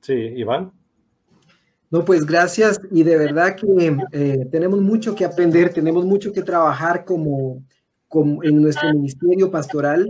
Sí, 0.00 0.14
Iván. 0.14 0.72
No, 1.92 2.04
pues 2.04 2.26
gracias 2.26 2.80
y 2.90 3.04
de 3.04 3.18
verdad 3.18 3.54
que 3.54 3.96
eh, 4.10 4.48
tenemos 4.50 4.80
mucho 4.80 5.14
que 5.14 5.24
aprender, 5.24 5.72
tenemos 5.72 6.04
mucho 6.04 6.32
que 6.32 6.42
trabajar 6.42 7.04
como, 7.04 7.62
como 8.08 8.42
en 8.42 8.60
nuestro 8.60 8.92
ministerio 8.92 9.48
pastoral 9.48 10.08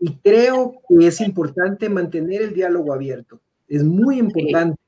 y 0.00 0.14
creo 0.16 0.80
que 0.88 1.06
es 1.06 1.20
importante 1.20 1.88
mantener 1.90 2.40
el 2.40 2.54
diálogo 2.54 2.94
abierto. 2.94 3.38
Es 3.68 3.84
muy 3.84 4.18
importante 4.18 4.80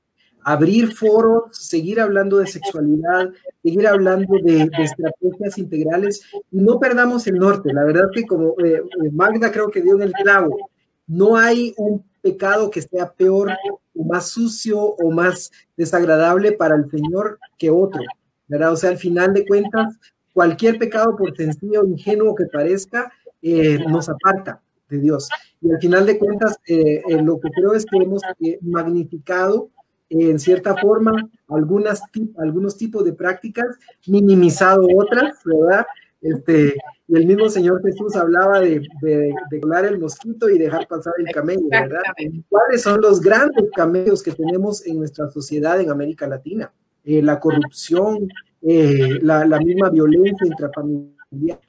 abrir 0.42 0.92
foros, 0.94 1.44
seguir 1.52 2.00
hablando 2.00 2.38
de 2.38 2.46
sexualidad, 2.46 3.28
seguir 3.62 3.86
hablando 3.86 4.34
de, 4.42 4.68
estrategias 4.78 5.58
integrales 5.58 6.22
y 6.50 6.58
no 6.58 6.80
perdamos 6.80 7.26
el 7.26 7.34
norte. 7.34 7.72
La 7.72 7.84
verdad 7.84 8.08
que 8.12 8.26
como 8.26 8.54
eh, 8.64 8.82
Magda 9.12 9.52
creo 9.52 9.70
que 9.70 9.82
dio 9.82 9.94
en 9.94 10.02
el 10.02 10.12
clavo, 10.12 10.70
no 11.06 11.36
hay 11.36 11.74
un 11.76 12.02
pecado 12.22 12.70
que 12.70 12.80
sea 12.80 13.12
peor 13.12 13.50
o 13.94 14.04
más 14.04 14.30
sucio 14.30 14.80
o 14.80 15.10
más 15.10 15.52
desagradable 15.76 16.52
para 16.52 16.74
el 16.74 16.90
Señor 16.90 17.38
que 17.58 17.70
otro, 17.70 18.02
¿verdad? 18.48 18.72
O 18.72 18.76
sea, 18.76 18.90
al 18.90 18.98
final 18.98 19.34
de 19.34 19.46
cuentas, 19.46 19.94
cualquier 20.32 20.78
pecado, 20.78 21.14
por 21.16 21.36
sencillo 21.36 21.82
o 21.82 21.86
ingenuo 21.86 22.34
que 22.34 22.46
parezca, 22.46 23.12
eh, 23.42 23.78
nos 23.88 24.08
aparta 24.08 24.60
de 24.92 25.00
Dios. 25.00 25.28
Y 25.60 25.72
al 25.72 25.80
final 25.80 26.06
de 26.06 26.18
cuentas, 26.18 26.58
eh, 26.66 27.02
lo 27.22 27.40
que 27.40 27.50
creo 27.50 27.74
es 27.74 27.84
que 27.86 27.96
hemos 27.96 28.22
magnificado 28.60 29.70
en 30.08 30.38
cierta 30.38 30.76
forma 30.76 31.12
algunas, 31.48 32.02
algunos 32.36 32.76
tipos 32.76 33.04
de 33.04 33.14
prácticas, 33.14 33.78
minimizado 34.06 34.86
otras, 34.94 35.38
¿verdad? 35.44 35.86
Este, 36.20 36.74
y 37.08 37.16
el 37.16 37.26
mismo 37.26 37.48
Señor 37.48 37.82
Jesús 37.82 38.14
hablaba 38.14 38.60
de, 38.60 38.80
de, 39.00 39.34
volar 39.60 39.86
el 39.86 39.98
mosquito 39.98 40.48
y 40.48 40.58
dejar 40.58 40.86
pasar 40.86 41.14
el 41.18 41.32
camello, 41.32 41.66
¿verdad? 41.68 42.02
¿Cuáles 42.48 42.82
son 42.82 43.00
los 43.00 43.20
grandes 43.20 43.70
camellos 43.74 44.22
que 44.22 44.32
tenemos 44.32 44.86
en 44.86 44.98
nuestra 44.98 45.28
sociedad 45.30 45.80
en 45.80 45.90
América 45.90 46.28
Latina? 46.28 46.72
Eh, 47.04 47.22
la 47.22 47.40
corrupción, 47.40 48.28
eh, 48.60 49.18
la, 49.22 49.44
la 49.44 49.58
misma 49.58 49.90
violencia 49.90 50.46
intrafamiliar 50.46 51.21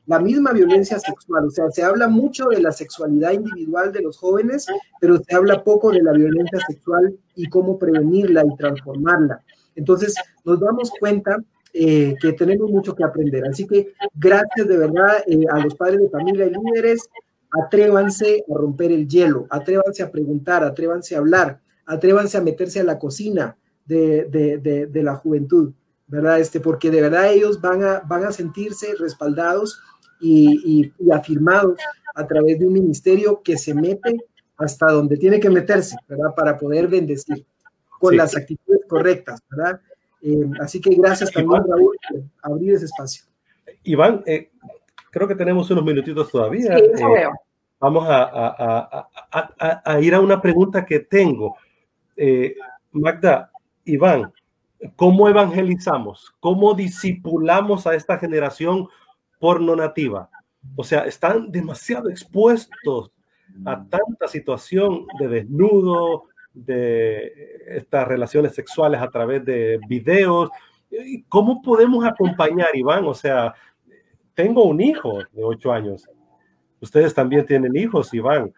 la 0.06 0.20
misma 0.20 0.52
violencia 0.52 1.00
sexual. 1.00 1.46
O 1.46 1.50
sea, 1.50 1.70
se 1.72 1.84
habla 1.84 2.08
mucho 2.08 2.48
de 2.48 2.62
la 2.62 2.72
sexualidad 2.72 3.32
individual 3.32 3.92
de 3.92 4.02
los 4.02 4.18
jóvenes, 4.18 4.66
pero 5.00 5.18
se 5.18 5.36
habla 5.36 5.64
poco 5.64 5.92
de 5.92 6.02
la 6.02 6.12
violencia 6.12 6.60
sexual 6.68 7.18
y 7.36 7.48
cómo 7.50 7.80
prevenirla 7.80 8.44
y 8.46 8.56
transformarla. 8.58 9.42
Entonces, 9.76 10.16
nos 10.44 10.60
damos 10.60 10.92
cuenta 11.00 11.38
eh, 11.74 12.16
que 12.22 12.34
tenemos 12.34 12.70
mucho 12.70 12.94
que 12.94 13.04
aprender. 13.04 13.44
Así 13.48 13.66
que 13.66 13.94
gracias 14.14 14.68
de 14.68 14.78
verdad 14.78 15.24
eh, 15.26 15.46
a 15.52 15.60
los 15.60 15.76
padres 15.76 16.02
de 16.02 16.10
familia 16.10 16.46
y 16.46 16.52
líderes. 16.52 17.10
Atrévanse 17.66 18.44
a 18.50 18.58
romper 18.58 18.92
el 18.92 19.08
hielo, 19.08 19.46
atrévanse 19.48 20.02
a 20.02 20.10
preguntar, 20.10 20.64
atrévanse 20.64 21.14
a 21.14 21.20
hablar, 21.20 21.60
atrévanse 21.86 22.36
a 22.36 22.42
meterse 22.42 22.80
a 22.80 22.84
la 22.84 22.98
cocina 22.98 23.56
de, 23.86 24.26
de, 24.26 24.88
de 24.88 25.04
la 25.04 25.16
juventud. 25.16 25.72
¿Verdad? 26.08 26.40
Este, 26.40 26.60
porque 26.60 26.92
de 26.92 27.02
verdad 27.02 27.32
ellos 27.32 27.60
van 27.62 27.84
a, 27.84 28.00
van 28.02 28.26
a 28.26 28.32
sentirse 28.32 28.94
respaldados 29.00 29.82
y, 30.20 30.92
afirmados 31.12 31.78
a 32.16 32.26
través 32.26 32.60
de 32.60 32.68
un 32.68 32.74
ministerio 32.74 33.42
que 33.44 33.58
se 33.58 33.74
mete 33.74 34.18
hasta 34.58 34.92
donde 34.92 35.18
tiene 35.18 35.40
que 35.40 35.50
meterse, 35.50 35.98
¿verdad? 36.08 36.34
Para 36.36 36.58
poder 36.58 36.88
bendecir 36.88 37.46
con 38.00 38.16
las 38.16 38.36
actitudes 38.36 38.82
correctas, 38.88 39.42
¿verdad? 39.50 39.82
Eh, 40.22 40.50
así 40.62 40.80
que 40.80 40.96
gracias 40.96 41.32
también, 41.32 41.64
Raúl, 41.68 41.98
por 42.10 42.24
abrir 42.42 42.74
ese 42.74 42.86
espacio. 42.86 43.26
Iván, 43.84 44.24
eh, 44.26 44.52
creo 45.12 45.28
que 45.28 45.36
tenemos 45.36 45.70
unos 45.72 45.84
minutitos 45.84 46.30
todavía. 46.32 46.78
Sí, 46.78 46.84
eh, 46.84 47.28
vamos 47.80 48.08
a, 48.08 48.24
a, 48.24 49.10
a, 49.32 49.82
a, 49.84 50.00
ir 50.00 50.16
a 50.16 50.22
una 50.22 50.42
pregunta 50.42 50.86
que 50.86 51.00
tengo. 51.00 51.58
Magda, 52.92 53.52
Iván, 53.86 54.32
¿Cómo 54.96 55.30
evangelizamos? 55.30 56.34
¿Cómo 56.40 56.74
discipulamos 56.74 57.88
a 57.88 57.96
esta 57.96 58.18
generación 58.18 58.88
porno 59.40 59.76
nativa? 59.76 60.30
O 60.76 60.84
sea, 60.84 61.06
están 61.06 61.52
demasiado 61.52 62.10
expuestos 62.10 63.12
a 63.66 63.84
tanta 63.86 64.28
situación 64.28 65.06
de 65.20 65.28
desnudo, 65.28 66.26
de 66.54 67.32
estas 67.68 68.08
relaciones 68.08 68.54
sexuales 68.54 69.02
a 69.02 69.10
través 69.10 69.44
de 69.46 69.80
videos. 69.88 70.50
¿Cómo 71.30 71.62
podemos 71.62 72.06
acompañar, 72.06 72.70
Iván? 72.76 73.06
O 73.06 73.14
sea, 73.14 73.54
tengo 74.34 74.64
un 74.64 74.82
hijo 74.82 75.20
de 75.32 75.44
ocho 75.44 75.72
años. 75.72 76.08
Ustedes 76.80 77.14
también 77.14 77.46
tienen 77.46 77.76
hijos, 77.76 78.14
Iván. 78.14 78.54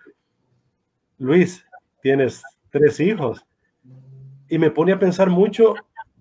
Luis, 1.18 1.66
tienes 2.02 2.44
tres 2.70 3.00
hijos. 3.00 3.46
Y 4.50 4.58
me 4.58 4.72
pone 4.72 4.94
a 4.94 5.00
pensar 5.00 5.30
mucho 5.30 5.76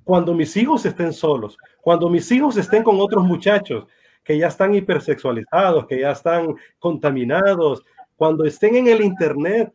cuando 0.05 0.35
mis 0.35 0.57
hijos 0.57 0.85
estén 0.85 1.13
solos, 1.13 1.59
cuando 1.81 2.09
mis 2.09 2.31
hijos 2.31 2.57
estén 2.57 2.83
con 2.83 3.01
otros 3.01 3.25
muchachos 3.25 3.87
que 4.23 4.39
ya 4.39 4.49
están 4.49 4.75
hipersexualizados, 4.75 5.87
que 5.87 6.01
ya 6.01 6.13
están 6.13 6.55
contaminados, 6.79 7.83
cuando 8.17 8.45
estén 8.45 8.77
en 8.77 8.89
el 8.89 9.03
Internet, 9.03 9.73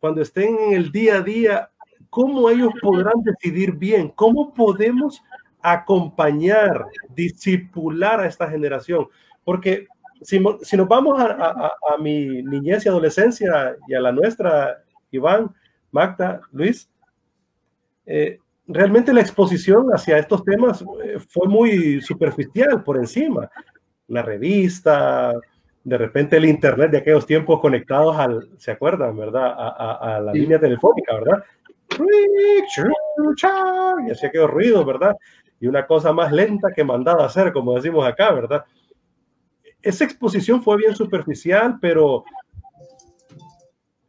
cuando 0.00 0.22
estén 0.22 0.58
en 0.58 0.72
el 0.72 0.90
día 0.90 1.16
a 1.16 1.22
día, 1.22 1.70
¿cómo 2.10 2.50
ellos 2.50 2.72
podrán 2.82 3.22
decidir 3.22 3.72
bien? 3.72 4.08
¿Cómo 4.08 4.52
podemos 4.52 5.22
acompañar, 5.62 6.86
disipular 7.14 8.20
a 8.20 8.26
esta 8.26 8.48
generación? 8.48 9.08
Porque 9.44 9.86
si, 10.22 10.38
nos 10.38 10.88
vamos 10.88 11.18
a, 11.20 11.72
mi 11.98 12.42
niñez 12.42 12.84
y 12.84 12.88
adolescencia 12.88 13.76
y 13.88 13.94
a 13.94 14.00
la 14.00 14.12
nuestra, 14.12 14.82
Iván, 15.10 15.54
Magda, 15.90 16.40
Luis, 16.52 16.90
eh, 18.04 18.38
realmente 18.68 19.12
la 19.12 19.20
exposición 19.20 19.88
hacia 19.92 20.18
estos 20.18 20.44
temas 20.44 20.82
eh, 21.04 21.18
fue 21.28 21.48
muy 21.48 22.00
superficial 22.00 22.82
por 22.82 22.96
encima. 22.96 23.50
La 24.08 24.22
revista, 24.22 25.32
de 25.84 25.98
repente 25.98 26.36
el 26.36 26.44
internet 26.46 26.90
de 26.90 26.98
aquellos 26.98 27.26
tiempos 27.26 27.60
conectados 27.60 28.16
al, 28.16 28.50
¿se 28.58 28.72
acuerdan, 28.72 29.16
verdad? 29.16 29.54
A, 29.56 30.20
la 30.20 30.32
línea 30.32 30.58
telefónica, 30.58 31.14
¿verdad? 31.14 31.44
Y 34.06 34.10
hacía 34.10 34.28
aquellos 34.28 34.50
ruidos, 34.50 34.84
¿verdad? 34.84 35.16
Y 35.60 35.66
una 35.66 35.86
cosa 35.86 36.12
más 36.12 36.32
lenta 36.32 36.72
que 36.74 36.84
mandada 36.84 37.22
a 37.22 37.26
hacer, 37.26 37.52
como 37.52 37.74
decimos 37.74 38.06
acá, 38.06 38.32
¿verdad? 38.32 38.64
Esa 39.80 40.04
exposición 40.04 40.62
fue 40.62 40.76
bien 40.76 40.94
superficial, 40.94 41.78
pero 41.80 42.24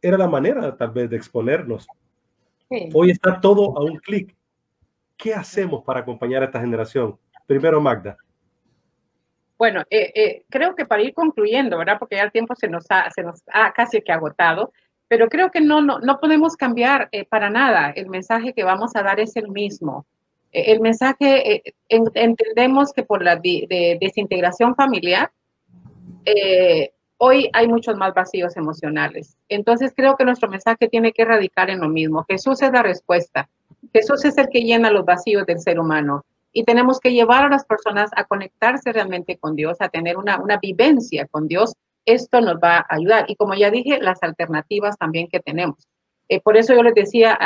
era 0.02 0.18
la 0.18 0.28
manera 0.28 0.76
tal 0.76 0.90
vez 0.90 1.08
de 1.10 1.16
exponernos. 1.16 1.86
Hoy 2.92 3.10
está 3.10 3.40
todo 3.40 3.76
a 3.78 3.82
un 3.82 3.96
clic. 3.96 4.37
¿Qué 5.18 5.34
hacemos 5.34 5.82
para 5.84 6.00
acompañar 6.00 6.42
a 6.42 6.46
esta 6.46 6.60
generación? 6.60 7.18
Primero, 7.44 7.80
Magda. 7.80 8.16
Bueno, 9.58 9.82
eh, 9.90 10.12
eh, 10.14 10.44
creo 10.48 10.76
que 10.76 10.86
para 10.86 11.02
ir 11.02 11.12
concluyendo, 11.12 11.76
¿verdad? 11.76 11.98
Porque 11.98 12.14
ya 12.14 12.22
el 12.22 12.30
tiempo 12.30 12.54
se 12.54 12.68
nos 12.68 12.86
ha, 12.90 13.10
se 13.10 13.24
nos 13.24 13.42
ha 13.52 13.72
casi 13.72 14.00
que 14.00 14.12
agotado, 14.12 14.72
pero 15.08 15.28
creo 15.28 15.50
que 15.50 15.60
no, 15.60 15.80
no, 15.80 15.98
no 15.98 16.20
podemos 16.20 16.56
cambiar 16.56 17.08
eh, 17.10 17.24
para 17.24 17.50
nada. 17.50 17.90
El 17.90 18.08
mensaje 18.08 18.52
que 18.52 18.62
vamos 18.62 18.94
a 18.94 19.02
dar 19.02 19.18
es 19.18 19.34
el 19.34 19.48
mismo. 19.48 20.06
el 20.52 20.80
mensaje, 20.80 21.62
entendemos 21.88 22.92
que 22.92 23.02
por 23.02 23.22
la 23.22 23.36
de, 23.36 23.98
desintegración 24.00 24.74
familiar, 24.76 25.30
hoy 27.18 27.50
hay 27.52 27.66
muchos 27.66 27.96
más 27.96 28.14
vacíos 28.14 28.56
emocionales. 28.56 29.36
Entonces 29.48 29.92
creo 29.96 30.16
que 30.16 30.24
nuestro 30.24 30.48
mensaje 30.48 30.88
tiene 30.88 31.12
que 31.12 31.24
radicar 31.24 31.68
en 31.70 31.80
lo 31.80 31.88
mismo. 31.88 32.24
Jesús 32.28 32.62
es 32.62 32.70
la 32.70 32.82
respuesta. 32.82 33.48
Jesús 33.92 34.24
es 34.24 34.36
el 34.38 34.48
que 34.48 34.62
llena 34.62 34.90
los 34.90 35.04
vacíos 35.04 35.46
del 35.46 35.60
ser 35.60 35.78
humano 35.78 36.24
y 36.52 36.64
tenemos 36.64 36.98
que 37.00 37.12
llevar 37.12 37.44
a 37.44 37.48
las 37.48 37.64
personas 37.64 38.10
a 38.16 38.24
conectarse 38.24 38.92
realmente 38.92 39.38
con 39.38 39.54
Dios, 39.54 39.76
a 39.80 39.88
tener 39.88 40.16
una, 40.16 40.40
una 40.40 40.58
vivencia 40.58 41.26
con 41.26 41.46
Dios. 41.46 41.74
Esto 42.04 42.40
nos 42.40 42.56
va 42.56 42.78
a 42.78 42.86
ayudar. 42.88 43.26
Y 43.28 43.36
como 43.36 43.54
ya 43.54 43.70
dije, 43.70 43.98
las 44.00 44.22
alternativas 44.22 44.96
también 44.98 45.28
que 45.28 45.40
tenemos. 45.40 45.86
Eh, 46.28 46.40
por 46.40 46.56
eso 46.56 46.74
yo 46.74 46.82
les 46.82 46.94
decía 46.94 47.38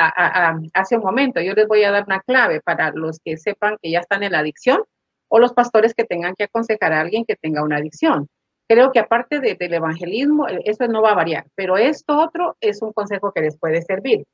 hace 0.75 0.97
un 0.97 1.03
momento, 1.03 1.41
yo 1.41 1.55
les 1.55 1.69
voy 1.69 1.85
a 1.85 1.93
dar 1.93 2.05
una 2.07 2.21
clave 2.21 2.61
para 2.61 2.91
los 2.91 3.21
que 3.25 3.37
sepan 3.37 3.77
que 3.81 3.91
ya 3.91 4.01
están 4.01 4.25
en 4.25 4.33
la 4.33 4.41
adicción 4.41 4.83
o 5.29 5.39
los 5.39 5.53
pastores 5.53 5.95
que 5.95 6.05
tengan 6.05 6.35
que 6.35 6.45
aconsejar 6.45 6.93
a 6.93 7.01
alguien 7.01 7.25
que 7.25 7.37
tenga 7.37 7.63
una 7.63 7.77
adicción. 7.77 8.29
Creo 8.69 8.91
que 8.91 8.99
aparte 8.99 9.41
del 9.41 9.75
evangelismo, 9.75 10.49
eh, 10.49 10.63
eso 10.65 10.87
no 10.89 11.03
va 11.03 11.13
a 11.13 11.17
variar, 11.17 11.47
pero 11.55 11.77
esto 11.77 12.19
otro 12.19 12.57
es 12.61 12.83
un 12.83 12.93
consejo 12.93 13.33
que 13.33 13.43
les 13.43 13.57
puede 13.59 13.83
servir. 13.83 14.25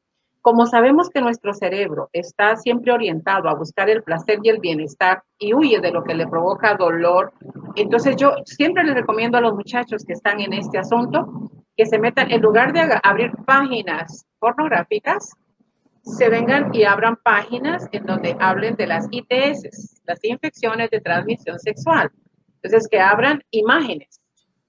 Como 0.48 0.64
sabemos 0.64 1.10
que 1.10 1.20
nuestro 1.20 1.52
cerebro 1.52 2.08
está 2.10 2.56
siempre 2.56 2.90
orientado 2.90 3.50
a 3.50 3.54
buscar 3.54 3.90
el 3.90 4.02
placer 4.02 4.38
y 4.42 4.48
el 4.48 4.60
bienestar 4.60 5.22
y 5.38 5.52
huye 5.52 5.78
de 5.78 5.92
lo 5.92 6.02
que 6.02 6.14
le 6.14 6.26
provoca 6.26 6.74
dolor, 6.74 7.34
entonces 7.76 8.16
yo 8.16 8.32
siempre 8.46 8.82
les 8.82 8.94
recomiendo 8.94 9.36
a 9.36 9.42
los 9.42 9.52
muchachos 9.52 10.06
que 10.06 10.14
están 10.14 10.40
en 10.40 10.54
este 10.54 10.78
asunto 10.78 11.50
que 11.76 11.84
se 11.84 11.98
metan, 11.98 12.30
en 12.30 12.40
lugar 12.40 12.72
de 12.72 12.80
abrir 13.02 13.32
páginas 13.44 14.24
pornográficas, 14.38 15.34
se 16.00 16.30
vengan 16.30 16.74
y 16.74 16.84
abran 16.84 17.16
páginas 17.16 17.86
en 17.92 18.06
donde 18.06 18.34
hablen 18.40 18.74
de 18.76 18.86
las 18.86 19.06
ITS, 19.10 20.00
las 20.06 20.24
infecciones 20.24 20.88
de 20.88 21.02
transmisión 21.02 21.58
sexual. 21.58 22.10
Entonces, 22.62 22.88
que 22.90 22.98
abran 22.98 23.42
imágenes 23.50 24.22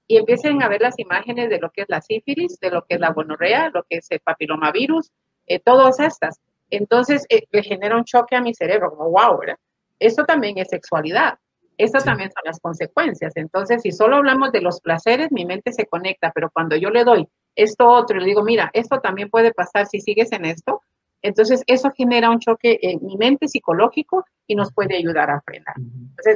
y 0.08 0.18
empiecen 0.18 0.62
a 0.62 0.68
ver 0.68 0.82
las 0.82 1.00
imágenes 1.00 1.50
de 1.50 1.60
lo 1.60 1.70
que 1.72 1.84
es 1.84 1.88
la 1.88 2.02
sífilis, 2.02 2.60
de 2.60 2.70
lo 2.70 2.84
que 2.84 2.96
es 2.96 3.00
la 3.00 3.14
gonorrea, 3.14 3.72
lo 3.74 3.84
que 3.84 4.00
es 4.00 4.08
el 4.12 4.20
papilomavirus, 4.20 5.10
eh, 5.50 5.60
todas 5.60 6.00
estas. 6.00 6.40
Entonces, 6.70 7.26
eh, 7.30 7.44
le 7.52 7.64
genera 7.64 7.98
un 7.98 8.06
choque 8.06 8.36
a 8.36 8.42
mi 8.42 8.54
cerebro, 8.54 8.92
como, 8.92 9.10
wow, 9.10 9.40
¿verdad? 9.40 9.58
Esto 10.00 10.24
también 10.24 10.58
es 10.58 10.70
sexualidad. 10.70 11.38
Estas 11.78 12.04
también 12.04 12.30
son 12.32 12.44
las 12.46 12.60
consecuencias. 12.60 13.36
Entonces, 13.36 13.82
si 13.82 13.92
solo 13.92 14.18
hablamos 14.18 14.52
de 14.52 14.62
los 14.62 14.82
placeres, 14.82 15.32
mi 15.32 15.46
mente 15.46 15.72
se 15.72 15.86
conecta, 15.86 16.32
pero 16.36 16.50
cuando 16.52 16.76
yo 16.76 16.90
le 16.90 17.04
doy 17.04 17.28
esto 17.56 17.88
otro 17.88 18.18
y 18.18 18.20
le 18.20 18.26
digo, 18.28 18.44
mira, 18.44 18.70
esto 18.74 19.00
también 19.00 19.30
puede 19.30 19.54
pasar 19.54 19.88
si 19.88 20.00
sigues 20.00 20.32
en 20.32 20.46
esto, 20.46 20.82
Entonces, 21.22 21.64
eso 21.68 21.92
genera 21.92 22.30
un 22.30 22.40
choque 22.40 22.80
en 22.82 23.06
mi 23.06 23.18
mente 23.18 23.50
psicológico 23.50 24.24
y 24.48 24.56
nos 24.56 24.72
puede 24.74 24.96
ayudar 24.96 25.30
a 25.30 25.42
frenar. 25.42 25.76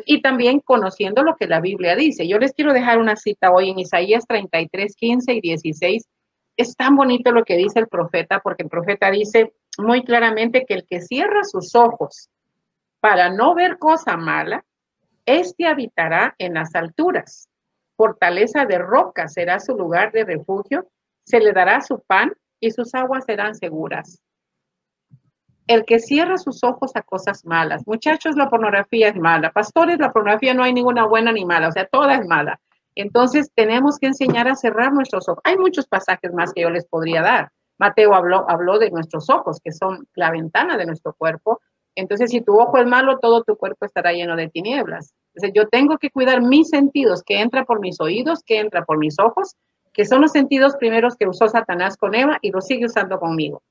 y 0.06 0.22
también 0.22 0.60
conociendo 0.60 1.23
lo 1.23 1.38
que 1.38 1.48
la 1.48 1.61
Biblia 1.61 1.95
dice. 1.95 2.27
Yo 2.27 2.38
les 2.38 2.53
quiero 2.53 2.73
dejar 2.73 2.98
una 2.98 3.15
cita 3.15 3.52
hoy 3.52 3.69
en 3.69 3.80
Isaías 3.80 4.26
33, 4.27 4.95
15 4.95 5.34
y 5.35 5.41
16. 5.41 6.03
Es 6.55 6.75
tan 6.75 6.95
bonito 6.95 7.31
lo 7.31 7.43
que 7.43 7.57
dice 7.57 7.80
el 7.80 7.88
profeta, 7.88 8.39
porque 8.39 8.63
el 8.63 8.69
profeta 8.69 9.09
dice 9.09 9.53
muy 9.77 10.03
claramente 10.03 10.65
que 10.65 10.75
el 10.75 10.85
que 10.85 11.01
cierra 11.01 11.43
sus 11.43 11.75
ojos 11.75 12.30
para 12.99 13.30
no 13.30 13.55
ver 13.55 13.77
cosa 13.80 14.15
mala, 14.15 14.63
éste 15.25 15.67
habitará 15.67 16.35
en 16.38 16.53
las 16.53 16.75
alturas. 16.75 17.49
Fortaleza 17.95 18.65
de 18.65 18.77
roca 18.77 19.27
será 19.27 19.59
su 19.59 19.75
lugar 19.75 20.11
de 20.11 20.25
refugio, 20.25 20.88
se 21.25 21.39
le 21.39 21.53
dará 21.53 21.81
su 21.81 22.01
pan 22.01 22.34
y 22.59 22.71
sus 22.71 22.93
aguas 22.93 23.25
serán 23.25 23.55
seguras 23.55 24.23
el 25.67 25.85
que 25.85 25.99
cierra 25.99 26.38
sus 26.38 26.63
ojos 26.63 26.91
a 26.95 27.01
cosas 27.01 27.45
malas. 27.45 27.84
Muchachos, 27.85 28.35
la 28.35 28.49
pornografía 28.49 29.09
es 29.09 29.15
mala. 29.15 29.51
Pastores, 29.51 29.97
la 29.99 30.11
pornografía 30.11 30.53
no 30.53 30.63
hay 30.63 30.73
ninguna 30.73 31.05
buena 31.05 31.31
ni 31.31 31.45
mala, 31.45 31.69
o 31.69 31.71
sea, 31.71 31.85
toda 31.85 32.15
es 32.15 32.27
mala. 32.27 32.59
Entonces, 32.95 33.52
tenemos 33.56 33.98
que 33.99 34.07
enseñar 34.07 34.48
a 34.48 34.56
cerrar 34.56 34.94
nuestros 34.94 35.28
ojos. 35.30 35.41
Hay 35.44 35.57
muchos 35.57 35.88
pasajes 35.88 36.34
más 36.34 36.53
que 36.53 36.61
yo 36.61 36.70
les 36.70 36.86
podría 36.86 37.22
dar. 37.22 37.52
Mateo 37.78 38.14
habló, 38.14 38.45
habló 38.49 38.80
de 38.80 38.91
nuestros 38.91 39.30
ojos, 39.30 39.60
que 39.64 39.72
son 39.72 40.07
la 40.15 40.32
ventana 40.32 40.78
de 40.78 40.86
nuestro 40.86 41.14
cuerpo. 41.14 41.60
Entonces, 41.95 42.32
si 42.32 42.41
tu 42.41 42.60
ojo 42.60 42.78
es 42.78 42.88
malo, 42.88 43.20
todo 43.20 43.44
tu 43.44 43.56
cuerpo 43.56 43.86
estará 43.86 44.14
lleno 44.14 44.36
de 44.36 44.49
tinieblas. 44.49 45.14
Entonces, 45.34 45.53
yo 45.56 45.68
tengo 45.70 45.98
que 45.98 46.11
cuidar 46.11 46.41
mis 46.41 46.70
sentidos, 46.70 47.24
que 47.24 47.41
entra 47.41 47.65
por 47.65 47.80
mis 47.80 47.99
oídos, 47.99 48.44
que 48.45 48.60
entra 48.60 48.86
por 48.86 48.98
mis 48.98 49.20
ojos, 49.20 49.56
que 49.91 50.06
son 50.06 50.22
los 50.22 50.32
sentidos 50.32 50.76
primeros 50.78 51.15
que 51.15 51.28
usó 51.28 51.48
Satanás 51.48 51.98
con 51.98 52.15
Eva 52.15 52.38
y 52.41 52.52
los 52.52 52.65
sigue 52.65 52.86
usando 52.86 53.20
conmigo 53.20 53.61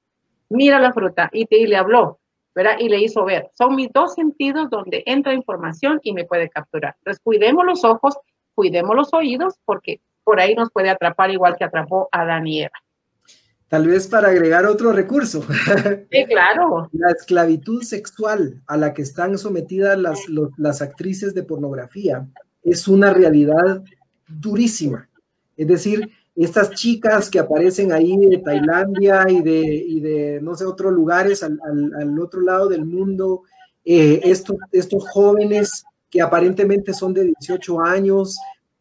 mira 0.53 0.78
la 0.78 0.93
fruta 0.93 1.28
y, 1.32 1.47
te, 1.47 1.66
le 1.66 1.77
habló, 1.77 2.20
¿verdad? 2.55 2.77
Y 2.78 2.89
le 2.89 3.01
hizo 3.01 3.24
ver. 3.24 3.51
Son 3.57 3.74
mis 3.74 3.90
dos 3.93 4.15
sentidos 4.15 4.70
donde 4.70 5.03
entra 5.07 5.35
información 5.35 5.99
y 6.03 6.12
me 6.12 6.24
puede 6.24 6.49
capturar. 6.49 6.94
Entonces, 6.99 7.20
cuidemos 7.23 7.65
los 7.65 7.85
ojos, 7.85 8.16
cuidemos 8.54 8.96
los 8.96 9.12
oídos, 9.14 9.54
porque 9.64 10.00
por 10.24 10.40
ahí 10.40 10.54
nos 10.54 10.70
puede 10.70 10.90
atrapar 10.90 11.30
igual 11.30 11.56
que 11.56 11.64
atrapó 11.64 12.08
a 12.12 12.24
Eva. 12.44 12.70
Tal 13.68 13.86
vez 13.86 14.06
para 14.06 14.28
agregar 14.28 14.66
otro 14.66 14.92
recurso. 14.92 15.42
Sí, 16.10 16.26
claro. 16.26 16.90
La 16.92 17.10
esclavitud 17.10 17.82
sexual 17.82 18.62
a 18.66 18.76
la 18.76 18.92
que 18.92 19.00
están 19.00 19.38
sometidas 19.38 19.98
las, 19.98 20.20
las 20.58 20.82
actrices 20.82 21.34
de 21.34 21.42
pornografía 21.42 22.26
es 22.62 22.86
una 22.86 23.14
realidad 23.14 23.82
durísima. 24.28 25.08
Es 25.56 25.66
decir, 25.66 26.10
estas 26.36 26.72
chicas 26.72 27.30
que 27.30 27.38
aparecen 27.38 27.92
ahí 27.92 28.16
de 28.16 28.38
Tailandia 28.38 29.24
y 29.28 29.40
de, 29.42 29.60
y 29.60 30.00
de 30.00 30.40
no 30.42 30.54
sé, 30.54 30.64
otros 30.64 30.92
lugares 30.92 31.42
al, 31.42 31.58
al, 31.62 32.18
otro 32.18 32.40
lado 32.40 32.68
del 32.68 32.84
mundo, 32.84 33.42
eh, 33.84 34.20
estos, 34.24 34.56
estos 34.70 35.08
jóvenes 35.10 35.84
que 36.12 36.20
aparentemente 36.20 36.93
son 36.93 37.12
de 37.12 37.24
18 37.24 37.80
años, 37.80 38.39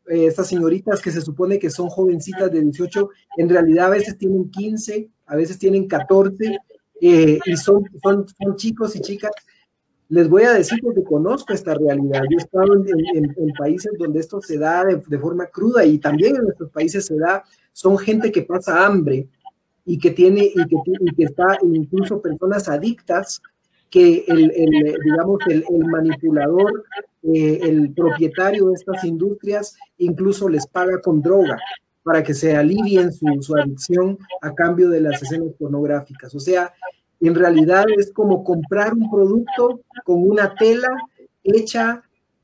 eh, 0.07 0.27
estas 0.27 0.47
señoritas 0.47 1.01
que 1.01 1.09
se 1.09 1.21
supone 1.21 1.57
que 1.57 1.71
son 1.71 1.89
jovencitas 1.89 2.51
de 2.51 2.61
18, 2.61 3.09
en 3.37 3.49
realidad 3.49 3.87
a 3.87 3.91
veces 3.91 4.17
tienen 4.17 4.51
15, 4.51 5.09
a 5.25 5.35
veces 5.35 5.57
tienen 5.57 5.87
14, 5.87 6.59
eh, 7.01 7.39
y 7.43 7.57
son, 7.57 7.83
son, 8.03 8.27
son 8.27 8.55
chicos 8.57 8.95
y 8.95 9.01
chicas 9.01 9.31
les 10.11 10.27
voy 10.27 10.43
a 10.43 10.51
decir 10.51 10.77
porque 10.83 11.05
conozco 11.05 11.53
esta 11.53 11.73
realidad. 11.73 12.23
Yo 12.29 12.37
he 12.37 12.41
estado 12.41 12.73
en, 12.73 13.53
países 13.57 13.93
donde 13.97 14.19
esto 14.19 14.41
se 14.41 14.57
da 14.57 14.83
de, 14.83 15.17
forma 15.17 15.45
cruda 15.45 15.85
y 15.85 15.99
también 15.99 16.35
en 16.35 16.43
nuestros 16.43 16.69
países 16.69 17.05
se 17.05 17.15
da. 17.17 17.45
Son 17.71 17.97
gente 17.97 18.29
que 18.29 18.41
pasa 18.41 18.85
hambre 18.85 19.29
y 19.85 19.97
que 19.97 20.11
tiene 20.11 20.51
y 20.53 20.67
que, 20.67 20.75
y 20.99 21.15
que 21.15 21.23
está 21.23 21.57
incluso 21.63 22.21
personas 22.21 22.67
adictas 22.67 23.41
que 23.89 24.25
el, 24.27 24.51
digamos 25.01 25.39
el, 25.47 25.63
manipulador, 25.85 26.83
eh, 27.23 27.59
el 27.61 27.93
propietario 27.93 28.67
de 28.67 28.73
estas 28.73 29.03
industrias 29.03 29.75
incluso 29.97 30.49
les 30.49 30.65
paga 30.67 30.99
con 31.01 31.21
droga 31.21 31.57
para 32.03 32.23
que 32.23 32.33
se 32.33 32.55
alivien 32.55 33.13
su, 33.13 33.27
su 33.41 33.55
adicción 33.55 34.17
a 34.41 34.53
cambio 34.53 34.89
de 34.89 35.01
las 35.01 35.21
escenas 35.21 35.53
pornográficas. 35.59 36.33
O 36.33 36.39
sea, 36.39 36.73
en 37.19 37.35
realidad 37.35 37.85
es 37.97 38.11
como 38.11 38.43
comprar 38.43 38.93
un 38.93 39.09
producto 39.09 39.81
con 40.03 40.27
una 40.27 40.55
tela 40.55 40.89
hecha 41.43 42.03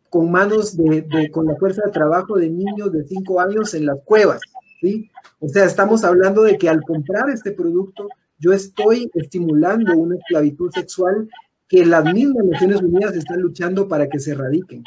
con 0.09 0.31
manos 0.31 0.77
de, 0.77 1.29
con 1.31 1.45
la 1.45 1.55
fuerza 1.55 1.81
de 1.85 1.91
trabajo 1.91 2.37
de 2.37 2.49
niños 2.49 2.91
de 2.91 3.03
5 3.03 3.41
años 3.41 3.73
en 3.73 3.85
las 3.85 3.97
cuevas, 4.05 4.39
¿sí? 4.81 5.09
O 5.39 5.49
sea, 5.49 5.65
estamos 5.65 6.03
hablando 6.03 6.43
de 6.43 6.57
que 6.57 6.69
al 6.69 6.81
comprar 6.81 7.29
este 7.29 7.51
producto, 7.51 8.07
yo 8.39 8.53
estoy 8.53 9.09
estimulando 9.15 9.97
una 9.97 10.15
esclavitud 10.15 10.71
sexual 10.71 11.27
que 11.67 11.85
las 11.85 12.03
mismas 12.13 12.45
Naciones 12.45 12.81
Unidas 12.81 13.15
están 13.15 13.41
luchando 13.41 13.87
para 13.87 14.07
que 14.07 14.19
se 14.19 14.31
erradiquen. 14.31 14.83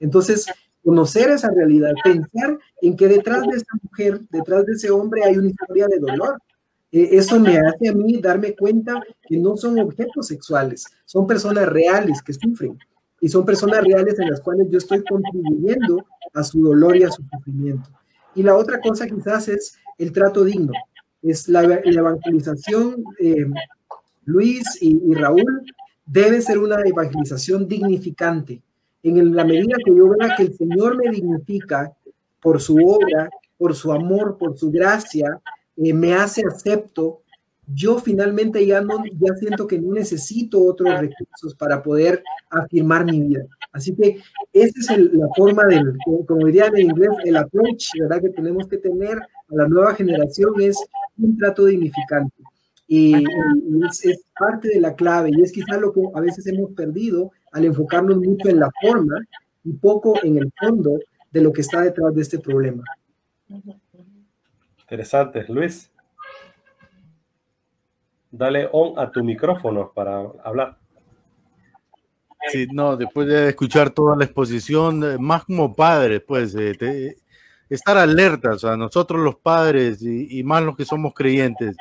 Entonces, 0.00 0.46
conocer 0.84 1.30
esa 1.30 1.50
realidad, 1.50 1.92
pensar 2.02 2.58
en 2.80 2.96
que 2.96 3.08
detrás 3.08 3.42
de 3.42 3.56
esa 3.56 3.76
mujer, 3.82 4.20
detrás 4.30 4.66
de 4.66 4.72
ese 4.72 4.90
hombre 4.90 5.24
hay 5.24 5.36
una 5.36 5.48
historia 5.48 5.86
de 5.88 5.98
dolor, 5.98 6.38
eh, 6.92 7.08
eso 7.12 7.40
me 7.40 7.58
hace 7.58 7.88
a 7.88 7.92
mí 7.92 8.20
darme 8.20 8.54
cuenta 8.54 9.02
que 9.28 9.36
no 9.36 9.56
son 9.56 9.78
objetos 9.80 10.28
sexuales, 10.28 10.86
son 11.04 11.26
personas 11.26 11.68
reales 11.68 12.22
que 12.22 12.32
sufren 12.32 12.78
y 13.20 13.28
son 13.28 13.44
personas 13.44 13.82
reales 13.82 14.18
en 14.18 14.30
las 14.30 14.40
cuales 14.40 14.68
yo 14.70 14.78
estoy 14.78 15.02
contribuyendo 15.04 16.04
a 16.32 16.44
su 16.44 16.62
dolor 16.62 16.96
y 16.96 17.02
a 17.04 17.10
su 17.10 17.22
sufrimiento. 17.22 17.88
Y 18.34 18.42
la 18.42 18.54
otra 18.54 18.80
cosa 18.80 19.06
quizás 19.06 19.48
es 19.48 19.78
el 19.98 20.12
trato 20.12 20.44
digno, 20.44 20.72
es 21.22 21.48
la, 21.48 21.62
evangelización, 21.64 23.02
eh, 23.18 23.46
Luis 24.24 24.64
y, 24.80 25.14
Raúl, 25.14 25.64
debe 26.06 26.40
ser 26.40 26.58
una 26.58 26.80
evangelización 26.80 27.68
dignificante. 27.68 28.62
En 29.02 29.34
la 29.34 29.44
medida 29.44 29.76
que 29.84 29.94
yo 29.94 30.08
vea 30.08 30.34
que 30.36 30.44
el 30.44 30.54
Señor 30.54 30.96
me 30.96 31.10
dignifica 31.10 31.92
por 32.40 32.60
su 32.60 32.76
obra, 32.76 33.28
por 33.58 33.74
su 33.74 33.92
amor, 33.92 34.38
por 34.38 34.56
su 34.56 34.70
gracia, 34.70 35.40
eh, 35.76 35.92
me 35.92 36.14
hace 36.14 36.44
acepto, 36.46 37.22
yo 37.66 37.98
finalmente 37.98 38.64
ya 38.64 38.80
no, 38.80 39.02
ya 39.18 39.34
siento 39.34 39.66
que 39.66 39.78
no 39.78 39.92
necesito 39.92 40.62
otros 40.62 41.00
recursos 41.00 41.54
para 41.56 41.82
poder 41.82 42.22
afirmar 42.48 43.04
mi 43.04 43.20
vida. 43.20 43.44
Así 43.72 43.94
que 43.94 44.20
esa 44.52 44.94
es 44.94 45.12
la 45.12 45.28
forma 45.36 45.64
del, 45.64 45.96
como 46.26 46.46
diría 46.46 46.66
en 46.66 46.90
inglés, 46.90 47.10
el 47.24 47.36
approach, 47.36 47.90
¿verdad? 48.00 48.22
Que 48.22 48.30
tenemos 48.30 48.68
que 48.68 48.78
tener 48.78 49.18
a 49.18 49.54
la 49.54 49.68
nueva 49.68 49.94
generación 49.94 50.54
es 50.60 50.76
un 51.18 51.36
trato 51.36 51.64
dignificante. 51.64 52.42
Y, 52.88 53.14
es, 53.16 54.04
es, 54.04 54.24
parte 54.38 54.68
de 54.68 54.80
la 54.80 54.94
clave 54.94 55.30
y 55.32 55.42
es 55.42 55.50
quizá 55.50 55.76
lo 55.78 55.92
que 55.92 56.00
a 56.14 56.20
veces 56.20 56.46
hemos 56.46 56.70
perdido 56.72 57.32
al 57.52 57.64
enfocarnos 57.64 58.18
mucho 58.18 58.48
en 58.48 58.60
la 58.60 58.70
forma 58.80 59.16
y 59.64 59.72
poco 59.72 60.14
en 60.22 60.38
el 60.38 60.52
fondo 60.58 60.98
de 61.32 61.40
lo 61.40 61.52
que 61.52 61.62
está 61.62 61.82
detrás 61.82 62.14
de 62.14 62.22
este 62.22 62.38
problema. 62.38 62.84
Interesante. 64.78 65.44
Luis, 65.48 65.90
dale 68.30 68.68
on 68.72 68.98
a 68.98 69.10
tu 69.10 69.24
micrófono 69.24 69.90
para 69.92 70.20
hablar. 70.44 70.78
Sí, 72.48 72.68
no, 72.72 72.96
después 72.96 73.26
de 73.26 73.48
escuchar 73.48 73.90
toda 73.90 74.16
la 74.16 74.24
exposición, 74.24 75.02
eh, 75.02 75.18
más 75.18 75.44
como 75.44 75.74
padres, 75.74 76.22
pues, 76.24 76.54
eh, 76.54 77.16
estar 77.68 77.98
alertas, 77.98 78.62
a 78.64 78.76
nosotros 78.76 79.20
los 79.20 79.36
padres 79.36 80.00
y, 80.02 80.42
más 80.44 80.62
los 80.62 80.76
que 80.76 80.84
somos 80.84 81.12
creyentes. 81.12 81.76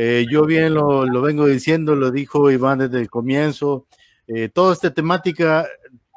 Eh, 0.00 0.26
yo 0.30 0.44
bien 0.46 0.74
lo, 0.74 1.04
lo, 1.06 1.20
vengo 1.22 1.44
diciendo, 1.44 1.96
lo 1.96 2.12
dijo 2.12 2.52
Iván 2.52 2.78
desde 2.78 3.00
el 3.00 3.10
comienzo, 3.10 3.86
toda 4.52 4.74
esta 4.74 4.92
temática, 4.94 5.66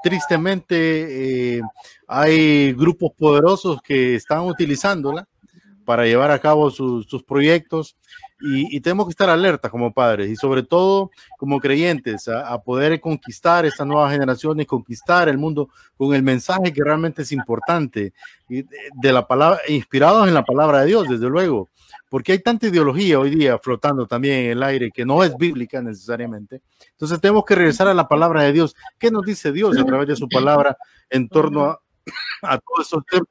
tristemente, 0.04 1.62
hay 2.06 2.74
grupos 2.74 3.12
poderosos 3.18 3.82
que 3.82 4.16
están 4.16 4.42
utilizándola 4.42 5.28
para 5.86 6.06
llevar 6.06 6.32
a 6.32 6.40
cabo 6.40 6.70
sus, 6.70 7.24
proyectos 7.24 7.98
y, 8.40 8.80
tenemos 8.80 9.06
que 9.06 9.12
estar 9.12 9.30
alerta 9.30 9.70
como 9.70 9.94
padres 9.94 10.30
y 10.30 10.36
sobre 10.36 10.64
todo 10.64 11.12
como 11.38 11.60
creyentes 11.60 12.28
a, 12.28 12.60
poder 12.62 13.00
conquistar 13.00 13.66
esta 13.66 13.86
nueva 13.86 14.10
generación 14.10 14.60
y 14.60 14.66
conquistar 14.66 15.30
el 15.30 15.38
mundo 15.38 15.70
con 15.98 16.16
el 16.16 16.24
mensaje 16.24 16.74
que 16.74 16.84
realmente 16.84 17.22
es 17.24 17.32
importante 17.32 18.14
y 18.50 18.64
de, 18.64 19.12
la 19.12 19.28
palabra, 19.28 19.60
inspirados 19.68 20.28
en 20.28 20.34
la 20.34 20.44
palabra 20.44 20.82
de 20.82 20.88
Dios, 20.88 21.10
desde 21.10 21.30
luego, 21.30 21.70
porque 22.12 22.34
hay 22.34 22.40
tanta 22.40 22.68
ideología 22.68 23.18
hoy 23.18 23.30
día 23.30 23.58
flotando 23.58 24.06
también 24.06 24.40
en 24.40 24.52
el 24.52 24.64
aire 24.64 24.92
que 24.92 25.06
no 25.06 25.24
es 25.24 25.34
bíblica 25.38 25.82
necesariamente. 25.82 26.62
Entonces 26.90 27.22
tenemos 27.22 27.46
que 27.46 27.56
regresar 27.56 27.88
a 27.88 27.94
la 27.94 28.06
palabra 28.06 28.44
de 28.44 28.52
Dios. 28.52 28.76
¿Qué 29.00 29.10
nos 29.10 29.26
dice 29.26 29.54
Dios 29.54 29.78
a 29.78 29.86
través 29.86 30.10
de 30.10 30.18
su 30.18 30.28
palabra 30.28 30.76
en 31.10 31.30
torno 31.30 31.80
a, 32.42 32.58
todos 32.58 32.86
esos 32.86 33.06
temas? 33.06 33.30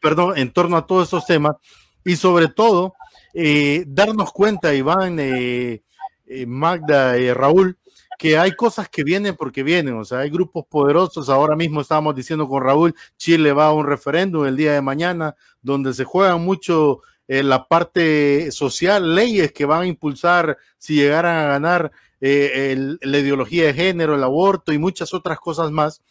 perdón, 0.00 0.38
en 0.38 0.50
torno 0.50 0.78
a 0.78 0.86
todos 0.86 1.04
estos 1.04 1.26
temas 1.26 1.56
y 2.02 2.16
sobre 2.16 2.48
todo 2.48 2.94
eh, 3.34 3.84
darnos 3.86 4.32
cuenta, 4.32 4.72
Iván, 4.72 5.18
eh, 5.20 5.82
eh, 6.24 6.46
Magda 6.46 7.18
y 7.18 7.30
Raúl, 7.30 7.76
que 8.18 8.38
hay 8.38 8.52
cosas 8.52 8.88
que 8.88 9.04
vienen 9.04 9.36
porque 9.36 9.62
vienen, 9.62 9.98
o 9.98 10.04
sea, 10.06 10.20
hay 10.20 10.30
grupos 10.30 10.64
poderosos. 10.66 11.28
Ahora 11.28 11.56
mismo 11.56 11.82
estábamos 11.82 12.14
diciendo 12.14 12.48
con 12.48 12.62
Raúl, 12.62 12.94
Chile 13.18 13.52
va 13.52 13.66
a 13.66 13.72
un 13.74 13.84
referéndum 13.84 14.46
el 14.46 14.56
día 14.56 14.72
de 14.72 14.80
mañana 14.80 15.36
donde 15.60 15.92
se 15.92 16.04
juegan 16.04 16.42
mucho 16.42 17.02
eh, 17.32 17.44
la 17.44 17.68
parte 17.68 18.50
social, 18.50 19.14
leyes 19.14 19.52
que 19.52 19.64
van 19.64 19.82
a 19.82 19.86
impulsar 19.86 20.58
si 20.78 20.96
llegaran 20.96 21.36
a 21.36 21.46
ganar 21.46 21.92
eh, 22.20 22.96
la 23.02 23.18
ideología 23.18 23.66
de 23.66 23.72
género, 23.72 24.16
el 24.16 24.24
aborto 24.24 24.72
y 24.72 24.78
muchas 24.78 25.14
otras 25.14 25.38
cosas 25.38 25.70
más, 25.70 26.02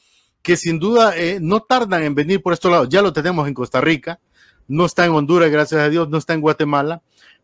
que 0.42 0.56
sin 0.56 0.80
duda 0.80 1.18
eh, 1.18 1.40
no 1.42 1.60
tardan 1.60 2.04
en 2.04 2.16
venir 2.16 2.42
por 2.42 2.54
estos 2.54 2.72
lados. 2.72 2.88
Ya 2.88 3.02
lo 3.02 3.12
tenemos 3.12 3.50
en 3.50 3.54
Costa 3.54 3.82
Rica, 3.82 4.22
no 4.70 4.86
está 4.86 5.04
en 5.04 5.12
Honduras, 5.12 5.52
gracias 5.52 5.82
a 5.82 5.90
Dios, 5.90 6.08
no 6.08 6.20
está 6.20 6.36
en 6.36 6.40
Guatemala. 6.40 7.02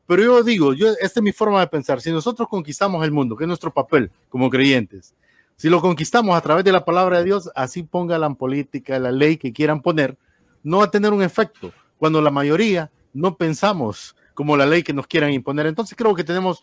Pero 0.07 0.23
yo 0.23 0.41
digo, 0.41 0.73
yo, 0.73 0.91
esta 1.01 1.19
es 1.19 1.21
mi 1.21 1.33
forma 1.33 1.59
de 1.59 1.67
pensar. 1.67 1.99
Si 1.99 2.13
nosotros 2.13 2.47
conquistamos 2.47 3.03
el 3.03 3.11
mundo, 3.11 3.35
que 3.35 3.43
es 3.43 3.47
nuestro 3.49 3.73
papel 3.73 4.09
como 4.29 4.49
creyentes, 4.49 5.15
si 5.57 5.67
lo 5.67 5.81
conquistamos 5.81 6.37
a 6.37 6.39
través 6.39 6.63
de 6.63 6.71
la 6.71 6.85
palabra 6.85 7.17
de 7.17 7.25
Dios, 7.25 7.51
así 7.55 7.83
ponga 7.83 8.17
la 8.17 8.29
política, 8.35 8.97
la 8.99 9.11
ley 9.11 9.35
que 9.35 9.51
quieran 9.51 9.81
poner, 9.81 10.15
no 10.63 10.77
va 10.77 10.85
a 10.85 10.91
tener 10.91 11.11
un 11.11 11.21
efecto. 11.21 11.73
Cuando 11.97 12.21
la 12.21 12.31
mayoría 12.31 12.89
no 13.15 13.37
pensamos 13.37 14.15
como 14.33 14.57
la 14.57 14.65
ley 14.65 14.83
que 14.83 14.93
nos 14.93 15.07
quieran 15.07 15.31
imponer. 15.31 15.65
Entonces 15.65 15.97
creo 15.97 16.13
que 16.13 16.23
tenemos 16.23 16.61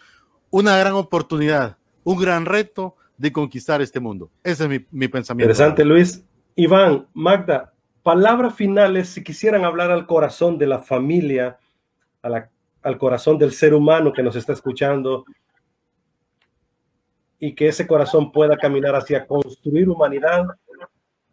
una 0.50 0.76
gran 0.76 0.92
oportunidad, 0.92 1.78
un 2.04 2.20
gran 2.20 2.44
reto 2.44 2.96
de 3.16 3.32
conquistar 3.32 3.80
este 3.80 3.98
mundo. 3.98 4.30
Ese 4.44 4.64
es 4.64 4.84
mi, 4.90 5.08
pensamiento. 5.08 5.50
Interesante, 5.50 5.84
Luis. 5.84 6.24
Iván, 6.54 7.08
Magda, 7.14 7.72
palabras 8.02 8.54
finales, 8.54 9.08
si 9.08 9.24
quisieran 9.24 9.64
hablar 9.64 9.90
al 9.90 10.06
corazón 10.06 10.58
de 10.58 10.66
la 10.66 10.78
familia, 10.78 11.58
al 12.20 12.98
corazón 12.98 13.38
del 13.38 13.52
ser 13.52 13.74
humano 13.74 14.12
que 14.12 14.22
nos 14.22 14.36
está 14.36 14.52
escuchando, 14.52 15.24
y 17.38 17.56
que 17.56 17.66
ese 17.66 17.88
corazón 17.88 18.30
pueda 18.30 18.56
caminar 18.56 18.94
hacia 18.94 19.26
construir 19.26 19.88
humanidad, 19.88 20.46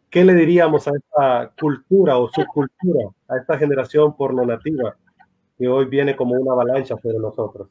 ¿qué 0.10 0.26
le 0.26 0.34
diríamos 0.34 0.88
a 0.88 0.92
esta 0.96 1.52
cultura 1.60 2.18
o 2.18 2.28
subcultura, 2.30 3.10
a 3.28 3.38
esta 3.38 3.60
generación 3.60 4.18
pornonativa? 4.18 4.96
Que 5.60 5.68
hoy 5.68 5.86
viene 5.86 6.16
como 6.16 6.36
una 6.36 6.54
avalancha 6.54 6.96
sobre 6.98 7.20
nosotros. 7.20 7.68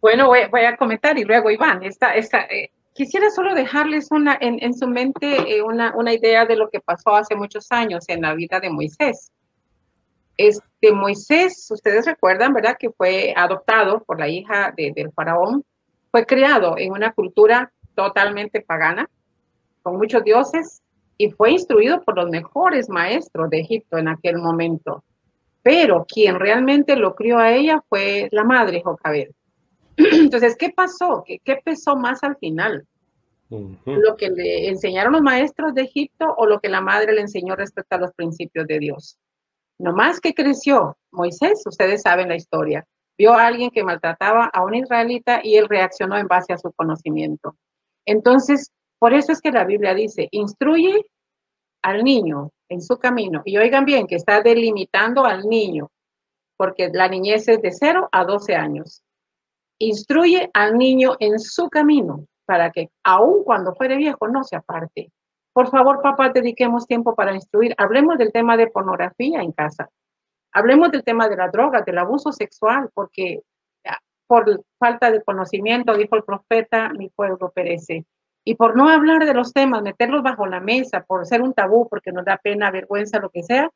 Bueno, 0.00 0.28
voy, 0.28 0.64
a 0.64 0.76
comentar 0.76 1.18
y 1.18 1.24
luego 1.24 1.50
Iván, 1.50 1.82
eh, 1.82 2.70
quisiera 2.92 3.30
solo 3.30 3.54
dejarles 3.54 4.12
una, 4.12 4.38
en, 4.40 4.74
su 4.74 4.86
mente 4.86 5.56
eh, 5.56 5.62
una, 5.62 6.12
idea 6.12 6.46
de 6.46 6.56
lo 6.56 6.70
que 6.70 6.78
pasó 6.78 7.16
hace 7.16 7.34
muchos 7.34 7.66
años 7.70 8.04
en 8.08 8.22
la 8.22 8.34
vida 8.34 8.60
de 8.60 8.70
Moisés. 8.70 9.32
Este 10.36 10.92
Moisés, 10.92 11.68
ustedes 11.70 12.06
recuerdan, 12.06 12.52
¿verdad? 12.52 12.76
Que 12.78 12.90
fue 12.90 13.34
adoptado 13.36 14.04
por 14.04 14.20
la 14.20 14.28
hija 14.28 14.72
del 14.76 15.10
faraón, 15.12 15.64
fue 16.12 16.26
criado 16.26 16.76
en 16.78 16.92
una 16.92 17.12
cultura 17.12 17.72
totalmente 17.96 18.60
pagana, 18.60 19.08
con 19.82 19.96
muchos 19.96 20.22
dioses, 20.22 20.82
y 21.16 21.30
fue 21.30 21.52
instruido 21.52 22.02
por 22.02 22.16
los 22.16 22.28
mejores 22.30 22.88
maestros 22.88 23.50
de 23.50 23.60
Egipto 23.60 23.98
en 23.98 24.08
aquel 24.08 24.38
momento 24.38 25.02
pero 25.64 26.04
quien 26.06 26.38
realmente 26.38 26.94
lo 26.94 27.14
crió 27.14 27.38
a 27.38 27.50
ella 27.50 27.82
fue 27.88 28.28
la 28.32 28.44
madre 28.44 28.82
Jocabed. 28.84 29.30
Entonces, 29.96 30.56
¿qué 30.56 30.70
pasó? 30.70 31.24
¿Qué, 31.26 31.38
¿Qué, 31.42 31.56
pesó 31.64 31.96
más 31.96 32.22
al 32.22 32.36
final? 32.36 32.86
¿Lo 33.48 34.16
que 34.16 34.30
le 34.30 34.68
enseñaron 34.68 35.12
los 35.12 35.22
maestros 35.22 35.74
de 35.74 35.82
Egipto 35.82 36.26
o 36.36 36.46
lo 36.46 36.60
que 36.60 36.68
la 36.68 36.80
madre 36.80 37.12
le 37.12 37.22
enseñó 37.22 37.56
respecto 37.56 37.96
a 37.96 37.98
los 38.00 38.12
principios 38.12 38.66
de 38.66 38.78
Dios? 38.78 39.16
No 39.78 39.92
más 39.92 40.20
que 40.20 40.34
creció 40.34 40.98
Moisés, 41.10 41.62
ustedes 41.66 42.02
saben 42.02 42.28
la 42.28 42.36
historia, 42.36 42.84
vio 43.16 43.32
a 43.32 43.46
alguien 43.46 43.70
que 43.70 43.84
maltrataba 43.84 44.50
a 44.52 44.64
un 44.64 44.74
israelita 44.74 45.40
y 45.42 45.56
él 45.56 45.68
reaccionó 45.68 46.18
en 46.18 46.26
base 46.26 46.52
a 46.52 46.58
su 46.58 46.72
conocimiento. 46.72 47.56
Entonces, 48.04 48.70
por 48.98 49.14
eso 49.14 49.32
es 49.32 49.40
que 49.40 49.50
la 49.50 49.64
Biblia 49.64 49.94
dice, 49.94 50.28
instruye 50.30 51.06
al 51.82 52.02
niño 52.04 52.50
en 52.74 52.82
su 52.82 52.98
camino. 52.98 53.42
Y 53.44 53.56
oigan 53.56 53.84
bien 53.84 54.06
que 54.06 54.16
está 54.16 54.42
delimitando 54.42 55.24
al 55.24 55.48
niño, 55.48 55.90
porque 56.56 56.90
la 56.92 57.08
niñez 57.08 57.48
es 57.48 57.62
de 57.62 57.72
0 57.72 58.08
a 58.12 58.24
12 58.24 58.54
años. 58.54 59.02
Instruye 59.78 60.50
al 60.52 60.76
niño 60.76 61.16
en 61.18 61.38
su 61.38 61.68
camino 61.68 62.26
para 62.44 62.70
que 62.70 62.90
aun 63.02 63.42
cuando 63.44 63.74
fuere 63.74 63.96
viejo 63.96 64.28
no 64.28 64.44
se 64.44 64.56
aparte. 64.56 65.10
Por 65.52 65.70
favor, 65.70 66.02
papá, 66.02 66.30
dediquemos 66.30 66.86
tiempo 66.86 67.14
para 67.14 67.34
instruir. 67.34 67.74
Hablemos 67.78 68.18
del 68.18 68.32
tema 68.32 68.56
de 68.56 68.66
pornografía 68.66 69.40
en 69.40 69.52
casa. 69.52 69.88
Hablemos 70.52 70.90
del 70.90 71.04
tema 71.04 71.28
de 71.28 71.36
la 71.36 71.48
droga, 71.48 71.82
del 71.82 71.98
abuso 71.98 72.32
sexual, 72.32 72.90
porque 72.92 73.42
ah, 73.86 73.98
por 74.26 74.64
falta 74.78 75.10
de 75.10 75.22
conocimiento, 75.22 75.96
dijo 75.96 76.16
el 76.16 76.24
profeta, 76.24 76.90
mi 76.90 77.08
pueblo 77.08 77.50
perece. 77.52 78.04
Y 78.44 78.56
por 78.56 78.76
no 78.76 78.88
hablar 78.88 79.24
de 79.24 79.34
los 79.34 79.52
temas, 79.52 79.82
meterlos 79.82 80.22
bajo 80.22 80.46
la 80.46 80.60
mesa, 80.60 81.02
por 81.02 81.26
ser 81.26 81.40
un 81.40 81.54
tabú, 81.54 81.88
porque 81.88 82.12
nos 82.12 82.24
da 82.24 82.36
pena, 82.36 82.70
vergüenza, 82.70 83.18
lo 83.18 83.30
que 83.30 83.42
sea, 83.42 83.70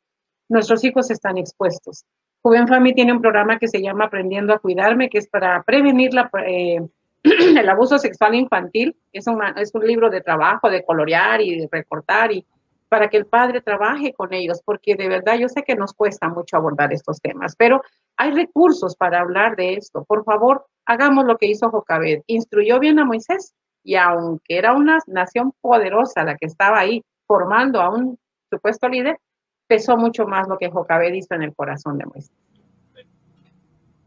nuestros 0.49 0.85
hijos 0.85 1.11
están 1.11 1.39
expuestos. 1.39 2.05
Joven 2.43 2.69
Family 2.69 2.95
tiene 2.95 3.13
un 3.13 3.21
programa 3.21 3.59
que 3.59 3.69
se 3.69 3.83
llama 3.83 4.05
Aprendiendo 4.05 4.53
a 4.53 4.59
Cuidarme, 4.59 5.09
que 5.09 5.19
es 5.19 5.29
para 5.29 5.63
prevenir 5.63 6.11
eh, 6.47 6.81
el 7.23 7.69
abuso 7.69 7.99
sexual 7.99 8.35
infantil. 8.35 8.97
Es 9.13 9.27
un, 9.27 9.43
es 9.57 9.75
un 9.75 9.87
libro 9.87 10.11
de 10.11 10.21
trabajo, 10.21 10.71
de 10.71 10.85
colorear 10.85 11.41
y 11.41 11.61
de 11.61 11.69
recortar, 11.71 12.33
y 12.33 12.45
para 12.89 13.09
que 13.09 13.19
el 13.19 13.27
padre 13.27 13.61
trabaje 13.61 14.13
con 14.13 14.33
ellos, 14.33 14.63
porque 14.65 14.97
de 14.97 15.09
verdad 15.09 15.37
yo 15.37 15.49
sé 15.49 15.63
que 15.63 15.75
nos 15.75 15.93
cuesta 15.93 16.29
mucho 16.29 16.57
abordar 16.57 16.93
estos 16.93 17.21
temas, 17.21 17.55
pero 17.57 17.83
hay 18.17 18.31
recursos 18.31 18.97
para 18.97 19.21
hablar 19.21 19.57
de 19.57 19.75
esto. 19.75 20.05
Por 20.05 20.25
favor, 20.25 20.67
hagamos 20.87 21.27
lo 21.27 21.37
que 21.37 21.47
hizo 21.47 21.71
Jocabed. 21.71 22.23
Instruyó 22.27 22.79
bien 22.79 22.99
a 22.99 23.05
Moisés, 23.05 23.55
y 23.89 23.97
aunque 23.97 24.59
era 24.59 24.75
una 24.75 24.99
nación 25.07 25.55
poderosa 25.63 26.23
la 26.23 26.37
que 26.37 26.45
estaba 26.45 26.79
ahí 26.79 27.03
formando 27.27 27.81
a 27.81 27.89
un 27.89 28.19
supuesto 28.51 28.87
líder, 28.87 29.17
pesó 29.67 29.97
mucho 29.97 30.27
más 30.27 30.47
lo 30.47 30.59
que 30.59 30.69
Jocabed 30.69 31.15
hizo 31.15 31.35
en 31.35 31.45
el 31.45 31.55
corazón 31.55 31.97
de 31.97 32.05
Moisés. 32.05 32.37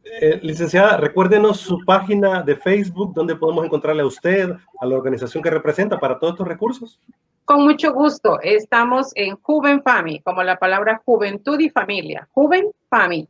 Eh, 0.04 0.40
licenciada, 0.44 0.98
recuérdenos 0.98 1.62
su 1.62 1.80
página 1.84 2.44
de 2.44 2.58
Facebook, 2.58 3.16
donde 3.16 3.36
podemos 3.36 3.66
encontrarle 3.66 4.04
a 4.04 4.06
usted, 4.06 4.52
a 4.80 4.86
la 4.86 4.96
organización 4.96 5.42
que 5.42 5.50
representa 5.50 6.00
para 6.00 6.20
todos 6.20 6.34
estos 6.34 6.48
recursos. 6.48 7.00
Con 7.44 7.64
mucho 7.64 7.92
gusto. 7.92 8.40
Estamos 8.40 9.12
en 9.16 9.36
Juven 9.38 9.82
Family, 9.82 10.22
como 10.22 10.44
la 10.44 10.58
palabra 10.58 11.02
juventud 11.04 11.60
y 11.60 11.72
familia. 11.72 12.28
Juven 12.34 12.70
Family. 12.88 13.28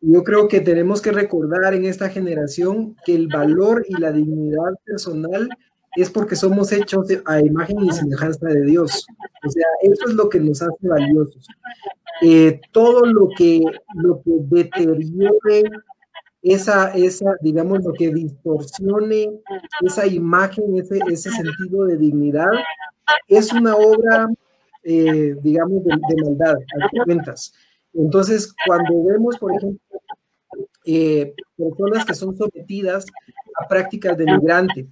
yo 0.00 0.24
creo 0.24 0.48
que 0.48 0.60
tenemos 0.60 1.02
que 1.02 1.12
recordar 1.12 1.74
en 1.74 1.84
esta 1.84 2.08
generación 2.08 2.96
que 3.04 3.14
el 3.14 3.28
valor 3.28 3.84
y 3.86 4.00
la 4.00 4.10
dignidad 4.10 4.72
personal 4.84 5.50
es 5.96 6.10
porque 6.10 6.36
somos 6.36 6.72
hechos 6.72 7.06
a 7.26 7.40
imagen 7.40 7.84
y 7.84 7.92
semejanza 7.92 8.46
de 8.46 8.64
Dios. 8.64 9.06
O 9.46 9.50
sea, 9.50 9.66
eso 9.82 10.08
es 10.08 10.14
lo 10.14 10.28
que 10.28 10.40
nos 10.40 10.62
hace 10.62 10.88
valiosos. 10.88 11.46
Eh, 12.22 12.60
todo 12.72 13.06
lo 13.06 13.28
que, 13.36 13.62
lo 13.94 14.20
que 14.22 14.30
deteriore 14.50 15.62
esa, 16.42 16.90
esa, 16.90 17.36
digamos, 17.40 17.84
lo 17.84 17.92
que 17.92 18.12
distorsione 18.12 19.40
esa 19.80 20.06
imagen, 20.06 20.76
ese, 20.78 21.00
ese 21.10 21.30
sentido 21.30 21.84
de 21.86 21.96
dignidad, 21.96 22.50
es 23.28 23.52
una 23.52 23.76
obra, 23.76 24.28
eh, 24.82 25.34
digamos, 25.42 25.84
de, 25.84 25.96
maldad, 26.22 26.56
a 26.56 27.04
cuentas. 27.04 27.52
Entonces, 27.92 28.54
cuando 28.66 29.04
vemos, 29.04 29.36
por 29.38 29.54
ejemplo, 29.54 29.80
eh, 30.84 31.34
personas 31.56 32.04
que 32.04 32.14
son 32.14 32.36
sometidas 32.36 33.04
a 33.60 33.68
prácticas 33.68 34.16
de 34.16 34.24
migrantes, 34.24 34.86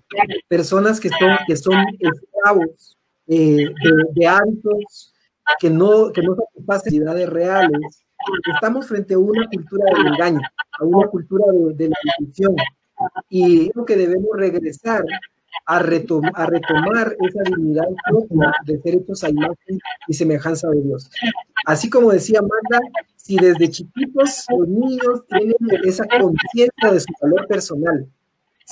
personas 0.48 1.00
que 1.00 1.08
son, 1.08 1.36
que 1.46 1.56
son 1.56 1.76
esclavos 1.98 2.96
eh, 3.26 3.66
de, 4.14 4.26
hábitos 4.26 5.14
que 5.58 5.70
no, 5.70 6.12
que 6.12 6.22
no 6.22 6.36
capacidades 6.56 7.28
reales. 7.28 8.04
Estamos 8.54 8.86
frente 8.86 9.14
a 9.14 9.18
una 9.18 9.46
cultura 9.48 9.84
del 9.94 10.06
engaño, 10.08 10.40
a 10.78 10.84
una 10.84 11.06
cultura 11.08 11.44
de, 11.74 11.88
la 11.88 11.96
intuición. 12.18 12.56
Y 13.28 13.70
creo 13.70 13.84
que 13.84 13.96
debemos 13.96 14.30
regresar 14.36 15.04
a, 15.66 15.78
retom 15.78 16.24
a 16.34 16.46
retomar 16.46 17.16
esa 17.20 17.42
dignidad 17.44 17.86
propia 18.08 18.52
de 18.64 18.80
ser 18.80 18.94
hechos 18.96 19.24
a 19.24 19.30
imagen 19.30 19.78
y 20.08 20.14
semejanza 20.14 20.68
de 20.70 20.82
Dios. 20.82 21.10
Así 21.64 21.88
como 21.88 22.10
decía 22.10 22.40
Magda, 22.40 22.80
si 23.16 23.36
desde 23.36 23.70
chiquitos 23.70 24.46
los 24.56 24.68
niños 24.68 25.26
tienen 25.28 25.56
esa 25.84 26.06
conciencia 26.06 26.92
de 26.92 27.00
su 27.00 27.12
valor 27.20 27.46
personal, 27.46 28.08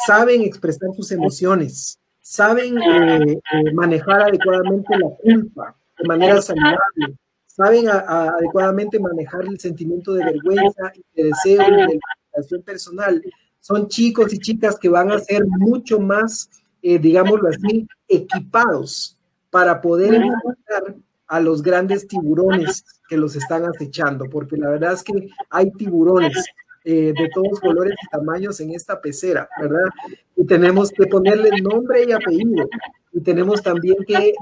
saben 0.04 0.42
expresar 0.42 0.90
sus 0.94 1.10
emociones, 1.10 1.98
saben 2.20 2.76
eh, 2.78 3.32
eh, 3.32 3.72
manejar 3.72 4.22
adecuadamente 4.22 4.98
la 4.98 5.08
culpa 5.22 5.76
de 5.98 6.08
manera 6.08 6.42
saludable, 6.42 7.16
saben 7.46 7.88
adecuadamente 7.88 9.00
manejar 9.00 9.44
el 9.46 9.58
sentimiento 9.58 10.12
de 10.12 10.24
vergüenza 10.24 10.92
y 10.94 11.22
de 11.22 11.28
deseo 11.28 11.62
y 11.62 11.76
de 11.76 12.00
educación 12.32 12.62
personal, 12.62 13.22
son 13.60 13.88
chicos 13.88 14.32
y 14.34 14.38
chicas 14.38 14.78
que 14.78 14.88
van 14.88 15.10
a 15.10 15.18
ser 15.18 15.46
mucho 15.46 15.98
más, 15.98 16.50
eh, 16.82 16.98
digámoslo 16.98 17.48
así, 17.48 17.88
equipados 18.06 19.16
para 19.50 19.80
poder 19.80 20.14
enfrentar 20.14 20.96
a 21.26 21.40
los 21.40 21.62
grandes 21.62 22.06
tiburones 22.06 22.84
que 23.08 23.16
los 23.16 23.34
están 23.34 23.64
acechando, 23.64 24.26
porque 24.28 24.56
la 24.56 24.70
verdad 24.70 24.92
es 24.92 25.02
que 25.02 25.28
hay 25.48 25.70
tiburones 25.72 26.44
eh, 26.88 27.12
de 27.18 27.28
todos 27.34 27.58
colores 27.58 27.96
y 28.00 28.08
tamaños 28.10 28.60
en 28.60 28.70
esta 28.70 29.00
pecera, 29.00 29.48
¿verdad? 29.60 29.90
Y 30.36 30.46
tenemos 30.46 30.92
que 30.92 31.04
ponerle 31.08 31.50
nombre 31.60 32.04
y 32.04 32.12
apellido, 32.12 32.68
y 33.12 33.20
tenemos 33.22 33.60
también 33.60 33.96
que, 34.06 34.32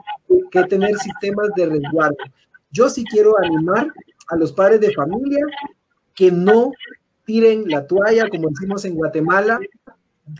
que 0.50 0.64
tener 0.64 0.94
sistemas 0.98 1.48
de 1.56 1.64
resguardo. 1.64 2.18
Yo 2.70 2.90
sí 2.90 3.02
quiero 3.04 3.38
animar 3.42 3.88
a 4.28 4.36
los 4.36 4.52
padres 4.52 4.78
de 4.82 4.92
familia 4.92 5.42
que 6.14 6.30
no 6.30 6.72
tiren 7.24 7.64
la 7.66 7.86
toalla, 7.86 8.28
como 8.28 8.50
decimos 8.50 8.84
en 8.84 8.94
Guatemala, 8.94 9.58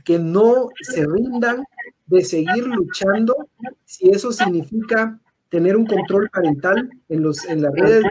que 0.05 0.19
no 0.19 0.69
se 0.83 1.07
rindan 1.07 1.65
de 2.05 2.23
seguir 2.23 2.67
luchando, 2.67 3.49
si 3.87 4.11
eso 4.11 4.31
significa 4.31 5.19
tener 5.49 5.75
un 5.75 5.87
control 5.87 6.29
parental 6.29 6.91
en, 7.09 7.23
los, 7.23 7.47
en 7.47 7.63
las 7.63 7.73
redes, 7.73 8.05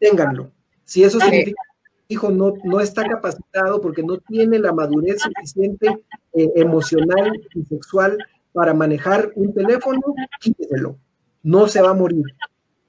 ténganlo. 0.00 0.50
Si 0.82 1.04
eso 1.04 1.20
significa 1.20 1.62
hijo 2.08 2.30
no, 2.30 2.54
no 2.64 2.80
está 2.80 3.04
capacitado 3.04 3.80
porque 3.80 4.02
no 4.02 4.18
tiene 4.18 4.58
la 4.58 4.72
madurez 4.72 5.20
suficiente 5.20 6.04
eh, 6.32 6.52
emocional 6.56 7.32
y 7.54 7.64
sexual 7.64 8.18
para 8.52 8.74
manejar 8.74 9.30
un 9.36 9.52
teléfono, 9.52 10.00
quíteselo. 10.40 10.96
No 11.42 11.68
se 11.68 11.80
va 11.80 11.90
a 11.90 11.94
morir. 11.94 12.24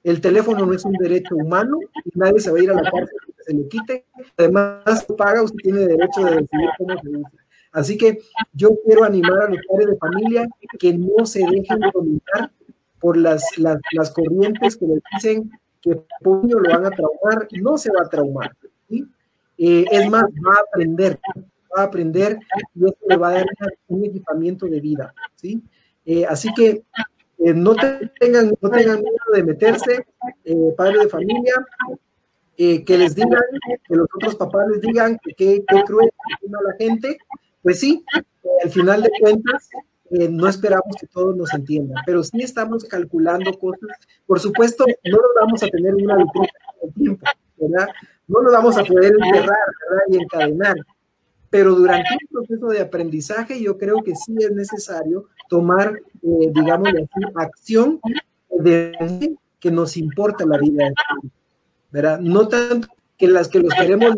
El 0.02 0.20
teléfono 0.20 0.64
no 0.64 0.72
es 0.72 0.84
un 0.84 0.94
derecho 0.94 1.36
humano 1.36 1.78
nadie 2.14 2.40
se 2.40 2.50
va 2.50 2.58
a 2.58 2.62
ir 2.62 2.70
a 2.70 2.74
la 2.74 2.90
cárcel 2.90 3.18
que 3.26 3.42
se 3.44 3.54
le 3.54 3.68
quite. 3.68 4.06
Además, 4.38 5.06
paga, 5.16 5.42
usted 5.42 5.58
tiene 5.62 5.80
derecho 5.80 6.24
de 6.24 6.30
decidir 6.30 6.70
cómo 6.78 6.98
se 6.98 7.08
usa. 7.08 7.30
Así 7.72 7.96
que 7.96 8.18
yo 8.52 8.70
quiero 8.84 9.04
animar 9.04 9.42
a 9.42 9.48
los 9.48 9.58
padres 9.68 9.88
de 9.88 9.96
familia 9.96 10.48
que 10.78 10.94
no 10.94 11.24
se 11.24 11.40
dejen 11.40 11.80
dominar 11.92 12.50
por 12.98 13.16
las, 13.16 13.44
las, 13.58 13.78
las 13.92 14.10
corrientes 14.10 14.76
que 14.76 14.86
les 14.86 15.00
dicen 15.14 15.50
que 15.80 15.90
niño 16.24 16.58
lo 16.58 16.70
van 16.70 16.86
a 16.86 16.90
traumar. 16.90 17.46
No 17.52 17.78
se 17.78 17.90
va 17.92 18.04
a 18.04 18.08
traumar. 18.08 18.50
Eh, 19.62 19.84
es 19.90 20.08
más, 20.08 20.24
va 20.24 20.54
a 20.54 20.64
aprender, 20.66 21.20
va 21.76 21.82
a 21.82 21.84
aprender 21.84 22.38
y 22.74 22.86
eso 22.86 22.96
le 23.06 23.16
va 23.18 23.28
a 23.28 23.32
dar 23.34 23.46
un 23.88 24.06
equipamiento 24.06 24.64
de 24.64 24.80
vida. 24.80 25.14
¿sí? 25.36 25.62
Eh, 26.06 26.24
así 26.26 26.52
que 26.54 26.82
eh, 27.38 27.54
no, 27.54 27.74
tengan, 28.18 28.54
no 28.60 28.70
tengan 28.70 29.00
miedo 29.00 29.32
de 29.34 29.42
meterse, 29.42 30.06
eh, 30.44 30.74
padre 30.76 31.00
de 31.00 31.08
familia, 31.08 31.54
que 32.56 32.84
les 32.98 33.14
digan, 33.14 33.40
que 33.86 33.96
los 33.96 34.06
otros 34.14 34.34
papás 34.36 34.66
les 34.70 34.80
digan 34.82 35.18
que 35.22 35.34
qué 35.34 35.82
cruel 35.86 36.10
a 36.10 36.62
la 36.62 36.74
gente. 36.78 37.18
Pues 37.62 37.80
sí, 37.80 38.04
al 38.64 38.70
final 38.70 39.02
de 39.02 39.10
cuentas, 39.20 39.68
no 40.10 40.48
esperamos 40.48 40.96
que 40.98 41.06
todos 41.06 41.36
nos 41.36 41.54
entiendan, 41.54 42.02
pero 42.04 42.22
sí 42.22 42.42
estamos 42.42 42.84
calculando 42.84 43.58
cosas. 43.58 43.96
Por 44.26 44.40
supuesto, 44.40 44.84
no 44.86 45.16
nos 45.16 45.30
vamos 45.40 45.62
a 45.62 45.68
tener 45.68 45.94
una 45.94 46.16
locura 46.16 46.50
el 46.82 46.92
tiempo, 46.92 47.26
¿verdad? 47.56 47.88
No 48.30 48.42
nos 48.42 48.52
vamos 48.52 48.78
a 48.78 48.84
poder 48.84 49.12
enterrar 49.12 49.58
¿verdad? 49.88 50.04
y 50.08 50.16
encadenar, 50.22 50.76
pero 51.50 51.74
durante 51.74 52.08
un 52.12 52.28
proceso 52.32 52.68
de 52.68 52.80
aprendizaje 52.80 53.60
yo 53.60 53.76
creo 53.76 53.96
que 54.04 54.14
sí 54.14 54.36
es 54.38 54.52
necesario 54.52 55.26
tomar, 55.48 56.00
eh, 56.22 56.52
digamos 56.54 56.90
acción 57.34 58.00
de 58.50 59.36
que 59.58 59.70
nos 59.72 59.96
importa 59.96 60.46
la 60.46 60.58
vida, 60.58 60.92
¿verdad? 61.90 62.20
No 62.20 62.46
tanto 62.46 62.86
que 63.18 63.26
las 63.26 63.48
que 63.48 63.58
los 63.58 63.74
queremos 63.74 64.16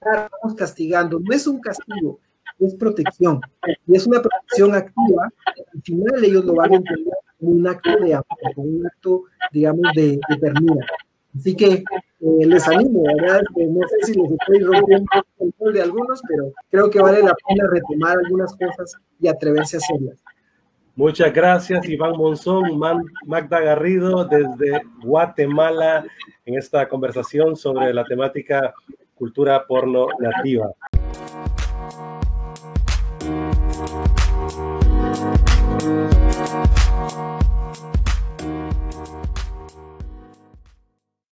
estamos 0.00 0.54
castigando, 0.56 1.20
no 1.20 1.34
es 1.34 1.46
un 1.46 1.60
castigo, 1.60 2.20
es 2.58 2.74
protección, 2.74 3.38
y 3.86 3.94
es 3.94 4.06
una 4.06 4.22
protección 4.22 4.74
activa, 4.74 5.28
al 5.74 5.82
final 5.82 6.24
ellos 6.24 6.44
lo 6.46 6.54
van 6.54 6.72
a 6.72 6.76
entender 6.76 7.14
como 7.38 7.52
un 7.52 7.68
acto 7.68 7.98
de 7.98 8.14
amor, 8.14 8.54
como 8.54 8.66
un 8.66 8.86
acto, 8.86 9.24
digamos, 9.52 9.92
de, 9.94 10.18
de 10.28 10.36
Así 11.34 11.56
que 11.56 11.66
eh, 11.74 11.82
les 12.20 12.68
animo, 12.68 13.02
¿verdad? 13.04 13.42
no 13.56 13.88
sé 13.88 14.12
si 14.12 14.20
les 14.20 14.30
estoy 14.32 14.58
rompiendo 14.60 15.08
el 15.60 15.72
de 15.72 15.82
algunos, 15.82 16.20
pero 16.28 16.52
creo 16.70 16.90
que 16.90 17.00
vale 17.00 17.22
la 17.22 17.34
pena 17.48 17.64
retomar 17.70 18.18
algunas 18.18 18.54
cosas 18.54 18.96
y 19.18 19.28
atreverse 19.28 19.76
a 19.76 19.78
hacerlas. 19.78 20.18
Muchas 20.94 21.32
gracias, 21.32 21.88
Iván 21.88 22.18
Monzón, 22.18 22.78
Magda 23.26 23.60
Garrido, 23.60 24.26
desde 24.26 24.82
Guatemala, 25.02 26.04
en 26.44 26.58
esta 26.58 26.86
conversación 26.86 27.56
sobre 27.56 27.94
la 27.94 28.04
temática 28.04 28.74
cultura 29.14 29.64
porno 29.66 30.08
nativa. 30.18 30.70